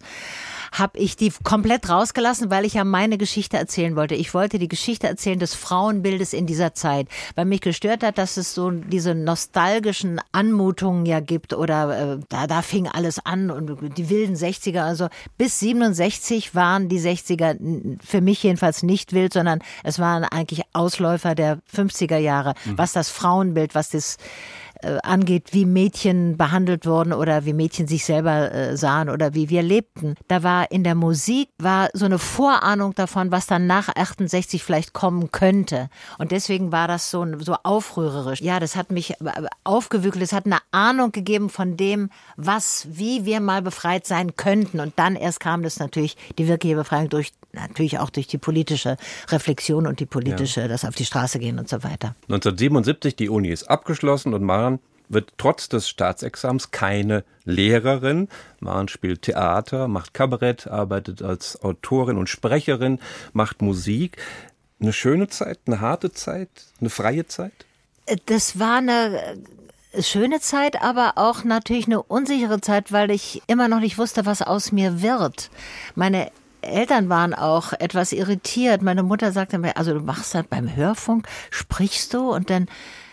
habe 0.72 0.98
ich 1.00 1.16
die 1.18 1.32
komplett 1.44 1.90
rausgelassen, 1.90 2.50
weil 2.50 2.66
ich 2.66 2.76
ja 2.76 2.84
meine 2.84 3.18
Geschichte 3.18 3.58
erzählen 3.58 3.96
wollte. 3.96 4.16
Ich 4.16 4.34
wollte 4.34 4.58
die 4.58 4.68
Geschichte 4.70 5.08
erzählen 5.08 5.38
des 5.40 5.54
Frauenbildes 5.54 6.34
in 6.34 6.46
dieser 6.46 6.74
Zeit, 6.74 7.08
weil 7.36 7.46
mich 7.46 7.62
gestört 7.62 8.04
hat, 8.04 8.18
dass 8.18 8.38
es 8.38 8.54
so 8.54 8.72
diese 8.72 9.14
nostalgischen 9.14 10.20
Anmutungen 10.32 11.06
ja 11.06 11.20
gibt 11.20 11.54
oder 11.54 12.14
äh, 12.14 12.20
da, 12.30 12.48
da 12.48 12.62
fing 12.62 12.88
alles 12.88 13.20
an 13.26 13.52
und 13.52 13.98
die 13.98 14.10
wilden 14.10 14.36
60er, 14.36 14.82
also 14.82 15.08
bis 15.38 15.60
67 15.60 16.56
waren 16.56 16.88
die 16.90 17.00
60er 17.00 17.52
n- 17.60 18.00
für 18.04 18.22
mich 18.22 18.42
jedenfalls 18.44 18.82
nicht 18.84 19.14
wild, 19.14 19.34
sondern 19.34 19.60
es 19.84 20.00
waren 20.00 20.24
eigentlich 20.24 20.64
Ausläufer 20.74 21.36
der 21.36 21.60
50er 21.76 22.18
Jahre, 22.18 22.54
was 22.78 22.94
das 22.94 23.10
Frauenbild, 23.10 23.76
was 23.76 23.90
das 23.90 24.18
äh, 24.84 24.98
angeht, 25.04 25.50
wie 25.52 25.66
Mädchen 25.66 26.38
behandelt 26.38 26.86
wurden 26.86 27.14
oder 27.14 27.46
wie 27.46 27.54
Mädchen 27.54 27.88
sich 27.88 28.06
selber 28.06 28.52
äh, 28.52 28.78
sahen 28.78 29.10
oder 29.10 29.34
wie 29.34 29.50
wir 29.50 29.62
lebten. 29.62 30.16
Da 30.28 30.44
war 30.44 30.72
in 30.72 30.84
der 30.84 30.96
Musik 30.96 31.50
war 31.58 31.90
so 31.94 32.06
eine 32.06 32.20
Vorahnung 32.20 32.94
davon, 32.96 33.32
was 33.32 33.48
dann 33.48 33.68
nach 33.68 33.90
68 33.96 34.64
vielleicht 34.64 34.94
kommen 34.94 35.32
könnte. 35.32 35.90
Und 36.18 36.32
deswegen 36.32 36.72
war 36.72 36.88
das 36.88 37.12
so, 37.12 37.26
so 37.40 37.56
aufrührerisch. 37.64 38.42
Ja, 38.42 38.60
das 38.60 38.76
hat 38.76 38.92
mich 38.92 39.12
äh, 39.12 39.16
aufgewügelt. 39.64 40.24
Es 40.24 40.34
hat 40.34 40.46
eine 40.46 40.60
Ahnung 40.72 41.12
gegeben 41.12 41.50
von 41.50 41.78
dem, 41.78 42.10
was, 42.36 42.88
wie 42.92 43.26
wir 43.26 43.40
mal 43.40 43.62
befreit 43.62 44.06
sein 44.08 44.36
könnten. 44.36 44.80
Und 44.80 44.94
dann 44.98 45.16
erst 45.16 45.40
kam 45.40 45.64
das 45.64 45.80
natürlich 45.80 46.18
die 46.38 46.48
wirkliche 46.48 46.76
Befreiung 46.76 47.10
durch 47.10 47.34
natürlich 47.54 48.00
auch 48.00 48.10
durch 48.10 48.28
die 48.28 48.38
politische 48.38 48.98
Reflexion 49.30 49.88
und 49.88 50.00
die 50.00 50.06
politische, 50.06 50.62
ja. 50.62 50.68
das 50.68 50.86
auf 50.86 50.96
die 50.96 51.06
Straße 51.06 51.40
gehen 51.40 51.60
und 51.60 51.68
so 51.70 51.84
weiter. 51.84 52.16
1977, 52.30 53.16
die 53.16 53.30
Uni 53.30 53.50
ist 53.50 53.64
abgeschlossen 53.64 54.34
und 54.34 54.44
Maren 54.44 54.71
wird 55.14 55.34
trotz 55.38 55.70
des 55.70 55.90
Staatsexamens 55.90 56.72
keine 56.72 57.24
Lehrerin. 57.44 58.30
Maren 58.60 58.88
spielt 58.88 59.24
Theater, 59.24 59.88
macht 59.88 60.14
Kabarett, 60.14 60.68
arbeitet 60.68 61.22
als 61.22 61.62
Autorin 61.64 62.18
und 62.18 62.30
Sprecherin, 62.30 63.00
macht 63.34 63.62
Musik. 63.62 64.18
Eine 64.80 64.94
schöne 64.94 65.28
Zeit, 65.28 65.60
eine 65.68 65.80
harte 65.80 66.12
Zeit, 66.12 66.50
eine 66.80 66.90
freie 66.90 67.28
Zeit? 67.28 67.54
Das 68.26 68.60
war 68.60 68.78
eine 68.78 69.38
äh, 69.92 70.02
schöne 70.02 70.40
Zeit, 70.40 70.82
aber 70.82 71.14
auch 71.16 71.44
natürlich 71.44 71.86
eine 71.86 72.02
unsichere 72.02 72.62
Zeit, 72.62 72.92
weil 72.92 73.12
ich 73.12 73.44
immer 73.48 73.68
noch 73.68 73.80
nicht 73.80 73.98
wusste, 73.98 74.26
was 74.26 74.42
aus 74.42 74.72
mir 74.72 75.02
wird. 75.02 75.52
Meine 75.96 76.32
Eltern 76.62 77.10
waren 77.10 77.34
auch 77.34 77.74
etwas 77.74 78.12
irritiert. 78.12 78.82
Meine 78.82 79.04
Mutter 79.04 79.32
sagte 79.32 79.58
mir, 79.58 79.78
also 79.78 79.94
du 79.94 80.00
machst 80.00 80.36
das 80.36 80.46
beim 80.48 80.76
Hörfunk, 80.76 81.28
sprichst 81.50 82.14
du 82.14 82.32
und 82.32 82.50
dann 82.50 82.68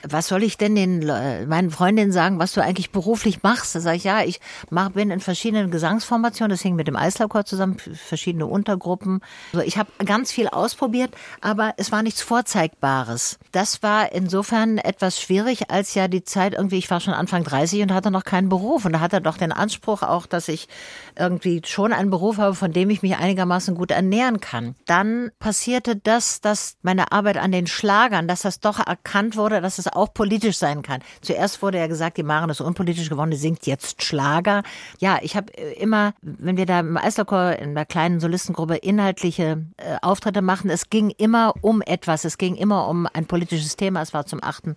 was 0.06 0.28
soll 0.28 0.42
ich 0.42 0.58
denn 0.58 0.74
den 0.74 1.06
meinen 1.48 1.70
Freundinnen 1.70 2.12
sagen, 2.12 2.38
was 2.38 2.52
du 2.52 2.62
eigentlich 2.62 2.90
beruflich 2.90 3.42
machst? 3.42 3.74
Da 3.74 3.80
sage 3.80 3.96
ich, 3.96 4.04
ja, 4.04 4.22
ich 4.22 4.40
mach, 4.70 4.90
bin 4.90 5.10
in 5.10 5.20
verschiedenen 5.20 5.70
Gesangsformationen, 5.70 6.50
das 6.50 6.62
hing 6.62 6.76
mit 6.76 6.88
dem 6.88 6.96
Eislaufchor 6.96 7.44
zusammen, 7.44 7.76
verschiedene 7.78 8.46
Untergruppen. 8.46 9.20
Also 9.52 9.64
ich 9.64 9.78
habe 9.78 9.90
ganz 10.04 10.32
viel 10.32 10.48
ausprobiert, 10.48 11.14
aber 11.40 11.74
es 11.76 11.92
war 11.92 12.02
nichts 12.02 12.22
Vorzeigbares. 12.22 13.38
Das 13.52 13.82
war 13.82 14.12
insofern 14.12 14.78
etwas 14.78 15.20
schwierig, 15.20 15.70
als 15.70 15.94
ja 15.94 16.08
die 16.08 16.24
Zeit 16.24 16.54
irgendwie, 16.54 16.78
ich 16.78 16.90
war 16.90 17.00
schon 17.00 17.14
Anfang 17.14 17.44
30 17.44 17.82
und 17.82 17.92
hatte 17.92 18.10
noch 18.10 18.24
keinen 18.24 18.48
Beruf. 18.48 18.84
Und 18.84 18.92
da 18.92 19.00
hat 19.00 19.12
er 19.12 19.20
doch 19.20 19.36
den 19.36 19.52
Anspruch 19.52 20.02
auch, 20.02 20.26
dass 20.26 20.48
ich 20.48 20.68
irgendwie 21.16 21.62
schon 21.64 21.92
einen 21.92 22.10
Beruf 22.10 22.38
habe, 22.38 22.54
von 22.54 22.72
dem 22.72 22.90
ich 22.90 23.02
mich 23.02 23.16
einigermaßen 23.16 23.74
gut 23.74 23.90
ernähren 23.90 24.40
kann. 24.40 24.76
Dann 24.86 25.30
passierte 25.38 25.96
das, 25.96 26.40
dass 26.40 26.76
meine 26.82 27.12
Arbeit 27.12 27.38
an 27.38 27.52
den 27.52 27.66
Schlagern, 27.66 28.28
dass 28.28 28.42
das 28.42 28.60
doch 28.60 28.78
erkannt 28.78 29.36
wurde, 29.36 29.60
dass 29.60 29.78
es 29.78 29.87
auch 29.94 30.12
politisch 30.12 30.58
sein 30.58 30.82
kann. 30.82 31.00
Zuerst 31.20 31.62
wurde 31.62 31.78
ja 31.78 31.86
gesagt, 31.86 32.16
die 32.16 32.22
Maren 32.24 32.50
ist 32.50 32.60
unpolitisch 32.60 33.08
geworden, 33.08 33.30
die 33.30 33.36
singt 33.36 33.66
jetzt 33.66 34.02
Schlager. 34.02 34.62
Ja, 34.98 35.18
ich 35.22 35.36
habe 35.36 35.56
äh, 35.56 35.72
immer, 35.74 36.12
wenn 36.20 36.56
wir 36.56 36.66
da 36.66 36.80
im 36.80 36.96
Eislauchchor 36.96 37.52
in 37.52 37.74
der 37.74 37.86
kleinen 37.86 38.20
Solistengruppe 38.20 38.76
inhaltliche 38.76 39.64
äh, 39.76 39.96
Auftritte 40.02 40.42
machen, 40.42 40.70
es 40.70 40.90
ging 40.90 41.10
immer 41.10 41.54
um 41.60 41.80
etwas. 41.82 42.24
Es 42.24 42.36
ging 42.36 42.56
immer 42.56 42.88
um 42.88 43.06
ein 43.12 43.26
politisches 43.26 43.76
Thema. 43.76 44.02
Es 44.02 44.12
war 44.12 44.26
zum 44.26 44.42
8. 44.42 44.74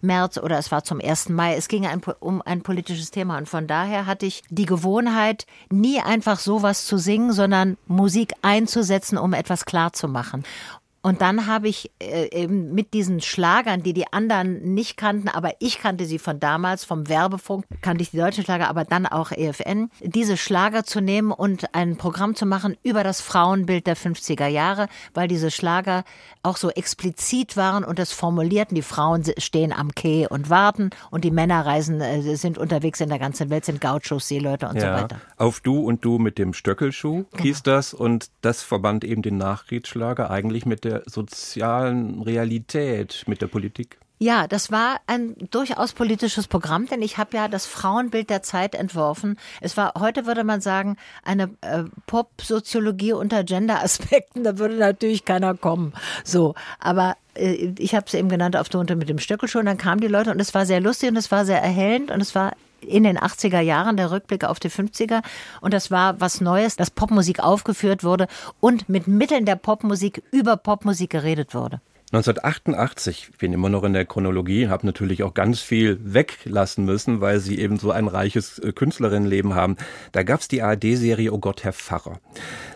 März 0.00 0.38
oder 0.38 0.58
es 0.58 0.70
war 0.70 0.84
zum 0.84 1.00
1. 1.00 1.30
Mai. 1.30 1.56
Es 1.56 1.68
ging 1.68 1.86
ein, 1.86 2.00
um 2.20 2.40
ein 2.40 2.62
politisches 2.62 3.10
Thema. 3.10 3.36
Und 3.38 3.48
von 3.48 3.66
daher 3.66 4.06
hatte 4.06 4.26
ich 4.26 4.42
die 4.48 4.66
Gewohnheit, 4.66 5.46
nie 5.70 6.00
einfach 6.00 6.38
sowas 6.38 6.86
zu 6.86 6.98
singen, 6.98 7.32
sondern 7.32 7.76
Musik 7.86 8.32
einzusetzen, 8.42 9.18
um 9.18 9.32
etwas 9.32 9.64
klar 9.64 9.92
zu. 9.92 10.04
Und 11.04 11.20
dann 11.20 11.46
habe 11.46 11.68
ich 11.68 11.90
äh, 12.00 12.30
eben 12.34 12.72
mit 12.72 12.94
diesen 12.94 13.20
Schlagern, 13.20 13.82
die 13.82 13.92
die 13.92 14.10
anderen 14.10 14.72
nicht 14.72 14.96
kannten, 14.96 15.28
aber 15.28 15.52
ich 15.58 15.78
kannte 15.78 16.06
sie 16.06 16.18
von 16.18 16.40
damals, 16.40 16.86
vom 16.86 17.10
Werbefunk, 17.10 17.66
kannte 17.82 18.02
ich 18.02 18.12
die 18.12 18.16
deutschen 18.16 18.42
Schlager, 18.42 18.70
aber 18.70 18.84
dann 18.84 19.04
auch 19.04 19.30
EFN, 19.30 19.90
diese 20.00 20.38
Schlager 20.38 20.84
zu 20.84 21.02
nehmen 21.02 21.30
und 21.30 21.74
ein 21.74 21.98
Programm 21.98 22.34
zu 22.34 22.46
machen 22.46 22.78
über 22.82 23.04
das 23.04 23.20
Frauenbild 23.20 23.86
der 23.86 23.98
50er 23.98 24.46
Jahre, 24.46 24.88
weil 25.12 25.28
diese 25.28 25.50
Schlager 25.50 26.04
auch 26.42 26.56
so 26.56 26.70
explizit 26.70 27.58
waren 27.58 27.84
und 27.84 27.98
das 27.98 28.12
formulierten. 28.12 28.74
Die 28.74 28.80
Frauen 28.80 29.24
stehen 29.36 29.74
am 29.74 29.94
Quai 29.94 30.26
und 30.26 30.48
warten 30.48 30.88
und 31.10 31.22
die 31.22 31.30
Männer 31.30 31.66
reisen, 31.66 32.00
äh, 32.00 32.34
sind 32.36 32.56
unterwegs 32.56 33.02
in 33.02 33.10
der 33.10 33.18
ganzen 33.18 33.50
Welt, 33.50 33.66
sind 33.66 33.82
Gauchos, 33.82 34.28
Seeleute 34.28 34.68
und 34.68 34.76
ja, 34.76 34.96
so 34.96 35.02
weiter. 35.02 35.20
Auf 35.36 35.60
Du 35.60 35.80
und 35.80 36.02
Du 36.02 36.18
mit 36.18 36.38
dem 36.38 36.54
Stöckelschuh 36.54 37.24
genau. 37.30 37.42
hieß 37.42 37.62
das 37.62 37.92
und 37.92 38.30
das 38.40 38.62
verband 38.62 39.04
eben 39.04 39.20
den 39.20 39.36
Nachkriegsschlager 39.36 40.30
eigentlich 40.30 40.64
mit 40.64 40.84
der 40.84 40.93
der 40.94 41.02
sozialen 41.06 42.22
Realität 42.22 43.24
mit 43.26 43.42
der 43.42 43.46
Politik? 43.48 43.98
Ja, 44.18 44.46
das 44.46 44.70
war 44.70 45.00
ein 45.06 45.34
durchaus 45.50 45.92
politisches 45.92 46.46
Programm, 46.46 46.86
denn 46.86 47.02
ich 47.02 47.18
habe 47.18 47.36
ja 47.36 47.48
das 47.48 47.66
Frauenbild 47.66 48.30
der 48.30 48.42
Zeit 48.42 48.74
entworfen. 48.74 49.36
Es 49.60 49.76
war, 49.76 49.92
heute 49.98 50.24
würde 50.24 50.44
man 50.44 50.60
sagen, 50.60 50.96
eine 51.24 51.50
äh, 51.62 51.82
Pop-Soziologie 52.06 53.12
unter 53.12 53.42
Gender-Aspekten. 53.42 54.44
Da 54.44 54.56
würde 54.58 54.76
natürlich 54.76 55.24
keiner 55.24 55.54
kommen. 55.54 55.92
So, 56.22 56.54
aber 56.78 57.16
äh, 57.34 57.74
ich 57.78 57.94
habe 57.94 58.06
es 58.06 58.14
eben 58.14 58.28
genannt 58.28 58.56
auf 58.56 58.68
der 58.68 58.80
Unter 58.80 58.94
mit 58.94 59.08
dem 59.08 59.18
Stöckelschuh. 59.18 59.58
Und 59.58 59.66
dann 59.66 59.78
kamen 59.78 60.00
die 60.00 60.06
Leute 60.06 60.30
und 60.30 60.40
es 60.40 60.54
war 60.54 60.64
sehr 60.64 60.80
lustig 60.80 61.10
und 61.10 61.16
es 61.16 61.32
war 61.32 61.44
sehr 61.44 61.60
erhellend 61.60 62.12
und 62.12 62.20
es 62.20 62.36
war 62.36 62.52
in 62.84 63.04
den 63.04 63.18
80er 63.18 63.60
Jahren, 63.60 63.96
der 63.96 64.10
Rückblick 64.10 64.44
auf 64.44 64.60
die 64.60 64.70
50er. 64.70 65.22
Und 65.60 65.74
das 65.74 65.90
war 65.90 66.20
was 66.20 66.40
Neues, 66.40 66.76
dass 66.76 66.90
Popmusik 66.90 67.40
aufgeführt 67.40 68.04
wurde 68.04 68.26
und 68.60 68.88
mit 68.88 69.08
Mitteln 69.08 69.44
der 69.44 69.56
Popmusik 69.56 70.22
über 70.30 70.56
Popmusik 70.56 71.10
geredet 71.10 71.54
wurde. 71.54 71.80
1988, 72.14 73.30
ich 73.32 73.38
bin 73.38 73.52
immer 73.52 73.68
noch 73.68 73.82
in 73.82 73.92
der 73.92 74.04
Chronologie, 74.04 74.68
habe 74.68 74.86
natürlich 74.86 75.24
auch 75.24 75.34
ganz 75.34 75.60
viel 75.60 75.98
weglassen 76.00 76.84
müssen, 76.84 77.20
weil 77.20 77.40
sie 77.40 77.58
eben 77.58 77.76
so 77.76 77.90
ein 77.90 78.06
reiches 78.06 78.60
äh, 78.60 78.72
Künstlerinnenleben 78.72 79.56
haben. 79.56 79.76
Da 80.12 80.22
gab's 80.22 80.46
die 80.46 80.62
ARD-Serie 80.62 81.32
Oh 81.32 81.38
Gott, 81.38 81.64
Herr 81.64 81.72
Pfarrer. 81.72 82.20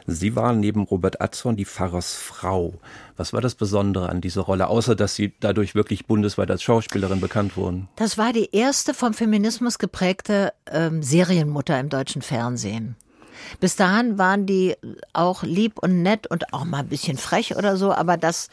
Sie 0.09 0.35
waren 0.35 0.59
neben 0.59 0.83
Robert 0.83 1.21
Atzorn 1.21 1.57
die 1.57 1.67
Pfarrersfrau. 1.67 2.75
Was 3.17 3.33
war 3.33 3.41
das 3.41 3.55
Besondere 3.55 4.09
an 4.09 4.21
dieser 4.21 4.43
Rolle, 4.43 4.67
außer 4.67 4.97
dass 4.97 5.15
Sie 5.15 5.33
dadurch 5.39 5.77
wirklich 5.77 6.07
bundesweit 6.07 6.51
als 6.51 6.65
Schauspielerin 6.65 7.21
bekannt 7.21 7.57
wurden? 7.57 7.89
Das 7.95 8.19
war 8.19 8.33
die 8.33 8.51
erste 8.51 8.93
vom 8.93 9.15
Feminismus 9.15 9.79
geprägte 9.79 10.53
ähm, 10.67 11.05
Serienmutter 11.05 11.79
im 11.79 11.91
deutschen 11.91 12.23
Fernsehen. 12.23 12.97
Bis 13.61 13.77
dahin 13.77 14.19
waren 14.19 14.47
die 14.47 14.77
auch 15.13 15.43
lieb 15.43 15.79
und 15.79 16.03
nett 16.03 16.27
und 16.27 16.53
auch 16.53 16.65
mal 16.65 16.81
ein 16.81 16.89
bisschen 16.89 17.19
frech 17.19 17.57
oder 17.57 17.77
so, 17.77 17.93
aber 17.93 18.17
das 18.17 18.49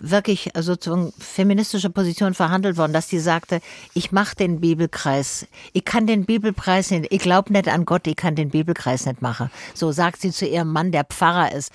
wirklich 0.00 0.50
sozusagen 0.58 1.12
feministische 1.18 1.90
Position 1.90 2.34
verhandelt 2.34 2.76
worden, 2.76 2.92
dass 2.92 3.08
die 3.08 3.18
sagte, 3.18 3.60
ich 3.94 4.12
mache 4.12 4.36
den 4.36 4.60
Bibelkreis, 4.60 5.46
ich 5.72 5.84
kann 5.84 6.06
den 6.06 6.24
Bibelpreis 6.24 6.90
nicht, 6.90 7.12
ich 7.12 7.20
glaube 7.20 7.52
nicht 7.52 7.68
an 7.68 7.84
Gott, 7.84 8.06
ich 8.06 8.16
kann 8.16 8.34
den 8.34 8.50
Bibelkreis 8.50 9.06
nicht 9.06 9.22
machen. 9.22 9.50
So 9.74 9.92
sagt 9.92 10.20
sie 10.20 10.30
zu 10.30 10.46
ihrem 10.46 10.72
Mann, 10.72 10.92
der 10.92 11.04
Pfarrer 11.04 11.52
ist 11.52 11.72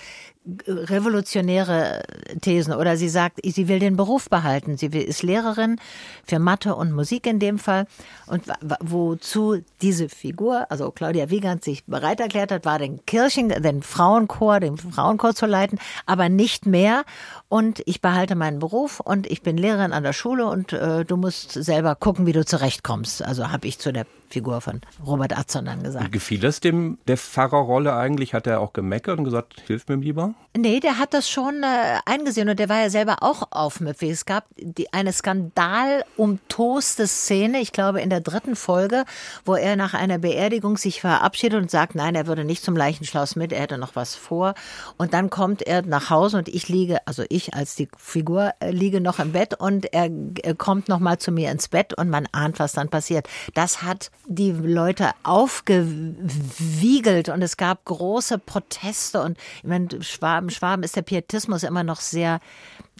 revolutionäre 0.66 2.02
Thesen 2.40 2.74
oder 2.74 2.96
sie 2.96 3.08
sagt, 3.08 3.38
sie 3.44 3.68
will 3.68 3.78
den 3.78 3.96
Beruf 3.96 4.28
behalten. 4.28 4.76
Sie 4.76 4.86
ist 4.86 5.22
Lehrerin 5.22 5.76
für 6.24 6.40
Mathe 6.40 6.74
und 6.74 6.90
Musik 6.90 7.26
in 7.28 7.38
dem 7.38 7.60
Fall. 7.60 7.86
Und 8.26 8.44
wozu 8.80 9.58
diese 9.82 10.08
Figur, 10.08 10.66
also 10.68 10.90
Claudia 10.90 11.30
Wiegand, 11.30 11.62
sich 11.62 11.84
bereit 11.84 12.18
erklärt 12.18 12.50
hat, 12.50 12.64
war 12.64 12.80
den 12.80 13.06
Kirchen, 13.06 13.50
den 13.50 13.82
Frauenchor, 13.82 14.58
den 14.58 14.76
Frauenchor 14.78 15.34
zu 15.34 15.46
leiten, 15.46 15.78
aber 16.06 16.28
nicht 16.28 16.66
mehr. 16.66 17.04
Und 17.48 17.86
ich 17.92 18.00
behalte 18.00 18.36
meinen 18.36 18.58
Beruf 18.58 19.00
und 19.00 19.30
ich 19.30 19.42
bin 19.42 19.58
Lehrerin 19.58 19.92
an 19.92 20.02
der 20.02 20.14
Schule 20.14 20.46
und 20.46 20.72
äh, 20.72 21.04
du 21.04 21.18
musst 21.18 21.52
selber 21.52 21.94
gucken, 21.94 22.24
wie 22.24 22.32
du 22.32 22.42
zurechtkommst. 22.42 23.22
Also 23.22 23.52
habe 23.52 23.68
ich 23.68 23.78
zu 23.78 23.92
der 23.92 24.06
Figur 24.32 24.60
von 24.60 24.80
Robert 25.06 25.36
Atzon 25.38 25.66
dann 25.66 25.82
gesagt. 25.82 26.10
Gefiel 26.10 26.44
es 26.44 26.60
dem 26.60 26.98
der 27.06 27.16
Pfarrerrolle 27.16 27.94
eigentlich? 27.94 28.34
Hat 28.34 28.46
er 28.46 28.60
auch 28.60 28.72
gemeckert 28.72 29.18
und 29.18 29.24
gesagt, 29.24 29.62
hilf 29.66 29.88
mir 29.88 29.96
lieber? 29.96 30.34
Nee, 30.56 30.80
der 30.80 30.98
hat 30.98 31.14
das 31.14 31.30
schon 31.30 31.62
äh, 31.62 31.98
eingesehen 32.04 32.48
und 32.48 32.58
der 32.58 32.68
war 32.68 32.80
ja 32.80 32.90
selber 32.90 33.18
auch 33.20 33.48
aufmüpfig. 33.50 34.10
Es 34.10 34.26
gab 34.26 34.46
die, 34.56 34.92
eine 34.92 35.12
skandalumtoste 35.12 37.06
Szene, 37.06 37.60
ich 37.60 37.72
glaube 37.72 38.00
in 38.00 38.10
der 38.10 38.20
dritten 38.20 38.56
Folge, 38.56 39.04
wo 39.44 39.54
er 39.54 39.76
nach 39.76 39.94
einer 39.94 40.18
Beerdigung 40.18 40.76
sich 40.76 41.00
verabschiedet 41.00 41.60
und 41.60 41.70
sagt, 41.70 41.94
nein, 41.94 42.14
er 42.14 42.26
würde 42.26 42.44
nicht 42.44 42.64
zum 42.64 42.76
Leichenschloss 42.76 43.36
mit, 43.36 43.52
er 43.52 43.60
hätte 43.60 43.78
noch 43.78 43.96
was 43.96 44.14
vor. 44.14 44.54
Und 44.96 45.14
dann 45.14 45.30
kommt 45.30 45.62
er 45.62 45.82
nach 45.82 46.10
Hause 46.10 46.38
und 46.38 46.48
ich 46.48 46.68
liege, 46.68 46.98
also 47.06 47.24
ich 47.28 47.54
als 47.54 47.74
die 47.74 47.88
Figur 47.96 48.52
äh, 48.60 48.70
liege 48.70 49.00
noch 49.00 49.18
im 49.18 49.32
Bett 49.32 49.54
und 49.58 49.92
er, 49.92 50.10
er 50.42 50.54
kommt 50.54 50.88
noch 50.88 51.00
mal 51.00 51.18
zu 51.18 51.32
mir 51.32 51.50
ins 51.50 51.68
Bett 51.68 51.94
und 51.94 52.10
man 52.10 52.28
ahnt, 52.32 52.58
was 52.58 52.72
dann 52.72 52.88
passiert. 52.88 53.28
Das 53.54 53.82
hat 53.82 54.10
die 54.26 54.52
Leute 54.52 55.10
aufgewiegelt 55.24 57.28
und 57.28 57.42
es 57.42 57.56
gab 57.56 57.84
große 57.84 58.38
Proteste 58.38 59.22
und 59.22 59.38
ich 59.58 59.64
meine, 59.64 60.02
Schwaben, 60.02 60.50
Schwaben 60.50 60.82
ist 60.82 60.96
der 60.96 61.02
Pietismus 61.02 61.64
immer 61.64 61.82
noch 61.82 62.00
sehr 62.00 62.40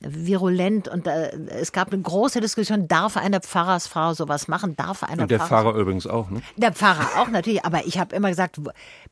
virulent 0.07 0.89
und 0.89 1.07
äh, 1.07 1.31
es 1.49 1.73
gab 1.73 1.93
eine 1.93 2.03
große 2.03 2.41
Diskussion, 2.41 2.89
darf 2.89 3.17
eine 3.17 3.41
Pfarrersfrau 3.41 4.15
sowas 4.15 4.49
machen? 4.49 4.77
Darf 4.77 5.03
eine 5.03 5.23
Und 5.23 5.31
der 5.31 5.39
Pfarrer 5.39 5.63
Pfarrer 5.63 5.79
übrigens 5.79 6.07
auch, 6.07 6.31
ne? 6.31 6.43
der 6.57 6.73
Pfarrer 6.73 7.21
auch 7.21 7.29
natürlich, 7.29 7.65
aber 7.65 7.87
ich 7.87 7.99
habe 7.99 8.15
immer 8.15 8.29
gesagt, 8.29 8.61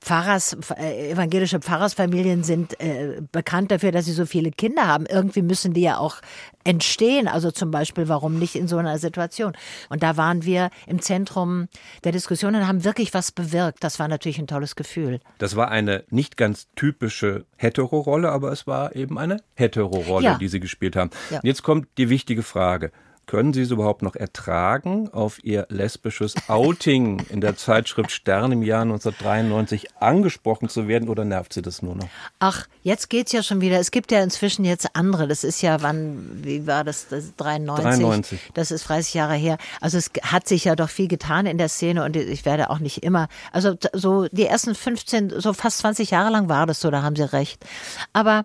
Pfarrers, 0.01 0.57
äh, 0.79 1.11
evangelische 1.11 1.61
Pfarrersfamilien 1.61 2.43
sind 2.43 2.81
äh, 2.81 3.21
bekannt 3.33 3.71
dafür, 3.71 3.93
dass 3.93 4.07
sie 4.07 4.13
so 4.13 4.27
viele 4.27 4.51
Kinder 4.51 4.87
haben. 4.87 5.07
Irgendwie 5.07 5.43
müssen 5.43 5.75
die 5.75 5.83
ja 5.83 5.99
auch 5.99 6.17
entstehen. 6.65 7.29
Also 7.29 7.51
zum 7.51 7.71
Beispiel, 7.71 8.09
warum 8.09 8.39
nicht 8.39 8.55
in 8.55 8.69
so 8.69 8.77
einer 8.79 8.99
Situation? 8.99 9.53
Und 9.89 10.03
da 10.03 10.17
waren 10.17 10.45
wir 10.45 10.71
im 10.87 11.01
Zentrum 11.01 11.69
der 12.05 12.13
Diskussion 12.13 12.55
und 12.55 12.67
haben 12.67 12.85
wirklich 12.85 13.15
was 13.15 13.33
bewirkt. 13.33 13.83
Das 13.83 13.99
war 13.99 14.09
natürlich 14.09 14.39
ein 14.39 14.47
tolles 14.47 14.77
Gefühl. 14.77 15.21
Das 15.39 15.57
war 15.57 15.71
eine 15.71 16.05
nicht 16.11 16.37
ganz 16.37 16.69
typische 16.77 17.45
Hetero-Rolle, 17.57 18.31
aber 18.31 18.53
es 18.53 18.67
war 18.67 18.95
eben 18.97 19.19
eine 19.19 19.39
Hetero-Rolle, 19.55 20.25
Ja. 20.25 20.39
die 20.39 20.49
Sie 20.49 20.61
gespielt 20.61 20.80
haben. 20.97 21.11
Ja. 21.31 21.41
Jetzt 21.43 21.63
kommt 21.63 21.89
die 21.99 22.09
wichtige 22.09 22.43
Frage. 22.43 22.91
Können 23.31 23.53
Sie 23.53 23.63
es 23.63 23.71
überhaupt 23.71 24.03
noch 24.03 24.17
ertragen, 24.17 25.09
auf 25.13 25.39
Ihr 25.45 25.65
lesbisches 25.69 26.35
Outing 26.49 27.25
in 27.29 27.41
der 27.41 27.55
Zeitschrift 27.55 28.11
Stern 28.11 28.51
im 28.51 28.65
Jahr 28.65 28.83
1993 28.83 29.95
angesprochen 30.01 30.69
zu 30.69 30.89
werden 30.89 31.09
oder 31.09 31.25
nervt 31.25 31.53
Sie 31.53 31.63
das 31.63 31.81
nur 31.81 31.95
noch? 31.95 32.09
Ach, 32.41 32.67
jetzt 32.83 33.09
geht's 33.09 33.31
ja 33.31 33.45
schon 33.45 33.61
wieder. 33.61 33.79
Es 33.79 33.93
gibt 33.93 34.11
ja 34.11 34.21
inzwischen 34.21 34.65
jetzt 34.65 34.97
andere. 34.97 35.29
Das 35.29 35.45
ist 35.45 35.63
ja, 35.63 35.81
wann, 35.81 36.29
wie 36.43 36.67
war 36.67 36.83
das? 36.83 37.07
das 37.07 37.27
ist 37.27 37.35
93. 37.37 37.85
93. 37.85 38.41
Das 38.55 38.73
ist 38.73 38.89
30 38.89 39.15
Jahre 39.15 39.35
her. 39.35 39.59
Also 39.81 39.97
es 39.97 40.11
hat 40.25 40.49
sich 40.49 40.65
ja 40.65 40.75
doch 40.75 40.91
viel 40.91 41.07
getan 41.07 41.47
in 41.47 41.57
der 41.57 41.69
Szene 41.69 42.03
und 42.03 42.17
ich 42.17 42.45
werde 42.45 42.69
auch 42.69 42.81
nicht 42.81 43.05
immer, 43.05 43.29
also 43.53 43.77
so 43.93 44.27
die 44.33 44.47
ersten 44.47 44.75
15, 44.75 45.39
so 45.39 45.53
fast 45.53 45.79
20 45.79 46.11
Jahre 46.11 46.33
lang 46.33 46.49
war 46.49 46.67
das 46.67 46.81
so, 46.81 46.91
da 46.91 47.03
haben 47.03 47.15
Sie 47.15 47.33
recht. 47.33 47.65
Aber 48.13 48.45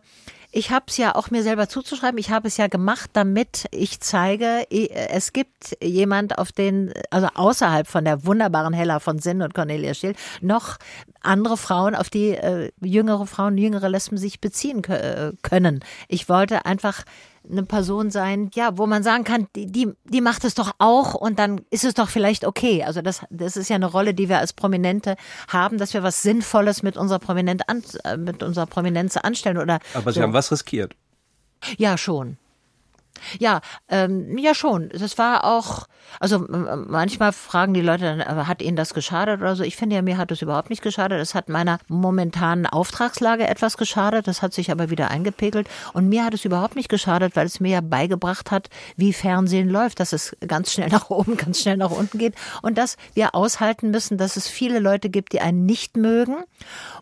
ich 0.55 0.71
habe 0.71 0.85
es 0.87 0.95
ja 0.95 1.15
auch 1.15 1.31
mir 1.31 1.43
selber 1.43 1.67
zuzuschreiben. 1.67 2.17
Ich 2.17 2.29
habe 2.31 2.47
es 2.47 2.55
ja 2.55 2.67
gemacht, 2.67 3.09
damit 3.11 3.65
ich 3.71 3.99
zeige, 3.99 4.65
es 4.69 5.33
gibt 5.33 5.75
jemand, 5.83 6.37
auf 6.37 6.53
den, 6.53 6.93
also 7.09 7.27
außerhalb 7.33 7.85
von 7.87 8.05
der 8.05 8.25
wunderbaren 8.25 8.73
Hella 8.73 9.01
von 9.01 9.19
Sinn 9.19 9.41
und 9.41 9.53
Cornelia 9.53 9.93
Schill, 9.93 10.15
noch 10.39 10.77
andere 11.21 11.57
Frauen, 11.57 11.93
auf 11.93 12.09
die 12.09 12.29
äh, 12.29 12.71
jüngere 12.81 13.27
Frauen, 13.27 13.57
jüngere 13.57 13.89
Lesben 13.89 14.17
sich 14.17 14.39
beziehen 14.39 14.81
äh, 14.85 15.33
können. 15.41 15.83
Ich 16.07 16.29
wollte 16.29 16.65
einfach 16.65 17.03
eine 17.49 17.63
Person 17.63 18.11
sein, 18.11 18.49
ja, 18.53 18.77
wo 18.77 18.85
man 18.85 19.03
sagen 19.03 19.23
kann, 19.23 19.47
die, 19.55 19.67
die, 19.67 19.91
die 20.05 20.21
macht 20.21 20.43
es 20.43 20.55
doch 20.55 20.73
auch 20.77 21.13
und 21.13 21.39
dann 21.39 21.61
ist 21.69 21.83
es 21.83 21.93
doch 21.93 22.09
vielleicht 22.09 22.45
okay. 22.45 22.83
Also 22.83 23.01
das, 23.01 23.21
das 23.29 23.57
ist 23.57 23.69
ja 23.69 23.75
eine 23.75 23.85
Rolle, 23.85 24.13
die 24.13 24.29
wir 24.29 24.39
als 24.39 24.53
Prominente 24.53 25.15
haben, 25.47 25.77
dass 25.77 25.93
wir 25.93 26.03
was 26.03 26.21
Sinnvolles 26.21 26.83
mit 26.83 26.97
unserer 26.97 27.19
Prominent 27.19 27.69
an, 27.69 27.83
äh, 28.03 28.17
mit 28.17 28.43
unserer 28.43 28.65
Prominenz 28.65 29.17
anstellen 29.17 29.57
oder 29.57 29.79
Aber 29.93 30.11
Sie 30.11 30.19
so. 30.19 30.23
haben 30.23 30.33
was 30.33 30.51
riskiert. 30.51 30.95
Ja, 31.77 31.97
schon. 31.97 32.37
Ja, 33.39 33.61
ähm, 33.89 34.37
ja 34.37 34.53
schon. 34.53 34.89
Das 34.89 35.17
war 35.17 35.43
auch, 35.43 35.87
also 36.19 36.39
manchmal 36.39 37.31
fragen 37.31 37.73
die 37.73 37.81
Leute 37.81 38.03
dann, 38.03 38.21
aber 38.21 38.47
hat 38.47 38.61
Ihnen 38.61 38.75
das 38.75 38.93
geschadet 38.93 39.41
oder 39.41 39.55
so? 39.55 39.63
Ich 39.63 39.75
finde 39.75 39.95
ja, 39.95 40.01
mir 40.01 40.17
hat 40.17 40.31
es 40.31 40.41
überhaupt 40.41 40.69
nicht 40.69 40.81
geschadet. 40.81 41.19
Es 41.19 41.35
hat 41.35 41.49
meiner 41.49 41.79
momentanen 41.87 42.65
Auftragslage 42.65 43.47
etwas 43.47 43.77
geschadet. 43.77 44.27
Das 44.27 44.41
hat 44.41 44.53
sich 44.53 44.71
aber 44.71 44.89
wieder 44.89 45.11
eingepegelt. 45.11 45.67
Und 45.93 46.09
mir 46.09 46.25
hat 46.25 46.33
es 46.33 46.45
überhaupt 46.45 46.75
nicht 46.75 46.89
geschadet, 46.89 47.35
weil 47.35 47.45
es 47.45 47.59
mir 47.59 47.71
ja 47.71 47.81
beigebracht 47.81 48.51
hat, 48.51 48.69
wie 48.95 49.13
Fernsehen 49.13 49.69
läuft, 49.69 49.99
dass 49.99 50.13
es 50.13 50.35
ganz 50.47 50.71
schnell 50.71 50.89
nach 50.91 51.09
oben, 51.09 51.37
ganz 51.37 51.61
schnell 51.61 51.77
nach 51.77 51.91
unten 51.91 52.17
geht 52.17 52.35
und 52.61 52.77
dass 52.77 52.97
wir 53.13 53.35
aushalten 53.35 53.91
müssen, 53.91 54.17
dass 54.17 54.37
es 54.37 54.47
viele 54.47 54.79
Leute 54.79 55.09
gibt, 55.09 55.33
die 55.33 55.41
einen 55.41 55.65
nicht 55.65 55.97
mögen 55.97 56.37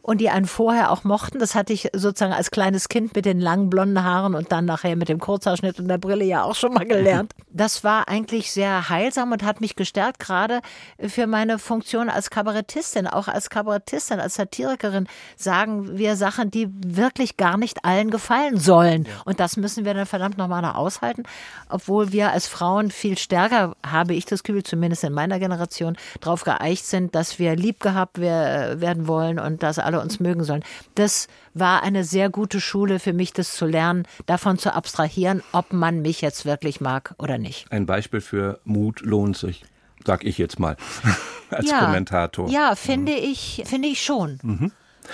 und 0.01 0.21
die 0.21 0.29
einen 0.29 0.45
vorher 0.45 0.91
auch 0.91 1.03
mochten. 1.03 1.39
Das 1.39 1.55
hatte 1.55 1.73
ich 1.73 1.89
sozusagen 1.93 2.33
als 2.33 2.51
kleines 2.51 2.89
Kind 2.89 3.15
mit 3.15 3.25
den 3.25 3.39
langen 3.39 3.69
blonden 3.69 4.03
Haaren 4.03 4.35
und 4.35 4.51
dann 4.51 4.65
nachher 4.65 4.95
mit 4.95 5.09
dem 5.09 5.19
Kurzhaarschnitt 5.19 5.79
und 5.79 5.87
der 5.87 5.97
Brille 6.03 6.25
ja 6.25 6.43
auch 6.43 6.55
schon 6.55 6.73
mal 6.73 6.85
gelernt. 6.85 7.33
Das 7.55 7.83
war 7.83 8.07
eigentlich 8.07 8.51
sehr 8.51 8.89
heilsam 8.89 9.31
und 9.31 9.43
hat 9.43 9.61
mich 9.61 9.75
gestärkt, 9.75 10.17
gerade 10.17 10.61
für 10.99 11.27
meine 11.27 11.59
Funktion 11.59 12.09
als 12.09 12.31
Kabarettistin. 12.31 13.05
Auch 13.05 13.27
als 13.27 13.51
Kabarettistin, 13.51 14.19
als 14.19 14.33
Satirikerin 14.33 15.05
sagen 15.37 15.95
wir 15.99 16.15
Sachen, 16.15 16.49
die 16.49 16.67
wirklich 16.71 17.37
gar 17.37 17.57
nicht 17.57 17.85
allen 17.85 18.09
gefallen 18.09 18.57
sollen. 18.57 19.05
Und 19.25 19.39
das 19.39 19.55
müssen 19.55 19.85
wir 19.85 19.93
dann 19.93 20.07
verdammt 20.07 20.39
nochmal 20.39 20.63
noch 20.63 20.73
aushalten. 20.73 21.25
Obwohl 21.69 22.11
wir 22.11 22.31
als 22.31 22.47
Frauen 22.47 22.89
viel 22.89 23.19
stärker, 23.19 23.75
habe 23.85 24.15
ich 24.15 24.25
das 24.25 24.41
Gefühl, 24.41 24.63
zumindest 24.63 25.03
in 25.03 25.13
meiner 25.13 25.37
Generation, 25.37 25.95
darauf 26.21 26.43
geeicht 26.43 26.87
sind, 26.87 27.13
dass 27.13 27.37
wir 27.37 27.55
lieb 27.55 27.79
gehabt 27.81 28.19
wer- 28.19 28.81
werden 28.81 29.07
wollen 29.07 29.37
und 29.37 29.61
dass 29.61 29.77
alle 29.77 30.01
uns 30.01 30.19
mögen 30.19 30.43
sollen. 30.43 30.63
Das 30.95 31.27
war 31.53 31.83
eine 31.83 32.03
sehr 32.03 32.29
gute 32.29 32.59
Schule 32.59 32.99
für 32.99 33.13
mich, 33.13 33.33
das 33.33 33.55
zu 33.55 33.65
lernen, 33.65 34.07
davon 34.25 34.57
zu 34.57 34.73
abstrahieren, 34.73 35.43
ob 35.51 35.73
man 35.73 36.01
mich 36.01 36.21
jetzt 36.21 36.45
wirklich 36.45 36.81
mag 36.81 37.15
oder 37.17 37.37
nicht. 37.37 37.71
Ein 37.71 37.85
Beispiel 37.85 38.21
für 38.21 38.59
Mut 38.63 39.01
lohnt 39.01 39.37
sich, 39.37 39.63
sag 40.05 40.23
ich 40.23 40.37
jetzt 40.37 40.59
mal, 40.59 40.77
als 41.49 41.69
ja, 41.69 41.79
Kommentator. 41.79 42.49
Ja, 42.49 42.75
finde 42.75 43.13
ich, 43.13 43.63
finde 43.65 43.87
ich 43.87 44.03
schon. 44.03 44.39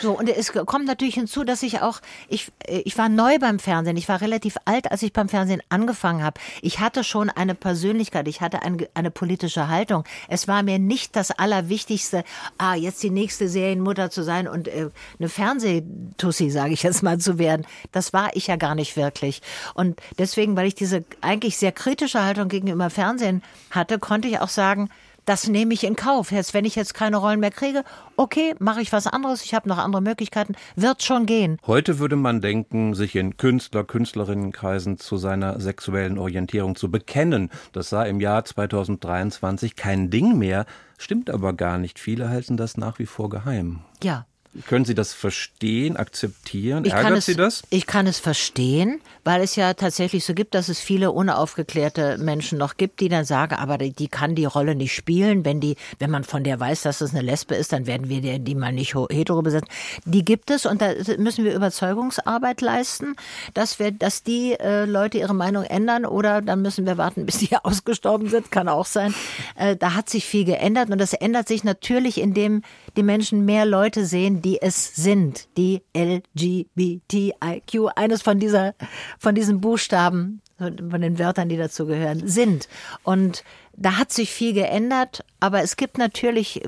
So, 0.01 0.17
und 0.17 0.29
es 0.29 0.53
kommt 0.53 0.85
natürlich 0.85 1.15
hinzu, 1.15 1.43
dass 1.43 1.63
ich 1.63 1.81
auch, 1.81 1.99
ich, 2.27 2.51
ich 2.67 2.97
war 2.97 3.09
neu 3.09 3.37
beim 3.39 3.59
Fernsehen, 3.59 3.97
ich 3.97 4.07
war 4.07 4.21
relativ 4.21 4.57
alt, 4.65 4.91
als 4.91 5.01
ich 5.01 5.13
beim 5.13 5.29
Fernsehen 5.29 5.61
angefangen 5.69 6.23
habe. 6.23 6.39
Ich 6.61 6.79
hatte 6.79 7.03
schon 7.03 7.29
eine 7.29 7.55
Persönlichkeit, 7.55 8.27
ich 8.27 8.41
hatte 8.41 8.61
ein, 8.61 8.85
eine 8.93 9.11
politische 9.11 9.67
Haltung. 9.67 10.03
Es 10.27 10.47
war 10.47 10.63
mir 10.63 10.79
nicht 10.79 11.15
das 11.15 11.31
Allerwichtigste, 11.31 12.23
ah, 12.57 12.75
jetzt 12.75 13.01
die 13.03 13.09
nächste 13.09 13.49
Serienmutter 13.49 14.09
zu 14.09 14.23
sein 14.23 14.47
und 14.47 14.67
äh, 14.67 14.89
eine 15.19 15.29
Fernsehtussi, 15.29 16.49
sage 16.49 16.73
ich 16.73 16.83
jetzt 16.83 17.03
mal, 17.03 17.17
zu 17.17 17.39
werden. 17.39 17.65
Das 17.91 18.13
war 18.13 18.29
ich 18.35 18.47
ja 18.47 18.55
gar 18.55 18.75
nicht 18.75 18.95
wirklich. 18.95 19.41
Und 19.73 19.99
deswegen, 20.17 20.55
weil 20.55 20.67
ich 20.67 20.75
diese 20.75 21.03
eigentlich 21.21 21.57
sehr 21.57 21.71
kritische 21.71 22.23
Haltung 22.23 22.47
gegenüber 22.47 22.89
Fernsehen 22.89 23.43
hatte, 23.71 23.99
konnte 23.99 24.27
ich 24.27 24.39
auch 24.39 24.49
sagen, 24.49 24.89
das 25.29 25.47
nehme 25.47 25.75
ich 25.75 25.83
in 25.83 25.95
Kauf. 25.95 26.31
Jetzt, 26.31 26.55
wenn 26.55 26.65
ich 26.65 26.75
jetzt 26.75 26.95
keine 26.95 27.17
Rollen 27.17 27.39
mehr 27.39 27.51
kriege, 27.51 27.83
okay, 28.17 28.55
mache 28.57 28.81
ich 28.81 28.91
was 28.91 29.05
anderes, 29.05 29.45
ich 29.45 29.53
habe 29.53 29.69
noch 29.69 29.77
andere 29.77 30.01
Möglichkeiten, 30.01 30.55
wird 30.75 31.03
schon 31.03 31.27
gehen. 31.27 31.59
Heute 31.67 31.99
würde 31.99 32.15
man 32.15 32.41
denken, 32.41 32.95
sich 32.95 33.15
in 33.15 33.37
Künstler, 33.37 33.83
Künstlerinnenkreisen 33.83 34.97
zu 34.97 35.17
seiner 35.17 35.59
sexuellen 35.61 36.17
Orientierung 36.17 36.75
zu 36.75 36.89
bekennen. 36.89 37.51
Das 37.73 37.89
sei 37.89 38.09
im 38.09 38.19
Jahr 38.19 38.43
2023 38.43 39.75
kein 39.75 40.09
Ding 40.09 40.35
mehr, 40.39 40.65
stimmt 40.97 41.29
aber 41.29 41.53
gar 41.53 41.77
nicht. 41.77 41.99
Viele 41.99 42.29
halten 42.29 42.57
das 42.57 42.75
nach 42.75 42.97
wie 42.97 43.05
vor 43.05 43.29
geheim. 43.29 43.81
Ja. 44.01 44.25
Können 44.65 44.83
Sie 44.83 44.95
das 44.95 45.13
verstehen, 45.13 45.95
akzeptieren? 45.95 46.83
Ich 46.83 46.93
Ärgert 46.93 47.19
es, 47.19 47.27
Sie 47.27 47.35
das? 47.35 47.61
ich 47.69 47.85
kann 47.85 48.07
es 48.07 48.17
verstehen, 48.17 48.99
weil 49.29 49.41
es 49.41 49.55
ja 49.55 49.75
tatsächlich 49.75 50.25
so 50.25 50.33
gibt, 50.33 50.55
dass 50.55 50.69
es 50.69 50.79
viele 50.79 51.11
unaufgeklärte 51.11 52.17
Menschen 52.17 52.57
noch 52.57 52.77
gibt, 52.77 52.99
die 52.99 53.09
dann 53.09 53.25
sagen, 53.25 53.53
aber 53.53 53.77
die, 53.77 53.93
die 53.93 54.07
kann 54.07 54.33
die 54.33 54.45
Rolle 54.45 54.73
nicht 54.73 54.95
spielen. 54.95 55.45
Wenn 55.45 55.59
die, 55.59 55.75
wenn 55.99 56.09
man 56.09 56.23
von 56.23 56.43
der 56.43 56.59
weiß, 56.59 56.81
dass 56.81 56.99
es 57.01 57.11
eine 57.11 57.21
Lesbe 57.21 57.53
ist, 57.53 57.71
dann 57.71 57.85
werden 57.85 58.09
wir 58.09 58.21
die, 58.21 58.39
die 58.39 58.55
mal 58.55 58.73
nicht 58.73 58.95
hetero 58.95 59.43
besetzen. 59.43 59.69
Die 60.05 60.25
gibt 60.25 60.49
es 60.49 60.65
und 60.65 60.81
da 60.81 60.93
müssen 61.19 61.45
wir 61.45 61.53
Überzeugungsarbeit 61.53 62.61
leisten, 62.61 63.15
dass 63.53 63.77
wir, 63.77 63.91
dass 63.91 64.23
die 64.23 64.53
äh, 64.53 64.85
Leute 64.85 65.19
ihre 65.19 65.35
Meinung 65.35 65.63
ändern 65.63 66.07
oder 66.07 66.41
dann 66.41 66.63
müssen 66.63 66.87
wir 66.87 66.97
warten, 66.97 67.25
bis 67.27 67.37
die 67.37 67.55
ausgestorben 67.55 68.29
sind, 68.29 68.49
kann 68.49 68.67
auch 68.67 68.87
sein. 68.87 69.13
Äh, 69.55 69.75
da 69.75 69.93
hat 69.93 70.09
sich 70.09 70.25
viel 70.25 70.45
geändert 70.45 70.89
und 70.89 70.97
das 70.97 71.13
ändert 71.13 71.47
sich 71.47 71.63
natürlich, 71.63 72.19
indem 72.19 72.63
die 72.97 73.03
Menschen 73.03 73.45
mehr 73.45 73.67
Leute 73.67 74.07
sehen, 74.07 74.41
die 74.41 74.59
es 74.59 74.95
sind, 74.95 75.49
die 75.55 75.83
LGBTIQ, 75.95 77.89
eines 77.95 78.23
von 78.23 78.39
dieser, 78.39 78.73
von 79.19 79.35
diesen 79.35 79.61
Buchstaben, 79.61 80.41
von 80.57 81.01
den 81.01 81.19
Wörtern, 81.19 81.49
die 81.49 81.57
dazu 81.57 81.85
gehören, 81.85 82.27
sind. 82.27 82.67
Und 83.03 83.43
da 83.73 83.97
hat 83.97 84.11
sich 84.11 84.31
viel 84.31 84.53
geändert, 84.53 85.23
aber 85.39 85.61
es 85.61 85.77
gibt 85.77 85.97
natürlich 85.97 86.61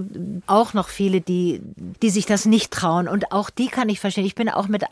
auch 0.47 0.73
noch 0.73 0.87
viele, 0.87 1.19
die, 1.19 1.61
die 2.01 2.09
sich 2.09 2.25
das 2.25 2.45
nicht 2.45 2.71
trauen. 2.71 3.09
Und 3.09 3.33
auch 3.33 3.49
die 3.49 3.67
kann 3.67 3.89
ich 3.89 3.99
verstehen. 3.99 4.25
Ich 4.25 4.35
bin 4.35 4.47
auch 4.47 4.69
mit 4.69 4.85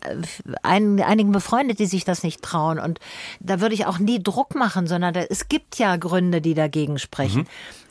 ein, 0.64 1.02
einigen 1.02 1.32
befreundet, 1.32 1.80
die 1.80 1.86
sich 1.86 2.04
das 2.04 2.24
nicht 2.24 2.42
trauen. 2.42 2.80
Und 2.80 3.00
da 3.40 3.62
würde 3.62 3.76
ich 3.76 3.86
auch 3.86 4.00
nie 4.00 4.22
Druck 4.22 4.56
machen, 4.56 4.86
sondern 4.86 5.14
da, 5.14 5.22
es 5.22 5.48
gibt 5.48 5.80
ja 5.80 5.96
Gründe, 5.96 6.42
die 6.42 6.54
dagegen 6.54 7.00
sprechen. 7.00 7.48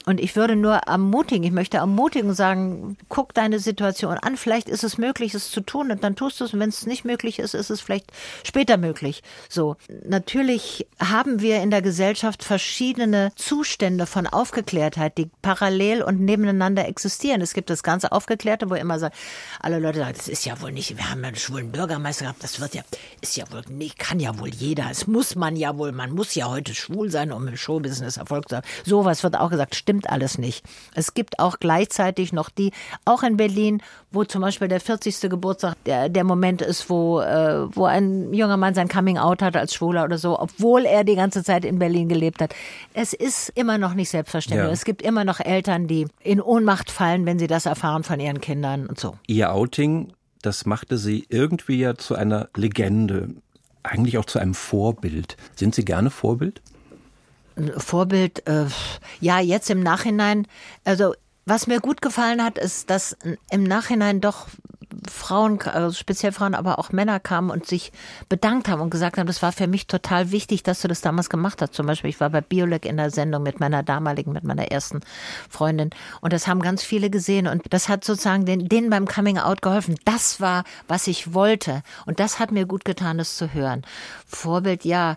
Und 0.08 0.20
ich 0.20 0.36
würde 0.36 0.56
nur 0.56 0.76
ermutigen, 0.76 1.44
ich 1.44 1.52
möchte 1.52 1.76
ermutigen 1.76 2.30
und 2.30 2.34
sagen, 2.34 2.96
guck 3.10 3.34
deine 3.34 3.58
Situation 3.58 4.16
an. 4.16 4.38
Vielleicht 4.38 4.70
ist 4.70 4.82
es 4.82 4.96
möglich, 4.96 5.34
es 5.34 5.50
zu 5.50 5.60
tun 5.60 5.90
und 5.90 6.02
dann 6.02 6.16
tust 6.16 6.40
du 6.40 6.44
es. 6.44 6.54
Und 6.54 6.60
wenn 6.60 6.70
es 6.70 6.86
nicht 6.86 7.04
möglich 7.04 7.38
ist, 7.38 7.52
ist 7.52 7.68
es 7.68 7.82
vielleicht 7.82 8.10
später 8.42 8.78
möglich. 8.78 9.22
So. 9.50 9.76
Natürlich 10.06 10.86
haben 10.98 11.42
wir 11.42 11.60
in 11.62 11.70
der 11.70 11.82
Gesellschaft 11.82 12.42
verschiedene 12.42 13.32
Zustände 13.36 14.06
von 14.06 14.26
Aufgeklärtheit, 14.26 15.18
die 15.18 15.28
parallel 15.42 16.02
und 16.02 16.20
nebeneinander 16.20 16.88
existieren. 16.88 17.42
Es 17.42 17.52
gibt 17.52 17.68
das 17.68 17.82
ganze 17.82 18.10
Aufgeklärte, 18.10 18.70
wo 18.70 18.76
immer 18.76 18.98
sagt, 18.98 19.14
alle 19.60 19.78
Leute 19.78 19.98
sagen, 19.98 20.14
das 20.16 20.28
ist 20.28 20.46
ja 20.46 20.58
wohl 20.62 20.72
nicht, 20.72 20.96
wir 20.96 21.10
haben 21.10 21.20
ja 21.20 21.28
einen 21.28 21.36
schwulen 21.36 21.70
Bürgermeister 21.70 22.24
gehabt, 22.24 22.42
das 22.42 22.60
wird 22.60 22.74
ja, 22.74 22.82
ist 23.20 23.36
ja 23.36 23.44
wohl 23.52 23.62
nicht, 23.68 23.98
kann 23.98 24.20
ja 24.20 24.38
wohl 24.38 24.48
jeder, 24.48 24.86
es 24.90 25.06
muss 25.06 25.34
man 25.34 25.54
ja 25.54 25.76
wohl, 25.76 25.92
man 25.92 26.12
muss 26.12 26.34
ja 26.34 26.48
heute 26.48 26.74
schwul 26.74 27.10
sein, 27.10 27.30
um 27.30 27.46
im 27.46 27.58
Showbusiness 27.58 28.16
Erfolg 28.16 28.48
zu 28.48 28.56
haben. 28.56 28.66
Sowas 28.86 29.22
wird 29.22 29.36
auch 29.36 29.50
gesagt, 29.50 29.74
stimmt 29.74 29.97
alles 30.06 30.38
nicht. 30.38 30.64
Es 30.94 31.14
gibt 31.14 31.38
auch 31.38 31.58
gleichzeitig 31.58 32.32
noch 32.32 32.50
die, 32.50 32.72
auch 33.04 33.22
in 33.22 33.36
Berlin, 33.36 33.82
wo 34.10 34.24
zum 34.24 34.42
Beispiel 34.42 34.68
der 34.68 34.80
40. 34.80 35.20
Geburtstag 35.30 35.76
der, 35.84 36.08
der 36.08 36.24
Moment 36.24 36.62
ist, 36.62 36.88
wo, 36.90 37.20
äh, 37.20 37.74
wo 37.74 37.84
ein 37.84 38.32
junger 38.32 38.56
Mann 38.56 38.74
sein 38.74 38.88
Coming 38.88 39.18
Out 39.18 39.42
hat 39.42 39.56
als 39.56 39.74
Schwuler 39.74 40.04
oder 40.04 40.18
so, 40.18 40.38
obwohl 40.38 40.84
er 40.84 41.04
die 41.04 41.16
ganze 41.16 41.42
Zeit 41.42 41.64
in 41.64 41.78
Berlin 41.78 42.08
gelebt 42.08 42.40
hat. 42.40 42.54
Es 42.94 43.12
ist 43.12 43.50
immer 43.50 43.78
noch 43.78 43.94
nicht 43.94 44.10
selbstverständlich. 44.10 44.66
Ja. 44.66 44.72
Es 44.72 44.84
gibt 44.84 45.02
immer 45.02 45.24
noch 45.24 45.40
Eltern, 45.40 45.86
die 45.86 46.06
in 46.20 46.40
Ohnmacht 46.40 46.90
fallen, 46.90 47.26
wenn 47.26 47.38
sie 47.38 47.46
das 47.46 47.66
erfahren 47.66 48.04
von 48.04 48.20
ihren 48.20 48.40
Kindern 48.40 48.86
und 48.86 48.98
so. 48.98 49.16
Ihr 49.26 49.52
Outing, 49.52 50.12
das 50.42 50.66
machte 50.66 50.98
Sie 50.98 51.26
irgendwie 51.28 51.78
ja 51.80 51.96
zu 51.96 52.14
einer 52.14 52.48
Legende, 52.56 53.30
eigentlich 53.82 54.18
auch 54.18 54.24
zu 54.24 54.38
einem 54.38 54.54
Vorbild. 54.54 55.36
Sind 55.56 55.74
Sie 55.74 55.84
gerne 55.84 56.10
Vorbild? 56.10 56.60
Vorbild, 57.76 58.46
äh, 58.48 58.66
ja, 59.20 59.40
jetzt 59.40 59.70
im 59.70 59.82
Nachhinein, 59.82 60.46
also 60.84 61.14
was 61.44 61.66
mir 61.66 61.80
gut 61.80 62.02
gefallen 62.02 62.44
hat, 62.44 62.58
ist, 62.58 62.90
dass 62.90 63.16
im 63.50 63.62
Nachhinein 63.64 64.20
doch 64.20 64.48
Frauen, 65.10 65.60
also 65.62 65.94
speziell 65.94 66.32
Frauen, 66.32 66.54
aber 66.54 66.78
auch 66.78 66.92
Männer 66.92 67.20
kamen 67.20 67.50
und 67.50 67.66
sich 67.66 67.92
bedankt 68.28 68.68
haben 68.68 68.80
und 68.80 68.90
gesagt 68.90 69.18
haben, 69.18 69.26
das 69.26 69.42
war 69.42 69.52
für 69.52 69.66
mich 69.66 69.86
total 69.86 70.30
wichtig, 70.30 70.62
dass 70.62 70.80
du 70.80 70.88
das 70.88 71.00
damals 71.00 71.28
gemacht 71.28 71.60
hast. 71.60 71.74
Zum 71.74 71.86
Beispiel, 71.86 72.10
ich 72.10 72.20
war 72.20 72.30
bei 72.30 72.40
Biolek 72.40 72.86
in 72.86 72.96
der 72.96 73.10
Sendung 73.10 73.42
mit 73.42 73.60
meiner 73.60 73.82
damaligen, 73.82 74.32
mit 74.32 74.44
meiner 74.44 74.70
ersten 74.70 75.00
Freundin 75.48 75.90
und 76.20 76.32
das 76.32 76.46
haben 76.46 76.60
ganz 76.60 76.82
viele 76.82 77.10
gesehen 77.10 77.46
und 77.46 77.62
das 77.70 77.88
hat 77.88 78.04
sozusagen 78.04 78.44
den, 78.46 78.68
denen 78.68 78.90
beim 78.90 79.06
Coming 79.06 79.38
Out 79.38 79.62
geholfen. 79.62 79.96
Das 80.04 80.40
war, 80.40 80.64
was 80.86 81.06
ich 81.06 81.34
wollte 81.34 81.82
und 82.06 82.18
das 82.20 82.38
hat 82.38 82.50
mir 82.50 82.66
gut 82.66 82.84
getan, 82.84 83.18
das 83.18 83.36
zu 83.36 83.52
hören. 83.52 83.82
Vorbild, 84.26 84.84
ja, 84.84 85.16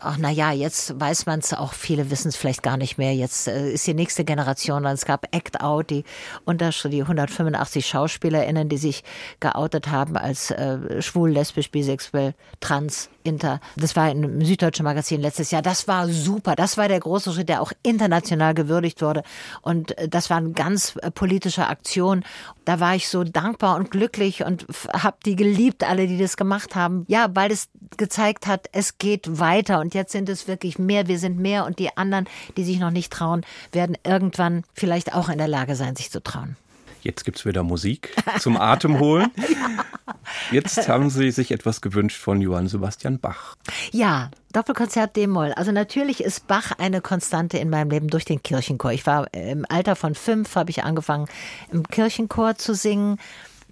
ach 0.00 0.16
na 0.18 0.30
jetzt 0.30 0.98
weiß 0.98 1.26
man 1.26 1.40
es 1.40 1.52
auch, 1.52 1.72
viele 1.72 2.10
wissen 2.10 2.28
es 2.28 2.36
vielleicht 2.36 2.62
gar 2.62 2.76
nicht 2.76 2.98
mehr. 2.98 3.14
Jetzt 3.14 3.48
äh, 3.48 3.72
ist 3.72 3.86
die 3.86 3.94
nächste 3.94 4.24
Generation, 4.24 4.84
es 4.86 5.04
gab 5.04 5.34
Act 5.34 5.60
Out, 5.60 5.90
die, 5.90 6.04
Untersch- 6.46 6.88
die 6.88 7.02
185 7.02 7.86
SchauspielerInnen, 7.86 8.68
die 8.68 8.78
sich 8.78 9.04
geoutet 9.40 9.88
haben 9.88 10.16
als 10.16 10.50
äh, 10.50 11.02
schwul, 11.02 11.30
lesbisch, 11.30 11.70
bisexuell, 11.70 12.34
trans, 12.60 13.10
inter. 13.24 13.60
Das 13.76 13.94
war 13.94 14.10
im 14.10 14.44
Süddeutschen 14.44 14.84
Magazin 14.84 15.20
letztes 15.20 15.50
Jahr. 15.50 15.62
Das 15.62 15.86
war 15.86 16.08
super. 16.08 16.56
Das 16.56 16.76
war 16.76 16.88
der 16.88 17.00
große 17.00 17.32
Schritt, 17.32 17.48
der 17.48 17.60
auch 17.60 17.72
international 17.82 18.54
gewürdigt 18.54 19.02
wurde. 19.02 19.22
Und 19.62 19.96
äh, 19.98 20.08
das 20.08 20.30
war 20.30 20.38
eine 20.38 20.52
ganz 20.52 20.96
äh, 21.02 21.10
politische 21.10 21.66
Aktion. 21.66 22.24
Da 22.68 22.80
war 22.80 22.94
ich 22.94 23.08
so 23.08 23.24
dankbar 23.24 23.76
und 23.76 23.90
glücklich 23.90 24.44
und 24.44 24.66
habe 24.92 25.16
die 25.24 25.36
geliebt, 25.36 25.84
alle, 25.84 26.06
die 26.06 26.18
das 26.18 26.36
gemacht 26.36 26.74
haben. 26.74 27.06
Ja, 27.08 27.30
weil 27.32 27.50
es 27.50 27.70
gezeigt 27.96 28.46
hat, 28.46 28.68
es 28.72 28.98
geht 28.98 29.38
weiter 29.40 29.80
und 29.80 29.94
jetzt 29.94 30.12
sind 30.12 30.28
es 30.28 30.46
wirklich 30.48 30.78
mehr, 30.78 31.08
wir 31.08 31.18
sind 31.18 31.38
mehr 31.38 31.64
und 31.64 31.78
die 31.78 31.96
anderen, 31.96 32.28
die 32.58 32.64
sich 32.64 32.78
noch 32.78 32.90
nicht 32.90 33.10
trauen, 33.10 33.46
werden 33.72 33.96
irgendwann 34.04 34.64
vielleicht 34.74 35.14
auch 35.14 35.30
in 35.30 35.38
der 35.38 35.48
Lage 35.48 35.76
sein, 35.76 35.96
sich 35.96 36.10
zu 36.10 36.22
trauen. 36.22 36.58
Jetzt 37.02 37.24
gibt's 37.24 37.44
wieder 37.44 37.62
Musik 37.62 38.14
zum 38.38 38.56
Atemholen. 38.56 39.30
Jetzt 40.50 40.88
haben 40.88 41.10
Sie 41.10 41.30
sich 41.30 41.52
etwas 41.52 41.80
gewünscht 41.80 42.20
von 42.20 42.40
Johann 42.40 42.68
Sebastian 42.68 43.18
Bach. 43.18 43.56
Ja, 43.92 44.30
Doppelkonzert 44.52 45.16
D-Moll. 45.16 45.52
Also 45.52 45.72
natürlich 45.72 46.22
ist 46.22 46.46
Bach 46.46 46.72
eine 46.78 47.00
Konstante 47.00 47.58
in 47.58 47.70
meinem 47.70 47.90
Leben 47.90 48.08
durch 48.08 48.24
den 48.24 48.42
Kirchenchor. 48.42 48.92
Ich 48.92 49.06
war 49.06 49.26
äh, 49.34 49.52
im 49.52 49.66
Alter 49.68 49.94
von 49.94 50.14
fünf, 50.14 50.56
habe 50.56 50.70
ich 50.70 50.84
angefangen 50.84 51.28
im 51.70 51.86
Kirchenchor 51.86 52.56
zu 52.56 52.74
singen 52.74 53.18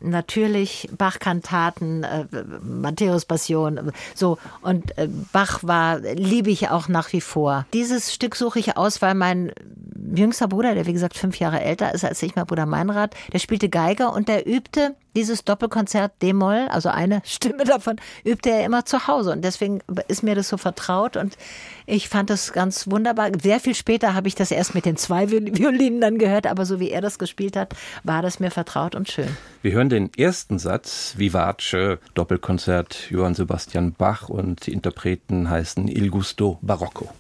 natürlich 0.01 0.89
Bach-Kantaten, 0.97 2.05
äh, 2.05 2.25
Matthäus-Passion, 2.63 3.93
so. 4.15 4.39
Und 4.63 4.97
äh, 4.99 5.09
Bach 5.33 5.63
war, 5.63 5.99
liebe 5.99 6.51
ich 6.51 6.69
auch 6.71 6.89
nach 6.89 7.13
wie 7.13 7.21
vor. 7.21 7.67
Dieses 7.73 8.13
Stück 8.13 8.37
suche 8.37 8.59
ich 8.59 8.77
aus, 8.77 9.03
weil 9.03 9.15
mein 9.15 9.53
jüngster 10.15 10.49
Bruder, 10.49 10.75
der 10.75 10.87
wie 10.87 10.93
gesagt 10.93 11.17
fünf 11.17 11.39
Jahre 11.39 11.61
älter 11.61 11.95
ist 11.95 12.05
als 12.05 12.23
ich, 12.23 12.37
mein 12.37 12.47
Bruder 12.47 12.67
Meinrad, 12.67 13.15
der 13.33 13.39
spielte 13.39 13.69
Geige 13.69 14.09
und 14.09 14.29
der 14.29 14.47
übte 14.47 14.95
dieses 15.17 15.45
Doppelkonzert 15.45 16.13
D-Moll, 16.23 16.69
also 16.71 16.91
eine 16.91 17.23
Stimme 17.25 17.65
davon, 17.65 17.97
übte 18.23 18.51
er 18.51 18.65
immer 18.65 18.85
zu 18.85 19.09
Hause. 19.09 19.33
Und 19.33 19.43
deswegen 19.43 19.81
ist 20.07 20.23
mir 20.23 20.37
das 20.37 20.49
so 20.49 20.57
vertraut 20.57 21.17
und 21.17 21.37
ich 21.87 22.09
fand 22.09 22.31
das 22.31 22.53
ganz 22.53 22.89
wunderbar. 22.89 23.31
Sehr 23.41 23.59
viel 23.59 23.75
später 23.75 24.15
habe 24.15 24.29
ich 24.29 24.35
das 24.35 24.51
erst 24.51 24.75
mit 24.75 24.85
den 24.85 24.97
zwei 24.97 25.31
Violinen 25.31 26.01
dann 26.01 26.19
gehört, 26.19 26.47
aber 26.47 26.65
so 26.67 26.79
wie 26.79 26.91
er 26.91 27.01
das 27.01 27.19
gespielt 27.19 27.57
hat, 27.57 27.75
war 28.05 28.23
das 28.23 28.39
mir 28.39 28.51
vertraut 28.51 28.95
und 28.95 29.11
schön. 29.11 29.37
Wir 29.63 29.73
hören 29.73 29.89
den 29.89 30.11
ersten 30.17 30.59
Satz, 30.59 31.15
Vivace, 31.17 31.99
Doppelkonzert 32.15 33.11
Johann 33.11 33.35
Sebastian 33.35 33.93
Bach 33.93 34.29
und 34.29 34.67
die 34.67 34.73
Interpreten 34.73 35.51
heißen 35.51 35.89
Il 35.89 36.11
Gusto 36.11 36.59
Barocco. 36.61 37.11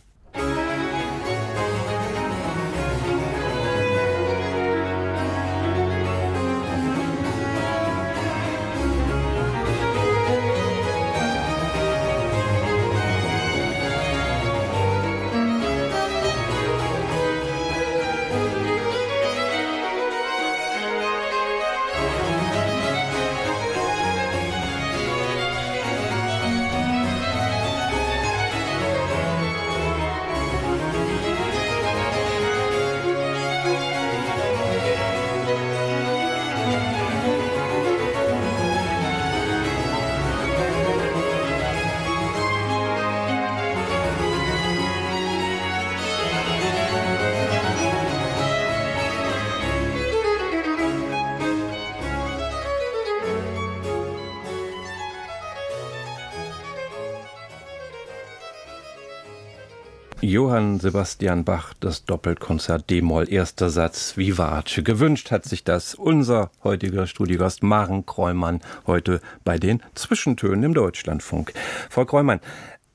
Johann 60.57 60.81
Sebastian 60.81 61.45
Bach, 61.45 61.75
das 61.81 62.07
Doppelkonzert 62.07 62.89
D-Moll, 62.89 63.31
erster 63.31 63.69
Satz, 63.69 64.17
Vivace. 64.17 64.81
Gewünscht 64.83 65.31
hat 65.31 65.45
sich 65.45 65.65
das 65.65 65.95
unser 65.95 66.51
heutiger 66.65 67.07
Studiogast 67.07 67.63
Maren 67.63 68.07
Kräumann 68.07 68.63
heute 68.87 69.21
bei 69.45 69.59
den 69.59 69.83
Zwischentönen 69.95 70.63
im 70.63 70.73
Deutschlandfunk. 70.73 71.53
Frau 71.91 72.07
Kräumann, 72.07 72.41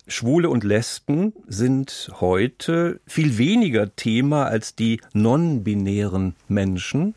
Schwule 0.07 0.49
und 0.49 0.63
Lesben 0.63 1.33
sind 1.47 2.09
heute 2.19 2.99
viel 3.05 3.37
weniger 3.37 3.95
Thema 3.95 4.45
als 4.45 4.75
die 4.75 4.99
non-binären 5.13 6.35
Menschen, 6.47 7.13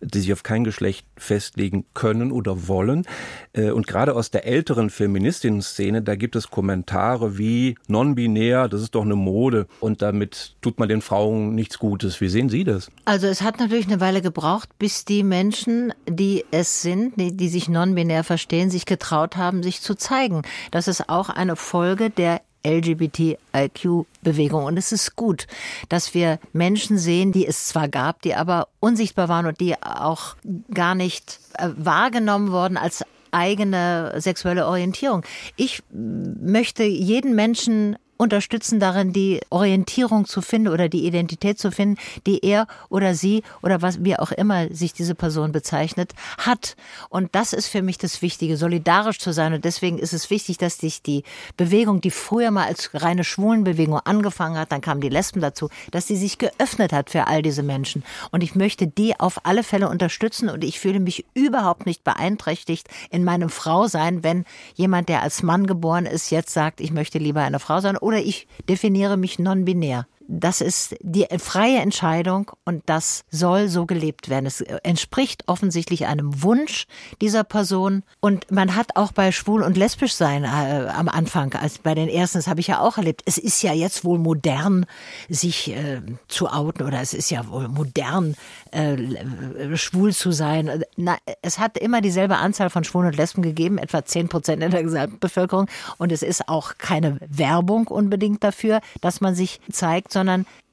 die 0.00 0.20
sich 0.20 0.32
auf 0.32 0.42
kein 0.42 0.64
Geschlecht 0.64 1.06
festlegen 1.22 1.86
können 1.94 2.32
oder 2.32 2.68
wollen. 2.68 3.06
Äh, 3.52 3.70
und 3.70 3.86
gerade 3.86 4.14
aus 4.14 4.30
der 4.30 4.46
älteren 4.46 4.90
Feministinnen-Szene, 4.90 6.02
da 6.02 6.16
gibt 6.16 6.36
es 6.36 6.50
Kommentare 6.50 7.38
wie 7.38 7.76
non-binär, 7.88 8.68
das 8.68 8.82
ist 8.82 8.94
doch 8.94 9.02
eine 9.02 9.16
Mode 9.16 9.66
und 9.80 10.02
damit 10.02 10.56
tut 10.60 10.78
man 10.78 10.88
den 10.88 11.00
Frauen 11.00 11.54
nichts 11.54 11.78
Gutes. 11.78 12.20
Wie 12.20 12.28
sehen 12.28 12.48
Sie 12.48 12.64
das? 12.64 12.90
Also 13.04 13.26
es 13.26 13.42
hat 13.42 13.58
natürlich 13.58 13.86
eine 13.86 14.00
Weile 14.00 14.22
gebraucht, 14.22 14.68
bis 14.78 15.04
die 15.04 15.22
Menschen, 15.22 15.92
die 16.08 16.44
es 16.50 16.82
sind, 16.82 17.18
die, 17.18 17.36
die 17.36 17.48
sich 17.48 17.68
non-binär 17.68 18.24
verstehen, 18.24 18.70
sich 18.70 18.86
getraut 18.86 19.36
haben, 19.36 19.62
sich 19.62 19.80
zu 19.80 19.94
zeigen. 19.94 20.42
Das 20.70 20.88
ist 20.88 21.08
auch 21.08 21.28
eine 21.28 21.56
Folge 21.56 22.10
der 22.10 22.40
LGBTIQ-Bewegung. 22.64 24.64
Und 24.64 24.76
es 24.76 24.92
ist 24.92 25.16
gut, 25.16 25.46
dass 25.88 26.14
wir 26.14 26.38
Menschen 26.52 26.98
sehen, 26.98 27.32
die 27.32 27.46
es 27.46 27.68
zwar 27.68 27.88
gab, 27.88 28.22
die 28.22 28.34
aber 28.34 28.68
unsichtbar 28.80 29.28
waren 29.28 29.46
und 29.46 29.60
die 29.60 29.74
auch 29.82 30.36
gar 30.72 30.94
nicht 30.94 31.40
äh, 31.54 31.68
wahrgenommen 31.76 32.52
wurden 32.52 32.76
als 32.76 33.04
eigene 33.30 34.14
sexuelle 34.18 34.66
Orientierung. 34.66 35.24
Ich 35.56 35.82
möchte 35.90 36.84
jeden 36.84 37.34
Menschen 37.34 37.96
unterstützen 38.22 38.80
darin, 38.80 39.12
die 39.12 39.40
Orientierung 39.50 40.26
zu 40.26 40.40
finden 40.40 40.68
oder 40.68 40.88
die 40.88 41.06
Identität 41.06 41.58
zu 41.58 41.70
finden, 41.70 41.98
die 42.26 42.44
er 42.44 42.66
oder 42.88 43.14
sie 43.14 43.42
oder 43.62 43.82
was 43.82 44.04
wie 44.04 44.16
auch 44.16 44.30
immer 44.30 44.72
sich 44.72 44.92
diese 44.92 45.14
Person 45.14 45.52
bezeichnet, 45.52 46.12
hat. 46.38 46.76
Und 47.08 47.34
das 47.34 47.52
ist 47.52 47.66
für 47.66 47.82
mich 47.82 47.98
das 47.98 48.22
Wichtige, 48.22 48.56
solidarisch 48.56 49.18
zu 49.18 49.32
sein. 49.32 49.52
Und 49.52 49.64
deswegen 49.64 49.98
ist 49.98 50.12
es 50.12 50.30
wichtig, 50.30 50.58
dass 50.58 50.78
sich 50.78 51.02
die 51.02 51.24
Bewegung, 51.56 52.00
die 52.00 52.10
früher 52.10 52.50
mal 52.50 52.66
als 52.66 52.90
reine 52.94 53.24
Schwulenbewegung 53.24 53.98
angefangen 53.98 54.56
hat, 54.56 54.72
dann 54.72 54.80
kamen 54.80 55.00
die 55.00 55.08
Lesben 55.08 55.40
dazu, 55.40 55.68
dass 55.90 56.06
sie 56.06 56.16
sich 56.16 56.38
geöffnet 56.38 56.92
hat 56.92 57.10
für 57.10 57.26
all 57.26 57.42
diese 57.42 57.62
Menschen. 57.62 58.04
Und 58.30 58.42
ich 58.42 58.54
möchte 58.54 58.86
die 58.86 59.18
auf 59.18 59.44
alle 59.44 59.64
Fälle 59.64 59.88
unterstützen 59.88 60.48
und 60.48 60.62
ich 60.62 60.78
fühle 60.78 61.00
mich 61.00 61.24
überhaupt 61.34 61.86
nicht 61.86 62.04
beeinträchtigt 62.04 62.88
in 63.10 63.24
meinem 63.24 63.48
Frausein, 63.48 64.22
wenn 64.22 64.44
jemand, 64.74 65.08
der 65.08 65.22
als 65.22 65.42
Mann 65.42 65.66
geboren 65.66 66.06
ist, 66.06 66.30
jetzt 66.30 66.52
sagt, 66.52 66.80
ich 66.80 66.92
möchte 66.92 67.18
lieber 67.18 67.40
eine 67.40 67.58
Frau 67.58 67.80
sein 67.80 67.96
oder 68.12 68.20
ich 68.20 68.46
definiere 68.68 69.16
mich 69.16 69.38
non-binär. 69.38 70.06
Das 70.34 70.62
ist 70.62 70.96
die 71.02 71.26
freie 71.38 71.80
Entscheidung 71.80 72.52
und 72.64 72.82
das 72.86 73.24
soll 73.30 73.68
so 73.68 73.84
gelebt 73.84 74.30
werden. 74.30 74.46
Es 74.46 74.62
entspricht 74.62 75.46
offensichtlich 75.46 76.06
einem 76.06 76.42
Wunsch 76.42 76.86
dieser 77.20 77.44
Person 77.44 78.02
und 78.20 78.50
man 78.50 78.74
hat 78.74 78.96
auch 78.96 79.12
bei 79.12 79.30
schwul 79.30 79.62
und 79.62 79.76
lesbisch 79.76 80.14
sein 80.14 80.44
äh, 80.44 80.88
am 80.88 81.10
Anfang, 81.10 81.52
als 81.52 81.78
bei 81.78 81.94
den 81.94 82.08
ersten, 82.08 82.38
das 82.38 82.46
habe 82.46 82.60
ich 82.60 82.68
ja 82.68 82.80
auch 82.80 82.96
erlebt. 82.96 83.20
Es 83.26 83.36
ist 83.36 83.60
ja 83.60 83.74
jetzt 83.74 84.06
wohl 84.06 84.18
modern, 84.18 84.86
sich 85.28 85.70
äh, 85.70 86.00
zu 86.28 86.48
outen 86.48 86.86
oder 86.86 87.02
es 87.02 87.12
ist 87.12 87.30
ja 87.30 87.46
wohl 87.48 87.68
modern, 87.68 88.34
äh, 88.70 89.76
schwul 89.76 90.14
zu 90.14 90.32
sein. 90.32 90.82
Na, 90.96 91.18
es 91.42 91.58
hat 91.58 91.76
immer 91.76 92.00
dieselbe 92.00 92.38
Anzahl 92.38 92.70
von 92.70 92.84
Schwulen 92.84 93.08
und 93.08 93.16
Lesben 93.18 93.42
gegeben, 93.42 93.76
etwa 93.76 94.02
zehn 94.02 94.30
Prozent 94.30 94.62
in 94.62 94.70
der 94.70 94.82
Gesamtbevölkerung 94.82 95.66
und 95.98 96.10
es 96.10 96.22
ist 96.22 96.48
auch 96.48 96.78
keine 96.78 97.18
Werbung 97.28 97.88
unbedingt 97.88 98.42
dafür, 98.42 98.80
dass 99.02 99.20
man 99.20 99.34
sich 99.34 99.60
zeigt, 99.70 100.10
sondern 100.10 100.21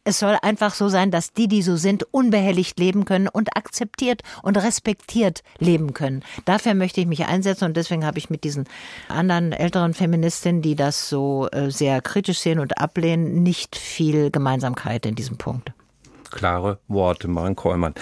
es 0.03 0.19
soll 0.19 0.37
einfach 0.41 0.73
so 0.73 0.89
sein, 0.89 1.11
dass 1.11 1.33
die, 1.33 1.47
die 1.47 1.61
so 1.61 1.75
sind, 1.75 2.03
unbehelligt 2.11 2.79
leben 2.79 3.05
können 3.05 3.27
und 3.27 3.55
akzeptiert 3.55 4.21
und 4.41 4.57
respektiert 4.57 5.43
leben 5.59 5.93
können. 5.93 6.23
Dafür 6.45 6.73
möchte 6.73 7.01
ich 7.01 7.07
mich 7.07 7.25
einsetzen 7.25 7.65
und 7.65 7.77
deswegen 7.77 8.05
habe 8.05 8.17
ich 8.17 8.29
mit 8.29 8.43
diesen 8.43 8.65
anderen 9.07 9.51
älteren 9.51 9.93
Feministinnen, 9.93 10.61
die 10.61 10.75
das 10.75 11.09
so 11.09 11.47
äh, 11.51 11.69
sehr 11.69 12.01
kritisch 12.01 12.39
sehen 12.39 12.59
und 12.59 12.79
ablehnen, 12.79 13.43
nicht 13.43 13.75
viel 13.75 14.31
Gemeinsamkeit 14.31 15.05
in 15.05 15.15
diesem 15.15 15.37
Punkt. 15.37 15.71
Klare 16.31 16.79
Worte, 16.87 17.27
Maren 17.27 17.55
Kollmann. 17.55 17.93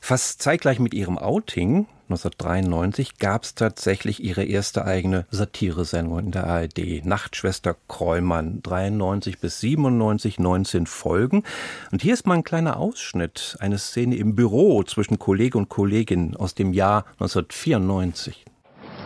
Fast 0.00 0.42
zeitgleich 0.42 0.78
mit 0.78 0.94
ihrem 0.94 1.18
Outing 1.18 1.86
1993 2.10 3.18
gab 3.18 3.44
es 3.44 3.54
tatsächlich 3.54 4.22
ihre 4.22 4.42
erste 4.42 4.84
eigene 4.84 5.26
Satiresendung 5.30 6.18
in 6.18 6.30
der 6.32 6.48
ARD. 6.48 7.04
Nachtschwester 7.04 7.76
Kräumann, 7.86 8.60
93 8.62 9.38
bis 9.38 9.60
97, 9.60 10.40
19 10.40 10.86
Folgen. 10.86 11.44
Und 11.92 12.02
hier 12.02 12.14
ist 12.14 12.26
mal 12.26 12.34
ein 12.34 12.42
kleiner 12.42 12.78
Ausschnitt, 12.78 13.56
eine 13.60 13.78
Szene 13.78 14.16
im 14.16 14.34
Büro 14.34 14.82
zwischen 14.82 15.20
Kollege 15.20 15.56
und 15.56 15.68
Kollegin 15.68 16.34
aus 16.34 16.56
dem 16.56 16.72
Jahr 16.72 17.04
1994. 17.20 18.44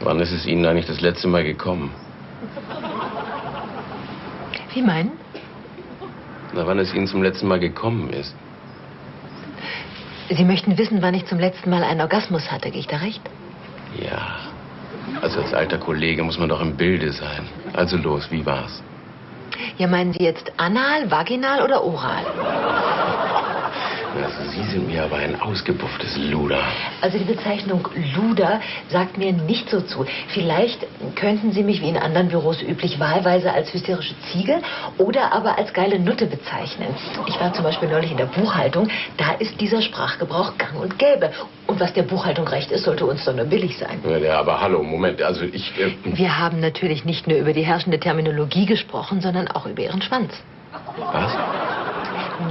Wann 0.03 0.21
ist 0.21 0.33
es 0.33 0.47
Ihnen 0.47 0.65
eigentlich 0.65 0.87
das 0.87 1.03
letzte 1.03 1.29
Mal 1.29 1.45
gekommen? 1.45 1.91
Wie 4.73 4.81
meinen? 4.81 5.13
Na, 6.55 6.67
wann 6.67 6.79
es 6.79 6.95
Ihnen 6.95 7.07
zum 7.07 7.23
letzten 7.23 7.49
Mal 7.49 7.61
gekommen 7.61 8.11
ist. 8.11 8.35
Sie 10.31 10.45
möchten 10.45 10.79
wissen, 10.79 11.03
wann 11.03 11.15
ich 11.15 11.27
zum 11.27 11.39
letzten 11.39 11.71
Mal 11.71 11.85
einen 11.85 12.01
Orgasmus 12.01 12.51
hatte, 12.51 12.71
gehe 12.71 12.81
ich 12.81 12.87
da 12.87 12.97
recht? 12.97 13.23
Ja. 14.01 14.37
Also 15.21 15.41
als 15.41 15.53
alter 15.55 15.79
Kollege 15.79 16.23
muss 16.23 16.39
man 16.39 16.49
doch 16.49 16.61
im 16.61 16.77
Bilde 16.77 17.13
sein. 17.13 17.47
Also 17.73 17.97
los, 17.97 18.31
wie 18.31 18.45
war's? 18.45 18.83
Ja, 19.79 19.87
meinen 19.87 20.13
Sie 20.13 20.23
jetzt 20.25 20.53
anal, 20.57 21.11
vaginal 21.11 21.63
oder 21.63 21.85
oral? 21.85 22.25
Also 24.17 24.49
Sie 24.51 24.63
sind 24.71 24.87
mir 24.87 25.03
aber 25.03 25.17
ein 25.17 25.41
ausgebufftes 25.41 26.17
Luder. 26.17 26.61
Also 27.01 27.19
die 27.19 27.25
Bezeichnung 27.25 27.89
Luder 28.15 28.61
sagt 28.89 29.19
mir 29.19 29.33
nicht 29.33 29.69
so 29.69 29.81
zu. 29.81 30.07
Vielleicht 30.29 30.87
könnten 31.17 31.51
Sie 31.51 31.65
mich 31.65 31.81
wie 31.81 31.89
in 31.89 31.97
anderen 31.97 32.29
Büros 32.29 32.63
üblich 32.63 33.01
wahlweise 33.01 33.53
als 33.53 33.75
hysterische 33.75 34.15
Ziege 34.31 34.61
oder 34.99 35.33
aber 35.33 35.59
als 35.59 35.73
geile 35.73 35.99
Nutte 35.99 36.27
bezeichnen. 36.27 36.95
Ich 37.27 37.41
war 37.41 37.53
zum 37.55 37.65
Beispiel 37.65 37.89
neulich 37.89 38.13
in 38.13 38.17
der 38.17 38.27
Buchhaltung. 38.27 38.89
Da 39.17 39.33
ist 39.33 39.61
dieser 39.61 39.83
Sprachgebrauch 39.83 40.57
gang 40.59 40.81
und 40.81 40.97
gäbe. 40.97 41.33
Und 41.67 41.81
was 41.81 41.93
der 41.95 42.03
Buchhaltung 42.03 42.47
recht 42.47 42.71
ist, 42.71 42.85
sollte 42.85 43.07
uns 43.07 43.25
doch 43.25 43.35
nur 43.35 43.47
billig 43.47 43.77
sein. 43.79 44.01
Ja, 44.09 44.19
ja, 44.19 44.39
aber 44.39 44.61
hallo, 44.61 44.83
Moment. 44.83 45.23
Also 45.23 45.45
ich... 45.45 45.73
Äh, 45.81 45.93
Wir 46.05 46.39
haben 46.39 46.61
natürlich 46.61 47.05
nicht 47.05 47.27
nur 47.27 47.39
über 47.39 47.53
die 47.53 47.63
herrschende 47.63 47.99
Terminologie 47.99 48.67
gesprochen, 48.67 49.21
sondern 49.21 49.44
auch 49.49 49.67
über 49.67 49.83
Ihren 49.83 50.03
Schwanz. 50.03 50.33
was? 50.97 51.33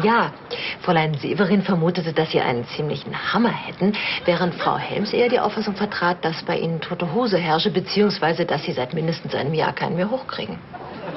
Ja, 0.03 0.31
Fräulein 0.81 1.13
Severin 1.15 1.61
vermutete, 1.61 2.13
dass 2.13 2.31
Sie 2.31 2.39
einen 2.39 2.65
ziemlichen 2.67 3.33
Hammer 3.33 3.51
hätten, 3.51 3.93
während 4.25 4.55
Frau 4.55 4.77
Helms 4.77 5.13
eher 5.13 5.29
die 5.29 5.39
Auffassung 5.39 5.75
vertrat, 5.75 6.23
dass 6.23 6.43
bei 6.43 6.57
Ihnen 6.57 6.81
tote 6.81 7.13
Hose 7.13 7.37
herrsche, 7.37 7.69
beziehungsweise 7.69 8.45
dass 8.45 8.63
Sie 8.63 8.71
seit 8.71 8.93
mindestens 8.93 9.35
einem 9.35 9.53
Jahr 9.53 9.73
keinen 9.73 9.95
mehr 9.95 10.09
hochkriegen. 10.09 10.57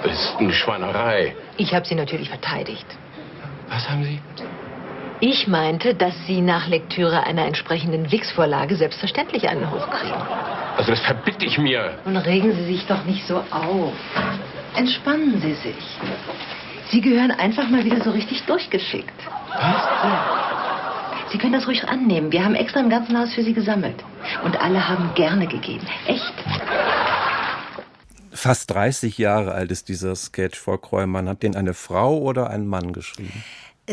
Das 0.03 0.12
ist 0.12 0.37
eine 0.39 0.53
Schweinerei. 0.53 1.35
Ich 1.57 1.74
habe 1.74 1.87
Sie 1.87 1.95
natürlich 1.95 2.29
verteidigt. 2.29 2.87
Was 3.68 3.89
haben 3.89 4.05
Sie? 4.05 4.20
Ich 5.20 5.49
meinte, 5.49 5.95
dass 5.95 6.14
Sie 6.27 6.43
nach 6.43 6.68
Lektüre 6.68 7.22
einer 7.24 7.47
entsprechenden 7.47 8.12
Wix-Vorlage 8.12 8.77
selbstverständlich 8.77 9.49
einen 9.49 9.70
hochkriegen. 9.70 10.20
Also 10.77 10.91
das 10.91 11.01
verbitte 11.01 11.47
ich 11.47 11.57
mir. 11.57 11.99
Nun 12.05 12.18
regen 12.18 12.53
Sie 12.53 12.64
sich 12.64 12.87
doch 12.87 13.03
nicht 13.05 13.27
so 13.27 13.39
auf. 13.51 13.95
Entspannen 14.77 15.41
Sie 15.41 15.55
sich. 15.55 15.99
Sie 16.91 17.01
gehören 17.01 17.31
einfach 17.31 17.68
mal 17.68 17.85
wieder 17.85 18.03
so 18.05 18.11
richtig 18.11 18.43
durchgeschickt. 18.45 19.18
Was? 19.49 19.61
Ja. 19.61 20.47
Sie 21.33 21.39
können 21.39 21.55
das 21.55 21.66
ruhig 21.66 21.83
annehmen. 21.89 22.31
Wir 22.31 22.45
haben 22.45 22.55
extra 22.55 22.81
im 22.81 22.91
ganzen 22.91 23.18
Haus 23.18 23.33
für 23.35 23.43
Sie 23.43 23.53
gesammelt. 23.53 24.05
Und 24.45 24.61
alle 24.61 24.87
haben 24.87 25.12
gerne 25.14 25.47
gegeben. 25.47 25.87
Echt. 26.07 26.35
Fast 28.31 28.70
30 28.70 29.16
Jahre 29.18 29.53
alt 29.53 29.70
ist 29.70 29.89
dieser 29.89 30.14
Sketch, 30.14 30.61
Frau 30.61 30.77
Kräumann. 30.77 31.29
Hat 31.29 31.43
den 31.43 31.57
eine 31.57 31.74
Frau 31.74 32.18
oder 32.18 32.51
ein 32.51 32.66
Mann 32.66 32.93
geschrieben? 32.93 33.43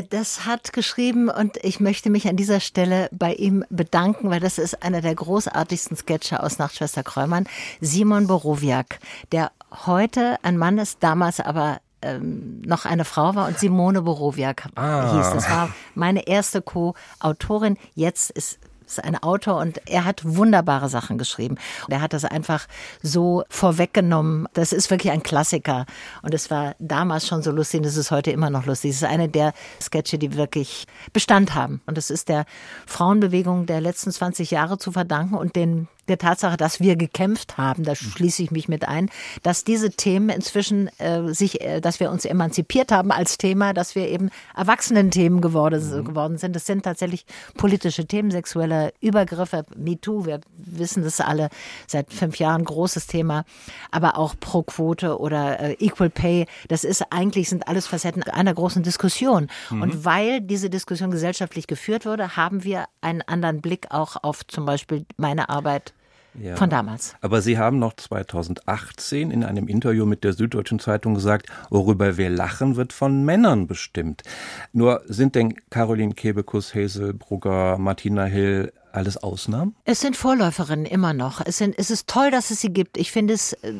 Das 0.10 0.46
hat 0.46 0.74
geschrieben 0.74 1.30
und 1.30 1.58
ich 1.62 1.80
möchte 1.80 2.10
mich 2.10 2.28
an 2.28 2.36
dieser 2.36 2.60
Stelle 2.60 3.10
bei 3.12 3.34
ihm 3.36 3.64
bedanken, 3.70 4.32
weil 4.32 4.40
das 4.40 4.58
ist 4.58 4.82
einer 4.82 5.02
der 5.02 5.14
großartigsten 5.14 5.96
Sketche 5.96 6.42
aus 6.42 6.58
Nachtschwester 6.58 7.04
Kräumann. 7.04 7.48
Simon 7.80 8.26
Borowiak, 8.26 9.00
der 9.32 9.52
heute 9.86 10.38
ein 10.44 10.58
Mann 10.58 10.78
ist, 10.78 10.98
damals 11.02 11.40
aber 11.40 11.80
ähm, 12.02 12.62
noch 12.66 12.86
eine 12.86 13.06
Frau 13.06 13.36
war 13.36 13.48
und 13.48 13.58
Simone 13.60 14.02
Borowiak 14.02 14.68
Ah. 14.76 15.14
hieß. 15.18 15.32
Das 15.34 15.50
war 15.50 15.70
meine 15.96 16.28
erste 16.28 16.62
Co-Autorin. 16.62 17.78
Jetzt 17.96 18.32
ist 18.32 18.60
ist 18.86 19.02
ein 19.02 19.16
Autor 19.24 19.60
und 19.62 19.80
er 19.90 20.04
hat 20.04 20.22
wunderbare 20.26 20.90
Sachen 20.90 21.18
geschrieben. 21.18 21.56
Und 21.88 21.94
er 21.94 22.02
hat 22.02 22.12
das 22.12 22.26
einfach 22.26 22.68
so 23.02 23.44
vorweggenommen. 23.50 24.46
Das 24.54 24.74
ist 24.74 24.92
wirklich 24.92 25.12
ein 25.14 25.24
Klassiker. 25.24 25.86
Und 26.22 26.34
es 26.34 26.52
war 26.52 26.76
damals 26.80 27.26
schon 27.26 27.42
so 27.42 27.52
lustig 27.52 27.80
und 27.80 27.86
es 27.88 27.96
ist 27.96 28.12
heute 28.12 28.32
immer 28.32 28.50
noch 28.50 28.66
lustig. 28.66 28.92
Es 28.92 28.98
ist 28.98 29.04
eine 29.06 29.30
der 29.30 29.54
Sketche, 29.82 30.18
die 30.18 30.36
wirklich 30.36 30.86
Bestand 31.14 31.56
haben. 31.56 31.82
Und 31.86 31.98
es 31.98 32.10
ist 32.10 32.28
der 32.28 32.46
Frauenbewegung 32.86 33.66
der 33.68 33.80
letzten 33.80 34.12
20 34.12 34.52
Jahre 34.52 34.78
zu 34.78 34.92
verdanken 34.92 35.36
und 35.36 35.56
den 35.56 35.88
der 36.08 36.18
Tatsache, 36.18 36.58
dass 36.58 36.80
wir 36.80 36.96
gekämpft 36.96 37.58
haben, 37.58 37.84
da 37.84 37.96
schließe 37.96 38.44
ich 38.44 38.52
mich 38.52 38.68
mit 38.68 38.88
ein, 38.88 39.10
dass 39.42 39.64
diese 39.64 39.92
Themen 39.92 40.30
inzwischen 40.30 40.90
äh, 41.00 41.34
sich, 41.34 41.62
äh, 41.62 41.80
dass 41.80 42.00
wir 42.00 42.12
uns 42.12 42.26
emanzipiert 42.26 42.92
haben 42.92 43.12
als 43.12 43.38
Thema, 43.38 43.74
dass 43.74 43.96
wir 43.96 44.08
eben 44.10 44.30
Erwachsenen-Themen 44.56 45.42
geworden, 45.42 46.04
geworden 46.04 46.38
sind. 46.38 46.56
Das 46.56 46.66
sind 46.66 46.84
tatsächlich 46.84 47.26
politische 47.58 48.06
Themen, 48.06 48.32
sexuelle 48.32 48.94
Übergriffe, 49.00 49.66
MeToo, 49.76 50.26
wir 50.26 50.42
wissen 50.58 51.04
das 51.04 51.22
alle 51.22 51.50
seit 51.88 52.12
fünf 52.12 52.38
Jahren, 52.38 52.66
großes 52.66 53.08
Thema, 53.08 53.46
aber 53.92 54.18
auch 54.18 54.36
Pro-Quote 54.40 55.20
oder 55.20 55.60
äh, 55.60 55.74
Equal 55.80 56.10
Pay, 56.10 56.48
das 56.68 56.84
ist 56.84 57.06
eigentlich, 57.12 57.50
sind 57.50 57.68
alles 57.68 57.88
Facetten 57.88 58.24
einer 58.24 58.54
großen 58.54 58.84
Diskussion. 58.84 59.48
Und 59.70 60.06
weil 60.06 60.42
diese 60.42 60.70
Diskussion 60.70 61.12
gesellschaftlich 61.12 61.68
geführt 61.68 62.06
wurde, 62.06 62.36
haben 62.36 62.64
wir 62.64 62.86
einen 63.02 63.22
anderen 63.22 63.62
Blick 63.62 63.88
auch 63.90 64.18
auf 64.24 64.46
zum 64.48 64.66
Beispiel 64.66 65.06
meine 65.18 65.50
Arbeit 65.50 65.94
Ja. 66.40 66.56
von 66.56 66.70
damals. 66.70 67.16
Aber 67.22 67.42
Sie 67.42 67.58
haben 67.58 67.80
noch 67.80 67.94
2018 67.94 69.32
in 69.32 69.44
einem 69.44 69.68
Interview 69.68 70.06
mit 70.06 70.24
der 70.24 70.34
Süddeutschen 70.34 70.80
Zeitung 70.80 71.14
gesagt, 71.14 71.48
worüber 71.70 72.18
wir 72.18 72.30
lachen, 72.30 72.76
wird 72.76 72.94
von 72.94 73.24
Männern 73.24 73.68
bestimmt. 73.68 74.24
Nur 74.72 75.04
sind 75.08 75.36
denn 75.36 75.56
Caroline 75.70 76.14
Kebekus, 76.14 76.74
Hazel 76.74 77.14
Brugger, 77.14 77.78
Martina 77.78 78.26
Hill 78.26 78.72
alles 78.94 79.18
Ausnahmen? 79.18 79.76
Es 79.86 80.00
sind 80.02 80.16
Vorläuferinnen 80.16 80.86
immer 80.86 81.14
noch. 81.14 81.42
Es, 81.44 81.58
sind, 81.58 81.76
es 81.78 81.90
ist 81.90 82.08
toll, 82.08 82.32
dass 82.32 82.52
es 82.52 82.62
sie 82.62 82.72
gibt. 82.72 82.98
Ich 82.98 83.12
finde 83.12 83.34
es 83.34 83.54
äh, 83.54 83.74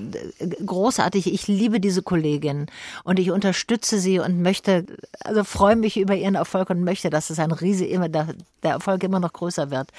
großartig. 0.66 1.32
Ich 1.34 1.48
liebe 1.48 1.80
diese 1.80 2.02
Kollegin 2.02 2.68
und 3.04 3.20
ich 3.20 3.32
unterstütze 3.32 4.00
sie 4.00 4.20
und 4.20 4.42
möchte, 4.42 4.86
also 5.20 5.44
freue 5.44 5.76
mich 5.76 5.98
über 5.98 6.16
ihren 6.16 6.36
Erfolg 6.36 6.70
und 6.70 6.84
möchte, 6.84 7.10
dass 7.10 7.30
es 7.30 7.40
ein 7.40 7.52
Riese 7.52 7.86
immer, 7.86 8.10
der, 8.10 8.28
der 8.64 8.72
Erfolg 8.72 9.04
immer 9.04 9.20
noch 9.20 9.34
größer 9.34 9.72
wird. 9.72 9.90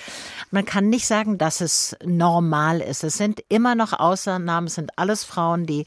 Man 0.51 0.65
kann 0.65 0.89
nicht 0.89 1.07
sagen, 1.07 1.39
dass 1.39 1.61
es 1.61 1.97
normal 2.05 2.81
ist. 2.81 3.05
Es 3.05 3.17
sind 3.17 3.43
immer 3.49 3.75
noch 3.75 3.93
Ausnahmen. 3.93 4.67
Es 4.67 4.75
sind 4.75 4.99
alles 4.99 5.25
Frauen, 5.25 5.67
die 5.67 5.87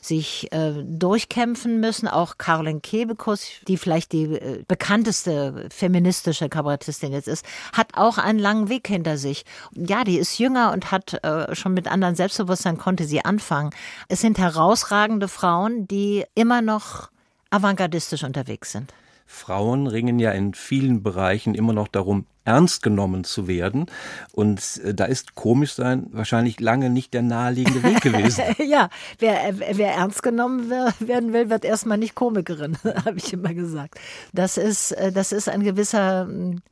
sich 0.00 0.52
äh, 0.52 0.82
durchkämpfen 0.84 1.80
müssen. 1.80 2.08
Auch 2.08 2.38
Caroline 2.38 2.80
Kebekus, 2.80 3.48
die 3.66 3.76
vielleicht 3.76 4.12
die 4.12 4.24
äh, 4.24 4.64
bekannteste 4.66 5.68
feministische 5.70 6.48
Kabarettistin 6.48 7.12
jetzt 7.12 7.28
ist, 7.28 7.44
hat 7.72 7.88
auch 7.94 8.18
einen 8.18 8.38
langen 8.38 8.68
Weg 8.68 8.88
hinter 8.88 9.18
sich. 9.18 9.44
Ja, 9.74 10.04
die 10.04 10.18
ist 10.18 10.38
jünger 10.38 10.72
und 10.72 10.90
hat 10.90 11.22
äh, 11.24 11.54
schon 11.54 11.74
mit 11.74 11.88
anderen 11.88 12.14
Selbstbewusstsein 12.14 12.78
konnte 12.78 13.04
sie 13.04 13.24
anfangen. 13.24 13.70
Es 14.08 14.20
sind 14.20 14.38
herausragende 14.38 15.28
Frauen, 15.28 15.86
die 15.88 16.24
immer 16.34 16.62
noch 16.62 17.10
avantgardistisch 17.50 18.24
unterwegs 18.24 18.72
sind. 18.72 18.92
Frauen 19.26 19.86
ringen 19.86 20.18
ja 20.18 20.32
in 20.32 20.54
vielen 20.54 21.02
Bereichen 21.02 21.54
immer 21.54 21.74
noch 21.74 21.88
darum, 21.88 22.24
ernst 22.48 22.82
genommen 22.82 23.24
zu 23.24 23.46
werden. 23.46 23.86
Und 24.32 24.80
äh, 24.82 24.94
da 24.94 25.04
ist 25.04 25.34
komisch 25.34 25.74
sein 25.74 26.06
wahrscheinlich 26.12 26.60
lange 26.60 26.88
nicht 26.88 27.12
der 27.12 27.22
naheliegende 27.22 27.82
Weg 27.82 28.00
gewesen. 28.00 28.42
ja, 28.66 28.88
wer, 29.18 29.54
wer 29.72 29.92
ernst 29.92 30.22
genommen 30.22 30.70
werden 30.98 31.32
will, 31.34 31.50
wird 31.50 31.66
erstmal 31.66 31.98
nicht 31.98 32.14
Komikerin, 32.14 32.78
habe 33.04 33.18
ich 33.18 33.32
immer 33.34 33.52
gesagt. 33.52 33.98
Das 34.32 34.56
ist, 34.56 34.92
äh, 34.92 35.12
das 35.12 35.32
ist 35.32 35.48
ein 35.50 35.62
gewisser, 35.62 36.26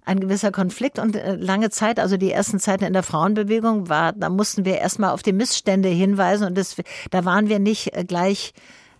ein 0.04 0.20
gewisser 0.20 0.50
Konflikt 0.50 0.98
und 0.98 1.14
äh, 1.14 1.34
lange 1.36 1.68
Zeit, 1.68 2.00
also 2.00 2.16
die 2.16 2.32
ersten 2.32 2.58
Zeiten 2.58 2.84
in 2.84 2.94
der 2.94 3.02
Frauenbewegung 3.02 3.90
war, 3.90 4.14
da 4.14 4.30
mussten 4.30 4.64
wir 4.64 4.78
erstmal 4.78 5.10
auf 5.10 5.22
die 5.22 5.34
Missstände 5.34 5.90
hinweisen 5.90 6.46
und 6.46 6.56
das, 6.56 6.76
da 7.10 7.26
waren 7.26 7.50
wir 7.50 7.58
nicht 7.58 7.92
gleich 8.08 8.54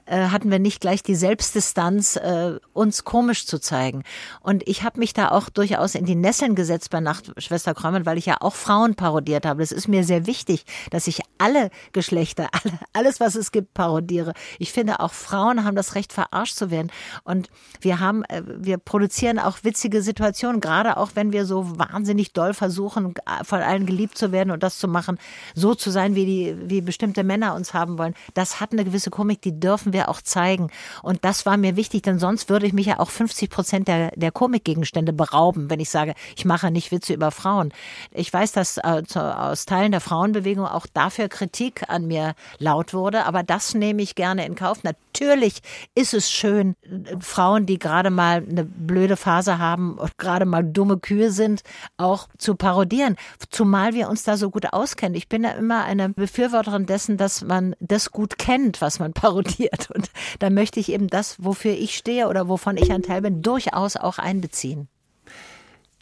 äh, 0.07 0.29
hatten 0.29 0.51
wir 0.51 0.59
nicht 0.59 0.81
gleich 0.81 1.03
die 1.03 1.15
Selbstdistanz, 1.15 2.17
äh, 2.17 2.59
uns 2.73 3.05
komisch 3.05 3.47
zu 3.47 3.59
zeigen. 3.59 4.05
Und 4.41 4.67
ich 4.67 4.83
habe 4.83 4.99
mich 5.01 5.13
da 5.13 5.31
auch 5.31 5.49
durchaus 5.49 5.95
in 5.95 6.07
die 6.07 6.15
Nesseln 6.15 6.55
gesetzt 6.55 6.91
bei 6.91 7.01
Nachtschwester 7.01 7.75
Krömmel, 7.75 8.07
weil 8.07 8.19
ich 8.19 8.27
ja 8.27 8.37
auch 8.41 8.55
Frauen 8.55 8.95
parodiert 8.95 9.45
habe. 9.45 9.63
Es 9.63 9.73
ist 9.73 9.89
mir 9.89 10.05
sehr 10.05 10.27
wichtig, 10.27 10.65
dass 10.91 11.07
ich 11.07 11.21
alle 11.39 11.71
Geschlechter, 11.93 12.49
alle, 12.53 12.79
alles, 12.93 13.21
was 13.21 13.35
es 13.35 13.53
gibt, 13.53 13.75
parodiere. 13.75 14.33
Ich 14.59 14.73
finde, 14.73 15.01
auch 15.01 15.13
Frauen 15.13 15.65
haben 15.65 15.77
das 15.77 15.95
Recht, 15.95 16.13
verarscht 16.13 16.57
zu 16.57 16.71
werden. 16.71 16.93
Und 17.25 17.51
wir 17.81 18.01
haben, 18.01 18.25
äh, 18.25 18.43
wir 18.47 18.79
produzieren 18.79 19.39
auch 19.39 19.59
witzige 19.63 20.03
Situationen, 20.03 20.61
gerade 20.61 20.97
auch 20.97 21.11
wenn 21.15 21.33
wir 21.33 21.47
so 21.47 21.79
wahnsinnig 21.79 22.33
doll 22.33 22.55
versuchen, 22.55 23.15
von 23.43 23.61
allen 23.61 23.87
geliebt 23.87 24.17
zu 24.17 24.31
werden 24.31 24.51
und 24.51 24.63
das 24.63 24.79
zu 24.79 24.87
machen, 24.87 25.19
so 25.55 25.75
zu 25.75 25.91
sein, 25.91 26.15
wie 26.15 26.27
die, 26.27 26.57
wie 26.71 26.81
bestimmte 26.81 27.25
Männer 27.25 27.55
uns 27.55 27.75
haben 27.75 27.99
wollen. 27.99 28.15
Das 28.35 28.61
hat 28.61 28.73
eine 28.73 28.85
gewisse 28.85 29.11
Komik, 29.11 29.43
die 29.43 29.59
dürfen 29.59 29.93
wir 29.93 29.96
wir 29.97 30.09
auch 30.09 30.23
zeigen. 30.23 30.71
Und 31.03 31.25
das 31.25 31.47
war 31.47 31.57
mir 31.57 31.77
wichtig, 31.77 32.03
denn 32.03 32.19
sonst 32.19 32.49
würde 32.49 32.67
ich 32.67 32.73
mich 32.73 32.87
ja 32.87 33.01
auch 33.01 33.11
50 33.11 33.51
Prozent 33.51 33.89
der, 33.89 34.13
der 34.15 34.31
Komikgegenstände 34.31 35.13
berauben, 35.13 35.71
wenn 35.71 35.81
ich 35.81 35.91
sage, 35.91 36.15
ich 36.37 36.45
mache 36.45 36.71
nicht 36.71 36.93
Witze 36.93 37.15
über 37.15 37.31
Frauen. 37.31 37.73
Ich 38.13 38.33
weiß, 38.33 38.53
dass 38.53 38.77
äh, 38.79 39.03
aus 39.17 39.67
Teilen 39.67 39.93
der 39.93 40.01
Frauenbewegung 40.01 40.67
auch 40.67 40.87
dafür 40.93 41.29
Kritik 41.29 41.89
an 41.89 42.07
mir 42.07 42.35
laut 42.59 42.95
wurde, 42.95 43.25
aber 43.25 43.43
das 43.43 43.75
nehme 43.75 44.03
ich 44.03 44.15
gerne 44.15 44.47
in 44.47 44.55
Kauf. 44.55 44.85
Natürlich 44.85 45.63
ist 45.95 46.15
es 46.15 46.31
schön, 46.31 46.77
Frauen, 47.21 47.67
die 47.67 47.79
gerade 47.79 48.11
mal 48.11 48.45
eine 48.49 48.65
blöde 48.65 49.17
Phase 49.17 49.59
haben 49.59 49.99
und 49.99 50.19
gerade 50.19 50.45
mal 50.45 50.63
dumme 50.63 50.99
Kühe 50.99 51.31
sind, 51.31 51.63
auch 51.97 52.29
zu 52.39 52.55
parodieren. 52.55 53.17
Zumal 53.51 53.95
wir 53.95 54.09
uns 54.09 54.25
da 54.25 54.37
so 54.37 54.51
gut 54.51 54.73
auskennen. 54.73 55.15
Ich 55.15 55.29
bin 55.29 55.45
ja 55.45 55.51
immer 55.53 55.85
eine 55.85 56.11
Befürworterin 56.11 56.87
dessen, 56.87 57.17
dass 57.17 57.43
man 57.43 57.75
das 57.81 58.11
gut 58.11 58.39
kennt, 58.39 58.81
was 58.81 58.99
man 58.99 59.13
parodiert. 59.15 59.86
Und 59.95 60.11
da 60.39 60.51
möchte 60.51 60.81
ich 60.81 60.91
eben 60.93 61.09
das, 61.09 61.37
wofür 61.43 61.73
ich 61.73 61.97
stehe 61.97 62.29
oder 62.29 62.49
wovon 62.49 62.77
ich 62.77 62.91
ein 62.93 63.03
Teil 63.03 63.23
bin, 63.23 63.43
durchaus 63.43 63.97
auch 63.97 64.19
einbeziehen. 64.19 64.89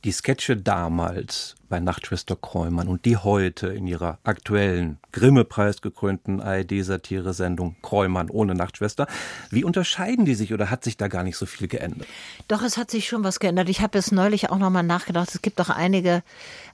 Die 0.05 0.12
Sketche 0.12 0.59
damals 0.59 1.55
bei 1.70 1.80
Nachtschwester 1.80 2.37
Kräumann 2.37 2.89
und 2.89 3.07
die 3.07 3.16
heute 3.16 3.68
in 3.68 3.87
ihrer 3.87 4.18
aktuellen 4.22 4.99
Grimme-Preis 5.12 5.80
gekrönten 5.80 6.43
ARD-Satire-Sendung 6.43 7.76
Kräumann 7.80 8.28
ohne 8.28 8.55
Nachtschwester, 8.55 9.07
wie 9.49 9.64
unterscheiden 9.64 10.26
die 10.26 10.35
sich 10.35 10.53
oder 10.53 10.68
hat 10.68 10.85
sich 10.85 10.99
da 10.99 11.09
gar 11.09 11.22
nicht 11.22 11.39
so 11.39 11.47
viel 11.47 11.68
geändert? 11.68 12.07
Doch, 12.49 12.61
es 12.61 12.76
hat 12.76 12.91
sich 12.91 13.09
schon 13.09 13.24
was 13.24 13.41
geändert. 13.41 13.70
Ich 13.70 13.80
habe 13.80 13.97
jetzt 13.97 14.12
neulich 14.12 14.51
auch 14.51 14.59
nochmal 14.59 14.82
nachgedacht. 14.82 15.35
Es 15.35 15.41
gibt 15.41 15.59
auch 15.59 15.70
einige, 15.70 16.22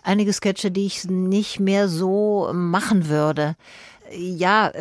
einige 0.02 0.32
Sketche, 0.32 0.72
die 0.72 0.86
ich 0.86 1.04
nicht 1.04 1.60
mehr 1.60 1.88
so 1.88 2.50
machen 2.52 3.08
würde. 3.08 3.54
Ja, 4.12 4.72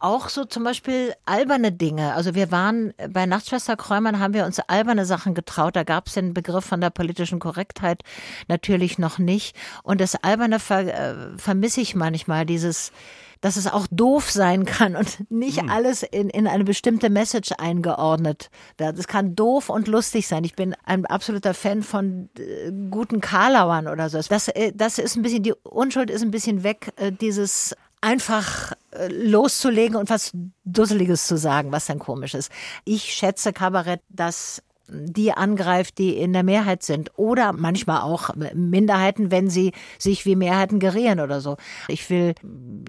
auch 0.00 0.28
so 0.28 0.44
zum 0.44 0.64
Beispiel 0.64 1.14
alberne 1.24 1.72
Dinge. 1.72 2.14
Also 2.14 2.34
wir 2.34 2.50
waren 2.50 2.92
bei 3.08 3.26
Nachtschwester 3.26 3.76
Kräumann 3.76 4.18
haben 4.18 4.34
wir 4.34 4.44
uns 4.44 4.58
alberne 4.60 5.06
Sachen 5.06 5.34
getraut. 5.34 5.76
Da 5.76 5.84
gab 5.84 6.06
es 6.06 6.14
den 6.14 6.34
Begriff 6.34 6.64
von 6.64 6.80
der 6.80 6.90
politischen 6.90 7.38
Korrektheit 7.38 8.02
natürlich 8.48 8.98
noch 8.98 9.18
nicht. 9.18 9.56
Und 9.82 10.00
das 10.00 10.16
Alberne 10.16 10.58
ver, 10.58 10.80
äh, 10.80 11.38
vermisse 11.38 11.80
ich 11.80 11.94
manchmal, 11.94 12.46
dieses 12.46 12.92
dass 13.40 13.56
es 13.56 13.66
auch 13.66 13.86
doof 13.90 14.30
sein 14.30 14.66
kann 14.66 14.96
und 14.96 15.30
nicht 15.30 15.60
hm. 15.60 15.70
alles 15.70 16.02
in, 16.02 16.28
in 16.28 16.46
eine 16.46 16.64
bestimmte 16.64 17.08
Message 17.08 17.52
eingeordnet 17.56 18.50
wird. 18.76 18.98
Es 18.98 19.08
kann 19.08 19.34
doof 19.34 19.70
und 19.70 19.88
lustig 19.88 20.28
sein. 20.28 20.44
Ich 20.44 20.54
bin 20.54 20.76
ein 20.84 21.06
absoluter 21.06 21.54
Fan 21.54 21.82
von 21.82 22.28
äh, 22.38 22.70
guten 22.90 23.20
Karlauern 23.20 23.88
oder 23.88 24.10
so. 24.10 24.20
Das, 24.20 24.48
äh, 24.48 24.72
das 24.74 24.98
ist 24.98 25.16
ein 25.16 25.22
bisschen, 25.22 25.42
die 25.42 25.54
Unschuld 25.62 26.10
ist 26.10 26.22
ein 26.22 26.30
bisschen 26.30 26.62
weg, 26.64 26.92
äh, 26.96 27.12
dieses 27.12 27.74
einfach 28.02 28.72
loszulegen 29.08 29.96
und 29.96 30.10
was 30.10 30.32
Dusseliges 30.64 31.26
zu 31.26 31.36
sagen, 31.36 31.72
was 31.72 31.86
dann 31.86 31.98
komisch 31.98 32.34
ist. 32.34 32.50
Ich 32.84 33.14
schätze 33.14 33.52
Kabarett, 33.52 34.00
das 34.08 34.62
die 34.92 35.32
angreift, 35.32 35.98
die 35.98 36.16
in 36.16 36.32
der 36.32 36.42
Mehrheit 36.42 36.82
sind. 36.82 37.12
Oder 37.16 37.52
manchmal 37.52 38.02
auch 38.02 38.30
Minderheiten, 38.54 39.30
wenn 39.30 39.48
sie 39.48 39.72
sich 39.98 40.26
wie 40.26 40.36
Mehrheiten 40.36 40.80
gerieren 40.80 41.20
oder 41.20 41.40
so. 41.40 41.56
Ich 41.88 42.10
will 42.10 42.34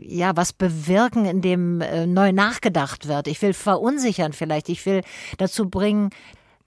ja 0.01 0.35
was 0.35 0.53
bewirken, 0.53 1.25
in 1.25 1.41
dem 1.41 1.81
äh, 1.81 2.07
neu 2.07 2.31
nachgedacht 2.31 3.07
wird. 3.07 3.27
Ich 3.27 3.41
will 3.41 3.53
verunsichern 3.53 4.33
vielleicht. 4.33 4.69
Ich 4.69 4.85
will 4.85 5.01
dazu 5.37 5.69
bringen, 5.69 6.09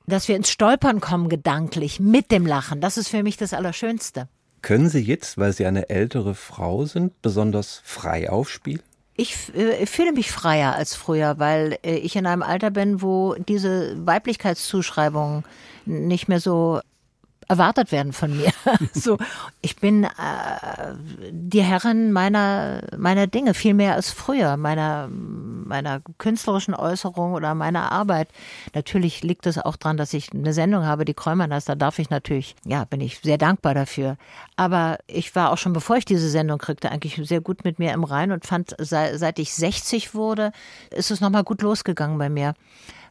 dass 0.06 0.28
wir 0.28 0.36
ins 0.36 0.50
Stolpern 0.50 1.00
kommen 1.00 1.28
gedanklich 1.28 1.98
mit 2.00 2.30
dem 2.30 2.46
Lachen. 2.46 2.80
Das 2.80 2.96
ist 2.96 3.08
für 3.08 3.22
mich 3.22 3.36
das 3.36 3.54
Allerschönste. 3.54 4.28
Können 4.62 4.88
Sie 4.88 5.00
jetzt, 5.00 5.36
weil 5.36 5.52
Sie 5.52 5.66
eine 5.66 5.90
ältere 5.90 6.34
Frau 6.34 6.86
sind, 6.86 7.20
besonders 7.22 7.82
frei 7.84 8.30
aufspielen? 8.30 8.82
Ich 9.16 9.54
äh, 9.54 9.86
fühle 9.86 10.12
mich 10.12 10.30
freier 10.32 10.74
als 10.74 10.94
früher, 10.94 11.38
weil 11.38 11.78
äh, 11.84 11.96
ich 11.96 12.16
in 12.16 12.26
einem 12.26 12.42
Alter 12.42 12.70
bin, 12.70 13.00
wo 13.00 13.34
diese 13.34 13.94
Weiblichkeitszuschreibungen 14.06 15.44
nicht 15.86 16.28
mehr 16.28 16.40
so 16.40 16.80
erwartet 17.48 17.92
werden 17.92 18.12
von 18.12 18.36
mir. 18.36 18.50
so, 18.92 19.18
ich 19.60 19.76
bin 19.76 20.04
äh, 20.04 20.08
die 21.30 21.62
Herrin 21.62 22.12
meiner 22.12 22.82
meiner 22.96 23.26
Dinge 23.26 23.54
viel 23.54 23.74
mehr 23.74 23.94
als 23.94 24.10
früher, 24.10 24.56
meiner 24.56 25.08
meiner 25.10 26.00
künstlerischen 26.18 26.74
Äußerung 26.74 27.32
oder 27.32 27.54
meiner 27.54 27.90
Arbeit. 27.90 28.28
Natürlich 28.74 29.22
liegt 29.22 29.46
es 29.46 29.58
auch 29.58 29.76
daran, 29.76 29.96
dass 29.96 30.14
ich 30.14 30.32
eine 30.32 30.52
Sendung 30.52 30.84
habe, 30.84 31.04
die 31.04 31.14
Kräumann 31.14 31.52
heißt. 31.52 31.68
Da 31.68 31.74
darf 31.74 31.98
ich 31.98 32.10
natürlich, 32.10 32.54
ja, 32.64 32.84
bin 32.84 33.00
ich 33.00 33.20
sehr 33.20 33.38
dankbar 33.38 33.74
dafür. 33.74 34.16
Aber 34.56 34.98
ich 35.06 35.34
war 35.34 35.50
auch 35.50 35.58
schon, 35.58 35.72
bevor 35.72 35.96
ich 35.96 36.04
diese 36.04 36.28
Sendung 36.28 36.58
kriegte, 36.58 36.90
eigentlich 36.90 37.20
sehr 37.26 37.40
gut 37.40 37.64
mit 37.64 37.78
mir 37.78 37.92
im 37.92 38.04
Rein 38.04 38.32
und 38.32 38.46
fand, 38.46 38.74
seit 38.78 39.38
ich 39.38 39.54
60 39.54 40.14
wurde, 40.14 40.52
ist 40.90 41.10
es 41.10 41.20
nochmal 41.20 41.44
gut 41.44 41.62
losgegangen 41.62 42.18
bei 42.18 42.28
mir 42.28 42.54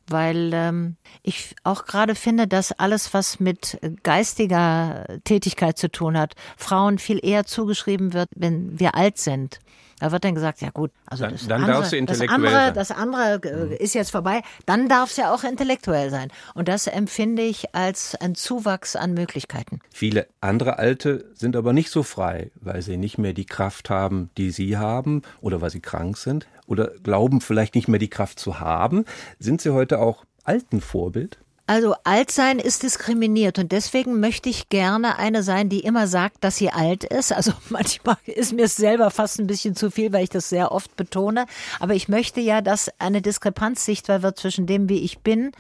weil 0.08 0.52
ähm, 0.54 0.98
ich 1.22 1.56
auch 1.64 1.86
gerade 1.86 2.16
finde, 2.16 2.48
dass 2.48 2.72
alles, 2.72 3.14
was 3.14 3.40
mit 3.40 3.80
geistiger 4.04 5.06
Tätigkeit 5.24 5.78
zu 5.78 5.90
tun 5.90 6.18
hat, 6.18 6.36
Frauen 6.58 7.00
viel 7.00 7.20
eher 7.24 7.46
zugeschrieben 7.46 8.14
wird, 8.14 8.30
wenn 8.36 8.80
wir 8.80 8.96
alt 8.96 9.18
sind. 9.18 9.60
Da 10.00 10.12
wird 10.12 10.24
dann 10.24 10.36
gesagt, 10.36 10.62
ja 10.62 10.70
gut, 10.70 10.92
also 11.06 11.24
dann, 11.24 11.34
das, 11.34 11.48
dann 11.48 11.62
andere, 11.62 11.72
darfst 11.78 11.94
du 11.94 12.06
das 12.06 12.20
intellektuell 12.20 12.56
andere, 12.56 12.74
das 12.74 12.92
andere 12.92 13.70
äh, 13.72 13.76
ist 13.84 13.94
jetzt 13.94 14.12
vorbei, 14.12 14.42
dann 14.66 14.90
darf 14.90 15.12
es 15.12 15.18
ja 15.18 15.34
auch 15.34 15.44
intellektuell 15.44 16.10
sein. 16.10 16.30
Und 16.54 16.68
das 16.68 16.88
empfinde 16.88 17.44
ich 17.44 17.74
als 17.76 18.16
ein 18.16 18.36
Zuwachs 18.36 18.96
an 18.96 19.14
Möglichkeiten. 19.14 19.80
Viele 19.92 20.28
andere 20.42 20.80
Alte 20.80 21.26
sind 21.34 21.56
aber 21.56 21.74
nicht 21.74 21.90
so 21.90 22.04
frei, 22.04 22.52
weil 22.56 22.82
sie 22.82 22.98
nicht 22.98 23.18
mehr 23.18 23.34
die 23.34 23.46
Kraft 23.46 23.90
haben, 23.90 24.30
die 24.38 24.52
sie 24.52 24.78
haben 24.78 25.22
oder 25.42 25.62
weil 25.62 25.70
sie 25.70 25.82
krank 25.82 26.18
sind 26.18 26.48
oder 26.68 26.92
glauben 27.04 27.42
vielleicht 27.42 27.76
nicht 27.76 27.88
mehr 27.88 28.00
die 28.00 28.10
Kraft 28.10 28.40
zu 28.40 28.60
haben. 28.60 29.06
Sind 29.40 29.62
sie 29.62 29.72
heute 29.72 30.00
auch 30.00 30.26
alten 30.44 30.82
Vorbild? 30.82 31.38
Also 31.66 31.96
alt 32.04 32.30
sein 32.30 32.60
ist 32.60 32.84
diskriminiert 32.84 33.58
und 33.58 33.72
deswegen 33.72 34.20
möchte 34.20 34.50
ich 34.50 34.68
gerne 34.68 35.18
eine 35.18 35.44
sein, 35.44 35.70
die 35.70 35.80
immer 35.80 36.08
sagt, 36.08 36.44
dass 36.44 36.58
sie 36.58 36.70
alt 36.72 37.06
ist. 37.06 37.32
Also 37.32 37.54
manchmal 37.70 38.18
ist 38.26 38.52
mir 38.52 38.66
es 38.66 38.76
selber 38.76 39.12
fast 39.12 39.40
ein 39.40 39.48
bisschen 39.48 39.76
zu 39.76 39.90
viel, 39.90 40.12
weil 40.12 40.24
ich 40.24 40.30
das 40.30 40.50
sehr 40.50 40.74
oft 40.74 40.96
betone. 40.98 41.46
Aber 41.80 41.94
ich 41.94 42.10
möchte 42.10 42.42
ja, 42.42 42.62
dass 42.62 42.92
eine 43.00 43.22
Diskrepanz 43.22 43.86
sichtbar 43.86 44.24
wird 44.24 44.38
zwischen 44.38 44.68
dem, 44.68 44.90
wie 44.90 45.00
ich 45.00 45.20
bin 45.20 45.52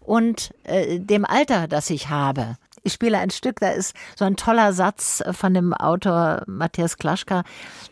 und 0.00 0.54
äh, 0.64 0.98
dem 0.98 1.26
Alter, 1.26 1.68
das 1.68 1.90
ich 1.90 2.08
habe 2.08 2.56
ich 2.82 2.92
spiele 2.92 3.18
ein 3.18 3.30
Stück, 3.30 3.60
da 3.60 3.70
ist 3.70 3.94
so 4.16 4.24
ein 4.24 4.36
toller 4.36 4.72
Satz 4.72 5.22
von 5.32 5.54
dem 5.54 5.72
Autor 5.74 6.42
Matthias 6.46 6.96
Klaschka. 6.96 7.44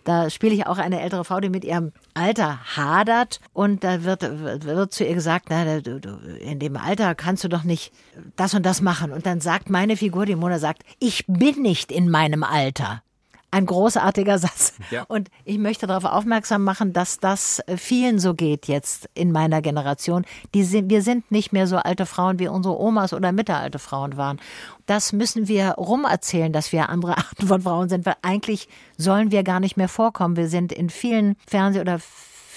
Da 0.04 0.30
spiele 0.30 0.54
ich 0.54 0.66
auch 0.66 0.78
eine 0.78 1.00
ältere 1.00 1.24
Frau, 1.24 1.40
die 1.40 1.50
mit 1.50 1.64
ihrem 1.64 1.92
Alter 2.14 2.58
hadert 2.76 3.40
und 3.52 3.84
da 3.84 4.04
wird, 4.04 4.22
wird 4.22 4.92
zu 4.92 5.04
ihr 5.04 5.14
gesagt, 5.14 5.46
na, 5.50 5.80
du, 5.80 6.00
du, 6.00 6.10
in 6.40 6.58
dem 6.58 6.76
Alter 6.76 7.14
kannst 7.14 7.44
du 7.44 7.48
doch 7.48 7.64
nicht 7.64 7.92
das 8.36 8.54
und 8.54 8.64
das 8.64 8.80
machen. 8.80 9.12
Und 9.12 9.26
dann 9.26 9.40
sagt 9.40 9.70
meine 9.70 9.96
Figur, 9.96 10.26
die 10.26 10.36
Mona 10.36 10.58
sagt, 10.58 10.82
ich 10.98 11.24
bin 11.26 11.62
nicht 11.62 11.92
in 11.92 12.10
meinem 12.10 12.42
Alter. 12.42 13.02
Ein 13.50 13.66
großartiger 13.66 14.38
Satz. 14.38 14.74
Ja. 14.90 15.04
Und 15.08 15.28
ich 15.44 15.58
möchte 15.58 15.86
darauf 15.86 16.04
aufmerksam 16.04 16.64
machen, 16.64 16.92
dass 16.92 17.18
das 17.18 17.60
äh, 17.60 17.76
vielen 17.76 18.18
so 18.18 18.34
geht 18.34 18.66
jetzt 18.66 19.08
in 19.14 19.32
meiner 19.32 19.62
Generation. 19.62 20.24
Die 20.54 20.64
sind, 20.64 20.90
wir 20.90 21.02
sind 21.02 21.30
nicht 21.30 21.52
mehr 21.52 21.66
so 21.66 21.76
alte 21.76 22.06
Frauen, 22.06 22.38
wie 22.38 22.48
unsere 22.48 22.78
Omas 22.78 23.12
oder 23.12 23.32
mittelalte 23.32 23.78
Frauen 23.78 24.16
waren. 24.16 24.40
Das 24.86 25.12
müssen 25.12 25.48
wir 25.48 25.72
rumerzählen, 25.72 26.52
dass 26.52 26.72
wir 26.72 26.88
andere 26.88 27.16
Arten 27.18 27.46
von 27.46 27.62
Frauen 27.62 27.88
sind, 27.88 28.06
weil 28.06 28.16
eigentlich 28.22 28.68
sollen 28.96 29.30
wir 29.30 29.42
gar 29.42 29.60
nicht 29.60 29.76
mehr 29.76 29.88
vorkommen. 29.88 30.36
Wir 30.36 30.48
sind 30.48 30.72
in 30.72 30.90
vielen 30.90 31.36
Fernseh- 31.46 31.80
oder 31.80 31.98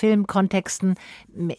Filmkontexten 0.02 0.96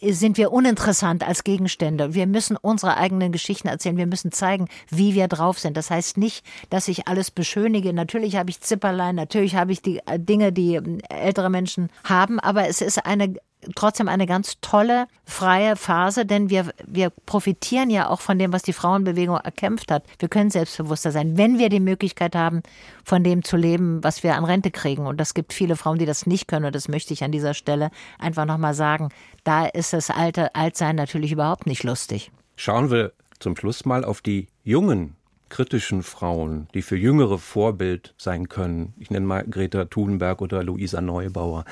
sind 0.01 0.37
wir 0.37 0.51
uninteressant 0.51 1.25
als 1.25 1.45
Gegenstände. 1.45 2.13
Wir 2.13 2.27
müssen 2.27 2.57
unsere 2.57 2.97
eigenen 2.97 3.31
Geschichten 3.31 3.69
erzählen. 3.69 3.95
Wir 3.95 4.05
müssen 4.05 4.33
zeigen, 4.33 4.67
wie 4.89 5.15
wir 5.15 5.29
drauf 5.29 5.59
sind. 5.59 5.77
Das 5.77 5.89
heißt 5.89 6.17
nicht, 6.17 6.45
dass 6.69 6.89
ich 6.89 7.07
alles 7.07 7.31
beschönige. 7.31 7.93
Natürlich 7.93 8.35
habe 8.35 8.49
ich 8.49 8.59
Zipperlein, 8.59 9.15
natürlich 9.15 9.55
habe 9.55 9.71
ich 9.71 9.81
die 9.81 9.99
äh, 9.99 10.19
Dinge, 10.19 10.51
die 10.51 10.81
ältere 11.07 11.49
Menschen 11.49 11.89
haben, 12.03 12.41
aber 12.41 12.67
es 12.67 12.81
ist 12.81 13.05
eine 13.05 13.33
trotzdem 13.75 14.07
eine 14.07 14.25
ganz 14.25 14.59
tolle, 14.61 15.07
freie 15.25 15.75
Phase, 15.75 16.25
denn 16.25 16.49
wir, 16.49 16.71
wir 16.85 17.09
profitieren 17.25 17.89
ja 17.89 18.09
auch 18.09 18.21
von 18.21 18.39
dem, 18.39 18.53
was 18.53 18.63
die 18.63 18.73
Frauenbewegung 18.73 19.37
erkämpft 19.37 19.91
hat. 19.91 20.03
Wir 20.19 20.29
können 20.29 20.49
selbstbewusster 20.49 21.11
sein, 21.11 21.37
wenn 21.37 21.59
wir 21.59 21.69
die 21.69 21.79
Möglichkeit 21.79 22.35
haben, 22.35 22.61
von 23.03 23.23
dem 23.23 23.43
zu 23.43 23.57
leben, 23.57 24.03
was 24.03 24.23
wir 24.23 24.35
an 24.35 24.45
Rente 24.45 24.71
kriegen. 24.71 25.05
Und 25.05 25.17
das 25.19 25.33
gibt 25.33 25.53
viele 25.53 25.75
Frauen, 25.75 25.97
die 25.97 26.05
das 26.05 26.25
nicht 26.25 26.47
können. 26.47 26.65
Und 26.65 26.75
das 26.75 26.87
möchte 26.87 27.13
ich 27.13 27.23
an 27.23 27.31
dieser 27.31 27.53
Stelle 27.53 27.91
einfach 28.19 28.45
nochmal 28.45 28.73
sagen. 28.73 29.09
Da 29.43 29.65
ist 29.65 29.93
das 29.93 30.09
alte 30.09 30.55
Altsein 30.55 30.95
natürlich 30.95 31.31
überhaupt 31.31 31.67
nicht 31.67 31.83
lustig. 31.83 32.31
Schauen 32.55 32.91
wir 32.91 33.13
zum 33.39 33.55
Schluss 33.55 33.85
mal 33.85 34.05
auf 34.05 34.21
die 34.21 34.47
jungen 34.63 35.15
kritischen 35.53 36.01
Frauen, 36.01 36.67
die 36.73 36.81
für 36.81 36.97
Jüngere 36.97 37.37
Vorbild 37.37 38.15
sein 38.17 38.49
können. 38.49 38.93
Ich 38.97 39.11
nenne 39.11 39.27
mal 39.27 39.43
Greta 39.43 39.85
Thunberg 39.85 40.41
oder 40.41 40.63
Luisa 40.63 40.99
Neubauer. 40.99 41.63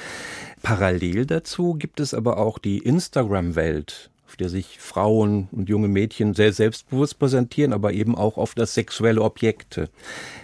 Parallel 0.61 1.25
dazu 1.25 1.73
gibt 1.73 1.99
es 1.99 2.13
aber 2.13 2.37
auch 2.37 2.59
die 2.59 2.77
Instagram-Welt, 2.77 4.11
auf 4.27 4.35
der 4.35 4.49
sich 4.49 4.77
Frauen 4.79 5.47
und 5.51 5.67
junge 5.67 5.87
Mädchen 5.87 6.35
sehr 6.35 6.53
selbstbewusst 6.53 7.17
präsentieren, 7.17 7.73
aber 7.73 7.91
eben 7.93 8.15
auch 8.15 8.37
auf 8.37 8.53
das 8.53 8.75
sexuelle 8.75 9.23
Objekte. 9.23 9.89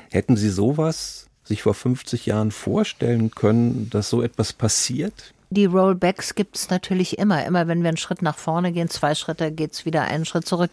Hätten 0.09 0.35
Sie 0.35 0.49
sowas 0.49 1.27
sich 1.43 1.61
vor 1.61 1.75
50 1.75 2.25
Jahren 2.25 2.49
vorstellen 2.49 3.29
können, 3.29 3.91
dass 3.91 4.09
so 4.09 4.23
etwas 4.23 4.51
passiert? 4.51 5.35
Die 5.49 5.65
Rollbacks 5.65 6.35
gibt 6.35 6.57
es 6.57 6.69
natürlich 6.69 7.19
immer. 7.19 7.45
Immer 7.45 7.67
wenn 7.67 7.81
wir 7.81 7.87
einen 7.87 7.97
Schritt 7.97 8.21
nach 8.21 8.37
vorne 8.37 8.73
gehen, 8.73 8.89
zwei 8.89 9.15
Schritte, 9.15 9.51
geht 9.51 9.71
es 9.73 9.85
wieder 9.85 10.01
einen 10.01 10.25
Schritt 10.25 10.45
zurück. 10.45 10.71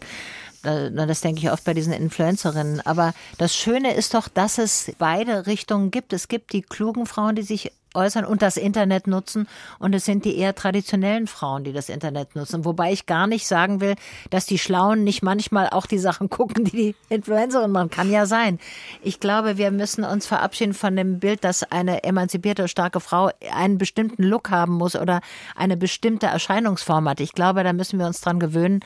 Das 0.65 1.21
denke 1.21 1.41
ich 1.41 1.51
oft 1.51 1.63
bei 1.63 1.73
diesen 1.73 1.93
Influencerinnen. 1.93 2.81
Aber 2.81 3.13
das 3.37 3.55
Schöne 3.55 3.93
ist 3.93 4.13
doch, 4.13 4.27
dass 4.27 4.57
es 4.57 4.91
beide 4.97 5.47
Richtungen 5.47 5.91
gibt. 5.91 6.13
Es 6.13 6.27
gibt 6.27 6.53
die 6.53 6.61
klugen 6.61 7.05
Frauen, 7.05 7.35
die 7.35 7.43
sich 7.43 7.71
äußern 7.95 8.25
und 8.25 8.41
das 8.41 8.57
Internet 8.57 9.07
nutzen. 9.07 9.47
Und 9.79 9.95
es 9.95 10.05
sind 10.05 10.25
die 10.25 10.37
eher 10.37 10.53
traditionellen 10.53 11.27
Frauen, 11.27 11.63
die 11.63 11.73
das 11.73 11.89
Internet 11.89 12.35
nutzen. 12.35 12.65
Wobei 12.65 12.91
ich 12.91 13.05
gar 13.05 13.27
nicht 13.27 13.47
sagen 13.47 13.81
will, 13.81 13.95
dass 14.29 14.45
die 14.45 14.59
Schlauen 14.59 15.03
nicht 15.03 15.23
manchmal 15.23 15.69
auch 15.69 15.85
die 15.85 15.97
Sachen 15.97 16.29
gucken, 16.35 16.65
die 16.65 16.71
die 16.71 16.95
Influencerinnen 17.09 17.71
machen. 17.71 17.89
Kann 17.89 18.11
ja 18.11 18.25
sein. 18.25 18.59
Ich 19.01 19.19
glaube, 19.19 19.57
wir 19.57 19.71
müssen 19.71 20.03
uns 20.03 20.25
verabschieden 20.25 20.73
von 20.73 20.95
dem 20.95 21.19
Bild, 21.19 21.43
dass 21.43 21.63
eine 21.63 22.03
emanzipierte, 22.03 22.67
starke 22.67 22.99
Frau 22.99 23.29
einen 23.53 23.77
bestimmten 23.77 24.23
Look 24.23 24.49
haben 24.49 24.73
muss 24.73 24.95
oder 24.95 25.21
eine 25.55 25.77
bestimmte 25.77 26.27
Erscheinungsform 26.27 27.07
hat. 27.09 27.19
Ich 27.19 27.33
glaube, 27.33 27.63
da 27.63 27.73
müssen 27.73 27.99
wir 27.99 28.05
uns 28.05 28.21
dran 28.21 28.39
gewöhnen, 28.39 28.81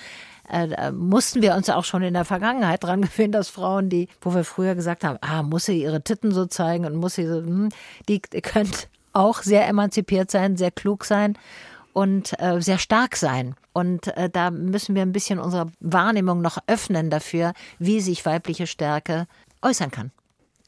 äh, 0.50 0.92
mussten 0.92 1.42
wir 1.42 1.56
uns 1.56 1.70
auch 1.70 1.86
schon 1.86 2.02
in 2.02 2.14
der 2.14 2.26
Vergangenheit 2.26 2.84
dran 2.84 3.02
gewöhnen, 3.02 3.32
dass 3.32 3.50
Frauen, 3.50 3.90
die, 3.90 4.08
wo 4.22 4.34
wir 4.34 4.44
früher 4.44 4.76
gesagt 4.76 5.04
haben, 5.04 5.18
ah, 5.22 5.44
muss 5.44 5.66
sie 5.66 5.82
ihre 5.82 6.04
Titten 6.04 6.32
so 6.32 6.46
zeigen 6.46 6.86
und 6.86 6.96
muss 6.96 7.16
sie 7.16 7.28
so, 7.28 7.38
hm, 7.38 7.70
die, 8.08 8.22
die 8.22 8.42
können 8.42 8.72
auch 9.14 9.42
sehr 9.42 9.68
emanzipiert 9.68 10.32
sein, 10.32 10.58
sehr 10.58 10.72
klug 10.72 11.06
sein 11.06 11.38
und 11.94 12.40
äh, 12.40 12.62
sehr 12.62 12.78
stark 12.78 13.16
sein. 13.16 13.56
Und 13.74 14.16
äh, 14.18 14.30
da 14.30 14.52
müssen 14.52 14.96
wir 14.96 15.02
ein 15.02 15.12
bisschen 15.12 15.40
unsere 15.40 15.72
Wahrnehmung 15.80 16.42
noch 16.42 16.58
öffnen 16.68 17.10
dafür, 17.10 17.54
wie 17.78 18.02
sich 18.02 18.26
weibliche 18.26 18.68
Stärke 18.68 19.28
äußern 19.62 19.92
kann. 19.92 20.12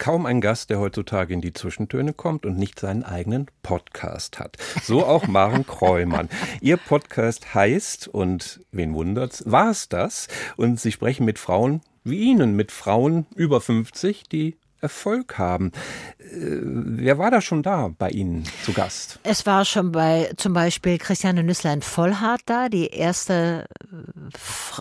Kaum 0.02 0.26
ein 0.26 0.42
Gast, 0.42 0.72
der 0.72 0.80
heutzutage 0.80 1.32
in 1.32 1.42
die 1.42 1.54
Zwischentöne 1.54 2.14
kommt 2.14 2.48
und 2.48 2.58
nicht 2.58 2.80
seinen 2.80 3.04
eigenen 3.04 3.46
Podcast 3.62 4.40
hat. 4.40 4.58
So 4.82 5.06
auch 5.06 5.28
Maren 5.28 5.68
Kreumann. 5.68 6.28
Ihr 6.60 6.78
Podcast 6.78 7.54
heißt, 7.54 8.08
und 8.08 8.66
wen 8.72 8.96
wundert's, 8.96 9.44
war 9.46 9.70
es 9.70 9.90
das? 9.90 10.28
Und 10.58 10.80
Sie 10.80 10.92
sprechen 10.92 11.24
mit 11.24 11.38
Frauen 11.38 11.82
wie 12.04 12.18
Ihnen, 12.18 12.56
mit 12.56 12.72
Frauen 12.72 13.28
über 13.36 13.62
50, 13.62 14.24
die 14.24 14.58
Erfolg 14.82 15.38
haben. 15.38 15.72
Äh, 16.20 16.24
wer 16.32 17.18
war 17.18 17.32
da 17.32 17.42
schon 17.42 17.64
da 17.64 17.92
bei 17.98 18.10
Ihnen 18.10 18.44
zu 18.64 18.74
Gast? 18.74 19.20
Es 19.24 19.46
war 19.46 19.66
schon 19.66 19.92
bei 19.92 20.32
zum 20.38 20.54
Beispiel 20.54 20.98
Christiane 20.98 21.44
Nüsslein-Vollhardt 21.44 22.42
da, 22.46 22.70
die 22.70 22.88
erste 22.88 23.66
äh, 23.80 23.96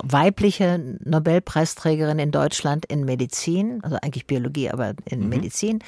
weibliche 0.02 0.98
Nobelpreisträgerin 1.05 2.18
in 2.18 2.31
Deutschland 2.31 2.86
in 2.86 3.05
Medizin, 3.05 3.81
also 3.82 3.97
eigentlich 4.02 4.27
Biologie, 4.27 4.70
aber 4.70 4.94
in 5.05 5.20
mhm. 5.20 5.28
Medizin. 5.28 5.78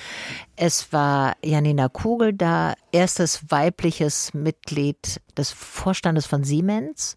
Es 0.56 0.92
war 0.92 1.36
Janina 1.42 1.88
Kugel 1.88 2.32
da, 2.32 2.74
erstes 2.92 3.50
weibliches 3.50 4.34
Mitglied 4.34 5.20
des 5.36 5.50
Vorstandes 5.50 6.26
von 6.26 6.44
Siemens. 6.44 7.16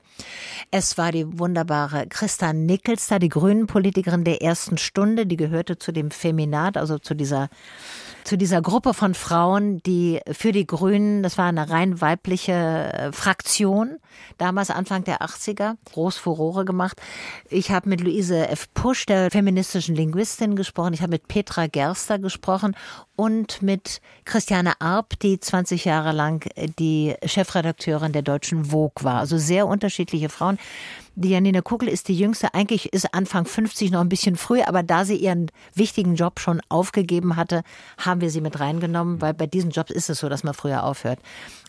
Es 0.72 0.98
war 0.98 1.12
die 1.12 1.40
wunderbare 1.40 2.08
Christa 2.08 2.54
Nickels 2.54 3.08
da, 3.08 3.20
die 3.20 3.30
Grünen-Politikerin 3.30 4.24
der 4.24 4.42
ersten 4.42 4.78
Stunde, 4.78 5.26
die 5.26 5.38
gehörte 5.38 5.78
zu 5.78 5.92
dem 5.92 6.12
Feminat, 6.12 6.78
also 6.78 6.98
zu 7.00 7.14
dieser 7.14 7.50
zu 8.26 8.38
dieser 8.38 8.62
Gruppe 8.62 8.96
von 8.96 9.14
Frauen, 9.14 9.82
die 9.84 10.20
für 10.32 10.52
die 10.52 10.66
Grünen, 10.66 11.22
das 11.22 11.38
war 11.38 11.46
eine 11.46 11.70
rein 11.70 12.02
weibliche 12.02 12.54
äh, 12.54 13.12
Fraktion, 13.12 13.98
damals 14.40 14.72
Anfang 14.72 15.04
der 15.04 15.22
80er, 15.22 15.76
groß 15.86 16.18
Furore 16.18 16.66
gemacht. 16.66 17.00
Ich 17.50 17.70
habe 17.70 17.88
mit 17.88 18.02
Luise 18.02 18.50
F. 18.50 18.68
Pusch, 18.74 19.06
der 19.06 19.30
feministischen 19.30 19.96
Linguistin, 19.96 20.56
gesprochen. 20.56 20.94
Ich 20.94 21.02
habe 21.02 21.12
mit 21.12 21.28
Petra 21.28 21.68
Gerster 21.68 22.18
gesprochen 22.18 22.76
und 23.16 23.62
mit 23.62 24.02
Christiane 24.26 24.82
Arp, 24.82 25.20
die 25.20 25.40
20 25.40 25.86
Jahre 25.86 26.12
lang 26.12 26.50
die 26.80 27.14
Chefredakteurin 27.24 28.12
der 28.12 28.24
deutschen 28.24 28.66
Vogue 28.66 29.04
war. 29.04 29.20
Also 29.20 29.38
sehr 29.38 29.68
unterschiedliche 29.68 30.30
Frauen. 30.30 30.58
Die 31.18 31.30
Janine 31.30 31.62
Kugel 31.62 31.88
ist 31.88 32.10
die 32.10 32.18
jüngste. 32.18 32.54
Eigentlich 32.54 32.92
ist 32.92 33.14
Anfang 33.14 33.46
50 33.46 33.90
noch 33.90 34.02
ein 34.02 34.10
bisschen 34.10 34.36
früh, 34.36 34.62
aber 34.62 34.84
da 34.84 35.06
sie 35.06 35.16
ihren 35.16 35.50
wichtigen 35.74 36.16
Job 36.16 36.42
schon 36.42 36.60
aufgegeben 36.68 37.38
hatte, 37.38 37.64
haben 37.98 38.20
wir 38.20 38.30
sie 38.30 38.42
mit 38.42 38.60
reingenommen, 38.60 39.22
weil 39.22 39.34
bei 39.34 39.48
diesen 39.48 39.72
Jobs 39.72 39.92
ist 39.92 40.10
es 40.10 40.20
so, 40.20 40.28
dass 40.28 40.44
man 40.44 40.54
früher 40.54 40.84
aufhört. 40.84 41.20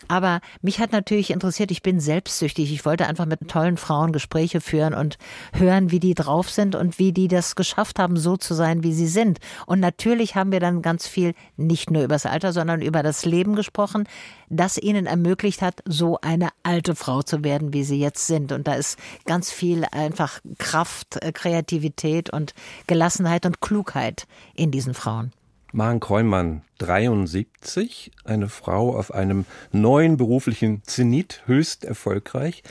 Aber 0.09 0.41
mich 0.61 0.79
hat 0.79 0.91
natürlich 0.91 1.31
interessiert, 1.31 1.71
ich 1.71 1.81
bin 1.81 2.01
selbstsüchtig. 2.01 2.73
Ich 2.73 2.85
wollte 2.85 3.07
einfach 3.07 3.25
mit 3.25 3.47
tollen 3.47 3.77
Frauen 3.77 4.11
Gespräche 4.11 4.59
führen 4.59 4.93
und 4.93 5.17
hören, 5.53 5.91
wie 5.91 6.01
die 6.01 6.13
drauf 6.13 6.49
sind 6.49 6.75
und 6.75 6.99
wie 6.99 7.13
die 7.13 7.29
das 7.29 7.55
geschafft 7.55 7.99
haben, 7.99 8.17
so 8.17 8.35
zu 8.35 8.53
sein, 8.53 8.83
wie 8.83 8.93
sie 8.93 9.07
sind. 9.07 9.39
Und 9.65 9.79
natürlich 9.79 10.35
haben 10.35 10.51
wir 10.51 10.59
dann 10.59 10.81
ganz 10.81 11.07
viel 11.07 11.33
nicht 11.55 11.89
nur 11.89 12.03
über 12.03 12.15
das 12.15 12.25
Alter, 12.25 12.51
sondern 12.51 12.81
über 12.81 13.01
das 13.01 13.23
Leben 13.23 13.55
gesprochen, 13.55 14.09
das 14.49 14.77
ihnen 14.77 15.05
ermöglicht 15.05 15.61
hat, 15.61 15.81
so 15.85 16.19
eine 16.21 16.49
alte 16.63 16.95
Frau 16.95 17.21
zu 17.21 17.43
werden, 17.43 17.73
wie 17.73 17.83
sie 17.83 17.99
jetzt 17.99 18.27
sind. 18.27 18.51
Und 18.51 18.67
da 18.67 18.75
ist 18.75 18.97
ganz 19.25 19.51
viel 19.51 19.85
einfach 19.91 20.39
Kraft, 20.57 21.21
äh, 21.21 21.31
Kreativität 21.31 22.29
und 22.31 22.53
Gelassenheit 22.87 23.45
und 23.45 23.61
Klugheit 23.61 24.27
in 24.55 24.71
diesen 24.71 24.93
Frauen. 24.93 25.31
Maren 25.73 25.99
Kreumann, 25.99 26.61
73, 26.77 28.11
eine 28.23 28.47
Frau 28.47 28.97
auf 28.97 29.13
einem 29.13 29.45
neuen 29.71 30.15
beruflichen 30.17 30.81
Zenit, 30.85 31.43
höchst 31.45 31.83
erfolgreich. 31.83 32.63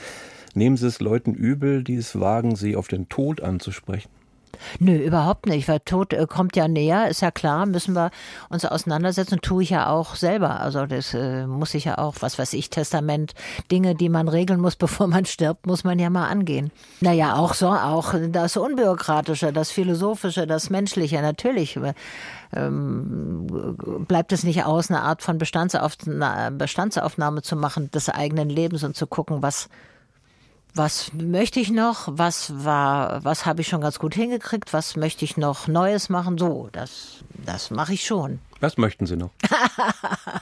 Nehmen 0.55 0.77
Sie 0.77 0.87
es 0.87 0.99
Leuten 0.99 1.35
übel, 1.35 1.83
die 1.83 1.95
es 1.95 2.19
wagen, 2.19 2.55
Sie 2.55 2.75
auf 2.75 2.87
den 2.87 3.07
Tod 3.07 3.41
anzusprechen? 3.41 4.09
Nö, 4.79 4.95
überhaupt 4.95 5.45
nicht, 5.45 5.67
weil 5.67 5.79
Tod 5.79 6.13
äh, 6.13 6.25
kommt 6.27 6.55
ja 6.55 6.67
näher, 6.67 7.07
ist 7.07 7.21
ja 7.21 7.31
klar, 7.31 7.65
müssen 7.65 7.95
wir 7.95 8.11
uns 8.49 8.65
auseinandersetzen, 8.65 9.39
tue 9.41 9.63
ich 9.63 9.69
ja 9.69 9.89
auch 9.89 10.15
selber. 10.15 10.59
Also 10.59 10.85
das 10.85 11.13
äh, 11.13 11.45
muss 11.47 11.73
ich 11.73 11.85
ja 11.85 11.97
auch, 11.97 12.15
was 12.19 12.39
weiß 12.39 12.53
ich, 12.53 12.69
Testament, 12.69 13.33
Dinge, 13.71 13.95
die 13.95 14.09
man 14.09 14.27
regeln 14.27 14.59
muss, 14.59 14.75
bevor 14.77 15.07
man 15.07 15.25
stirbt, 15.25 15.65
muss 15.67 15.83
man 15.83 15.99
ja 15.99 16.09
mal 16.09 16.27
angehen. 16.27 16.71
Naja, 17.01 17.35
auch 17.35 17.53
so, 17.53 17.67
auch 17.67 18.13
das 18.29 18.57
Unbürokratische, 18.57 19.53
das 19.53 19.71
Philosophische, 19.71 20.47
das 20.47 20.69
Menschliche, 20.69 21.21
natürlich. 21.21 21.79
Ähm, 22.55 23.47
bleibt 24.07 24.31
es 24.31 24.43
nicht 24.43 24.63
aus, 24.63 24.89
eine 24.89 25.01
Art 25.01 25.21
von 25.21 25.37
Bestandsaufnahme, 25.37 26.55
Bestandsaufnahme 26.55 27.41
zu 27.41 27.55
machen 27.55 27.91
des 27.91 28.09
eigenen 28.09 28.49
Lebens 28.49 28.83
und 28.83 28.95
zu 28.95 29.05
gucken, 29.05 29.41
was 29.41 29.69
was 30.77 31.11
möchte 31.13 31.59
ich 31.59 31.71
noch, 31.71 32.07
was 32.11 32.63
war, 32.63 33.23
was 33.23 33.45
habe 33.45 33.61
ich 33.61 33.67
schon 33.67 33.81
ganz 33.81 33.99
gut 33.99 34.15
hingekriegt, 34.15 34.73
was 34.73 34.95
möchte 34.95 35.25
ich 35.25 35.37
noch 35.37 35.67
Neues 35.67 36.09
machen, 36.09 36.37
so, 36.37 36.69
das, 36.71 37.23
das 37.45 37.71
mache 37.71 37.93
ich 37.93 38.05
schon. 38.05 38.39
Was 38.59 38.77
möchten 38.77 39.05
Sie 39.05 39.15
noch? 39.15 39.31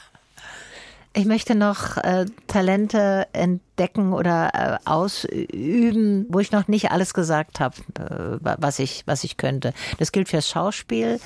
ich 1.13 1.25
möchte 1.25 1.55
noch 1.55 1.97
äh, 1.97 2.25
Talente 2.47 3.27
entdecken 3.33 4.13
oder 4.13 4.51
äh, 4.53 4.89
ausüben, 4.89 6.25
wo 6.29 6.39
ich 6.39 6.51
noch 6.51 6.67
nicht 6.67 6.91
alles 6.91 7.13
gesagt 7.13 7.59
habe, 7.59 7.75
äh, 7.97 8.37
was 8.41 8.79
ich, 8.79 9.03
was 9.05 9.23
ich 9.23 9.37
könnte. 9.37 9.73
Das 9.97 10.11
gilt 10.11 10.29
fürs 10.29 10.49
Schauspiel. 10.49 11.19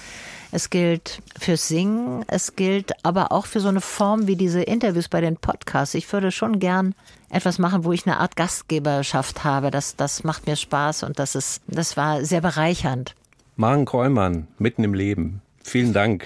Es 0.52 0.72
gilt 0.72 1.22
fürs 1.38 1.68
Singen, 1.68 2.24
es 2.28 2.56
gilt 2.56 2.94
aber 3.06 3.32
auch 3.32 3.46
für 3.46 3.60
so 3.60 3.68
eine 3.68 3.82
Form 3.82 4.26
wie 4.26 4.36
diese 4.36 4.64
Interviews 4.64 5.08
bei 5.08 5.22
den 5.22 5.38
Podcasts. 5.38 5.94
Ich 5.94 6.12
würde 6.12 6.32
schon 6.32 6.60
gern 6.60 6.96
etwas 7.30 7.60
machen, 7.60 7.84
wo 7.84 7.92
ich 7.92 8.08
eine 8.08 8.18
Art 8.18 8.36
Gastgeberschaft 8.36 9.44
habe. 9.44 9.70
Das, 9.70 9.96
das 9.96 10.24
macht 10.24 10.48
mir 10.48 10.56
Spaß 10.56 11.04
und 11.04 11.20
das 11.20 11.36
ist, 11.36 11.62
das 11.68 11.98
war 11.98 12.26
sehr 12.26 12.42
bereichernd. 12.42 13.16
Maren 13.58 13.86
Kräumann, 13.86 14.48
mitten 14.58 14.84
im 14.84 14.96
Leben. 14.96 15.42
Vielen 15.70 15.94
Dank, 15.94 16.26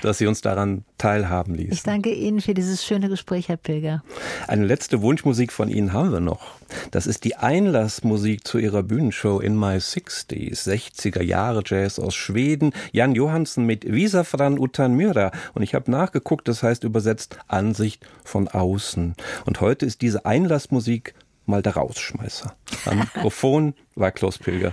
dass 0.00 0.16
Sie 0.16 0.26
uns 0.26 0.40
daran 0.40 0.86
teilhaben 0.96 1.54
ließen. 1.54 1.74
Ich 1.74 1.82
danke 1.82 2.10
Ihnen 2.10 2.40
für 2.40 2.54
dieses 2.54 2.82
schöne 2.82 3.10
Gespräch, 3.10 3.50
Herr 3.50 3.58
Pilger. 3.58 4.02
Eine 4.48 4.64
letzte 4.64 5.02
Wunschmusik 5.02 5.52
von 5.52 5.68
Ihnen 5.68 5.92
haben 5.92 6.10
wir 6.10 6.20
noch. 6.20 6.52
Das 6.90 7.06
ist 7.06 7.24
die 7.24 7.36
Einlassmusik 7.36 8.46
zu 8.48 8.56
Ihrer 8.56 8.82
Bühnenshow 8.82 9.40
In 9.40 9.58
My 9.58 9.76
60s, 9.76 10.66
60er 10.66 11.20
Jahre 11.20 11.62
Jazz 11.66 11.98
aus 11.98 12.14
Schweden. 12.14 12.72
Jan 12.92 13.14
Johansen 13.14 13.66
mit 13.66 13.84
Visafran 13.84 14.58
utan 14.58 14.94
myra. 14.94 15.32
Und 15.52 15.62
ich 15.62 15.74
habe 15.74 15.90
nachgeguckt, 15.90 16.48
das 16.48 16.62
heißt 16.62 16.82
übersetzt 16.84 17.36
Ansicht 17.48 18.06
von 18.24 18.48
außen. 18.48 19.16
Und 19.44 19.60
heute 19.60 19.84
ist 19.84 20.00
diese 20.00 20.24
Einlassmusik 20.24 21.14
mal 21.44 21.60
der 21.60 21.74
Rausschmeißer. 21.74 22.56
Am 22.86 22.98
Mikrofon 23.14 23.74
war 23.96 24.12
Klaus 24.12 24.38
Pilger. 24.38 24.72